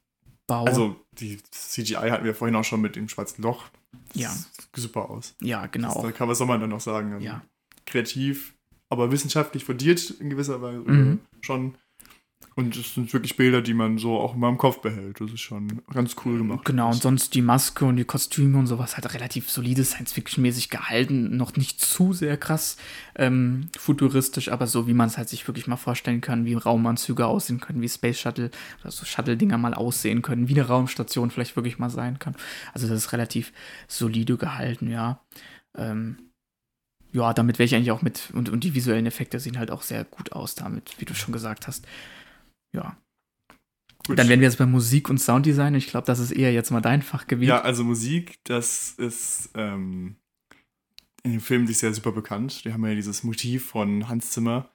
Bau. 0.47 0.65
Also 0.65 0.97
die 1.13 1.39
CGI 1.51 2.11
hatten 2.11 2.25
wir 2.25 2.35
vorhin 2.35 2.55
auch 2.57 2.65
schon 2.65 2.81
mit 2.81 2.97
dem 2.97 3.09
schwarzen 3.09 3.43
Loch. 3.43 3.65
Das 4.13 4.23
ja. 4.23 4.31
Sieht 4.31 4.69
super 4.77 5.11
aus. 5.11 5.35
Ja, 5.41 5.67
genau. 5.67 5.95
Das, 5.95 6.03
da 6.03 6.13
kann, 6.13 6.29
was 6.29 6.39
soll 6.39 6.47
man 6.47 6.61
dann 6.61 6.71
noch 6.71 6.81
sagen? 6.81 7.21
Ja. 7.21 7.43
Kreativ, 7.87 8.55
aber 8.89 9.11
wissenschaftlich 9.11 9.65
fundiert 9.65 10.11
in 10.11 10.31
gewisser 10.31 10.63
Weise 10.63 10.79
mhm. 10.81 11.21
schon. 11.41 11.75
Und 12.59 12.75
es 12.75 12.95
sind 12.95 13.13
wirklich 13.13 13.37
Bilder, 13.37 13.61
die 13.61 13.75
man 13.75 13.99
so 13.99 14.19
auch 14.19 14.35
immer 14.35 14.49
im 14.49 14.57
Kopf 14.57 14.81
behält. 14.81 15.21
Das 15.21 15.31
ist 15.31 15.41
schon 15.41 15.83
ganz 15.93 16.17
cool 16.25 16.39
gemacht. 16.39 16.65
Genau, 16.65 16.87
und 16.87 17.03
sonst 17.03 17.35
die 17.35 17.43
Maske 17.43 17.85
und 17.85 17.97
die 17.97 18.07
Kostüme 18.07 18.57
und 18.57 18.67
sowas 18.67 18.97
halt 18.97 19.13
relativ 19.13 19.51
solide 19.51 19.85
Science-Fiction-mäßig 19.85 20.71
gehalten. 20.71 21.37
Noch 21.37 21.55
nicht 21.57 21.85
zu 21.85 22.15
sehr 22.15 22.39
krass 22.39 22.79
ähm, 23.15 23.69
futuristisch, 23.77 24.51
aber 24.51 24.67
so, 24.67 24.87
wie 24.87 24.95
man 24.95 25.09
es 25.09 25.19
halt 25.19 25.29
sich 25.29 25.47
wirklich 25.47 25.67
mal 25.67 25.77
vorstellen 25.77 26.23
kann, 26.23 26.47
wie 26.47 26.55
Raumanzüge 26.55 27.27
aussehen 27.27 27.61
können, 27.61 27.83
wie 27.83 27.91
Space 27.91 28.19
Shuttle 28.19 28.51
oder 28.81 28.91
so 28.91 29.05
Shuttle-Dinger 29.05 29.59
mal 29.59 29.75
aussehen 29.75 30.23
können, 30.23 30.49
wie 30.49 30.55
eine 30.55 30.67
Raumstation 30.67 31.31
vielleicht 31.31 31.57
wirklich 31.57 31.79
mal 31.79 31.91
sein 31.91 32.19
kann. 32.19 32.37
Also 32.73 32.89
das 32.89 32.97
ist 32.97 33.13
relativ 33.13 33.53
solide 33.87 34.39
gehalten, 34.39 34.91
ja. 34.91 35.21
Ähm, 35.77 36.31
ja, 37.13 37.35
damit 37.35 37.59
wäre 37.59 37.67
ich 37.67 37.75
eigentlich 37.75 37.91
auch 37.91 38.01
mit, 38.01 38.31
und, 38.33 38.49
und 38.49 38.65
die 38.65 38.75
visuellen 38.75 39.05
Effekte 39.05 39.41
sehen 39.41 39.59
halt 39.59 39.71
auch 39.71 39.83
sehr 39.83 40.05
gut 40.05 40.33
aus 40.33 40.55
damit, 40.55 40.95
wie 40.99 41.05
du 41.05 41.15
schon 41.15 41.33
gesagt 41.33 41.67
hast 41.67 41.87
ja. 42.77 42.97
Gut. 44.07 44.19
Dann 44.19 44.29
wären 44.29 44.41
wir 44.41 44.47
jetzt 44.47 44.59
bei 44.59 44.67
Musik 44.67 45.11
und 45.11 45.19
Sounddesign. 45.19 45.75
Ich 45.75 45.89
glaube, 45.89 46.07
das 46.07 46.21
ist 46.21 46.31
eher 46.31 46.53
jetzt 46.53 46.71
mal 46.71 46.81
dein 46.81 47.03
Fachgebiet. 47.03 47.49
Ja, 47.49 47.63
also 47.63 47.83
Musik, 47.83 48.39
das 48.45 48.93
ist 48.93 49.51
ähm, 49.55 50.17
in 51.25 51.33
dem 51.33 51.41
Film 51.41 51.65
ist 51.65 51.81
ja 51.81 51.93
super 51.93 52.13
bekannt. 52.13 52.65
Die 52.65 52.73
haben 52.73 52.87
ja 52.87 52.95
dieses 52.95 53.25
Motiv 53.25 53.67
von 53.67 54.09
Hans 54.09 54.31
Zimmer. 54.31 54.71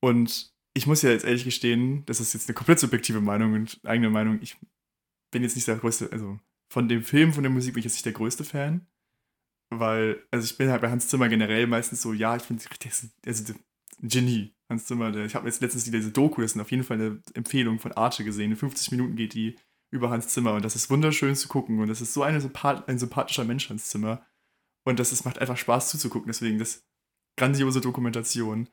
Und 0.00 0.52
ich 0.74 0.86
muss 0.86 1.00
ja 1.00 1.10
jetzt 1.10 1.24
ehrlich 1.24 1.44
gestehen, 1.44 2.04
das 2.04 2.20
ist 2.20 2.34
jetzt 2.34 2.46
eine 2.48 2.54
komplett 2.54 2.78
subjektive 2.78 3.22
Meinung 3.22 3.54
und 3.54 3.80
eigene 3.84 4.10
Meinung. 4.10 4.38
Ich 4.42 4.58
bin 5.32 5.42
jetzt 5.42 5.56
nicht 5.56 5.66
der 5.66 5.76
größte, 5.76 6.12
also 6.12 6.38
von 6.70 6.88
dem 6.88 7.02
Film, 7.02 7.32
von 7.32 7.42
der 7.42 7.50
Musik 7.50 7.72
bin 7.72 7.80
ich 7.80 7.86
jetzt 7.86 7.94
nicht 7.94 8.04
der 8.04 8.12
größte 8.12 8.44
Fan. 8.44 8.86
Weil, 9.70 10.22
also 10.30 10.44
ich 10.44 10.58
bin 10.58 10.68
halt 10.68 10.82
bei 10.82 10.90
Hans 10.90 11.08
Zimmer 11.08 11.30
generell 11.30 11.66
meistens 11.66 12.02
so, 12.02 12.12
ja, 12.12 12.36
ich 12.36 12.42
finde, 12.42 12.62
also 13.24 13.54
Genie. 14.00 14.54
Hans 14.68 14.84
Zimmer, 14.84 15.10
der, 15.12 15.24
ich 15.24 15.34
habe 15.34 15.46
jetzt 15.46 15.62
letztens 15.62 15.84
diese 15.84 16.10
Doku, 16.10 16.42
das 16.42 16.54
ist 16.54 16.60
auf 16.60 16.70
jeden 16.70 16.84
Fall 16.84 17.00
eine 17.00 17.22
Empfehlung 17.34 17.78
von 17.78 17.92
Arte 17.92 18.22
gesehen. 18.22 18.50
In 18.50 18.56
50 18.56 18.90
Minuten 18.90 19.16
geht 19.16 19.34
die 19.34 19.56
über 19.90 20.10
Hans 20.10 20.28
Zimmer 20.28 20.52
und 20.52 20.64
das 20.64 20.76
ist 20.76 20.90
wunderschön 20.90 21.34
zu 21.34 21.48
gucken 21.48 21.80
und 21.80 21.88
das 21.88 22.02
ist 22.02 22.12
so 22.12 22.22
eine 22.22 22.40
Sympath 22.40 22.86
ein 22.88 22.98
sympathischer 22.98 23.44
Mensch, 23.44 23.70
Hans 23.70 23.88
Zimmer. 23.88 24.26
Und 24.84 24.98
das 24.98 25.12
ist, 25.12 25.24
macht 25.24 25.38
einfach 25.38 25.56
Spaß 25.56 25.90
zuzugucken, 25.90 26.28
deswegen 26.28 26.58
das 26.58 26.86
grandiose 27.38 27.80
Dokumentation. 27.80 28.68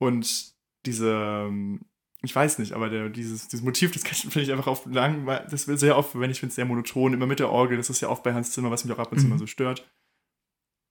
Und 0.00 0.54
diese, 0.86 1.12
ähm, 1.12 1.82
ich 2.22 2.34
weiß 2.34 2.58
nicht, 2.58 2.72
aber 2.72 2.90
der, 2.90 3.08
dieses, 3.08 3.46
dieses 3.46 3.64
Motiv, 3.64 3.92
das 3.92 4.02
finde 4.20 4.42
ich 4.42 4.50
einfach 4.50 4.66
auf 4.66 4.86
lang, 4.86 5.26
das 5.26 5.68
wird 5.68 5.78
sehr 5.78 5.96
oft, 5.96 6.18
wenn 6.18 6.30
ich 6.30 6.40
finde 6.40 6.50
es 6.50 6.56
sehr 6.56 6.64
monoton, 6.64 7.12
immer 7.12 7.26
mit 7.26 7.38
der 7.38 7.50
Orgel, 7.50 7.76
das 7.76 7.90
ist 7.90 8.00
ja 8.00 8.08
oft 8.08 8.24
bei 8.24 8.34
Hans 8.34 8.50
Zimmer, 8.50 8.72
was 8.72 8.84
mich 8.84 8.92
auch 8.92 8.98
ab 8.98 9.12
und 9.12 9.18
zu 9.18 9.24
mhm. 9.24 9.30
mal 9.30 9.38
so 9.38 9.46
stört. 9.46 9.88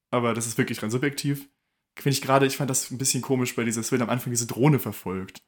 Aber 0.09 0.33
das 0.33 0.47
ist 0.47 0.57
wirklich 0.57 0.77
dran 0.77 0.91
subjektiv 0.91 1.49
finde 2.01 2.15
ich 2.15 2.21
gerade, 2.21 2.45
ich 2.45 2.57
fand 2.57 2.69
das 2.69 2.91
ein 2.91 2.97
bisschen 2.97 3.21
komisch, 3.21 3.57
weil 3.57 3.65
dieses 3.65 3.91
wird 3.91 4.01
am 4.01 4.09
Anfang 4.09 4.31
diese 4.31 4.47
Drohne 4.47 4.79
verfolgt. 4.79 5.41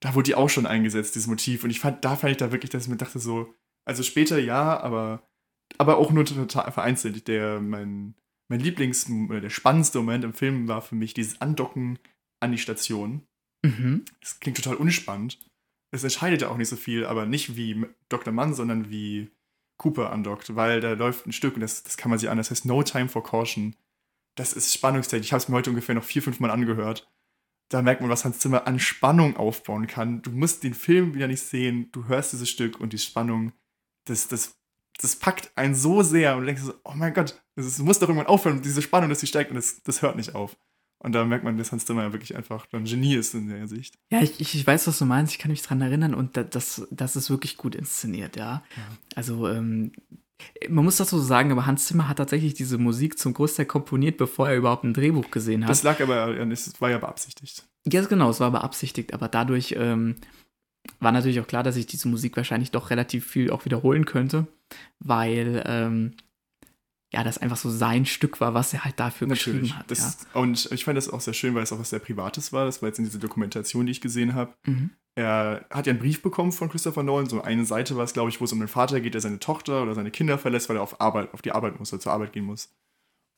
Da 0.00 0.14
wurde 0.14 0.24
die 0.24 0.34
auch 0.34 0.50
schon 0.50 0.66
eingesetzt, 0.66 1.14
dieses 1.14 1.28
Motiv. 1.28 1.64
Und 1.64 1.70
ich 1.70 1.80
fand, 1.80 2.04
da 2.04 2.16
fand 2.16 2.32
ich 2.32 2.36
da 2.36 2.52
wirklich, 2.52 2.70
dass 2.70 2.84
ich 2.84 2.88
mir 2.88 2.96
dachte 2.96 3.18
so, 3.18 3.54
also 3.84 4.02
später 4.02 4.38
ja, 4.38 4.78
aber, 4.80 5.28
aber 5.78 5.96
auch 5.96 6.10
nur 6.10 6.24
total 6.24 6.70
vereinzelt. 6.72 7.28
Der, 7.28 7.60
mein, 7.60 8.14
mein 8.48 8.60
Lieblings- 8.60 9.08
oder 9.28 9.40
der 9.40 9.50
spannendste 9.50 9.98
Moment 9.98 10.24
im 10.24 10.34
Film 10.34 10.68
war 10.68 10.82
für 10.82 10.94
mich 10.94 11.14
dieses 11.14 11.40
Andocken 11.40 11.98
an 12.40 12.52
die 12.52 12.58
Station. 12.58 13.22
Mhm. 13.64 14.04
Das 14.20 14.40
klingt 14.40 14.56
total 14.56 14.76
unspannend. 14.76 15.38
Es 15.94 16.02
entscheidet 16.02 16.42
ja 16.42 16.48
auch 16.48 16.56
nicht 16.56 16.68
so 16.68 16.76
viel, 16.76 17.04
aber 17.06 17.26
nicht 17.26 17.56
wie 17.56 17.86
Dr. 18.08 18.32
Mann, 18.32 18.54
sondern 18.54 18.90
wie 18.90 19.30
Cooper 19.78 20.10
andockt, 20.10 20.56
weil 20.56 20.80
da 20.80 20.92
läuft 20.92 21.26
ein 21.26 21.32
Stück 21.32 21.54
und 21.54 21.60
das, 21.60 21.82
das 21.82 21.96
kann 21.96 22.10
man 22.10 22.18
sich 22.18 22.30
an, 22.30 22.38
das 22.38 22.50
heißt 22.50 22.64
No 22.64 22.82
Time 22.82 23.08
for 23.08 23.22
Caution 23.22 23.74
das 24.34 24.52
ist 24.52 24.72
spannungstechnisch. 24.72 25.26
Ich 25.26 25.32
habe 25.32 25.42
es 25.42 25.48
mir 25.48 25.56
heute 25.56 25.70
ungefähr 25.70 25.94
noch 25.94 26.04
vier, 26.04 26.22
fünf 26.22 26.40
Mal 26.40 26.50
angehört. 26.50 27.10
Da 27.68 27.82
merkt 27.82 28.00
man, 28.00 28.10
was 28.10 28.24
Hans 28.24 28.38
Zimmer 28.38 28.66
an 28.66 28.78
Spannung 28.78 29.36
aufbauen 29.36 29.86
kann. 29.86 30.22
Du 30.22 30.30
musst 30.30 30.62
den 30.62 30.74
Film 30.74 31.14
wieder 31.14 31.28
nicht 31.28 31.42
sehen, 31.42 31.88
du 31.92 32.06
hörst 32.06 32.32
dieses 32.32 32.50
Stück 32.50 32.80
und 32.80 32.92
die 32.92 32.98
Spannung, 32.98 33.52
das, 34.06 34.28
das, 34.28 34.58
das 35.00 35.16
packt 35.16 35.52
einen 35.56 35.74
so 35.74 36.02
sehr 36.02 36.34
und 36.34 36.42
du 36.42 36.46
denkst 36.46 36.62
so, 36.62 36.74
oh 36.84 36.92
mein 36.94 37.14
Gott, 37.14 37.42
es 37.56 37.78
muss 37.78 37.98
doch 37.98 38.08
irgendwann 38.08 38.28
aufhören, 38.28 38.62
diese 38.62 38.82
Spannung, 38.82 39.08
dass 39.08 39.20
sie 39.20 39.26
steigt 39.26 39.50
und 39.50 39.56
das, 39.56 39.82
das 39.82 40.02
hört 40.02 40.16
nicht 40.16 40.34
auf. 40.34 40.56
Und 40.98 41.12
da 41.12 41.24
merkt 41.24 41.44
man, 41.44 41.58
dass 41.58 41.72
Hans 41.72 41.84
Zimmer 41.84 42.02
ja 42.02 42.12
wirklich 42.12 42.36
einfach 42.36 42.66
ein 42.72 42.84
Genie 42.84 43.16
ist 43.16 43.34
in 43.34 43.48
der 43.48 43.58
Hinsicht. 43.58 43.98
Ja, 44.10 44.22
ich, 44.22 44.40
ich 44.40 44.64
weiß, 44.66 44.86
was 44.86 44.98
du 44.98 45.04
meinst. 45.04 45.32
Ich 45.32 45.40
kann 45.40 45.50
mich 45.50 45.62
dran 45.62 45.80
erinnern 45.80 46.14
und 46.14 46.36
das, 46.36 46.86
das 46.92 47.16
ist 47.16 47.28
wirklich 47.28 47.56
gut 47.56 47.74
inszeniert, 47.74 48.36
ja. 48.36 48.62
ja. 48.76 48.82
Also, 49.16 49.48
ähm, 49.48 49.92
man 50.68 50.84
muss 50.84 50.96
das 50.96 51.10
so 51.10 51.18
sagen, 51.18 51.52
aber 51.52 51.66
Hans 51.66 51.86
Zimmer 51.86 52.08
hat 52.08 52.18
tatsächlich 52.18 52.54
diese 52.54 52.78
Musik 52.78 53.18
zum 53.18 53.34
Großteil 53.34 53.66
komponiert, 53.66 54.16
bevor 54.16 54.48
er 54.48 54.56
überhaupt 54.56 54.84
ein 54.84 54.94
Drehbuch 54.94 55.30
gesehen 55.30 55.64
hat. 55.64 55.70
Das 55.70 55.82
lag 55.82 56.00
aber, 56.00 56.36
es 56.50 56.80
war 56.80 56.90
ja 56.90 56.98
beabsichtigt. 56.98 57.64
Ja, 57.86 58.02
genau, 58.04 58.30
es 58.30 58.40
war 58.40 58.50
beabsichtigt, 58.50 59.12
aber 59.14 59.28
dadurch 59.28 59.74
ähm, 59.76 60.16
war 61.00 61.12
natürlich 61.12 61.40
auch 61.40 61.46
klar, 61.46 61.62
dass 61.62 61.76
ich 61.76 61.86
diese 61.86 62.08
Musik 62.08 62.36
wahrscheinlich 62.36 62.70
doch 62.70 62.90
relativ 62.90 63.26
viel 63.26 63.50
auch 63.50 63.64
wiederholen 63.64 64.04
könnte, 64.04 64.46
weil 65.00 65.62
ähm, 65.66 66.14
ja, 67.12 67.22
das 67.22 67.38
einfach 67.38 67.58
so 67.58 67.70
sein 67.70 68.06
Stück 68.06 68.40
war, 68.40 68.54
was 68.54 68.72
er 68.72 68.84
halt 68.84 68.98
dafür 68.98 69.28
Natürlich. 69.28 69.60
geschrieben 69.60 69.78
hat. 69.78 69.90
Das, 69.90 70.26
ja. 70.34 70.40
Und 70.40 70.70
ich 70.72 70.84
fand 70.84 70.96
das 70.96 71.10
auch 71.10 71.20
sehr 71.20 71.34
schön, 71.34 71.54
weil 71.54 71.62
es 71.62 71.72
auch 71.72 71.78
was 71.78 71.90
sehr 71.90 71.98
Privates 71.98 72.52
war. 72.52 72.64
Das 72.64 72.80
war 72.80 72.88
jetzt 72.88 72.98
in 72.98 73.04
dieser 73.04 73.18
Dokumentation, 73.18 73.84
die 73.84 73.92
ich 73.92 74.00
gesehen 74.00 74.34
habe. 74.34 74.54
Mhm. 74.66 74.90
Er 75.14 75.66
hat 75.70 75.86
ja 75.86 75.90
einen 75.90 76.00
Brief 76.00 76.22
bekommen 76.22 76.52
von 76.52 76.70
Christopher 76.70 77.02
Nolan. 77.02 77.28
So 77.28 77.42
eine 77.42 77.64
Seite 77.66 77.96
war 77.96 78.04
es, 78.04 78.14
glaube 78.14 78.30
ich, 78.30 78.40
wo 78.40 78.44
es 78.44 78.52
um 78.52 78.58
den 78.60 78.68
Vater 78.68 79.00
geht, 79.00 79.14
der 79.14 79.20
seine 79.20 79.38
Tochter 79.38 79.82
oder 79.82 79.94
seine 79.94 80.10
Kinder 80.10 80.38
verlässt, 80.38 80.68
weil 80.68 80.76
er 80.76 80.82
auf 80.82 81.00
Arbeit, 81.00 81.32
auf 81.34 81.42
die 81.42 81.52
Arbeit 81.52 81.78
muss, 81.78 81.92
oder 81.92 82.00
zur 82.00 82.12
Arbeit 82.12 82.32
gehen 82.32 82.44
muss. 82.44 82.74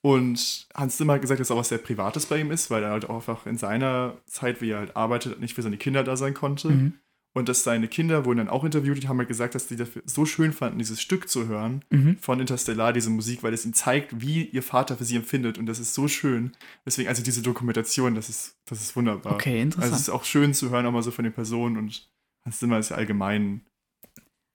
Und 0.03 0.69
Hans 0.75 0.99
Zimmer 0.99 1.15
hat 1.15 1.23
gesagt, 1.23 1.41
dass 1.41 1.51
auch 1.51 1.57
was 1.57 1.71
sehr 1.71 1.79
Privates 1.79 2.27
bei 2.27 2.39
ihm 2.39 2.51
ist, 2.51 2.71
weil 2.71 2.83
er 2.83 2.91
halt 2.91 3.09
auch 3.09 3.15
einfach 3.15 3.47
in 3.47 3.57
seiner 3.57 4.19
Zeit, 4.27 4.61
wie 4.61 4.71
er 4.71 4.79
halt 4.81 4.97
arbeitet, 4.97 5.41
nicht 5.41 5.55
für 5.55 5.63
seine 5.63 5.79
Kinder 5.79 6.05
da 6.05 6.17
sein 6.17 6.35
konnte. 6.35 6.69
Mhm. 6.69 6.99
Und 7.37 7.49
dass 7.49 7.65
seine 7.65 7.89
Kinder 7.89 8.25
wurden 8.25 8.39
dann 8.39 8.49
auch 8.49 8.63
interviewt, 8.63 9.03
die 9.03 9.09
haben 9.09 9.19
halt 9.19 9.29
gesagt, 9.29 9.57
dass 9.57 9.67
die 9.67 9.75
das 9.75 9.89
so 10.05 10.25
schön 10.25 10.53
fanden, 10.53 10.79
dieses 10.79 11.03
Stück 11.03 11.29
zu 11.29 11.49
hören 11.49 11.85
mhm. 11.91 12.17
von 12.19 12.39
Interstellar, 12.39 12.93
diese 12.93 13.11
Musik, 13.11 13.43
weil 13.43 13.53
es 13.53 13.65
ihnen 13.65 13.75
zeigt, 13.75 14.21
wie 14.21 14.45
ihr 14.45 14.63
Vater 14.63 14.97
für 14.97 15.05
sie 15.05 15.17
empfindet. 15.17 15.59
Und 15.59 15.67
das 15.67 15.81
ist 15.81 15.95
so 15.95 16.07
schön. 16.07 16.53
Deswegen, 16.87 17.09
also 17.09 17.25
diese 17.25 17.43
Dokumentation, 17.43 18.15
das 18.15 18.29
ist, 18.29 18.57
das 18.67 18.81
ist 18.81 18.95
wunderbar. 18.95 19.35
Okay, 19.35 19.61
interessant. 19.61 19.83
Also 19.83 19.97
es 19.97 20.03
ist 20.03 20.11
auch 20.11 20.25
schön 20.25 20.55
zu 20.55 20.71
hören, 20.71 20.87
auch 20.87 20.93
mal 20.93 21.03
so 21.03 21.11
von 21.11 21.25
den 21.25 21.33
Personen 21.33 21.77
und 21.77 22.09
Hans 22.45 22.59
Zimmer 22.61 22.79
ist 22.79 22.91
ja 22.91 22.97
allgemein. 22.97 23.63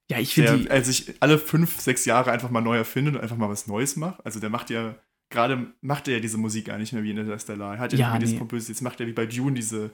Ja, 0.09 0.19
ich 0.19 0.34
finde. 0.34 0.59
Der, 0.59 0.71
also 0.71 0.89
ich 0.89 1.15
alle 1.19 1.38
fünf, 1.38 1.82
sechs 1.82 2.05
Jahre 2.05 2.32
einfach 2.32 2.49
mal 2.49 2.61
neu 2.61 2.77
erfindet 2.77 3.15
und 3.15 3.21
einfach 3.21 3.38
mal 3.38 3.49
was 3.49 3.67
Neues 3.67 3.97
macht. 3.97 4.25
Also 4.25 4.39
der 4.39 4.49
macht 4.49 4.69
ja, 4.69 4.95
gerade 5.30 5.73
macht 5.82 6.07
er 6.07 6.15
ja 6.15 6.19
diese 6.21 6.38
Musik 6.38 6.65
gar 6.65 6.77
nicht 6.77 6.93
mehr 6.93 7.03
wie 7.03 7.11
in 7.11 7.17
Interstellar. 7.17 7.75
Er 7.75 7.80
hat 7.80 7.91
ja, 7.93 7.99
ja 7.99 8.13
nee. 8.13 8.25
dieses 8.25 8.67
jetzt 8.69 8.82
macht 8.82 9.01
er 9.01 9.07
wie 9.07 9.13
bei 9.13 9.25
Dune 9.25 9.53
diese 9.53 9.91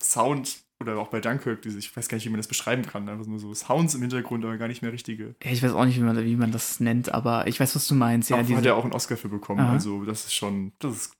Sound 0.00 0.62
oder 0.80 0.96
auch 0.98 1.08
bei 1.08 1.20
Dunkirk, 1.20 1.62
diese, 1.62 1.78
ich 1.78 1.96
weiß 1.96 2.08
gar 2.08 2.16
nicht, 2.16 2.26
wie 2.26 2.30
man 2.30 2.38
das 2.38 2.46
beschreiben 2.46 2.82
kann, 2.82 3.08
einfach 3.08 3.26
nur 3.26 3.40
so 3.40 3.52
Sounds 3.52 3.94
im 3.94 4.00
Hintergrund, 4.00 4.44
aber 4.44 4.56
gar 4.58 4.68
nicht 4.68 4.80
mehr 4.80 4.92
richtige. 4.92 5.34
Ja, 5.42 5.50
ich 5.50 5.62
weiß 5.62 5.72
auch 5.72 5.84
nicht, 5.84 5.96
wie 5.96 6.04
man, 6.04 6.24
wie 6.24 6.36
man 6.36 6.52
das 6.52 6.78
nennt, 6.78 7.12
aber 7.12 7.48
ich 7.48 7.58
weiß, 7.58 7.74
was 7.74 7.88
du 7.88 7.94
meinst. 7.94 8.30
Ja, 8.30 8.42
diese... 8.42 8.56
hat 8.56 8.66
er 8.66 8.76
auch 8.76 8.84
einen 8.84 8.92
Oscar 8.92 9.16
für 9.16 9.28
bekommen, 9.28 9.60
Aha. 9.60 9.72
also 9.72 10.04
das 10.04 10.26
ist 10.26 10.34
schon, 10.34 10.72
das 10.78 10.96
ist 10.96 11.17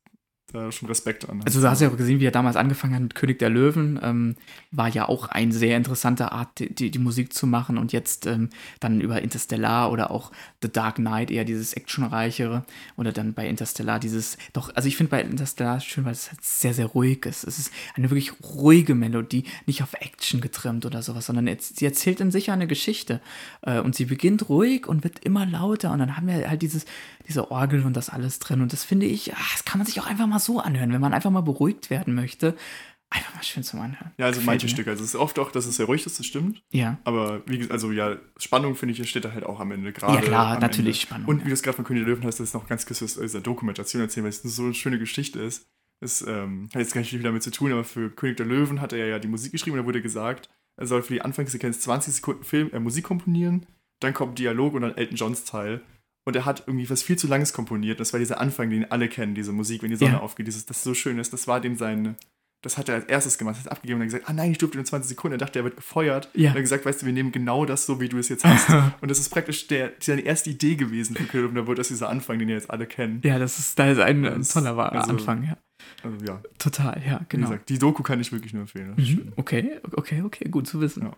da 0.52 0.72
schon 0.72 0.88
Respekt 0.88 1.28
an. 1.28 1.42
Also 1.44 1.60
du 1.60 1.68
hast 1.68 1.80
ja 1.80 1.88
auch 1.88 1.96
gesehen, 1.96 2.20
wie 2.20 2.26
er 2.26 2.30
damals 2.30 2.56
angefangen 2.56 2.94
hat 2.94 3.02
mit 3.02 3.14
König 3.14 3.38
der 3.38 3.50
Löwen. 3.50 4.00
Ähm, 4.02 4.34
war 4.70 4.88
ja 4.88 5.08
auch 5.08 5.28
eine 5.28 5.52
sehr 5.52 5.76
interessante 5.76 6.32
Art, 6.32 6.58
die, 6.58 6.74
die, 6.74 6.90
die 6.90 6.98
Musik 6.98 7.34
zu 7.34 7.46
machen. 7.46 7.76
Und 7.76 7.92
jetzt 7.92 8.26
ähm, 8.26 8.48
dann 8.80 9.00
über 9.00 9.20
Interstellar 9.20 9.92
oder 9.92 10.10
auch 10.10 10.32
The 10.62 10.72
Dark 10.72 10.96
Knight 10.96 11.30
eher 11.30 11.44
dieses 11.44 11.74
actionreichere. 11.74 12.64
Oder 12.96 13.12
dann 13.12 13.34
bei 13.34 13.46
Interstellar 13.46 14.00
dieses, 14.00 14.38
doch, 14.54 14.74
also 14.74 14.88
ich 14.88 14.96
finde 14.96 15.10
bei 15.10 15.20
Interstellar 15.20 15.80
schön, 15.80 16.06
weil 16.06 16.12
es 16.12 16.30
halt 16.30 16.42
sehr, 16.42 16.72
sehr 16.72 16.86
ruhig 16.86 17.26
ist. 17.26 17.44
Es 17.44 17.58
ist 17.58 17.72
eine 17.94 18.08
wirklich 18.10 18.32
ruhige 18.42 18.94
Melodie, 18.94 19.44
nicht 19.66 19.82
auf 19.82 19.92
Action 20.00 20.40
getrimmt 20.40 20.86
oder 20.86 21.02
sowas, 21.02 21.26
sondern 21.26 21.46
jetzt, 21.46 21.76
sie 21.76 21.84
erzählt 21.84 22.20
in 22.20 22.30
sich 22.30 22.50
eine 22.50 22.66
Geschichte. 22.66 23.20
Äh, 23.62 23.80
und 23.80 23.94
sie 23.94 24.06
beginnt 24.06 24.48
ruhig 24.48 24.86
und 24.86 25.04
wird 25.04 25.18
immer 25.24 25.44
lauter. 25.44 25.92
Und 25.92 25.98
dann 25.98 26.16
haben 26.16 26.26
wir 26.26 26.48
halt 26.48 26.62
dieses, 26.62 26.86
diese 27.28 27.50
Orgel 27.50 27.84
und 27.84 27.96
das 27.96 28.08
alles 28.10 28.38
drin. 28.38 28.60
Und 28.60 28.72
das 28.72 28.84
finde 28.84 29.06
ich, 29.06 29.34
ach, 29.34 29.52
das 29.52 29.64
kann 29.64 29.78
man 29.78 29.86
sich 29.86 30.00
auch 30.00 30.06
einfach 30.06 30.26
mal 30.26 30.38
so 30.38 30.60
anhören, 30.60 30.92
wenn 30.92 31.00
man 31.00 31.12
einfach 31.12 31.30
mal 31.30 31.42
beruhigt 31.42 31.90
werden 31.90 32.14
möchte. 32.14 32.56
Einfach 33.10 33.34
mal 33.34 33.42
schön 33.42 33.62
zum 33.62 33.80
Anhören. 33.80 34.12
Ja, 34.18 34.26
also 34.26 34.40
Gefällt 34.40 34.46
manche 34.46 34.66
mir. 34.66 34.72
Stücke. 34.72 34.90
Also 34.90 35.02
es 35.02 35.14
ist 35.14 35.20
oft 35.20 35.38
auch, 35.38 35.50
dass 35.50 35.64
es 35.64 35.76
sehr 35.76 35.86
ruhig 35.86 36.04
ist, 36.04 36.18
das 36.18 36.26
stimmt. 36.26 36.62
Ja. 36.70 36.98
Aber 37.04 37.40
wie 37.46 37.56
gesagt, 37.56 37.72
also 37.72 37.90
ja, 37.90 38.16
Spannung 38.36 38.74
finde 38.74 38.92
ich, 38.92 39.08
steht 39.08 39.24
da 39.24 39.32
halt 39.32 39.44
auch 39.44 39.60
am 39.60 39.70
Ende 39.70 39.92
gerade. 39.92 40.14
Ja, 40.14 40.20
klar, 40.20 40.60
natürlich 40.60 40.96
Ende. 40.96 41.06
Spannung. 41.06 41.28
Und 41.28 41.44
wie 41.44 41.48
du 41.48 41.54
es 41.54 41.62
gerade 41.62 41.76
von 41.76 41.86
König 41.86 42.04
der 42.04 42.14
Löwen 42.14 42.26
hast, 42.26 42.38
das 42.38 42.48
ist 42.48 42.54
noch 42.54 42.66
ganz 42.66 42.84
kurz 42.84 43.02
aus 43.02 43.14
dieser 43.14 43.40
Dokumentation 43.40 44.02
erzählen, 44.02 44.24
weil 44.24 44.30
es 44.30 44.42
so 44.42 44.64
eine 44.64 44.74
schöne 44.74 44.98
Geschichte 44.98 45.40
ist. 45.40 45.66
Das 46.00 46.22
ähm, 46.22 46.68
hat 46.74 46.80
jetzt 46.80 46.92
gar 46.92 47.00
nicht 47.00 47.10
viel 47.10 47.22
damit 47.22 47.42
zu 47.42 47.50
tun, 47.50 47.72
aber 47.72 47.82
für 47.82 48.10
König 48.10 48.36
der 48.36 48.46
Löwen 48.46 48.80
hat 48.80 48.92
er 48.92 49.06
ja 49.06 49.18
die 49.18 49.28
Musik 49.28 49.52
geschrieben 49.52 49.76
und 49.76 49.82
da 49.82 49.86
wurde 49.86 50.02
gesagt, 50.02 50.50
er 50.76 50.86
soll 50.86 51.02
für 51.02 51.14
die 51.14 51.22
Anfangssequenz 51.22 51.80
20 51.80 52.14
Sekunden 52.14 52.44
Film, 52.44 52.70
äh, 52.72 52.78
Musik 52.78 53.04
komponieren, 53.04 53.66
dann 54.00 54.14
kommt 54.14 54.38
Dialog 54.38 54.74
und 54.74 54.82
dann 54.82 54.96
Elton 54.96 55.16
Johns 55.16 55.44
Teil. 55.44 55.80
Und 56.28 56.36
er 56.36 56.44
hat 56.44 56.64
irgendwie 56.66 56.90
was 56.90 57.02
viel 57.02 57.16
zu 57.16 57.26
Langes 57.26 57.54
komponiert. 57.54 58.00
Das 58.00 58.12
war 58.12 58.20
dieser 58.20 58.38
Anfang, 58.38 58.68
den 58.68 58.90
alle 58.90 59.08
kennen, 59.08 59.34
diese 59.34 59.50
Musik, 59.50 59.82
wenn 59.82 59.88
die 59.88 59.96
Sonne 59.96 60.12
ja. 60.12 60.20
aufgeht, 60.20 60.46
dieses, 60.46 60.66
das 60.66 60.82
so 60.82 60.92
schön 60.92 61.18
ist. 61.18 61.32
Das 61.32 61.48
war 61.48 61.58
dem 61.58 61.74
sein, 61.74 62.16
das 62.60 62.76
hat 62.76 62.90
er 62.90 62.96
als 62.96 63.06
erstes 63.06 63.38
gemacht, 63.38 63.58
hat 63.58 63.72
abgegeben 63.72 63.94
und 63.94 64.00
dann 64.00 64.08
gesagt, 64.08 64.28
ah 64.28 64.34
nein, 64.34 64.50
ich 64.50 64.58
durfte 64.58 64.76
nur 64.76 64.84
20 64.84 65.08
Sekunden. 65.08 65.36
Er 65.36 65.38
dachte, 65.38 65.58
er 65.58 65.64
wird 65.64 65.76
gefeuert. 65.76 66.28
Ja. 66.34 66.40
Und 66.40 66.44
er 66.44 66.50
hat 66.50 66.60
gesagt, 66.60 66.84
weißt 66.84 67.00
du, 67.00 67.06
wir 67.06 67.14
nehmen 67.14 67.32
genau 67.32 67.64
das 67.64 67.86
so, 67.86 67.98
wie 67.98 68.10
du 68.10 68.18
es 68.18 68.28
jetzt 68.28 68.44
hast. 68.44 68.68
und 69.00 69.10
das 69.10 69.18
ist 69.18 69.30
praktisch 69.30 69.68
der, 69.68 69.92
seine 70.00 70.20
erste 70.20 70.50
Idee 70.50 70.76
gewesen 70.76 71.16
für. 71.16 71.48
Und 71.48 71.54
da 71.54 71.66
wurde 71.66 71.78
das 71.78 71.88
dieser 71.88 72.10
Anfang, 72.10 72.38
den 72.38 72.50
ihr 72.50 72.56
jetzt 72.56 72.68
alle 72.68 72.86
kennt. 72.86 73.24
Ja, 73.24 73.38
das 73.38 73.58
ist, 73.58 73.78
da 73.78 73.90
ist 73.90 73.98
ein, 73.98 74.26
ein 74.26 74.42
toller 74.42 74.76
also, 74.92 75.12
Anfang, 75.12 75.44
ja. 75.44 75.56
Also, 76.02 76.26
ja. 76.26 76.42
Total, 76.58 77.02
ja, 77.06 77.24
genau. 77.30 77.46
Wie 77.46 77.50
gesagt, 77.52 77.70
die 77.70 77.78
Doku 77.78 78.02
kann 78.02 78.20
ich 78.20 78.32
wirklich 78.32 78.52
nur 78.52 78.64
empfehlen. 78.64 78.92
Mhm. 78.98 79.32
Okay, 79.36 79.80
okay, 79.92 80.20
okay, 80.20 80.46
gut 80.50 80.66
zu 80.66 80.78
wissen. 80.82 81.04
Ja. 81.04 81.16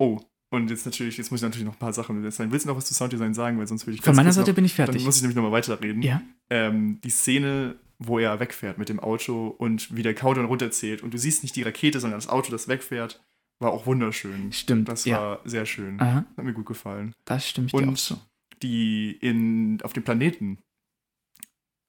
Oh, 0.00 0.18
und 0.52 0.68
jetzt 0.68 0.84
natürlich, 0.84 1.16
jetzt 1.16 1.30
muss 1.30 1.40
ich 1.40 1.44
natürlich 1.44 1.64
noch 1.64 1.74
ein 1.74 1.78
paar 1.78 1.92
Sachen 1.92 2.28
sagen. 2.30 2.50
Willst 2.50 2.66
du 2.66 2.70
noch 2.70 2.76
was 2.76 2.86
zu 2.86 2.94
Sounddesign 2.94 3.34
sagen? 3.34 3.58
Weil 3.58 3.68
sonst 3.68 3.86
würde 3.86 3.94
ich 3.96 4.02
Von 4.02 4.16
meiner 4.16 4.32
Seite 4.32 4.50
noch, 4.50 4.56
bin 4.56 4.64
ich 4.64 4.74
fertig. 4.74 4.96
Dann 4.96 5.04
muss 5.04 5.16
ich 5.16 5.22
nämlich 5.22 5.36
nochmal 5.36 5.52
weiterreden. 5.52 6.02
Ja. 6.02 6.22
Ähm, 6.50 7.00
die 7.02 7.10
Szene, 7.10 7.76
wo 8.00 8.18
er 8.18 8.40
wegfährt 8.40 8.76
mit 8.76 8.88
dem 8.88 8.98
Auto 8.98 9.46
und 9.46 9.94
wie 9.94 10.02
der 10.02 10.12
Countdown 10.12 10.46
runterzählt 10.46 11.02
und 11.02 11.14
du 11.14 11.18
siehst 11.18 11.44
nicht 11.44 11.54
die 11.54 11.62
Rakete, 11.62 12.00
sondern 12.00 12.18
das 12.18 12.28
Auto, 12.28 12.50
das 12.50 12.66
wegfährt, 12.66 13.22
war 13.60 13.70
auch 13.70 13.86
wunderschön. 13.86 14.52
Stimmt. 14.52 14.88
Das 14.88 15.04
ja. 15.04 15.20
war 15.20 15.40
sehr 15.44 15.66
schön. 15.66 16.00
Aha. 16.00 16.24
Hat 16.36 16.44
mir 16.44 16.52
gut 16.52 16.66
gefallen. 16.66 17.14
Das 17.26 17.48
stimmt 17.48 17.72
und 17.72 17.96
so. 17.96 18.18
Die 18.60 19.12
in, 19.12 19.80
auf 19.82 19.92
dem 19.92 20.02
Planeten, 20.02 20.58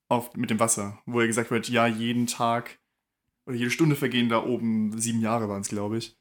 auf, 0.08 0.36
mit 0.36 0.52
dem 0.52 0.60
Wasser, 0.60 1.02
wo 1.08 1.20
er 1.20 1.28
gesagt 1.28 1.50
wird, 1.50 1.68
ja, 1.68 1.88
jeden 1.88 2.28
Tag 2.28 2.78
oder 3.48 3.56
jede 3.56 3.72
Stunde 3.72 3.96
vergehen 3.96 4.30
da 4.30 4.44
oben, 4.44 5.00
sieben 5.00 5.20
Jahre 5.20 5.50
waren 5.50 5.62
es, 5.62 5.70
glaube 5.70 5.98
ich 5.98 6.16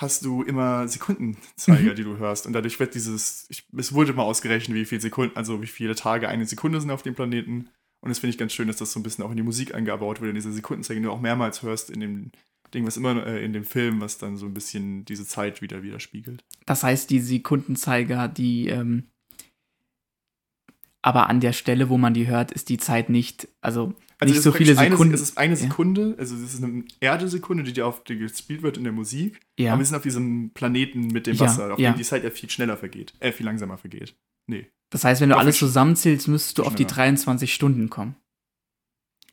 hast 0.00 0.24
du 0.24 0.42
immer 0.42 0.88
Sekundenzeiger, 0.88 1.92
mhm. 1.92 1.96
die 1.96 2.04
du 2.04 2.16
hörst. 2.16 2.46
Und 2.46 2.52
dadurch 2.52 2.80
wird 2.80 2.94
dieses, 2.94 3.46
ich, 3.50 3.66
es 3.76 3.92
wurde 3.92 4.12
mal 4.12 4.22
ausgerechnet, 4.22 4.76
wie 4.76 4.84
viele 4.84 5.00
Sekunden, 5.00 5.36
also 5.36 5.60
wie 5.62 5.66
viele 5.66 5.94
Tage 5.94 6.28
eine 6.28 6.46
Sekunde 6.46 6.80
sind 6.80 6.90
auf 6.90 7.02
dem 7.02 7.14
Planeten. 7.14 7.68
Und 8.00 8.08
das 8.08 8.18
finde 8.18 8.30
ich 8.30 8.38
ganz 8.38 8.52
schön, 8.52 8.68
dass 8.68 8.76
das 8.76 8.92
so 8.92 9.00
ein 9.00 9.02
bisschen 9.02 9.24
auch 9.24 9.30
in 9.30 9.36
die 9.36 9.42
Musik 9.42 9.74
eingebaut 9.74 10.20
wird, 10.20 10.30
in 10.30 10.34
diese 10.36 10.52
Sekundenzeiger, 10.52 11.00
die 11.00 11.04
du 11.04 11.12
auch 11.12 11.20
mehrmals 11.20 11.62
hörst 11.62 11.90
in 11.90 12.00
dem 12.00 12.30
Ding, 12.72 12.86
was 12.86 12.96
immer 12.96 13.26
äh, 13.26 13.44
in 13.44 13.52
dem 13.52 13.64
Film, 13.64 14.00
was 14.00 14.16
dann 14.16 14.36
so 14.36 14.46
ein 14.46 14.54
bisschen 14.54 15.04
diese 15.04 15.26
Zeit 15.26 15.60
wieder 15.60 15.82
widerspiegelt. 15.82 16.44
Das 16.66 16.82
heißt, 16.82 17.10
die 17.10 17.20
Sekundenzeiger, 17.20 18.28
die 18.28 18.68
ähm, 18.68 19.04
aber 21.02 21.28
an 21.28 21.40
der 21.40 21.52
Stelle, 21.52 21.88
wo 21.88 21.96
man 21.96 22.14
die 22.14 22.26
hört, 22.26 22.52
ist 22.52 22.68
die 22.68 22.78
Zeit 22.78 23.08
nicht, 23.08 23.48
also, 23.60 23.94
also 24.20 24.34
nicht 24.34 24.42
so 24.42 24.52
viele 24.52 24.74
Sekunden. 24.74 25.02
Eine, 25.02 25.14
es 25.14 25.20
ist 25.22 25.38
eine 25.38 25.56
Sekunde, 25.56 26.10
ja. 26.10 26.16
also 26.18 26.36
es 26.36 26.54
ist 26.54 26.62
eine 26.62 26.84
Erdesekunde, 27.00 27.62
die 27.62 27.72
dir 27.72 27.86
auf 27.86 28.04
die 28.04 28.18
gespielt 28.18 28.62
wird 28.62 28.76
in 28.76 28.84
der 28.84 28.92
Musik. 28.92 29.40
Ja. 29.58 29.72
Aber 29.72 29.80
wir 29.80 29.86
sind 29.86 29.96
auf 29.96 30.02
diesem 30.02 30.50
Planeten 30.50 31.08
mit 31.08 31.26
dem 31.26 31.40
Wasser, 31.40 31.68
ja, 31.68 31.72
auf 31.72 31.78
dem 31.78 31.96
die 31.96 32.02
Zeit 32.02 32.22
ja 32.22 32.30
viel 32.30 32.50
schneller 32.50 32.76
vergeht, 32.76 33.14
äh, 33.20 33.32
viel 33.32 33.46
langsamer 33.46 33.78
vergeht. 33.78 34.14
Nee. 34.46 34.66
Das 34.90 35.04
heißt, 35.04 35.20
wenn 35.20 35.30
du 35.30 35.36
alles 35.36 35.58
zusammenzählst, 35.58 36.28
müsstest 36.28 36.58
du 36.58 36.64
auf 36.64 36.74
die 36.74 36.86
23 36.86 37.52
Stunden 37.52 37.88
kommen. 37.88 38.16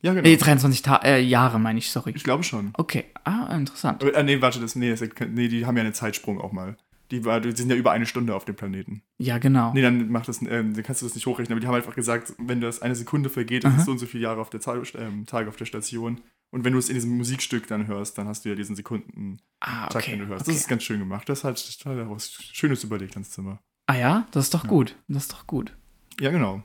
Ja, 0.00 0.14
genau. 0.14 0.28
Nee, 0.28 0.36
23 0.36 0.82
Ta 0.82 0.96
äh, 1.04 1.20
Jahre, 1.20 1.58
meine 1.58 1.78
ich, 1.80 1.90
sorry. 1.90 2.12
Ich 2.14 2.22
glaube 2.22 2.44
schon. 2.44 2.70
Okay, 2.74 3.06
ah, 3.24 3.54
interessant. 3.56 4.02
Äh, 4.02 4.22
nee, 4.22 4.40
warte, 4.40 4.60
das, 4.60 4.76
nee, 4.76 4.90
das, 4.90 5.02
nee, 5.28 5.48
die 5.48 5.66
haben 5.66 5.76
ja 5.76 5.82
einen 5.82 5.94
Zeitsprung 5.94 6.40
auch 6.40 6.52
mal. 6.52 6.76
Die, 7.10 7.20
die 7.20 7.56
sind 7.56 7.70
ja 7.70 7.76
über 7.76 7.92
eine 7.92 8.04
Stunde 8.04 8.34
auf 8.34 8.44
dem 8.44 8.54
Planeten. 8.54 9.02
Ja, 9.18 9.38
genau. 9.38 9.72
Nee, 9.72 9.80
dann, 9.80 10.10
macht 10.10 10.28
das, 10.28 10.42
äh, 10.42 10.48
dann 10.48 10.82
kannst 10.82 11.00
du 11.00 11.06
das 11.06 11.14
nicht 11.14 11.26
hochrechnen. 11.26 11.54
Aber 11.54 11.60
die 11.60 11.66
haben 11.66 11.74
einfach 11.74 11.94
gesagt, 11.94 12.34
wenn 12.38 12.60
das 12.60 12.82
eine 12.82 12.94
Sekunde 12.94 13.30
vergeht, 13.30 13.64
dann 13.64 13.76
ist 13.76 13.86
so 13.86 13.92
und 13.92 13.98
so 13.98 14.06
viele 14.06 14.24
Jahre 14.24 14.40
auf 14.40 14.50
der 14.50 14.60
Zahl, 14.60 14.82
äh, 14.82 15.24
Tage 15.26 15.48
auf 15.48 15.56
der 15.56 15.64
Station. 15.64 16.20
Und 16.50 16.64
wenn 16.64 16.72
du 16.72 16.78
es 16.78 16.88
in 16.88 16.94
diesem 16.94 17.16
Musikstück 17.16 17.66
dann 17.66 17.86
hörst, 17.86 18.18
dann 18.18 18.26
hast 18.26 18.44
du 18.44 18.50
ja 18.50 18.54
diesen 18.54 18.76
Sekunden 18.76 19.38
ah, 19.60 19.84
okay, 19.84 19.92
Tag, 19.92 20.04
den 20.06 20.18
du 20.20 20.26
hörst. 20.26 20.42
Okay. 20.42 20.52
Das 20.52 20.60
ist 20.60 20.68
ganz 20.68 20.82
schön 20.82 20.98
gemacht. 20.98 21.28
Das 21.28 21.44
hat, 21.44 21.54
das 21.54 21.78
hat 21.84 22.10
was 22.10 22.30
Schönes 22.52 22.84
überlegt 22.84 23.14
ans 23.14 23.30
Zimmer. 23.30 23.60
Ah 23.86 23.96
ja, 23.96 24.26
das 24.32 24.46
ist 24.46 24.54
doch 24.54 24.64
ja. 24.64 24.70
gut. 24.70 24.96
Das 25.08 25.24
ist 25.24 25.32
doch 25.32 25.46
gut. 25.46 25.76
Ja, 26.20 26.30
genau. 26.30 26.62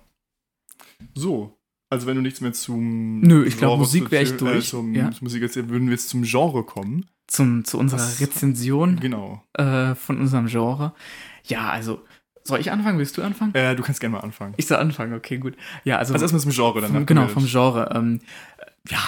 So. 1.16 1.58
Also 1.90 2.08
wenn 2.08 2.16
du 2.16 2.22
nichts 2.22 2.42
mehr 2.42 2.54
zum 2.54 3.20
Nö, 3.20 3.46
ich 3.46 3.58
glaube 3.58 3.78
Musik 3.78 4.10
wäre 4.10 4.24
ich 4.24 4.36
durch. 4.36 4.66
Äh, 4.66 4.70
zum, 4.70 4.96
ja. 4.96 5.12
Musik 5.22 5.44
jetzt 5.44 5.56
würden 5.56 5.86
wir 5.86 5.92
jetzt 5.92 6.10
zum 6.10 6.24
Genre 6.24 6.64
kommen 6.64 7.06
zum, 7.28 7.66
zu 7.66 7.78
unserer 7.78 8.00
das, 8.00 8.20
Rezension 8.20 9.00
genau. 9.00 9.44
äh, 9.54 9.96
von 9.96 10.20
unserem 10.20 10.48
Genre. 10.48 10.94
Ja, 11.46 11.70
also, 11.70 12.04
soll 12.44 12.60
ich 12.60 12.72
anfangen? 12.72 12.98
Willst 12.98 13.18
du 13.18 13.24
anfangen? 13.24 13.56
Äh, 13.56 13.76
du 13.76 13.84
kannst 13.84 14.02
gerne 14.02 14.16
mal 14.18 14.22
anfangen. 14.22 14.54
Ich 14.58 14.68
soll 14.68 14.78
anfangen, 14.78 15.14
okay, 15.14 15.38
gut. 15.38 15.56
Ja, 15.84 15.98
also, 15.98 16.14
also 16.14 16.24
erstmal 16.24 16.42
zum 16.42 16.52
Genre 16.52 16.82
dann. 16.82 16.92
Vom, 16.92 17.06
genau, 17.06 17.28
vom 17.28 17.46
Genre. 17.46 17.90
Ähm, 17.96 18.20
ja, 18.90 19.00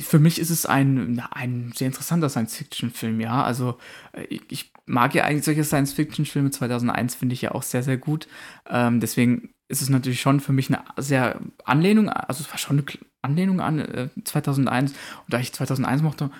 für 0.00 0.18
mich 0.18 0.38
ist 0.38 0.50
es 0.50 0.66
ein, 0.66 1.22
ein 1.30 1.72
sehr 1.74 1.86
interessanter 1.86 2.28
Science-Fiction-Film, 2.28 3.20
ja. 3.20 3.42
Also, 3.42 3.78
äh, 4.12 4.24
ich, 4.24 4.42
ich, 4.48 4.72
mag 4.86 5.14
ja 5.14 5.24
eigentlich 5.24 5.44
solche 5.44 5.64
Science-Fiction-Filme. 5.64 6.50
2001 6.50 7.14
finde 7.14 7.34
ich 7.34 7.42
ja 7.42 7.52
auch 7.52 7.62
sehr, 7.62 7.82
sehr 7.82 7.98
gut. 7.98 8.26
Ähm, 8.68 9.00
deswegen 9.00 9.50
ist 9.68 9.82
es 9.82 9.90
natürlich 9.90 10.20
schon 10.20 10.40
für 10.40 10.54
mich 10.54 10.70
eine 10.70 10.82
sehr 10.96 11.38
Anlehnung, 11.64 12.08
also 12.08 12.42
es 12.42 12.50
war 12.50 12.56
schon 12.56 12.78
eine 12.78 12.86
Anlehnung 13.20 13.60
an 13.60 13.80
äh, 13.80 14.08
2001. 14.24 14.92
Und 14.92 14.98
da 15.28 15.38
ich 15.38 15.52
2001 15.52 16.02
mochte, 16.02 16.30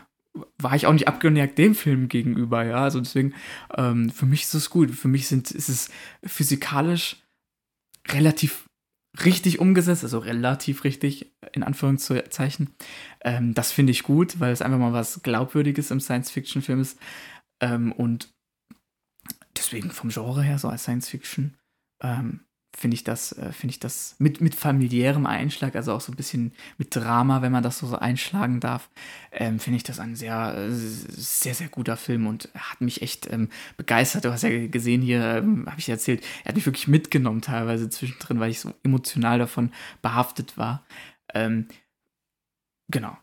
war 0.59 0.75
ich 0.75 0.87
auch 0.87 0.93
nicht 0.93 1.09
abgeneigt 1.09 1.59
dem 1.59 1.75
Film 1.75 2.09
gegenüber, 2.09 2.65
ja. 2.65 2.85
Also 2.85 3.01
deswegen, 3.01 3.35
ähm, 3.77 4.11
für 4.11 4.27
mich 4.27 4.43
ist 4.43 4.55
es 4.55 4.71
gut. 4.71 4.91
Für 4.91 5.09
mich 5.09 5.27
sind, 5.27 5.51
ist 5.51 5.69
es 5.69 5.91
physikalisch 6.25 7.17
relativ 8.09 8.67
richtig 9.25 9.59
umgesetzt, 9.59 10.05
also 10.05 10.19
relativ 10.19 10.85
richtig, 10.85 11.33
in 11.53 11.63
Anführungszeichen. 11.63 12.71
Ähm, 13.23 13.55
das 13.55 13.73
finde 13.73 13.93
ich 13.93 14.03
gut, 14.03 14.41
weil 14.41 14.53
es 14.53 14.63
einfach 14.63 14.79
mal 14.79 14.93
was 14.93 15.23
Glaubwürdiges 15.23 15.91
im 15.91 16.01
Science-Fiction-Film 16.01 16.81
ist. 16.81 16.99
Ähm, 17.61 17.93
und 17.93 18.31
deswegen 19.57 19.91
vom 19.91 20.11
Genre 20.11 20.43
her, 20.43 20.59
so 20.59 20.69
als 20.69 20.83
Science-Fiction, 20.83 21.57
ähm, 22.03 22.41
finde 22.79 22.95
ich 22.95 23.03
das, 23.03 23.33
äh, 23.33 23.51
finde 23.53 23.73
ich 23.73 23.81
das 23.81 24.15
mit, 24.19 24.41
mit 24.41 24.55
familiärem 24.55 25.27
Einschlag, 25.27 25.75
also 25.75 25.93
auch 25.93 26.01
so 26.01 26.13
ein 26.13 26.17
bisschen 26.17 26.53
mit 26.79 26.95
Drama, 26.95 27.43
wenn 27.43 27.51
man 27.51 27.65
das 27.65 27.79
so, 27.79 27.99
einschlagen 27.99 28.61
darf, 28.61 28.89
ähm, 29.33 29.59
finde 29.59 29.79
ich 29.79 29.83
das 29.83 29.99
ein 29.99 30.15
sehr, 30.15 30.69
sehr, 30.71 31.55
sehr 31.55 31.69
guter 31.69 31.97
Film 31.97 32.29
und 32.29 32.49
hat 32.55 32.81
mich 32.81 33.03
echt 33.03 33.29
ähm, 33.33 33.49
begeistert. 33.77 34.25
Du 34.25 34.31
hast 34.31 34.43
ja 34.43 34.69
gesehen 34.69 35.03
hier, 35.03 35.39
ähm, 35.39 35.67
habe 35.69 35.81
ich 35.81 35.89
erzählt, 35.89 36.25
er 36.45 36.51
hat 36.51 36.55
mich 36.55 36.67
wirklich 36.67 36.87
mitgenommen 36.87 37.43
teilweise 37.43 37.91
zwischendrin, 37.91 38.39
weil 38.39 38.51
ich 38.51 38.61
so 38.61 38.73
emotional 38.85 39.41
davon 39.41 39.73
behaftet 40.01 40.57
war. 40.57 40.87
Ähm, 41.35 41.67
genau. 42.89 43.17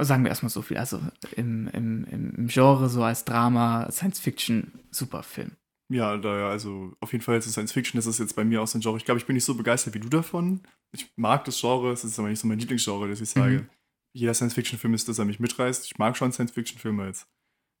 Sagen 0.00 0.24
wir 0.24 0.28
erstmal 0.28 0.50
so 0.50 0.62
viel. 0.62 0.76
Also 0.76 1.00
im, 1.36 1.66
im, 1.68 2.04
im 2.04 2.46
Genre, 2.46 2.88
so 2.88 3.02
als 3.02 3.24
Drama, 3.24 3.90
Science 3.90 4.20
Fiction, 4.20 4.72
super 4.90 5.22
Film. 5.22 5.56
Ja, 5.92 6.16
daher, 6.16 6.46
also 6.46 6.96
auf 7.00 7.10
jeden 7.10 7.24
Fall 7.24 7.36
ist 7.36 7.50
Science 7.50 7.72
Fiction, 7.72 7.98
das 7.98 8.06
ist 8.06 8.20
jetzt 8.20 8.36
bei 8.36 8.44
mir 8.44 8.62
auch 8.62 8.68
so 8.68 8.78
ein 8.78 8.80
Genre. 8.80 8.96
Ich 8.96 9.04
glaube, 9.04 9.18
ich 9.18 9.26
bin 9.26 9.34
nicht 9.34 9.44
so 9.44 9.56
begeistert 9.56 9.92
wie 9.94 9.98
du 9.98 10.08
davon. 10.08 10.60
Ich 10.92 11.10
mag 11.16 11.44
das 11.44 11.60
Genre, 11.60 11.90
es 11.90 12.04
ist 12.04 12.16
aber 12.18 12.28
nicht 12.28 12.38
so 12.38 12.46
mein 12.46 12.60
Lieblingsgenre, 12.60 13.08
dass 13.08 13.20
ich 13.20 13.30
sage, 13.30 13.60
mhm. 13.60 13.68
jeder 14.14 14.32
Science-Fiction-Film 14.32 14.94
ist, 14.94 15.08
dass 15.08 15.18
er 15.18 15.24
mich 15.24 15.40
mitreißt. 15.40 15.84
Ich 15.86 15.98
mag 15.98 16.16
schon 16.16 16.30
Science-Fiction-Filme 16.30 17.06
jetzt. 17.06 17.26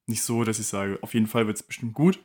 Nicht 0.08 0.22
so, 0.22 0.42
dass 0.42 0.58
ich 0.58 0.66
sage, 0.66 0.98
auf 1.02 1.14
jeden 1.14 1.28
Fall 1.28 1.46
wird 1.46 1.56
es 1.56 1.62
bestimmt 1.62 1.94
gut. 1.94 2.18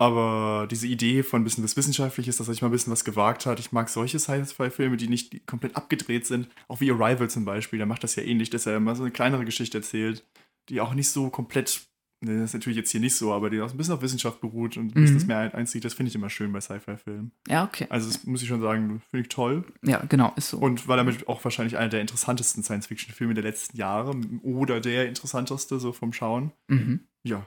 Aber 0.00 0.68
diese 0.70 0.86
Idee 0.86 1.24
von 1.24 1.40
ein 1.40 1.44
bisschen 1.44 1.64
was 1.64 1.76
Wissenschaftliches, 1.76 2.36
dass 2.36 2.46
er 2.46 2.54
sich 2.54 2.62
mal 2.62 2.68
ein 2.68 2.72
bisschen 2.72 2.92
was 2.92 3.04
gewagt 3.04 3.46
hat. 3.46 3.58
Ich 3.58 3.72
mag 3.72 3.88
solche 3.88 4.20
Science-Fi-Filme, 4.20 4.96
die 4.96 5.08
nicht 5.08 5.44
komplett 5.46 5.76
abgedreht 5.76 6.24
sind. 6.24 6.48
Auch 6.68 6.80
wie 6.80 6.90
Arrival 6.92 7.28
zum 7.28 7.44
Beispiel, 7.44 7.78
der 7.78 7.86
macht 7.86 8.04
das 8.04 8.14
ja 8.14 8.22
ähnlich, 8.22 8.48
dass 8.48 8.64
er 8.64 8.76
immer 8.76 8.94
so 8.94 9.02
eine 9.02 9.12
kleinere 9.12 9.44
Geschichte 9.44 9.78
erzählt, 9.78 10.24
die 10.68 10.80
auch 10.80 10.94
nicht 10.94 11.10
so 11.10 11.30
komplett 11.30 11.89
das 12.22 12.36
ist 12.36 12.52
natürlich 12.54 12.76
jetzt 12.76 12.90
hier 12.90 13.00
nicht 13.00 13.16
so, 13.16 13.32
aber 13.32 13.48
die 13.48 13.60
auch 13.60 13.70
ein 13.70 13.76
bisschen 13.76 13.94
auf 13.94 14.02
Wissenschaft 14.02 14.40
beruht 14.40 14.76
und 14.76 14.94
ein 14.94 15.02
bisschen 15.02 15.18
mhm. 15.18 15.26
Mehrheit 15.26 15.54
einzieht, 15.54 15.84
das 15.84 15.94
finde 15.94 16.10
ich 16.10 16.14
immer 16.14 16.28
schön 16.28 16.52
bei 16.52 16.60
Sci-Fi-Filmen. 16.60 17.32
Ja, 17.48 17.64
okay. 17.64 17.86
Also 17.88 18.08
das 18.08 18.24
muss 18.24 18.42
ich 18.42 18.48
schon 18.48 18.60
sagen, 18.60 19.00
finde 19.08 19.22
ich 19.22 19.28
toll. 19.28 19.64
Ja, 19.82 20.02
genau, 20.06 20.32
ist 20.36 20.50
so. 20.50 20.58
Und 20.58 20.86
war 20.86 20.98
damit 20.98 21.28
auch 21.28 21.42
wahrscheinlich 21.42 21.78
einer 21.78 21.88
der 21.88 22.02
interessantesten 22.02 22.62
Science-Fiction-Filme 22.62 23.32
der 23.32 23.44
letzten 23.44 23.76
Jahre 23.78 24.14
oder 24.42 24.80
der 24.80 25.08
interessanteste, 25.08 25.80
so 25.80 25.92
vom 25.92 26.12
Schauen. 26.12 26.52
Mhm. 26.68 27.00
Ja, 27.22 27.46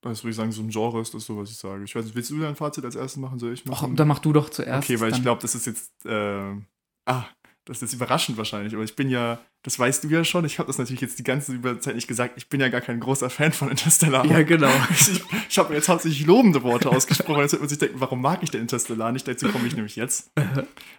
das 0.00 0.24
würde 0.24 0.30
ich 0.30 0.36
sagen, 0.36 0.52
so 0.52 0.62
ein 0.62 0.70
Genre 0.70 1.00
ist 1.00 1.14
das 1.14 1.24
so, 1.24 1.36
was 1.36 1.50
ich 1.50 1.56
sage. 1.56 1.84
Ich 1.84 1.94
weiß 1.94 2.04
nicht, 2.04 2.16
willst 2.16 2.30
du 2.30 2.40
dein 2.40 2.56
Fazit 2.56 2.84
als 2.84 2.96
erstes 2.96 3.20
machen? 3.20 3.38
Soll 3.38 3.52
ich 3.52 3.66
machen? 3.66 3.90
Ach, 3.92 3.96
dann 3.96 4.08
mach 4.08 4.18
du 4.18 4.32
doch 4.32 4.48
zuerst. 4.48 4.88
Okay, 4.88 5.00
weil 5.00 5.12
ich 5.12 5.22
glaube, 5.22 5.42
das 5.42 5.54
ist 5.54 5.66
jetzt, 5.66 6.06
äh, 6.06 6.54
ah, 7.06 7.24
das 7.68 7.78
ist 7.78 7.82
jetzt 7.82 7.92
überraschend 7.94 8.38
wahrscheinlich, 8.38 8.74
aber 8.74 8.82
ich 8.82 8.96
bin 8.96 9.10
ja, 9.10 9.38
das 9.62 9.78
weißt 9.78 10.04
du 10.04 10.08
ja 10.08 10.24
schon, 10.24 10.44
ich 10.46 10.58
habe 10.58 10.66
das 10.66 10.78
natürlich 10.78 11.02
jetzt 11.02 11.18
die 11.18 11.22
ganze 11.22 11.60
Zeit 11.80 11.94
nicht 11.94 12.08
gesagt, 12.08 12.34
ich 12.36 12.48
bin 12.48 12.60
ja 12.60 12.68
gar 12.68 12.80
kein 12.80 12.98
großer 12.98 13.28
Fan 13.28 13.52
von 13.52 13.68
Interstellar. 13.68 14.24
Ja, 14.24 14.42
genau. 14.42 14.70
Ich, 14.90 15.22
ich 15.50 15.58
habe 15.58 15.70
mir 15.70 15.76
jetzt 15.76 15.88
hauptsächlich 15.88 16.26
lobende 16.26 16.62
Worte 16.62 16.90
ausgesprochen, 16.90 17.42
jetzt 17.42 17.52
wird 17.52 17.62
man 17.62 17.68
sich 17.68 17.78
denken, 17.78 18.00
warum 18.00 18.22
mag 18.22 18.42
ich 18.42 18.50
denn 18.50 18.62
Interstellar 18.62 19.12
nicht? 19.12 19.28
Dazu 19.28 19.48
komme 19.48 19.66
ich 19.66 19.76
nämlich 19.76 19.96
jetzt. 19.96 20.30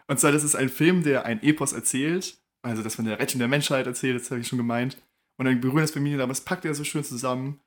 Und 0.08 0.20
zwar, 0.20 0.32
das 0.32 0.44
ist 0.44 0.56
ein 0.56 0.70
Film, 0.70 1.04
der 1.04 1.26
ein 1.26 1.42
Epos 1.42 1.74
erzählt, 1.74 2.38
also 2.62 2.84
das 2.84 2.96
von 2.96 3.06
der 3.06 3.20
Rettung 3.20 3.40
der 3.40 3.48
Menschheit 3.48 3.88
erzählt, 3.88 4.22
das 4.22 4.30
habe 4.30 4.42
ich 4.42 4.48
schon 4.48 4.58
gemeint. 4.58 4.98
Und 5.38 5.46
dann 5.46 5.60
berühren 5.62 5.82
das 5.82 5.96
mir, 5.96 6.22
aber 6.22 6.32
es 6.32 6.42
packt 6.42 6.66
er 6.66 6.76
so 6.76 6.84
schön 6.84 7.04
zusammen. 7.04 7.62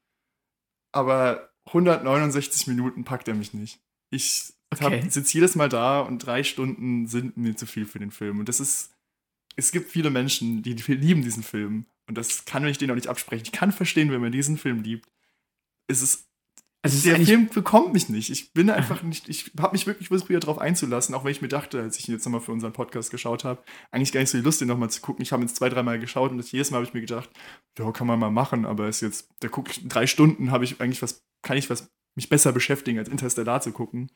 Aber 0.92 1.50
169 1.66 2.66
Minuten 2.66 3.04
packt 3.04 3.28
er 3.28 3.34
mich 3.34 3.54
nicht. 3.54 3.80
Ich 4.10 4.52
okay. 4.70 5.02
sitze 5.08 5.34
jedes 5.34 5.54
Mal 5.54 5.68
da 5.68 6.00
und 6.00 6.18
drei 6.18 6.44
Stunden 6.44 7.06
sind 7.06 7.36
mir 7.36 7.56
zu 7.56 7.66
viel 7.66 7.86
für 7.86 7.98
den 7.98 8.10
Film. 8.10 8.38
Und 8.38 8.48
das 8.48 8.60
ist, 8.60 8.91
es 9.56 9.72
gibt 9.72 9.90
viele 9.90 10.10
Menschen, 10.10 10.62
die, 10.62 10.74
lieben 10.74 11.22
diesen 11.22 11.42
Film. 11.42 11.86
Und 12.06 12.18
das 12.18 12.44
kann 12.44 12.66
ich 12.66 12.78
denen 12.78 12.90
auch 12.90 12.96
nicht 12.96 13.08
absprechen. 13.08 13.44
Ich 13.46 13.52
kann 13.52 13.72
verstehen, 13.72 14.10
wenn 14.10 14.20
man 14.20 14.32
diesen 14.32 14.58
Film 14.58 14.82
liebt. 14.82 15.08
Es 15.86 16.02
ist 16.02 16.28
also 16.84 17.08
der 17.08 17.24
Film 17.24 17.48
bekommt 17.48 17.92
mich 17.92 18.08
nicht. 18.08 18.28
Ich 18.28 18.52
bin 18.52 18.68
einfach 18.68 19.04
nicht, 19.04 19.28
ich 19.28 19.52
habe 19.60 19.72
mich 19.72 19.86
wirklich 19.86 20.08
versucht, 20.08 20.32
darauf 20.32 20.58
einzulassen, 20.58 21.14
auch 21.14 21.22
wenn 21.22 21.30
ich 21.30 21.40
mir 21.40 21.46
dachte, 21.48 21.80
als 21.80 21.96
ich 21.96 22.08
ihn 22.08 22.14
jetzt 22.14 22.24
nochmal 22.24 22.40
für 22.40 22.50
unseren 22.50 22.72
Podcast 22.72 23.12
geschaut 23.12 23.44
habe, 23.44 23.62
eigentlich 23.92 24.10
gar 24.10 24.18
nicht 24.18 24.30
so 24.30 24.38
die 24.38 24.42
Lust, 24.42 24.60
den 24.60 24.66
nochmal 24.66 24.90
zu 24.90 25.00
gucken. 25.00 25.22
Ich 25.22 25.30
habe 25.30 25.42
jetzt 25.42 25.54
zwei, 25.54 25.68
dreimal 25.68 26.00
geschaut 26.00 26.32
und 26.32 26.50
jedes 26.50 26.72
Mal 26.72 26.78
habe 26.78 26.86
ich 26.86 26.92
mir 26.92 27.00
gedacht, 27.00 27.30
ja, 27.78 27.92
kann 27.92 28.08
man 28.08 28.18
mal 28.18 28.32
machen, 28.32 28.66
aber 28.66 28.88
ist 28.88 29.00
jetzt, 29.00 29.28
da 29.38 29.48
gucke 29.48 29.70
ich, 29.70 29.86
drei 29.86 30.08
Stunden 30.08 30.50
habe 30.50 30.64
ich 30.64 30.80
eigentlich 30.80 31.02
was, 31.02 31.24
kann 31.42 31.56
ich 31.56 31.70
was 31.70 31.88
mich 32.16 32.28
besser 32.28 32.50
beschäftigen, 32.50 32.98
als 32.98 33.08
Interstellar 33.08 33.60
zu 33.60 33.70
gucken. 33.70 34.10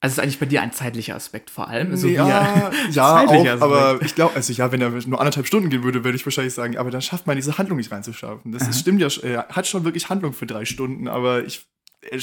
Also 0.00 0.14
ist 0.14 0.18
eigentlich 0.20 0.38
bei 0.38 0.46
dir 0.46 0.62
ein 0.62 0.72
zeitlicher 0.72 1.16
Aspekt 1.16 1.50
vor 1.50 1.68
allem. 1.68 1.96
So 1.96 2.06
ja, 2.06 2.70
ja 2.90 3.24
auch, 3.24 3.60
aber 3.60 4.00
ich 4.02 4.14
glaube, 4.14 4.36
also 4.36 4.52
ja, 4.52 4.70
wenn 4.70 4.80
er 4.80 4.90
nur 4.90 5.20
anderthalb 5.20 5.46
Stunden 5.46 5.70
gehen 5.70 5.82
würde, 5.82 6.04
würde 6.04 6.16
ich 6.16 6.24
wahrscheinlich 6.24 6.54
sagen, 6.54 6.76
aber 6.76 6.90
dann 6.90 7.02
schafft 7.02 7.26
man 7.26 7.36
diese 7.36 7.58
Handlung 7.58 7.78
nicht 7.78 7.90
reinzuschaffen. 7.90 8.52
Das 8.52 8.68
ist, 8.68 8.80
stimmt 8.80 9.00
ja, 9.00 9.08
er 9.22 9.48
hat 9.48 9.66
schon 9.66 9.84
wirklich 9.84 10.08
Handlung 10.08 10.32
für 10.32 10.46
drei 10.46 10.64
Stunden, 10.64 11.08
aber 11.08 11.44
ich 11.44 11.66
er 12.00 12.20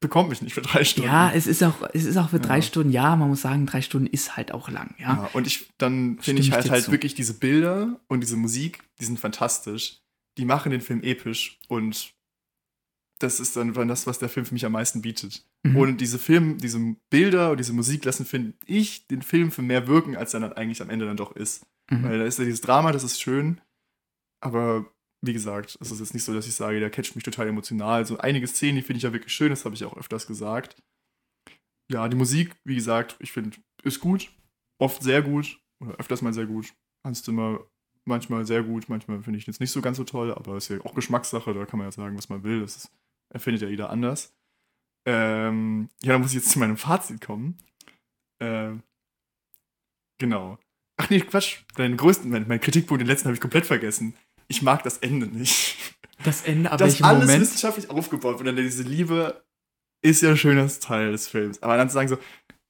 bekommt 0.00 0.30
mich 0.30 0.40
nicht 0.40 0.54
für 0.54 0.62
drei 0.62 0.82
Stunden. 0.82 1.10
Ja, 1.10 1.30
es 1.30 1.46
ist 1.46 1.62
auch, 1.62 1.74
es 1.92 2.06
ist 2.06 2.16
auch 2.16 2.30
für 2.30 2.40
drei 2.40 2.56
ja. 2.56 2.62
Stunden, 2.62 2.90
ja, 2.90 3.14
man 3.16 3.28
muss 3.28 3.42
sagen, 3.42 3.66
drei 3.66 3.82
Stunden 3.82 4.06
ist 4.06 4.36
halt 4.36 4.52
auch 4.52 4.70
lang, 4.70 4.94
ja. 4.98 5.08
ja 5.08 5.30
und 5.34 5.46
ich, 5.46 5.68
dann 5.76 6.18
finde 6.20 6.40
ich 6.40 6.52
halt 6.52 6.70
halt 6.70 6.84
zu. 6.84 6.92
wirklich 6.92 7.14
diese 7.14 7.34
Bilder 7.34 8.00
und 8.08 8.20
diese 8.20 8.36
Musik, 8.36 8.82
die 8.98 9.04
sind 9.04 9.20
fantastisch. 9.20 9.98
Die 10.38 10.44
machen 10.46 10.70
den 10.70 10.80
Film 10.80 11.02
episch 11.02 11.58
und 11.68 12.14
das 13.18 13.40
ist 13.40 13.56
dann 13.56 13.74
das, 13.88 14.06
was 14.06 14.18
der 14.18 14.30
Film 14.30 14.46
für 14.46 14.54
mich 14.54 14.64
am 14.64 14.72
meisten 14.72 15.02
bietet. 15.02 15.44
Mhm. 15.62 15.76
Und 15.76 16.00
diese 16.00 16.18
Film, 16.18 16.58
diese 16.58 16.78
Bilder 17.10 17.50
und 17.50 17.58
diese 17.58 17.72
Musik 17.72 18.04
lassen, 18.04 18.24
finde 18.24 18.54
ich, 18.66 19.06
den 19.08 19.22
Film 19.22 19.50
für 19.50 19.62
mehr 19.62 19.86
wirken, 19.86 20.16
als 20.16 20.32
er 20.32 20.40
dann 20.40 20.54
eigentlich 20.54 20.80
am 20.80 20.90
Ende 20.90 21.06
dann 21.06 21.16
doch 21.16 21.36
ist. 21.36 21.66
Mhm. 21.90 22.04
Weil 22.04 22.18
da 22.18 22.24
ist 22.24 22.38
ja 22.38 22.44
dieses 22.44 22.62
Drama, 22.62 22.92
das 22.92 23.04
ist 23.04 23.20
schön, 23.20 23.60
aber 24.40 24.90
wie 25.22 25.34
gesagt, 25.34 25.76
es 25.80 25.90
ist 25.90 26.00
jetzt 26.00 26.14
nicht 26.14 26.24
so, 26.24 26.32
dass 26.32 26.46
ich 26.46 26.54
sage, 26.54 26.80
der 26.80 26.90
catcht 26.90 27.14
mich 27.14 27.24
total 27.24 27.48
emotional. 27.48 28.06
So 28.06 28.18
einige 28.18 28.46
Szenen, 28.46 28.76
die 28.76 28.82
finde 28.82 28.98
ich 28.98 29.02
ja 29.02 29.12
wirklich 29.12 29.34
schön, 29.34 29.50
das 29.50 29.64
habe 29.64 29.74
ich 29.74 29.84
auch 29.84 29.96
öfters 29.96 30.26
gesagt. 30.26 30.82
Ja, 31.90 32.08
die 32.08 32.16
Musik, 32.16 32.56
wie 32.64 32.74
gesagt, 32.76 33.16
ich 33.18 33.32
finde, 33.32 33.58
ist 33.82 34.00
gut. 34.00 34.30
Oft 34.78 35.02
sehr 35.02 35.20
gut 35.20 35.60
oder 35.80 35.96
öfters 35.96 36.22
mal 36.22 36.32
sehr 36.32 36.46
gut. 36.46 36.72
Hans 37.04 37.22
Zimmer 37.22 37.66
manchmal 38.06 38.46
sehr 38.46 38.62
gut, 38.62 38.88
manchmal 38.88 39.22
finde 39.22 39.38
ich 39.38 39.46
jetzt 39.46 39.60
nicht 39.60 39.70
so 39.70 39.82
ganz 39.82 39.98
so 39.98 40.04
toll, 40.04 40.32
aber 40.32 40.56
ist 40.56 40.68
ja 40.68 40.80
auch 40.84 40.94
Geschmackssache, 40.94 41.52
da 41.52 41.66
kann 41.66 41.78
man 41.78 41.88
ja 41.88 41.92
sagen, 41.92 42.16
was 42.16 42.30
man 42.30 42.42
will. 42.42 42.60
Das 42.60 42.76
ist, 42.76 42.92
erfindet 43.28 43.62
ja 43.62 43.68
jeder 43.68 43.90
anders. 43.90 44.34
Ähm, 45.06 45.88
ja, 46.02 46.12
da 46.12 46.18
muss 46.18 46.30
ich 46.30 46.36
jetzt 46.36 46.50
zu 46.50 46.58
meinem 46.58 46.76
Fazit 46.76 47.20
kommen. 47.20 47.58
Ähm, 48.40 48.82
genau. 50.18 50.58
Ach 50.96 51.08
nee, 51.10 51.20
Quatsch. 51.20 51.62
Deinen 51.76 51.96
größten, 51.96 52.30
mein, 52.30 52.46
mein 52.46 52.60
Kritikpunkt, 52.60 53.00
den 53.00 53.08
letzten 53.08 53.26
habe 53.26 53.34
ich 53.34 53.40
komplett 53.40 53.66
vergessen 53.66 54.14
ich 54.50 54.62
mag 54.62 54.82
das 54.82 54.98
Ende 54.98 55.26
nicht. 55.26 55.76
Das 56.24 56.42
Ende, 56.42 56.70
aber 56.70 56.84
Dass 56.84 57.00
alles 57.00 57.20
Moment? 57.22 57.40
wissenschaftlich 57.40 57.88
aufgebaut 57.88 58.38
wird 58.38 58.40
und 58.40 58.56
dann 58.56 58.56
diese 58.56 58.82
Liebe 58.82 59.42
ist 60.02 60.20
ja 60.20 60.30
ein 60.30 60.36
schönes 60.36 60.80
Teil 60.80 61.12
des 61.12 61.28
Films. 61.28 61.62
Aber 61.62 61.78
dann 61.78 61.88
zu 61.88 61.94
sagen 61.94 62.08
so, 62.08 62.18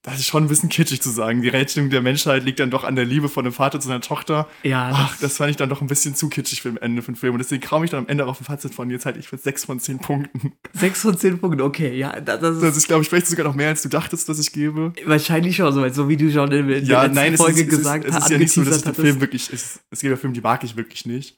das 0.03 0.17
ist 0.17 0.25
schon 0.25 0.43
ein 0.43 0.47
bisschen 0.47 0.69
kitschig 0.69 1.01
zu 1.01 1.11
sagen. 1.11 1.43
Die 1.43 1.49
Rettung 1.49 1.91
der 1.91 2.01
Menschheit 2.01 2.43
liegt 2.43 2.59
dann 2.59 2.71
doch 2.71 2.83
an 2.83 2.95
der 2.95 3.05
Liebe 3.05 3.29
von 3.29 3.45
einem 3.45 3.53
Vater 3.53 3.79
zu 3.79 3.87
seiner 3.87 4.01
Tochter. 4.01 4.47
Ja. 4.63 4.89
Ach, 4.93 5.17
das 5.19 5.37
fand 5.37 5.51
ich 5.51 5.57
dann 5.57 5.69
doch 5.69 5.81
ein 5.81 5.87
bisschen 5.87 6.15
zu 6.15 6.27
kitschig 6.27 6.63
für 6.63 6.71
das 6.71 6.81
Ende 6.81 7.03
von 7.03 7.15
Film. 7.15 7.33
Und 7.33 7.39
deswegen 7.39 7.61
kam 7.61 7.83
ich 7.83 7.91
dann 7.91 7.99
am 7.99 8.07
Ende 8.07 8.25
auf 8.25 8.41
ein 8.41 8.43
Fazit 8.43 8.73
von, 8.73 8.89
jetzt 8.89 9.05
halt 9.05 9.17
ich 9.17 9.27
für 9.27 9.37
6 9.37 9.65
von 9.65 9.79
10 9.79 9.99
Punkten. 9.99 10.53
6 10.73 11.01
von 11.01 11.17
10 11.17 11.39
Punkten, 11.39 11.61
okay, 11.61 11.95
ja. 11.95 12.19
Das, 12.19 12.39
das 12.41 12.55
ist, 12.55 12.63
das 12.63 12.77
ist 12.77 12.87
glaube 12.87 13.03
ich, 13.03 13.09
vielleicht 13.09 13.27
sogar 13.27 13.45
noch 13.45 13.53
mehr, 13.53 13.67
als 13.67 13.83
du 13.83 13.89
dachtest, 13.89 14.27
dass 14.27 14.39
ich 14.39 14.51
gebe. 14.51 14.91
Wahrscheinlich 15.05 15.55
schon 15.55 15.71
so, 15.71 15.87
so 15.89 16.09
wie 16.09 16.17
du 16.17 16.31
schon 16.31 16.51
in 16.51 16.67
der 16.67 16.79
ja, 16.79 17.07
nein, 17.07 17.37
Folge 17.37 17.61
ist, 17.61 17.69
gesagt 17.69 18.05
hast. 18.05 18.11
Es 18.11 18.15
ist, 18.15 18.17
es 18.17 18.25
ist 18.25 18.31
ja 18.31 18.37
nicht 18.39 18.53
so, 18.53 18.63
dass 18.63 18.77
ich 18.77 18.83
den 18.83 18.95
Film 18.95 19.21
wirklich, 19.21 19.53
es, 19.53 19.81
es 19.91 19.99
gibt 19.99 20.09
ja 20.09 20.17
Filme, 20.17 20.33
die 20.33 20.41
mag 20.41 20.63
ich 20.63 20.75
wirklich 20.75 21.05
nicht 21.05 21.37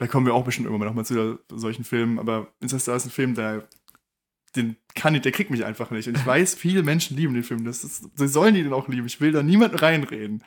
da 0.00 0.06
kommen 0.06 0.24
wir 0.24 0.32
auch 0.32 0.44
bestimmt 0.44 0.66
irgendwann 0.66 0.88
nochmal 0.88 1.04
zu 1.04 1.38
solchen 1.52 1.84
Filmen, 1.84 2.18
aber 2.18 2.48
Interstellar 2.60 2.96
ist 2.96 3.04
ein 3.04 3.10
Film, 3.10 3.34
der 3.34 3.68
den 4.56 4.76
kann 4.94 5.14
ich, 5.14 5.22
der 5.22 5.32
kriegt 5.32 5.50
mich 5.50 5.64
einfach 5.64 5.90
nicht. 5.90 6.08
Und 6.08 6.16
ich 6.16 6.26
weiß, 6.26 6.54
viele 6.54 6.82
Menschen 6.82 7.16
lieben 7.16 7.34
den 7.34 7.44
Film. 7.44 7.64
Das 7.64 7.84
ist, 7.84 8.04
sie 8.14 8.28
sollen 8.28 8.54
den 8.54 8.72
auch 8.72 8.88
lieben. 8.88 9.06
Ich 9.06 9.20
will 9.20 9.32
da 9.32 9.42
niemanden 9.42 9.76
reinreden. 9.76 10.42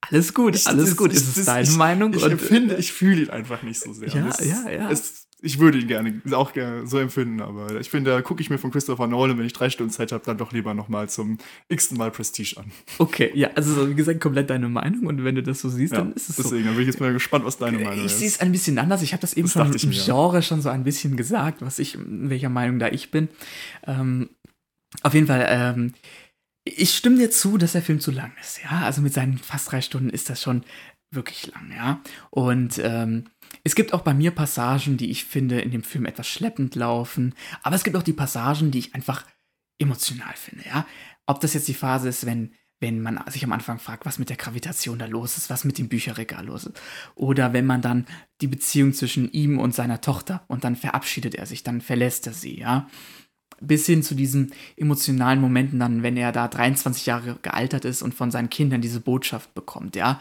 Alles 0.00 0.34
gut, 0.34 0.54
ich, 0.54 0.66
alles 0.66 0.90
das, 0.90 0.96
gut. 0.96 1.12
Ist 1.12 1.36
es 1.36 1.46
deine 1.46 1.66
ich, 1.66 1.76
Meinung? 1.76 2.12
Ich, 2.12 2.24
ich 2.24 2.30
empfinde, 2.30 2.76
ich 2.76 2.92
fühle 2.92 3.22
ihn 3.22 3.30
einfach 3.30 3.62
nicht 3.62 3.80
so 3.80 3.92
sehr. 3.92 4.08
Ja, 4.08 4.26
das, 4.26 4.44
ja, 4.44 4.70
ja. 4.70 4.90
Es, 4.90 5.27
ich 5.40 5.58
würde 5.60 5.78
ihn 5.78 5.86
gerne, 5.86 6.20
auch 6.32 6.52
gerne 6.52 6.86
so 6.86 6.98
empfinden, 6.98 7.40
aber 7.40 7.80
ich 7.80 7.90
finde, 7.90 8.10
da 8.10 8.22
gucke 8.22 8.42
ich 8.42 8.50
mir 8.50 8.58
von 8.58 8.72
Christopher 8.72 9.06
Nolan, 9.06 9.38
wenn 9.38 9.46
ich 9.46 9.52
drei 9.52 9.70
Stunden 9.70 9.92
Zeit 9.92 10.10
habe, 10.10 10.24
dann 10.24 10.36
doch 10.36 10.52
lieber 10.52 10.74
nochmal 10.74 11.08
zum 11.08 11.38
x-ten 11.68 11.96
Mal 11.96 12.10
Prestige 12.10 12.56
an. 12.56 12.72
Okay, 12.98 13.30
ja, 13.34 13.50
also 13.54 13.88
wie 13.88 13.94
gesagt, 13.94 14.20
komplett 14.20 14.50
deine 14.50 14.68
Meinung 14.68 15.06
und 15.06 15.22
wenn 15.24 15.36
du 15.36 15.42
das 15.42 15.60
so 15.60 15.68
siehst, 15.68 15.92
ja, 15.92 15.98
dann 15.98 16.12
ist 16.12 16.28
es 16.28 16.36
deswegen, 16.36 16.48
so. 16.48 16.54
Deswegen, 16.56 16.74
bin 16.74 16.80
ich 16.80 16.86
jetzt 16.88 17.00
mal 17.00 17.12
gespannt, 17.12 17.44
was 17.44 17.58
deine 17.58 17.78
Meinung 17.78 17.98
ich 17.98 18.06
ist. 18.06 18.12
Ich 18.12 18.18
sehe 18.18 18.28
es 18.28 18.40
ein 18.40 18.50
bisschen 18.50 18.78
anders. 18.78 19.02
Ich 19.02 19.12
habe 19.12 19.20
das 19.20 19.34
eben 19.34 19.48
das 19.48 19.52
schon 19.52 19.90
im 19.90 19.90
Genre 19.90 20.42
schon 20.42 20.60
so 20.60 20.70
ein 20.70 20.82
bisschen 20.82 21.16
gesagt, 21.16 21.62
was 21.62 21.78
ich, 21.78 21.96
welcher 22.00 22.48
Meinung 22.48 22.78
da 22.78 22.88
ich 22.88 23.10
bin. 23.10 23.28
Ähm, 23.86 24.30
auf 25.02 25.14
jeden 25.14 25.26
Fall, 25.26 25.46
ähm, 25.48 25.92
ich 26.64 26.96
stimme 26.96 27.18
dir 27.18 27.30
zu, 27.30 27.58
dass 27.58 27.72
der 27.72 27.82
Film 27.82 28.00
zu 28.00 28.10
lang 28.10 28.32
ist, 28.40 28.60
ja. 28.62 28.80
Also 28.80 29.02
mit 29.02 29.14
seinen 29.14 29.38
fast 29.38 29.70
drei 29.70 29.80
Stunden 29.80 30.10
ist 30.10 30.30
das 30.30 30.42
schon 30.42 30.64
wirklich 31.10 31.46
lang, 31.46 31.72
ja. 31.74 32.00
Und 32.30 32.80
ähm, 32.82 33.24
es 33.68 33.74
gibt 33.74 33.92
auch 33.92 34.00
bei 34.00 34.14
mir 34.14 34.30
Passagen, 34.30 34.96
die 34.96 35.10
ich 35.10 35.26
finde 35.26 35.60
in 35.60 35.70
dem 35.70 35.82
Film 35.82 36.06
etwas 36.06 36.26
schleppend 36.26 36.74
laufen, 36.74 37.34
aber 37.62 37.76
es 37.76 37.84
gibt 37.84 37.96
auch 37.96 38.02
die 38.02 38.14
Passagen, 38.14 38.70
die 38.70 38.78
ich 38.78 38.94
einfach 38.94 39.26
emotional 39.78 40.34
finde, 40.34 40.64
ja. 40.66 40.86
Ob 41.26 41.40
das 41.40 41.52
jetzt 41.52 41.68
die 41.68 41.74
Phase 41.74 42.08
ist, 42.08 42.24
wenn 42.24 42.54
wenn 42.80 43.02
man 43.02 43.20
sich 43.28 43.44
am 43.44 43.52
Anfang 43.52 43.78
fragt, 43.78 44.06
was 44.06 44.20
mit 44.20 44.30
der 44.30 44.36
Gravitation 44.36 44.98
da 44.98 45.06
los 45.06 45.36
ist, 45.36 45.50
was 45.50 45.64
mit 45.64 45.78
dem 45.78 45.88
Bücherregal 45.88 46.46
los 46.46 46.64
ist. 46.64 46.80
Oder 47.16 47.52
wenn 47.52 47.66
man 47.66 47.82
dann 47.82 48.06
die 48.40 48.46
Beziehung 48.46 48.92
zwischen 48.92 49.30
ihm 49.32 49.58
und 49.58 49.74
seiner 49.74 50.00
Tochter 50.00 50.44
und 50.46 50.62
dann 50.62 50.76
verabschiedet 50.76 51.34
er 51.34 51.46
sich, 51.46 51.64
dann 51.64 51.80
verlässt 51.80 52.26
er 52.28 52.32
sie, 52.34 52.60
ja. 52.60 52.88
Bis 53.60 53.86
hin 53.86 54.04
zu 54.04 54.14
diesen 54.14 54.54
emotionalen 54.76 55.40
Momenten 55.40 55.80
dann, 55.80 56.04
wenn 56.04 56.16
er 56.16 56.30
da 56.30 56.46
23 56.46 57.06
Jahre 57.06 57.38
gealtert 57.42 57.84
ist 57.84 58.02
und 58.02 58.14
von 58.14 58.30
seinen 58.30 58.50
Kindern 58.50 58.80
diese 58.80 59.00
Botschaft 59.00 59.52
bekommt, 59.54 59.96
ja. 59.96 60.20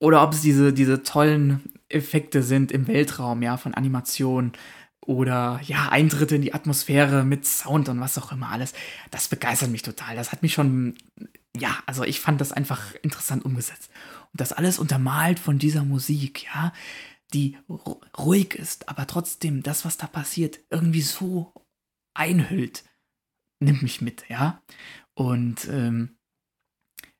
Oder 0.00 0.24
ob 0.24 0.32
es 0.32 0.40
diese, 0.40 0.72
diese 0.72 1.04
tollen 1.04 1.79
Effekte 1.90 2.42
sind 2.42 2.72
im 2.72 2.86
Weltraum, 2.86 3.42
ja, 3.42 3.56
von 3.56 3.74
Animation 3.74 4.52
oder 5.00 5.60
ja, 5.64 5.88
Eintritte 5.88 6.36
in 6.36 6.42
die 6.42 6.54
Atmosphäre 6.54 7.24
mit 7.24 7.46
Sound 7.46 7.88
und 7.88 8.00
was 8.00 8.18
auch 8.18 8.32
immer 8.32 8.50
alles. 8.50 8.74
Das 9.10 9.28
begeistert 9.28 9.70
mich 9.70 9.82
total. 9.82 10.14
Das 10.16 10.32
hat 10.32 10.42
mich 10.42 10.52
schon, 10.52 10.94
ja, 11.56 11.78
also 11.86 12.04
ich 12.04 12.20
fand 12.20 12.40
das 12.40 12.52
einfach 12.52 12.94
interessant 13.02 13.44
umgesetzt. 13.44 13.90
Und 14.32 14.40
das 14.40 14.52
alles 14.52 14.78
untermalt 14.78 15.38
von 15.38 15.58
dieser 15.58 15.84
Musik, 15.84 16.44
ja, 16.44 16.72
die 17.32 17.56
ruhig 18.18 18.54
ist, 18.54 18.88
aber 18.88 19.06
trotzdem 19.06 19.62
das, 19.62 19.84
was 19.84 19.96
da 19.96 20.06
passiert, 20.06 20.60
irgendwie 20.70 21.02
so 21.02 21.52
einhüllt, 22.14 22.84
nimmt 23.60 23.82
mich 23.82 24.00
mit, 24.00 24.28
ja. 24.28 24.62
Und 25.14 25.68
ähm, 25.68 26.18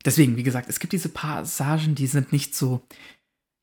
deswegen, 0.05 0.37
wie 0.37 0.43
gesagt, 0.43 0.69
es 0.69 0.81
gibt 0.81 0.93
diese 0.93 1.09
Passagen, 1.09 1.95
die 1.95 2.07
sind 2.07 2.33
nicht 2.33 2.55
so, 2.55 2.87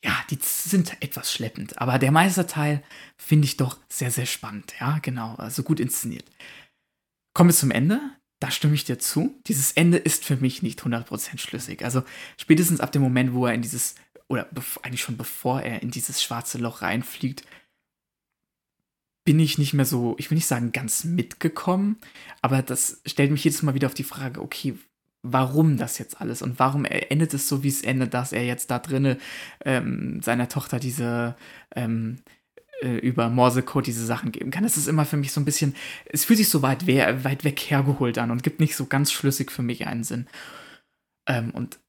ja, 0.04 0.16
die 0.30 0.38
sind 0.42 1.02
etwas 1.02 1.32
schleppend, 1.32 1.80
aber 1.82 2.00
der 2.00 2.12
Meisterteil 2.12 2.84
finde 3.18 3.46
ich 3.46 3.58
doch 3.58 3.78
sehr, 3.90 4.12
sehr 4.12 4.26
spannend, 4.26 4.74
ja, 4.80 5.00
genau, 5.00 5.36
also 5.36 5.64
gut 5.64 5.80
inszeniert. 5.80 6.26
Kommen 7.34 7.50
wir 7.50 7.56
zum 7.56 7.72
Ende. 7.72 8.00
Da 8.40 8.52
stimme 8.52 8.76
ich 8.76 8.84
dir 8.84 9.00
zu. 9.00 9.40
Dieses 9.48 9.72
Ende 9.72 9.98
ist 9.98 10.24
für 10.24 10.38
mich 10.38 10.62
nicht 10.62 10.82
100% 10.82 11.40
schlüssig. 11.40 11.84
Also 11.84 12.04
spätestens 12.38 12.80
ab 12.80 12.92
dem 12.92 13.02
Moment, 13.02 13.34
wo 13.34 13.48
er 13.48 13.54
in 13.54 13.64
dieses, 13.64 13.96
oder 14.28 14.48
eigentlich 14.84 15.02
schon 15.02 15.18
bevor 15.18 15.62
er 15.62 15.82
in 15.82 15.90
dieses 15.90 16.22
schwarze 16.22 16.60
Loch 16.60 16.84
reinfliegt, 16.84 17.44
bin 19.24 19.40
ich 19.40 19.58
nicht 19.58 19.74
mehr 19.74 19.86
so, 19.86 20.16
ich 20.18 20.32
will 20.32 20.36
nicht 20.36 20.48
sagen 20.48 20.72
ganz 20.72 21.04
mitgekommen, 21.04 21.98
aber 22.42 22.62
das 22.62 23.02
stellt 23.06 23.30
mich 23.30 23.44
jedes 23.44 23.62
Mal 23.62 23.74
wieder 23.74 23.88
auf 23.88 23.94
die 23.94 24.04
Frage, 24.04 24.42
okay, 24.42 24.78
warum 25.34 25.78
das 25.78 25.98
jetzt 25.98 26.22
alles 26.22 26.42
und 26.42 26.60
warum 26.60 26.86
endet 26.86 27.34
es 27.34 27.48
so, 27.48 27.64
wie 27.64 27.70
es 27.70 27.82
endet, 27.82 28.14
dass 28.14 28.34
er 28.34 28.46
jetzt 28.46 28.72
da 28.72 28.80
drinnen 28.80 29.18
ähm, 29.66 30.22
seiner 30.22 30.50
Tochter 30.50 30.80
diese 30.80 31.36
ähm, 31.76 32.20
äh, 32.82 32.98
über 32.98 33.30
Morsecode 33.30 33.88
diese 33.88 34.06
Sachen 34.06 34.32
geben 34.32 34.52
kann. 34.52 34.64
Das 34.64 34.78
ist 34.78 34.88
immer 34.88 35.06
für 35.06 35.18
mich 35.18 35.32
so 35.32 35.42
ein 35.42 35.46
bisschen, 35.46 35.76
es 36.06 36.26
fühlt 36.26 36.38
sich 36.38 36.50
so 36.50 36.62
weit, 36.62 36.88
we 36.88 37.24
weit 37.24 37.44
weg 37.44 37.60
hergeholt 37.60 38.18
an 38.18 38.32
und 38.32 38.44
gibt 38.44 38.60
nicht 38.60 38.76
so 38.76 38.86
ganz 38.86 39.12
schlüssig 39.12 39.52
für 39.52 39.64
mich 39.64 39.88
einen 39.88 40.04
Sinn. 40.04 40.28
Ähm, 41.28 41.52
und 41.52 41.80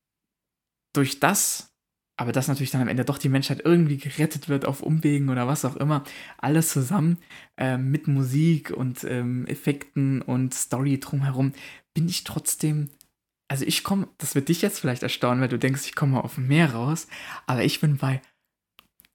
durch 0.95 1.21
das, 1.21 1.75
aber 2.17 2.33
dass 2.33 2.49
natürlich 2.49 2.71
dann 2.71 2.81
am 2.81 2.89
Ende 2.89 3.05
doch 3.05 3.19
die 3.19 3.29
Menschheit 3.29 3.61
irgendwie 3.65 3.99
gerettet 3.99 4.49
wird 4.49 4.65
auf 4.65 4.83
Umwegen 4.83 5.29
oder 5.29 5.47
was 5.47 5.65
auch 5.65 5.77
immer, 5.77 6.05
alles 6.39 6.71
zusammen 6.71 7.19
äh, 7.57 7.77
mit 7.77 8.09
Musik 8.09 8.71
und 8.71 9.05
ähm, 9.05 9.47
Effekten 9.47 10.23
und 10.23 10.55
Story 10.55 10.99
drumherum, 10.99 11.53
bin 11.95 12.09
ich 12.09 12.25
trotzdem 12.25 12.91
also 13.49 13.65
ich 13.65 13.83
komme, 13.83 14.09
das 14.19 14.35
wird 14.35 14.49
dich 14.49 14.63
jetzt 14.63 14.79
vielleicht 14.79 15.03
erstaunen, 15.03 15.41
weil 15.41 15.49
du 15.49 15.59
denkst, 15.59 15.87
ich 15.87 15.95
komme 15.95 16.23
auf 16.23 16.37
mehr 16.37 16.75
raus, 16.75 17.09
aber 17.47 17.65
ich 17.65 17.81
bin 17.81 17.97
bei, 17.97 18.21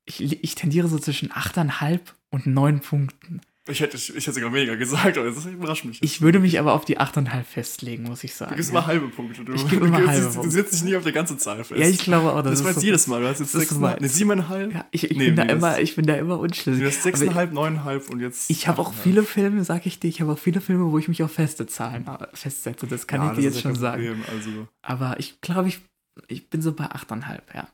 ich, 0.06 0.44
ich 0.44 0.56
tendiere 0.56 0.88
so 0.88 0.98
zwischen 0.98 1.32
8,5 1.32 2.00
und 2.32 2.48
9 2.48 2.82
Punkten. 2.82 3.42
Ich 3.70 3.80
hätte, 3.80 3.95
ich 3.95 4.09
hätte 4.09 4.34
sogar 4.34 4.51
weniger 4.51 4.76
gesagt, 4.76 5.18
aber 5.18 5.32
das 5.32 5.45
überrascht 5.45 5.86
mich. 5.86 6.03
Ich 6.03 6.22
würde 6.22 6.39
mich 6.39 6.59
aber 6.59 6.74
auf 6.74 6.84
die 6.84 6.99
8,5 6.99 7.43
festlegen, 7.43 8.03
muss 8.03 8.22
ich 8.26 8.36
sagen. 8.36 8.51
Du 8.51 8.55
gibst 8.57 8.72
immer 8.72 8.86
halbe 8.86 9.07
Punkte. 9.07 9.45
Du, 9.45 9.53
ich 9.53 9.70
gebe 9.70 9.88
immer 9.88 10.01
du, 10.01 10.07
halbe 10.07 10.26
Punkte. 10.26 10.43
Du 10.43 10.49
setzt 10.49 10.74
dich 10.74 10.84
nie 10.84 10.97
auf 10.97 11.03
der 11.03 11.14
ganzen 11.14 11.39
Zahl 11.39 11.64
fest. 11.64 11.80
Ja, 11.80 11.88
ich 11.88 11.99
glaube 11.99 12.34
auch. 12.34 12.41
Das, 12.41 12.59
das 12.59 12.66
weißt 12.66 12.80
so, 12.82 12.86
jedes 12.86 13.07
Mal. 13.07 13.22
Du 13.22 13.28
hast 13.30 13.39
jetzt 13.39 13.55
6,5. 13.55 14.01
Ne, 14.01 14.07
7,5. 14.07 14.74
Ja, 14.74 14.86
ich, 14.91 15.09
ich, 15.09 15.18
nee, 15.18 15.28
bin 15.28 15.38
da 15.38 15.43
immer, 15.43 15.80
ich 15.80 15.95
bin 15.95 16.05
da 16.05 16.16
immer 16.16 16.39
unschlüssig. 16.39 16.82
Du 16.82 16.88
hast 16.89 17.05
6,5, 17.05 17.51
9,5 17.51 18.11
und 18.11 18.20
jetzt. 18.20 18.49
Ich 18.49 18.68
habe 18.68 18.82
auch 18.82 18.93
viele 18.93 19.24
Filme, 19.24 19.64
sag 19.64 19.86
ich 19.86 19.97
dir, 19.97 20.09
ich 20.09 20.20
habe 20.20 20.34
auch 20.34 20.39
viele 20.39 20.59
Filme, 20.59 20.91
wo 20.91 20.97
ich 20.97 21.07
mich 21.07 21.24
auf 21.24 21.32
feste 21.32 21.66
Zahlen 21.66 22.05
äh, 22.05 22.28
festsetze. 22.34 22.86
Das 22.86 23.07
kann 23.07 23.22
ja, 23.22 23.32
ich 23.32 23.38
dir 23.38 23.43
jetzt 23.45 23.61
schon 23.61 23.76
sagen. 23.76 24.26
Also. 24.30 24.68
Aber 24.82 25.18
ich 25.20 25.39
glaube, 25.39 25.70
ich, 25.70 25.80
ich 26.28 26.49
bin 26.49 26.61
so 26.61 26.74
bei 26.74 26.88
8,5, 26.88 27.39
ja. 27.53 27.70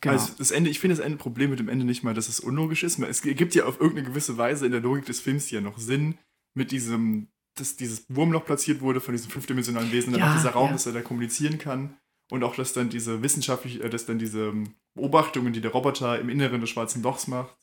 Genau. 0.00 0.14
Also 0.14 0.32
das 0.38 0.50
Ende, 0.50 0.70
ich 0.70 0.78
finde 0.78 0.96
das 0.96 1.04
Ende 1.04 1.18
Problem 1.18 1.50
mit 1.50 1.58
dem 1.58 1.68
Ende 1.68 1.84
nicht 1.84 2.04
mal, 2.04 2.14
dass 2.14 2.28
es 2.28 2.40
unlogisch 2.40 2.84
ist. 2.84 2.98
Es 3.00 3.22
gibt 3.22 3.54
ja 3.54 3.64
auf 3.64 3.80
irgendeine 3.80 4.08
gewisse 4.08 4.36
Weise 4.38 4.66
in 4.66 4.72
der 4.72 4.80
Logik 4.80 5.06
des 5.06 5.20
Films 5.20 5.50
ja 5.50 5.60
noch 5.60 5.78
Sinn 5.78 6.18
mit 6.54 6.70
diesem, 6.70 7.28
dass 7.56 7.76
dieses 7.76 8.04
Wurmloch 8.08 8.44
platziert 8.44 8.80
wurde 8.80 9.00
von 9.00 9.14
diesem 9.14 9.30
fünfdimensionalen 9.30 9.90
Wesen, 9.90 10.12
dann 10.12 10.20
ja, 10.20 10.30
auch 10.30 10.36
dieser 10.36 10.50
Raum, 10.50 10.66
ja. 10.66 10.72
dass 10.72 10.86
er 10.86 10.92
da 10.92 11.02
kommunizieren 11.02 11.58
kann. 11.58 11.96
Und 12.30 12.44
auch, 12.44 12.54
dass 12.54 12.74
dann 12.74 12.90
diese 12.90 13.22
wissenschaftlich, 13.22 13.82
äh, 13.82 13.88
dass 13.88 14.06
dann 14.06 14.18
diese 14.18 14.52
Beobachtungen, 14.94 15.52
die 15.52 15.60
der 15.60 15.72
Roboter 15.72 16.20
im 16.20 16.28
Inneren 16.28 16.60
des 16.60 16.70
schwarzen 16.70 17.02
Lochs 17.02 17.26
macht, 17.26 17.56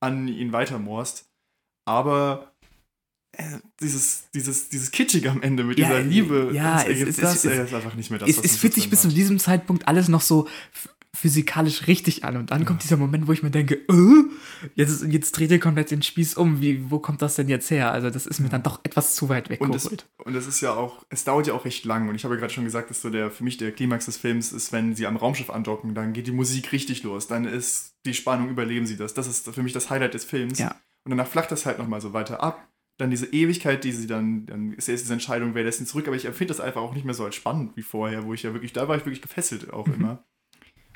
an 0.00 0.26
ihn 0.26 0.52
weitermorst. 0.52 1.30
Aber 1.86 2.52
äh, 3.32 3.58
dieses, 3.80 4.30
dieses, 4.30 4.70
dieses 4.70 4.90
Kitschige 4.90 5.30
am 5.30 5.42
Ende 5.42 5.62
mit 5.64 5.78
ja, 5.78 5.88
dieser 5.88 6.00
Liebe, 6.02 6.50
ja, 6.52 6.76
das, 6.76 6.88
es, 6.88 7.00
es, 7.00 7.16
das, 7.16 7.44
es, 7.44 7.44
ist 7.44 7.74
einfach 7.74 7.94
nicht 7.94 8.10
mehr 8.10 8.18
das, 8.18 8.30
es, 8.30 8.38
was 8.38 8.44
es 8.46 8.56
fühlt 8.56 8.74
sich 8.74 8.88
bis 8.88 9.02
zu 9.02 9.08
diesem 9.08 9.38
Zeitpunkt 9.38 9.86
alles 9.86 10.08
noch 10.08 10.22
so 10.22 10.48
physikalisch 11.16 11.86
richtig 11.86 12.24
an. 12.24 12.36
Und 12.36 12.50
dann 12.50 12.60
ja. 12.60 12.66
kommt 12.66 12.82
dieser 12.82 12.96
Moment, 12.96 13.26
wo 13.26 13.32
ich 13.32 13.42
mir 13.42 13.50
denke, 13.50 13.74
äh, 13.74 14.24
jetzt, 14.74 15.02
jetzt 15.04 15.32
dreht 15.32 15.50
ihr 15.50 15.58
komplett 15.58 15.90
den 15.90 16.02
Spieß 16.02 16.34
um. 16.34 16.60
Wie, 16.60 16.90
wo 16.90 16.98
kommt 16.98 17.22
das 17.22 17.36
denn 17.36 17.48
jetzt 17.48 17.70
her? 17.70 17.90
Also, 17.92 18.10
das 18.10 18.26
ist 18.26 18.40
mir 18.40 18.48
dann 18.48 18.62
doch 18.62 18.80
etwas 18.84 19.14
zu 19.14 19.28
weit 19.28 19.48
weg. 19.48 19.60
Und 19.60 19.74
es, 19.74 19.86
und 19.86 20.34
es 20.34 20.46
ist 20.46 20.60
ja 20.60 20.74
auch, 20.74 21.04
es 21.08 21.24
dauert 21.24 21.46
ja 21.46 21.54
auch 21.54 21.64
recht 21.64 21.84
lang. 21.84 22.08
Und 22.08 22.14
ich 22.14 22.24
habe 22.24 22.34
ja 22.34 22.40
gerade 22.40 22.52
schon 22.52 22.64
gesagt, 22.64 22.90
dass 22.90 23.02
so 23.02 23.10
der, 23.10 23.30
für 23.30 23.44
mich 23.44 23.56
der 23.56 23.72
Klimax 23.72 24.06
des 24.06 24.16
Films 24.16 24.52
ist, 24.52 24.72
wenn 24.72 24.94
sie 24.94 25.06
am 25.06 25.16
Raumschiff 25.16 25.50
andocken, 25.50 25.94
dann 25.94 26.12
geht 26.12 26.26
die 26.26 26.32
Musik 26.32 26.72
richtig 26.72 27.02
los. 27.02 27.26
Dann 27.26 27.44
ist 27.44 27.94
die 28.04 28.14
Spannung, 28.14 28.50
überleben 28.50 28.86
sie 28.86 28.96
das. 28.96 29.14
Das 29.14 29.26
ist 29.26 29.48
für 29.48 29.62
mich 29.62 29.72
das 29.72 29.90
Highlight 29.90 30.14
des 30.14 30.24
Films. 30.24 30.58
Ja. 30.58 30.76
Und 31.04 31.10
danach 31.10 31.28
flacht 31.28 31.50
das 31.52 31.66
halt 31.66 31.78
nochmal 31.78 32.00
so 32.00 32.12
weiter 32.12 32.42
ab. 32.42 32.68
Dann 32.98 33.10
diese 33.10 33.26
Ewigkeit, 33.26 33.84
die 33.84 33.92
sie 33.92 34.06
dann, 34.06 34.46
dann 34.46 34.72
ist 34.72 34.88
erst 34.88 35.04
diese 35.04 35.12
Entscheidung, 35.12 35.54
wer 35.54 35.64
lässt 35.64 35.80
ihn 35.80 35.86
zurück. 35.86 36.06
Aber 36.08 36.16
ich 36.16 36.24
empfinde 36.24 36.52
das 36.52 36.60
einfach 36.60 36.80
auch 36.80 36.94
nicht 36.94 37.04
mehr 37.04 37.14
so 37.14 37.24
als 37.24 37.34
spannend 37.34 37.76
wie 37.76 37.82
vorher, 37.82 38.24
wo 38.24 38.34
ich 38.34 38.42
ja 38.42 38.52
wirklich, 38.52 38.72
da 38.72 38.88
war 38.88 38.96
ich 38.96 39.04
wirklich 39.04 39.22
gefesselt 39.22 39.72
auch 39.72 39.86
mhm. 39.86 39.94
immer. 39.94 40.24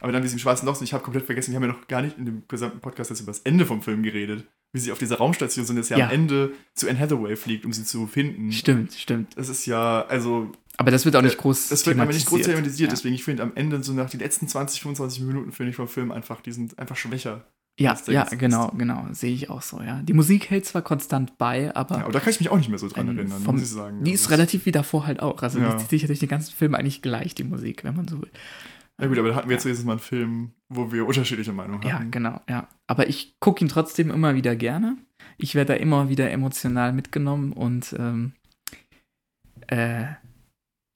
Aber 0.01 0.12
dann 0.12 0.22
diesem 0.22 0.38
schwarzen 0.38 0.66
Loch, 0.66 0.78
und 0.78 0.84
ich 0.84 0.92
habe 0.92 1.03
komplett 1.03 1.26
vergessen, 1.26 1.53
wir 1.53 1.57
haben 1.57 1.64
ja 1.64 1.72
noch 1.72 1.86
gar 1.88 2.03
nicht 2.03 2.18
in 2.18 2.24
dem 2.24 2.42
gesamten 2.48 2.80
Podcast 2.80 3.11
jetzt 3.11 3.20
über 3.20 3.32
das 3.32 3.40
Ende 3.40 3.66
vom 3.66 3.82
Film 3.82 4.03
geredet. 4.03 4.46
Wie 4.72 4.78
sie 4.78 4.92
auf 4.92 4.98
dieser 4.98 5.18
Raumstation 5.18 5.66
sind, 5.66 5.76
dass 5.76 5.88
ja, 5.88 5.98
ja. 5.98 6.07
am 6.07 6.12
Ende 6.12 6.53
zu 6.74 6.88
Anne 6.88 6.98
Hathaway 6.98 7.36
fliegt, 7.36 7.64
um 7.64 7.72
sie 7.72 7.84
zu 7.84 8.07
finden. 8.07 8.53
Stimmt, 8.53 8.94
stimmt. 8.94 9.36
Das 9.36 9.48
ist 9.48 9.66
ja, 9.66 10.07
also. 10.07 10.53
Aber 10.76 10.90
das 10.90 11.05
wird 11.05 11.16
auch 11.16 11.22
nicht 11.22 11.36
groß 11.36 11.68
Das 11.68 11.84
wird 11.86 11.98
aber 11.98 12.12
nicht 12.12 12.26
groß 12.26 12.42
thematisiert, 12.42 12.88
ja. 12.88 12.94
deswegen 12.94 13.14
ich 13.14 13.24
finde 13.24 13.42
am 13.42 13.53
Ende, 13.55 13.82
so 13.82 13.92
nach 13.92 14.09
den 14.09 14.20
letzten 14.20 14.48
20, 14.48 14.80
25 14.80 15.22
Minuten, 15.22 15.53
finde 15.53 15.70
ich 15.70 15.76
vom 15.76 15.88
Film 15.88 16.12
einfach, 16.12 16.40
die 16.40 16.53
sind 16.53 16.78
einfach 16.78 16.96
schwächer. 16.96 17.44
Ja, 17.80 17.96
ja, 18.09 18.24
genau, 18.24 18.70
genau, 18.76 19.07
sehe 19.12 19.32
ich 19.32 19.48
auch 19.48 19.62
so, 19.62 19.80
ja. 19.80 20.03
Die 20.03 20.12
Musik 20.12 20.51
hält 20.51 20.66
zwar 20.66 20.82
konstant 20.82 21.38
bei, 21.38 21.74
aber. 21.74 21.96
Ja, 21.96 22.03
aber 22.05 22.12
da 22.12 22.20
kann 22.20 22.30
ich 22.30 22.38
mich 22.38 22.51
auch 22.51 22.59
nicht 22.59 22.68
mehr 22.68 22.78
so 22.78 22.88
dran 22.88 23.09
erinnern, 23.09 23.40
vom, 23.42 23.55
muss 23.55 23.64
ich 23.64 23.70
sagen. 23.70 24.05
Die 24.05 24.12
ist 24.12 24.26
also 24.26 24.34
relativ 24.34 24.66
wie 24.66 24.72
davor 24.72 25.07
halt 25.07 25.20
auch. 25.20 25.42
Also 25.42 25.61
ja. 25.61 25.72
die 25.72 25.78
zieht 25.78 25.88
sich 25.88 26.07
durch 26.07 26.18
den 26.18 26.28
ganzen 26.28 26.55
Film 26.55 26.74
eigentlich 26.74 27.01
gleich, 27.01 27.34
die 27.34 27.44
Musik, 27.44 27.82
wenn 27.84 27.96
man 27.96 28.07
so 28.07 28.20
will. 28.20 28.30
Ja 29.01 29.07
gut, 29.07 29.18
aber 29.18 29.28
da 29.28 29.34
hatten 29.34 29.48
wir 29.48 29.57
jetzt 29.57 29.64
ja. 29.64 29.84
mal 29.84 29.92
einen 29.92 30.01
Film, 30.01 30.53
wo 30.68 30.92
wir 30.92 31.07
unterschiedliche 31.07 31.53
Meinungen 31.53 31.82
haben. 31.82 31.88
Ja, 31.88 32.11
genau, 32.11 32.40
ja. 32.48 32.68
Aber 32.86 33.09
ich 33.09 33.38
gucke 33.40 33.64
ihn 33.64 33.68
trotzdem 33.68 34.11
immer 34.11 34.34
wieder 34.34 34.55
gerne. 34.57 34.98
Ich 35.38 35.55
werde 35.55 35.74
da 35.74 35.78
immer 35.78 36.09
wieder 36.09 36.30
emotional 36.30 36.92
mitgenommen 36.92 37.53
und 37.53 37.94
ähm, 37.98 38.32
äh, 39.68 40.05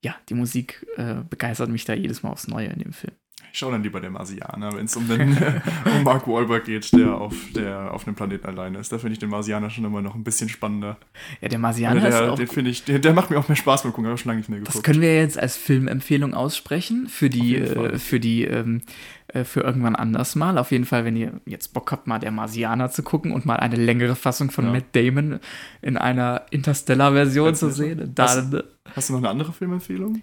ja, 0.05 0.17
die 0.29 0.35
Musik 0.35 0.87
äh, 0.97 1.23
begeistert 1.29 1.71
mich 1.71 1.85
da 1.87 1.95
jedes 1.95 2.23
Mal 2.23 2.31
aufs 2.31 2.49
Neue 2.49 2.69
in 2.69 2.79
dem 2.79 2.93
Film. 2.93 3.15
Ich 3.55 3.61
schaue 3.61 3.71
dann 3.71 3.85
lieber 3.85 4.01
dem 4.01 4.15
Marsianer, 4.15 4.73
wenn 4.75 4.87
es 4.87 4.97
um, 4.97 5.09
um 5.85 6.03
Mark 6.03 6.27
Wahlberg 6.27 6.65
geht, 6.65 6.93
der 6.93 7.15
auf, 7.15 7.37
der 7.55 7.95
auf 7.95 8.05
einem 8.05 8.17
Planeten 8.17 8.49
alleine 8.49 8.79
ist. 8.79 8.91
Da 8.91 8.99
finde 8.99 9.13
ich 9.13 9.21
den 9.21 9.29
Marsianer 9.31 9.71
schon 9.71 9.85
immer 9.85 10.03
noch 10.03 10.17
ein 10.17 10.25
bisschen 10.25 10.49
spannender. 10.49 10.97
Ja, 11.41 11.47
der 11.47 11.61
Marsianer 11.61 12.01
der, 12.01 12.09
ist 12.09 12.31
auch... 12.31 12.35
Den 12.35 12.49
finde 12.49 12.73
ich, 12.73 12.83
der, 12.83 12.99
der, 12.99 13.13
macht 13.13 13.31
mir 13.31 13.39
auch 13.39 13.47
mehr 13.47 13.55
Spaß 13.55 13.85
beim 13.85 13.93
Gucken, 13.93 14.07
habe 14.07 14.17
ich 14.17 14.23
schon 14.23 14.31
lange 14.31 14.41
nicht 14.41 14.51
mehr 14.51 14.59
geguckt. 14.59 14.75
Das 14.75 14.83
können 14.83 15.01
wir 15.01 15.15
jetzt 15.15 15.39
als 15.39 15.57
Filmempfehlung 15.57 16.35
aussprechen 16.35 17.07
für 17.07 17.31
die, 17.31 17.55
äh, 17.55 17.97
für 17.97 18.19
die, 18.19 18.43
ähm, 18.43 18.83
äh, 19.29 19.45
für 19.45 19.61
irgendwann 19.61 19.95
anders 19.95 20.35
mal. 20.35 20.59
Auf 20.59 20.73
jeden 20.73 20.85
Fall, 20.85 21.05
wenn 21.05 21.15
ihr 21.15 21.41
jetzt 21.47 21.75
Bock 21.75 21.93
habt, 21.93 22.09
mal 22.09 22.19
der 22.19 22.33
Marsianer 22.33 22.91
zu 22.91 23.05
gucken 23.05 23.31
und 23.31 23.47
mal 23.47 23.59
eine 23.59 23.77
längere 23.77 24.17
Fassung 24.17 24.51
von 24.51 24.65
ja. 24.65 24.73
Matt 24.73 24.87
Damon 24.97 25.39
in 25.81 25.97
einer 25.97 26.43
Interstellar-Version 26.51 27.55
zu 27.55 27.71
sehen. 27.71 28.11
Dann, 28.17 28.27
hast, 28.27 28.65
hast 28.97 29.09
du 29.11 29.13
noch 29.13 29.21
eine 29.21 29.29
andere 29.29 29.53
Filmempfehlung? 29.53 30.23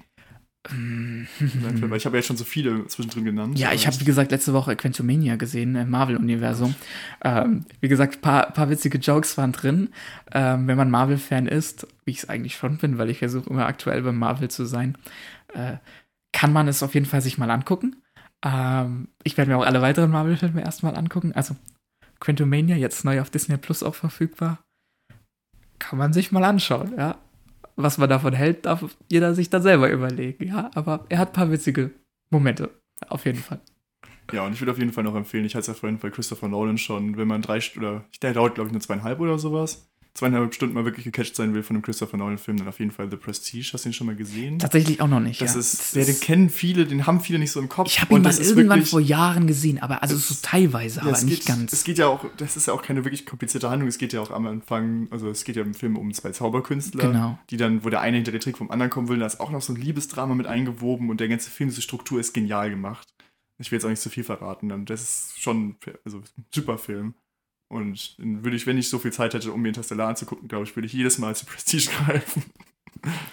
Weil 0.70 1.97
ich 1.97 2.05
habe 2.05 2.18
ja 2.18 2.22
schon 2.22 2.38
so 2.38 2.43
viele 2.43 2.86
zwischendrin 2.86 3.26
genannt. 3.26 3.57
Ja, 3.57 3.74
ich 3.74 3.88
habe, 3.88 3.99
wie 3.99 4.05
gesagt, 4.05 4.32
letzte 4.32 4.53
Woche 4.53 4.76
Quantumania 4.76 5.36
gesehen 5.36 5.76
im 5.76 5.89
Marvel-Universum. 5.89 6.76
Ähm, 7.24 7.66
wie 7.80 7.88
gesagt, 7.88 8.18
ein 8.18 8.22
paar, 8.22 8.51
paar 8.51 8.70
witzige 8.70 8.99
Jokes 8.99 9.38
waren 9.38 9.53
drin. 9.53 9.89
Ähm, 10.32 10.68
wenn 10.68 10.78
man 10.78 10.91
Marvel-Fan 10.91 11.47
ist, 11.47 11.88
wie 12.05 12.12
ich 12.12 12.20
es 12.20 12.30
eigentlich 12.30 12.55
schon 12.55 12.78
bin, 12.78 12.99
weil 12.99 13.09
ich 13.09 13.20
versuche 13.20 13.49
immer 13.49 13.66
aktuell 13.66 14.03
beim 14.03 14.20
Marvel 14.20 14.51
zu 14.51 14.66
sein, 14.66 14.97
äh, 15.53 15.78
kann 16.32 16.53
man 16.53 16.68
es 16.68 16.84
auf 16.84 16.93
jeden 16.93 17.07
Fall 17.07 17.22
sich 17.22 17.39
mal 17.39 17.49
angucken. 17.49 17.95
Ähm, 18.45 19.07
ich 19.24 19.38
werde 19.38 19.49
mir 19.49 19.57
auch 19.57 19.66
alle 19.66 19.82
weiteren 19.82 20.12
Marvel-Filme 20.12 20.62
erstmal 20.62 20.95
angucken. 20.95 21.32
Also 21.34 21.55
Quantumania, 22.20 22.76
jetzt 22.76 23.03
neu 23.03 23.20
auf 23.20 23.32
Disney 23.32 23.57
Plus 23.57 23.82
auch 23.82 23.95
verfügbar. 23.95 24.59
Kann 25.80 25.97
man 25.97 26.14
sich 26.14 26.32
mal 26.32 26.43
anschauen, 26.43 26.93
ja 26.95 27.18
was 27.84 27.97
man 27.97 28.09
davon 28.09 28.34
hält, 28.34 28.65
darf 28.65 28.84
jeder 29.09 29.34
sich 29.34 29.49
dann 29.49 29.61
selber 29.61 29.89
überlegen. 29.89 30.47
Ja, 30.47 30.71
aber 30.73 31.05
er 31.09 31.19
hat 31.19 31.29
ein 31.29 31.34
paar 31.34 31.51
witzige 31.51 31.91
Momente. 32.29 32.69
Auf 33.07 33.25
jeden 33.25 33.39
Fall. 33.39 33.61
Ja, 34.32 34.45
und 34.45 34.53
ich 34.53 34.61
würde 34.61 34.71
auf 34.71 34.77
jeden 34.77 34.93
Fall 34.93 35.03
noch 35.03 35.15
empfehlen, 35.15 35.45
ich 35.45 35.55
hatte 35.55 35.61
es 35.61 35.67
ja 35.67 35.73
vorhin 35.73 35.99
bei 35.99 36.09
Christopher 36.09 36.47
Nolan 36.47 36.77
schon, 36.77 37.17
wenn 37.17 37.27
man 37.27 37.41
drei 37.41 37.59
oder 37.77 38.05
der 38.21 38.34
dauert, 38.34 38.55
glaube 38.55 38.69
ich, 38.69 38.71
nur 38.71 38.82
zweieinhalb 38.82 39.19
oder 39.19 39.38
sowas 39.38 39.90
zweieinhalb 40.14 40.53
Stunden 40.53 40.76
mal 40.76 40.84
wirklich 40.84 41.05
gecatcht 41.05 41.36
sein 41.36 41.53
will 41.53 41.64
von 41.64 41.76
einem 41.76 41.84
Christopher 41.84 42.18
Nolan-Film, 42.18 42.57
dann 42.57 42.68
auf 42.68 42.80
jeden 42.80 42.91
Fall 42.91 43.09
The 43.09 43.16
Prestige. 43.16 43.70
Hast 43.74 43.86
du 43.86 43.89
ihn 43.89 43.93
schon 43.93 44.07
mal 44.07 44.16
gesehen? 44.16 44.59
Tatsächlich 44.59 44.99
auch 45.01 45.07
noch 45.07 45.22
nicht. 45.22 45.41
Das 45.41 45.53
ja. 45.53 45.59
ist, 45.59 45.80
das 45.80 45.91
der, 45.91 46.05
den 46.05 46.20
kennen 46.20 46.49
viele, 46.49 46.86
den 46.86 47.07
haben 47.07 47.22
viele 47.22 47.39
nicht 47.39 47.51
so 47.51 47.59
im 47.59 47.70
Kopf. 47.70 47.88
Ich 47.88 48.01
habe 48.01 48.14
ihn 48.16 48.22
mal 48.22 48.34
irgendwann 48.34 48.80
wirklich, 48.80 48.89
vor 48.89 48.99
Jahren 48.99 49.47
gesehen, 49.47 49.80
aber 49.82 50.03
also 50.03 50.18
so 50.18 50.36
teilweise, 50.41 50.99
ja, 50.99 51.07
aber 51.07 51.22
nicht 51.22 51.45
geht, 51.45 51.45
ganz. 51.45 51.72
Es 51.72 51.84
geht 51.84 51.97
ja 51.97 52.07
auch, 52.07 52.26
das 52.38 52.57
ist 52.57 52.68
ja 52.68 52.74
auch 52.74 52.82
keine 52.82 53.05
wirklich 53.05 53.26
komplizierte 53.26 53.70
Handlung. 53.70 53.88
Es 53.88 53.97
geht 53.97 54.12
ja 54.12 54.22
auch 54.22 54.32
am 54.32 54.45
Anfang, 54.47 55.07
also 55.12 55.30
es 55.30 55.43
geht 55.45 55.55
ja 55.55 55.62
im 55.62 55.74
Film 55.74 55.95
um 55.97 56.14
zwei 56.14 56.32
Zauberkünstler, 56.32 57.07
genau. 57.07 57.39
die 57.49 57.57
dann, 57.57 57.86
wo 57.86 57.89
der 57.89 58.01
eine 58.01 58.18
hinter 58.18 58.32
den 58.32 58.41
Trick 58.41 58.57
vom 58.57 58.70
anderen 58.70 58.89
kommen 58.89 59.07
will, 59.07 59.20
da 59.20 59.26
ist 59.26 59.39
auch 59.39 59.51
noch 59.51 59.62
so 59.62 59.72
ein 59.74 59.78
Liebesdrama 59.78 60.36
mit 60.36 60.47
eingewoben 60.47 61.09
und 61.09 61.20
der 61.20 61.30
ganze 61.30 61.49
Film, 61.49 61.70
diese 61.70 61.82
Struktur 61.82 62.20
ist 62.20 62.34
genial 62.34 62.70
gemacht. 62.70 63.07
Ich 63.59 63.72
will 63.72 63.78
jetzt 63.78 63.86
auch 63.86 63.89
nicht 63.89 64.01
zu 64.01 64.09
viel 64.09 64.24
verraten, 64.24 64.86
das 64.86 65.01
ist 65.01 65.41
schon 65.41 65.78
also, 66.03 66.18
ein 66.18 66.45
super 66.51 66.78
Film. 66.78 67.14
Und 67.72 68.19
dann 68.19 68.43
würde 68.43 68.57
ich, 68.57 68.67
wenn 68.67 68.78
ich 68.78 68.89
so 68.89 68.99
viel 68.99 69.13
Zeit 69.13 69.34
hätte, 69.34 69.53
um 69.53 69.61
mir 69.61 69.69
Interstellar 69.69 70.09
anzugucken, 70.09 70.49
glaube 70.49 70.65
ich, 70.65 70.76
würde 70.76 70.88
ich 70.88 70.93
jedes 70.93 71.17
Mal 71.19 71.36
zu 71.38 71.45
Prestige 71.45 71.89
greifen. 72.05 72.43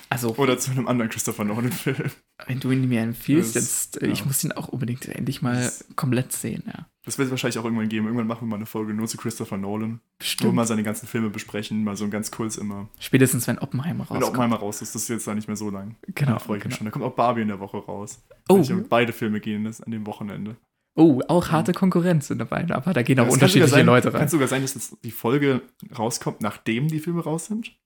Also, 0.08 0.34
Oder 0.36 0.56
zu 0.58 0.70
einem 0.70 0.86
anderen 0.86 1.10
Christopher 1.10 1.44
Nolan-Film. 1.44 2.10
Wenn 2.46 2.60
du 2.60 2.70
ihn 2.70 2.88
mir 2.88 3.02
empfiehlst, 3.02 3.56
das, 3.56 3.64
jetzt, 3.64 4.02
äh, 4.02 4.06
ja. 4.06 4.12
ich 4.12 4.24
muss 4.24 4.42
ihn 4.44 4.52
auch 4.52 4.68
unbedingt 4.68 5.06
endlich 5.06 5.42
mal 5.42 5.56
das, 5.56 5.84
komplett 5.96 6.32
sehen, 6.32 6.62
ja. 6.66 6.86
Das 7.04 7.18
wird 7.18 7.26
es 7.26 7.30
wahrscheinlich 7.32 7.58
auch 7.58 7.64
irgendwann 7.64 7.88
geben. 7.88 8.06
Irgendwann 8.06 8.28
machen 8.28 8.42
wir 8.42 8.46
mal 8.46 8.56
eine 8.56 8.66
Folge 8.66 8.94
nur 8.94 9.08
zu 9.08 9.16
Christopher 9.16 9.56
Nolan. 9.56 10.00
Stimmt. 10.22 10.44
Wo 10.44 10.52
wir 10.52 10.54
mal 10.54 10.66
seine 10.66 10.84
ganzen 10.84 11.08
Filme 11.08 11.30
besprechen, 11.30 11.82
mal 11.82 11.96
so 11.96 12.04
ein 12.04 12.10
ganz 12.10 12.30
kurz 12.30 12.56
immer. 12.56 12.88
Spätestens, 13.00 13.48
wenn 13.48 13.58
Oppenheimer 13.58 14.04
rauskommt. 14.04 14.20
Wenn 14.20 14.28
Oppenheimer 14.28 14.56
raus 14.56 14.82
ist, 14.82 14.94
das 14.94 15.02
ist 15.02 15.08
jetzt 15.08 15.26
da 15.26 15.34
nicht 15.34 15.48
mehr 15.48 15.56
so 15.56 15.70
lang. 15.70 15.96
Genau. 16.06 16.32
Da 16.32 16.38
freue 16.38 16.58
ich 16.58 16.62
genau. 16.62 16.72
mich 16.72 16.78
schon. 16.78 16.84
Da 16.84 16.90
kommt 16.92 17.04
auch 17.04 17.14
Barbie 17.14 17.42
in 17.42 17.48
der 17.48 17.58
Woche 17.58 17.78
raus. 17.78 18.22
Oh. 18.48 18.64
beide 18.88 19.12
Filme 19.12 19.40
gehen 19.40 19.64
das 19.64 19.80
an 19.80 19.90
dem 19.90 20.06
Wochenende. 20.06 20.56
Oh, 20.98 21.22
auch 21.28 21.50
harte 21.50 21.72
Konkurrenz 21.72 22.26
sind 22.26 22.38
dabei, 22.38 22.66
aber 22.70 22.92
da 22.92 23.02
gehen 23.02 23.20
auch 23.20 23.26
ja, 23.26 23.32
unterschiedliche 23.32 23.68
sein, 23.68 23.86
Leute 23.86 24.12
rein. 24.12 24.20
Kann 24.20 24.28
sogar 24.28 24.48
sein, 24.48 24.62
dass 24.62 24.74
jetzt 24.74 24.96
die 25.04 25.10
Folge 25.10 25.62
rauskommt, 25.96 26.40
nachdem 26.40 26.88
die 26.88 26.98
Filme 26.98 27.22
raus 27.22 27.46
sind? 27.46 27.78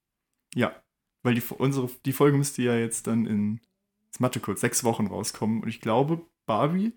Ja. 0.54 0.74
Weil 1.22 1.34
die, 1.34 1.42
unsere, 1.58 1.90
die 2.06 2.12
Folge 2.12 2.38
müsste 2.38 2.62
ja 2.62 2.74
jetzt 2.74 3.06
dann 3.06 3.26
in, 3.26 3.60
jetzt 4.06 4.20
Mathe 4.20 4.40
kurz, 4.40 4.62
sechs 4.62 4.82
Wochen 4.82 5.06
rauskommen. 5.08 5.62
Und 5.62 5.68
ich 5.68 5.80
glaube, 5.80 6.22
Barbie 6.46 6.94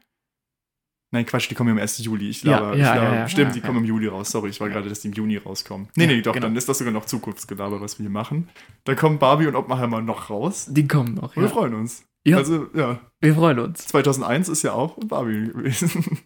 Nein, 1.15 1.25
Quatsch, 1.25 1.49
die 1.49 1.55
kommen 1.55 1.69
im 1.69 1.77
1. 1.77 1.99
Juli. 1.99 2.29
Ich 2.29 2.41
glaube, 2.41 2.77
ja, 2.77 2.93
ja, 2.93 2.93
glaub, 2.93 3.13
ja, 3.13 3.29
stimmt, 3.29 3.55
die 3.55 3.61
kommen 3.61 3.77
im 3.77 3.85
Juli 3.85 4.07
raus. 4.07 4.31
Sorry, 4.31 4.49
ich 4.49 4.59
war 4.59 4.67
gerade, 4.67 4.89
dass 4.89 4.99
die 4.99 5.07
im 5.07 5.13
Juni 5.13 5.37
rauskommen. 5.37 5.87
Nee, 5.95 6.07
nee, 6.07 6.21
doch, 6.21 6.33
genau. 6.33 6.47
dann 6.47 6.55
ist 6.57 6.67
das 6.67 6.79
sogar 6.79 6.91
noch 6.91 7.05
Zukunftsgelaber, 7.05 7.79
was 7.79 7.97
wir 7.97 8.03
hier 8.03 8.09
machen. 8.09 8.49
Da 8.83 8.95
kommen 8.95 9.17
Barbie 9.17 9.47
und 9.47 9.55
Oppenheimer 9.55 10.01
noch 10.01 10.29
raus. 10.29 10.67
Die 10.69 10.87
kommen 10.87 11.13
noch, 11.13 11.37
und 11.37 11.43
Wir 11.43 11.49
freuen 11.49 11.73
uns. 11.75 12.05
Ja. 12.25 12.37
Also, 12.37 12.67
ja. 12.73 12.99
Wir 13.21 13.35
freuen 13.35 13.59
uns. 13.59 13.87
2001 13.87 14.49
ist 14.49 14.63
ja 14.63 14.73
auch 14.73 14.97
Barbie 15.05 15.47
gewesen. 15.47 16.19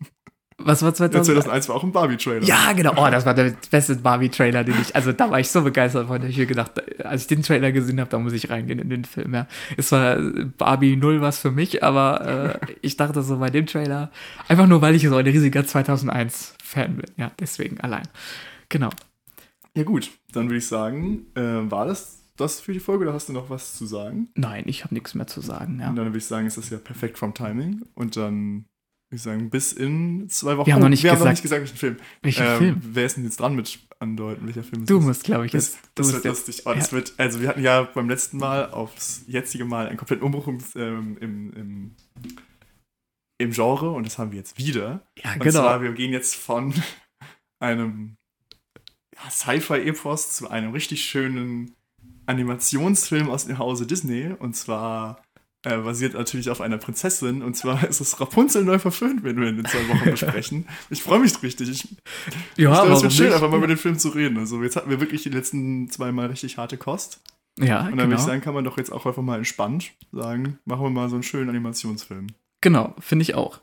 Was 0.61 0.83
war 0.83 0.93
2001? 0.93 1.27
Ja, 1.27 1.33
2001 1.35 1.69
war 1.69 1.75
auch 1.77 1.83
ein 1.83 1.91
Barbie-Trailer. 1.93 2.45
Ja, 2.45 2.73
genau. 2.73 2.91
Oh, 2.97 3.09
das 3.09 3.25
war 3.25 3.33
der 3.33 3.53
beste 3.71 3.95
Barbie-Trailer, 3.95 4.65
den 4.65 4.75
ich. 4.81 4.93
Also, 4.93 5.13
da 5.13 5.31
war 5.31 5.39
ich 5.39 5.49
so 5.49 5.61
begeistert 5.61 6.07
von. 6.07 6.17
Da 6.17 6.23
habe 6.23 6.31
ich 6.31 6.37
mir 6.37 6.45
gedacht, 6.45 6.71
als 7.03 7.21
ich 7.21 7.27
den 7.27 7.43
Trailer 7.43 7.71
gesehen 7.71 7.99
habe, 7.99 8.09
da 8.09 8.19
muss 8.19 8.33
ich 8.33 8.49
reingehen 8.49 8.79
in 8.79 8.89
den 8.89 9.05
Film. 9.05 9.33
Ja. 9.33 9.47
Es 9.77 9.91
war 9.93 10.17
Barbie 10.57 10.97
null 10.97 11.21
was 11.21 11.39
für 11.39 11.51
mich, 11.51 11.81
aber 11.81 12.59
äh, 12.61 12.73
ich 12.81 12.97
dachte 12.97 13.23
so 13.23 13.37
bei 13.37 13.49
dem 13.49 13.67
Trailer, 13.67 14.11
einfach 14.49 14.67
nur, 14.67 14.81
weil 14.81 14.95
ich 14.95 15.07
so 15.07 15.15
ein 15.15 15.25
riesiger 15.25 15.61
2001-Fan 15.61 16.97
bin. 16.97 17.11
Ja, 17.15 17.31
deswegen 17.39 17.79
allein. 17.79 18.07
Genau. 18.67 18.89
Ja, 19.75 19.83
gut. 19.83 20.11
Dann 20.33 20.47
würde 20.47 20.57
ich 20.57 20.67
sagen, 20.67 21.27
äh, 21.35 21.41
war 21.41 21.85
das 21.85 22.18
das 22.39 22.59
für 22.59 22.73
die 22.73 22.79
Folge 22.79 23.05
oder 23.05 23.13
hast 23.13 23.29
du 23.29 23.33
noch 23.33 23.49
was 23.49 23.75
zu 23.75 23.85
sagen? 23.85 24.29
Nein, 24.35 24.63
ich 24.67 24.83
habe 24.83 24.93
nichts 24.93 25.13
mehr 25.15 25.27
zu 25.27 25.41
sagen. 25.41 25.79
Ja. 25.79 25.89
Und 25.89 25.95
dann 25.95 26.05
würde 26.05 26.17
ich 26.17 26.25
sagen, 26.25 26.47
ist 26.47 26.57
das 26.57 26.69
ja 26.69 26.77
perfekt 26.77 27.17
vom 27.17 27.33
Timing. 27.33 27.83
Und 27.95 28.15
dann 28.17 28.65
ich 29.11 29.23
sagen, 29.23 29.49
bis 29.49 29.73
in 29.73 30.29
zwei 30.29 30.57
Wochen. 30.57 30.67
Wir 30.67 30.75
haben 30.75 30.81
noch 30.81 30.89
nicht, 30.89 31.01
wir 31.01 31.09
gesagt, 31.11 31.21
haben 31.21 31.25
noch 31.25 31.31
nicht 31.31 31.41
gesagt, 31.41 31.61
welchen 31.61 31.77
Film. 31.77 31.97
Welchen 32.21 32.45
ähm, 32.45 32.57
Film? 32.57 32.81
Wer 32.83 33.05
ist 33.05 33.17
denn 33.17 33.23
jetzt 33.23 33.39
dran 33.39 33.55
mit 33.55 33.79
andeuten, 33.97 34.45
welcher 34.45 34.63
Film 34.63 34.85
Du 34.85 34.99
musst, 34.99 35.23
glaube 35.23 35.47
ich, 35.47 35.53
jetzt. 35.53 35.79
Das, 35.95 36.07
das 36.07 36.13
wird 36.13 36.25
lustig. 36.25 36.61
Oh, 36.65 36.73
das 36.73 36.91
ja. 36.91 36.97
wird, 36.97 37.13
also 37.17 37.41
wir 37.41 37.47
hatten 37.49 37.63
ja 37.63 37.83
beim 37.83 38.07
letzten 38.07 38.37
Mal 38.37 38.69
aufs 38.69 39.23
jetzige 39.25 39.65
Mal 39.65 39.87
einen 39.87 39.97
kompletten 39.97 40.23
Umbruch 40.23 40.47
ähm, 40.47 41.17
im, 41.19 41.53
im, 41.53 41.95
im 43.39 43.51
Genre 43.51 43.89
und 43.89 44.05
das 44.05 44.19
haben 44.19 44.31
wir 44.31 44.37
jetzt 44.37 44.59
wieder. 44.59 45.07
Ja, 45.23 45.33
und 45.33 45.39
genau. 45.39 45.61
Zwar, 45.61 45.81
wir 45.81 45.91
gehen 45.93 46.13
jetzt 46.13 46.35
von 46.35 46.73
einem 47.59 48.15
ja, 49.15 49.29
Sci-Fi-Epos 49.31 50.35
zu 50.35 50.49
einem 50.49 50.71
richtig 50.71 51.03
schönen 51.03 51.75
Animationsfilm 52.29 53.29
aus 53.29 53.45
dem 53.45 53.57
Hause 53.57 53.87
Disney 53.87 54.33
und 54.37 54.55
zwar 54.55 55.21
äh, 55.63 55.77
basiert 55.77 56.13
natürlich 56.13 56.49
auf 56.49 56.61
einer 56.61 56.77
Prinzessin. 56.77 57.41
Und 57.41 57.55
zwar 57.55 57.83
ist 57.89 57.99
es 57.99 58.19
Rapunzel 58.21 58.63
neu 58.63 58.79
verföhnt, 58.79 59.23
wenn 59.23 59.39
wir 59.39 59.49
in 59.49 59.57
den 59.57 59.65
zwei 59.65 59.87
Wochen 59.89 60.05
besprechen. 60.11 60.67
Ich 60.89 61.03
freue 61.03 61.19
mich 61.19 61.41
richtig. 61.43 61.69
Ich, 61.69 61.97
ja, 62.55 62.71
ich 62.71 62.81
glaube, 62.81 62.93
es 62.93 63.03
wird 63.03 63.13
schön, 63.13 63.33
einfach 63.33 63.49
mal 63.49 63.57
über 63.57 63.67
den 63.67 63.77
Film 63.77 63.99
zu 63.99 64.09
reden. 64.09 64.37
Also 64.37 64.63
jetzt 64.63 64.75
hatten 64.75 64.89
wir 64.89 64.99
wirklich 64.99 65.23
die 65.23 65.29
letzten 65.29 65.89
zwei 65.89 66.11
Mal 66.11 66.27
richtig 66.27 66.57
harte 66.57 66.77
Kost. 66.77 67.21
Ja, 67.59 67.79
Und 67.79 67.85
dann 67.85 67.91
genau. 67.91 68.03
würde 68.03 68.15
ich 68.15 68.21
sagen, 68.21 68.41
kann 68.41 68.53
man 68.53 68.63
doch 68.63 68.77
jetzt 68.77 68.91
auch 68.91 69.05
einfach 69.05 69.21
mal 69.21 69.37
entspannt 69.37 69.91
sagen, 70.13 70.59
machen 70.63 70.83
wir 70.83 70.89
mal 70.89 71.09
so 71.09 71.15
einen 71.15 71.23
schönen 71.23 71.49
Animationsfilm. 71.49 72.27
Genau, 72.61 72.95
finde 72.99 73.23
ich 73.23 73.35
auch. 73.35 73.59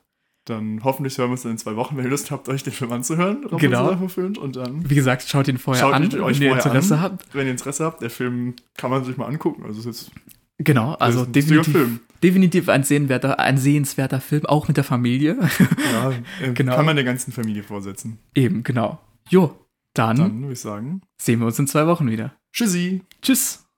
Dann 0.47 0.81
hoffentlich 0.85 1.19
hören 1.19 1.29
wir 1.29 1.33
uns 1.33 1.45
in 1.45 1.59
zwei 1.59 1.75
Wochen, 1.75 1.97
wenn 1.97 2.05
ihr 2.05 2.11
Lust 2.11 2.31
habt, 2.31 2.49
euch 2.49 2.63
den 2.63 2.73
Film 2.73 2.93
anzuhören. 2.93 3.47
Genau. 3.59 3.97
verföhnt. 3.97 4.39
Und 4.39 4.57
dann 4.57 4.89
Wie 4.89 4.95
gesagt, 4.95 5.29
schaut 5.29 5.49
ihn 5.49 5.59
vorher 5.59 5.87
an, 5.87 6.11
wenn 6.11 6.43
ihr 6.43 6.53
Interesse 6.53 6.95
an. 6.95 7.01
habt. 7.01 7.35
Wenn 7.35 7.47
ihr 7.47 7.53
Interesse 7.53 7.85
habt, 7.85 8.01
der 8.01 8.11
Film 8.11 8.55
kann 8.77 8.91
man 8.91 9.05
sich 9.05 9.17
mal 9.17 9.27
angucken. 9.27 9.65
Also 9.65 9.81
es 9.81 9.87
ist 9.87 10.13
Genau, 10.59 10.95
also 10.95 11.27
definitiv, 11.27 12.01
definitiv 12.23 12.69
ein, 12.71 12.83
sehenswerter, 12.83 13.39
ein 13.39 13.59
sehenswerter 13.59 14.21
Film, 14.21 14.47
auch 14.47 14.69
mit 14.69 14.79
der 14.79 14.85
Familie. 14.85 15.37
Ja, 15.93 16.13
äh, 16.41 16.53
genau. 16.55 16.77
kann 16.77 16.87
man 16.87 16.97
der 16.97 17.05
ganzen 17.05 17.31
Familie 17.31 17.63
vorsetzen. 17.63 18.19
Eben, 18.35 18.63
genau. 18.63 18.99
Jo, 19.29 19.55
dann, 19.93 20.17
dann 20.17 20.41
würde 20.41 20.55
ich 20.55 20.61
sagen, 20.61 21.03
sehen 21.21 21.41
wir 21.41 21.47
uns 21.47 21.59
in 21.59 21.67
zwei 21.67 21.87
Wochen 21.87 22.11
wieder. 22.11 22.35
Tschüssi. 22.53 23.03
Tschüss. 23.21 23.66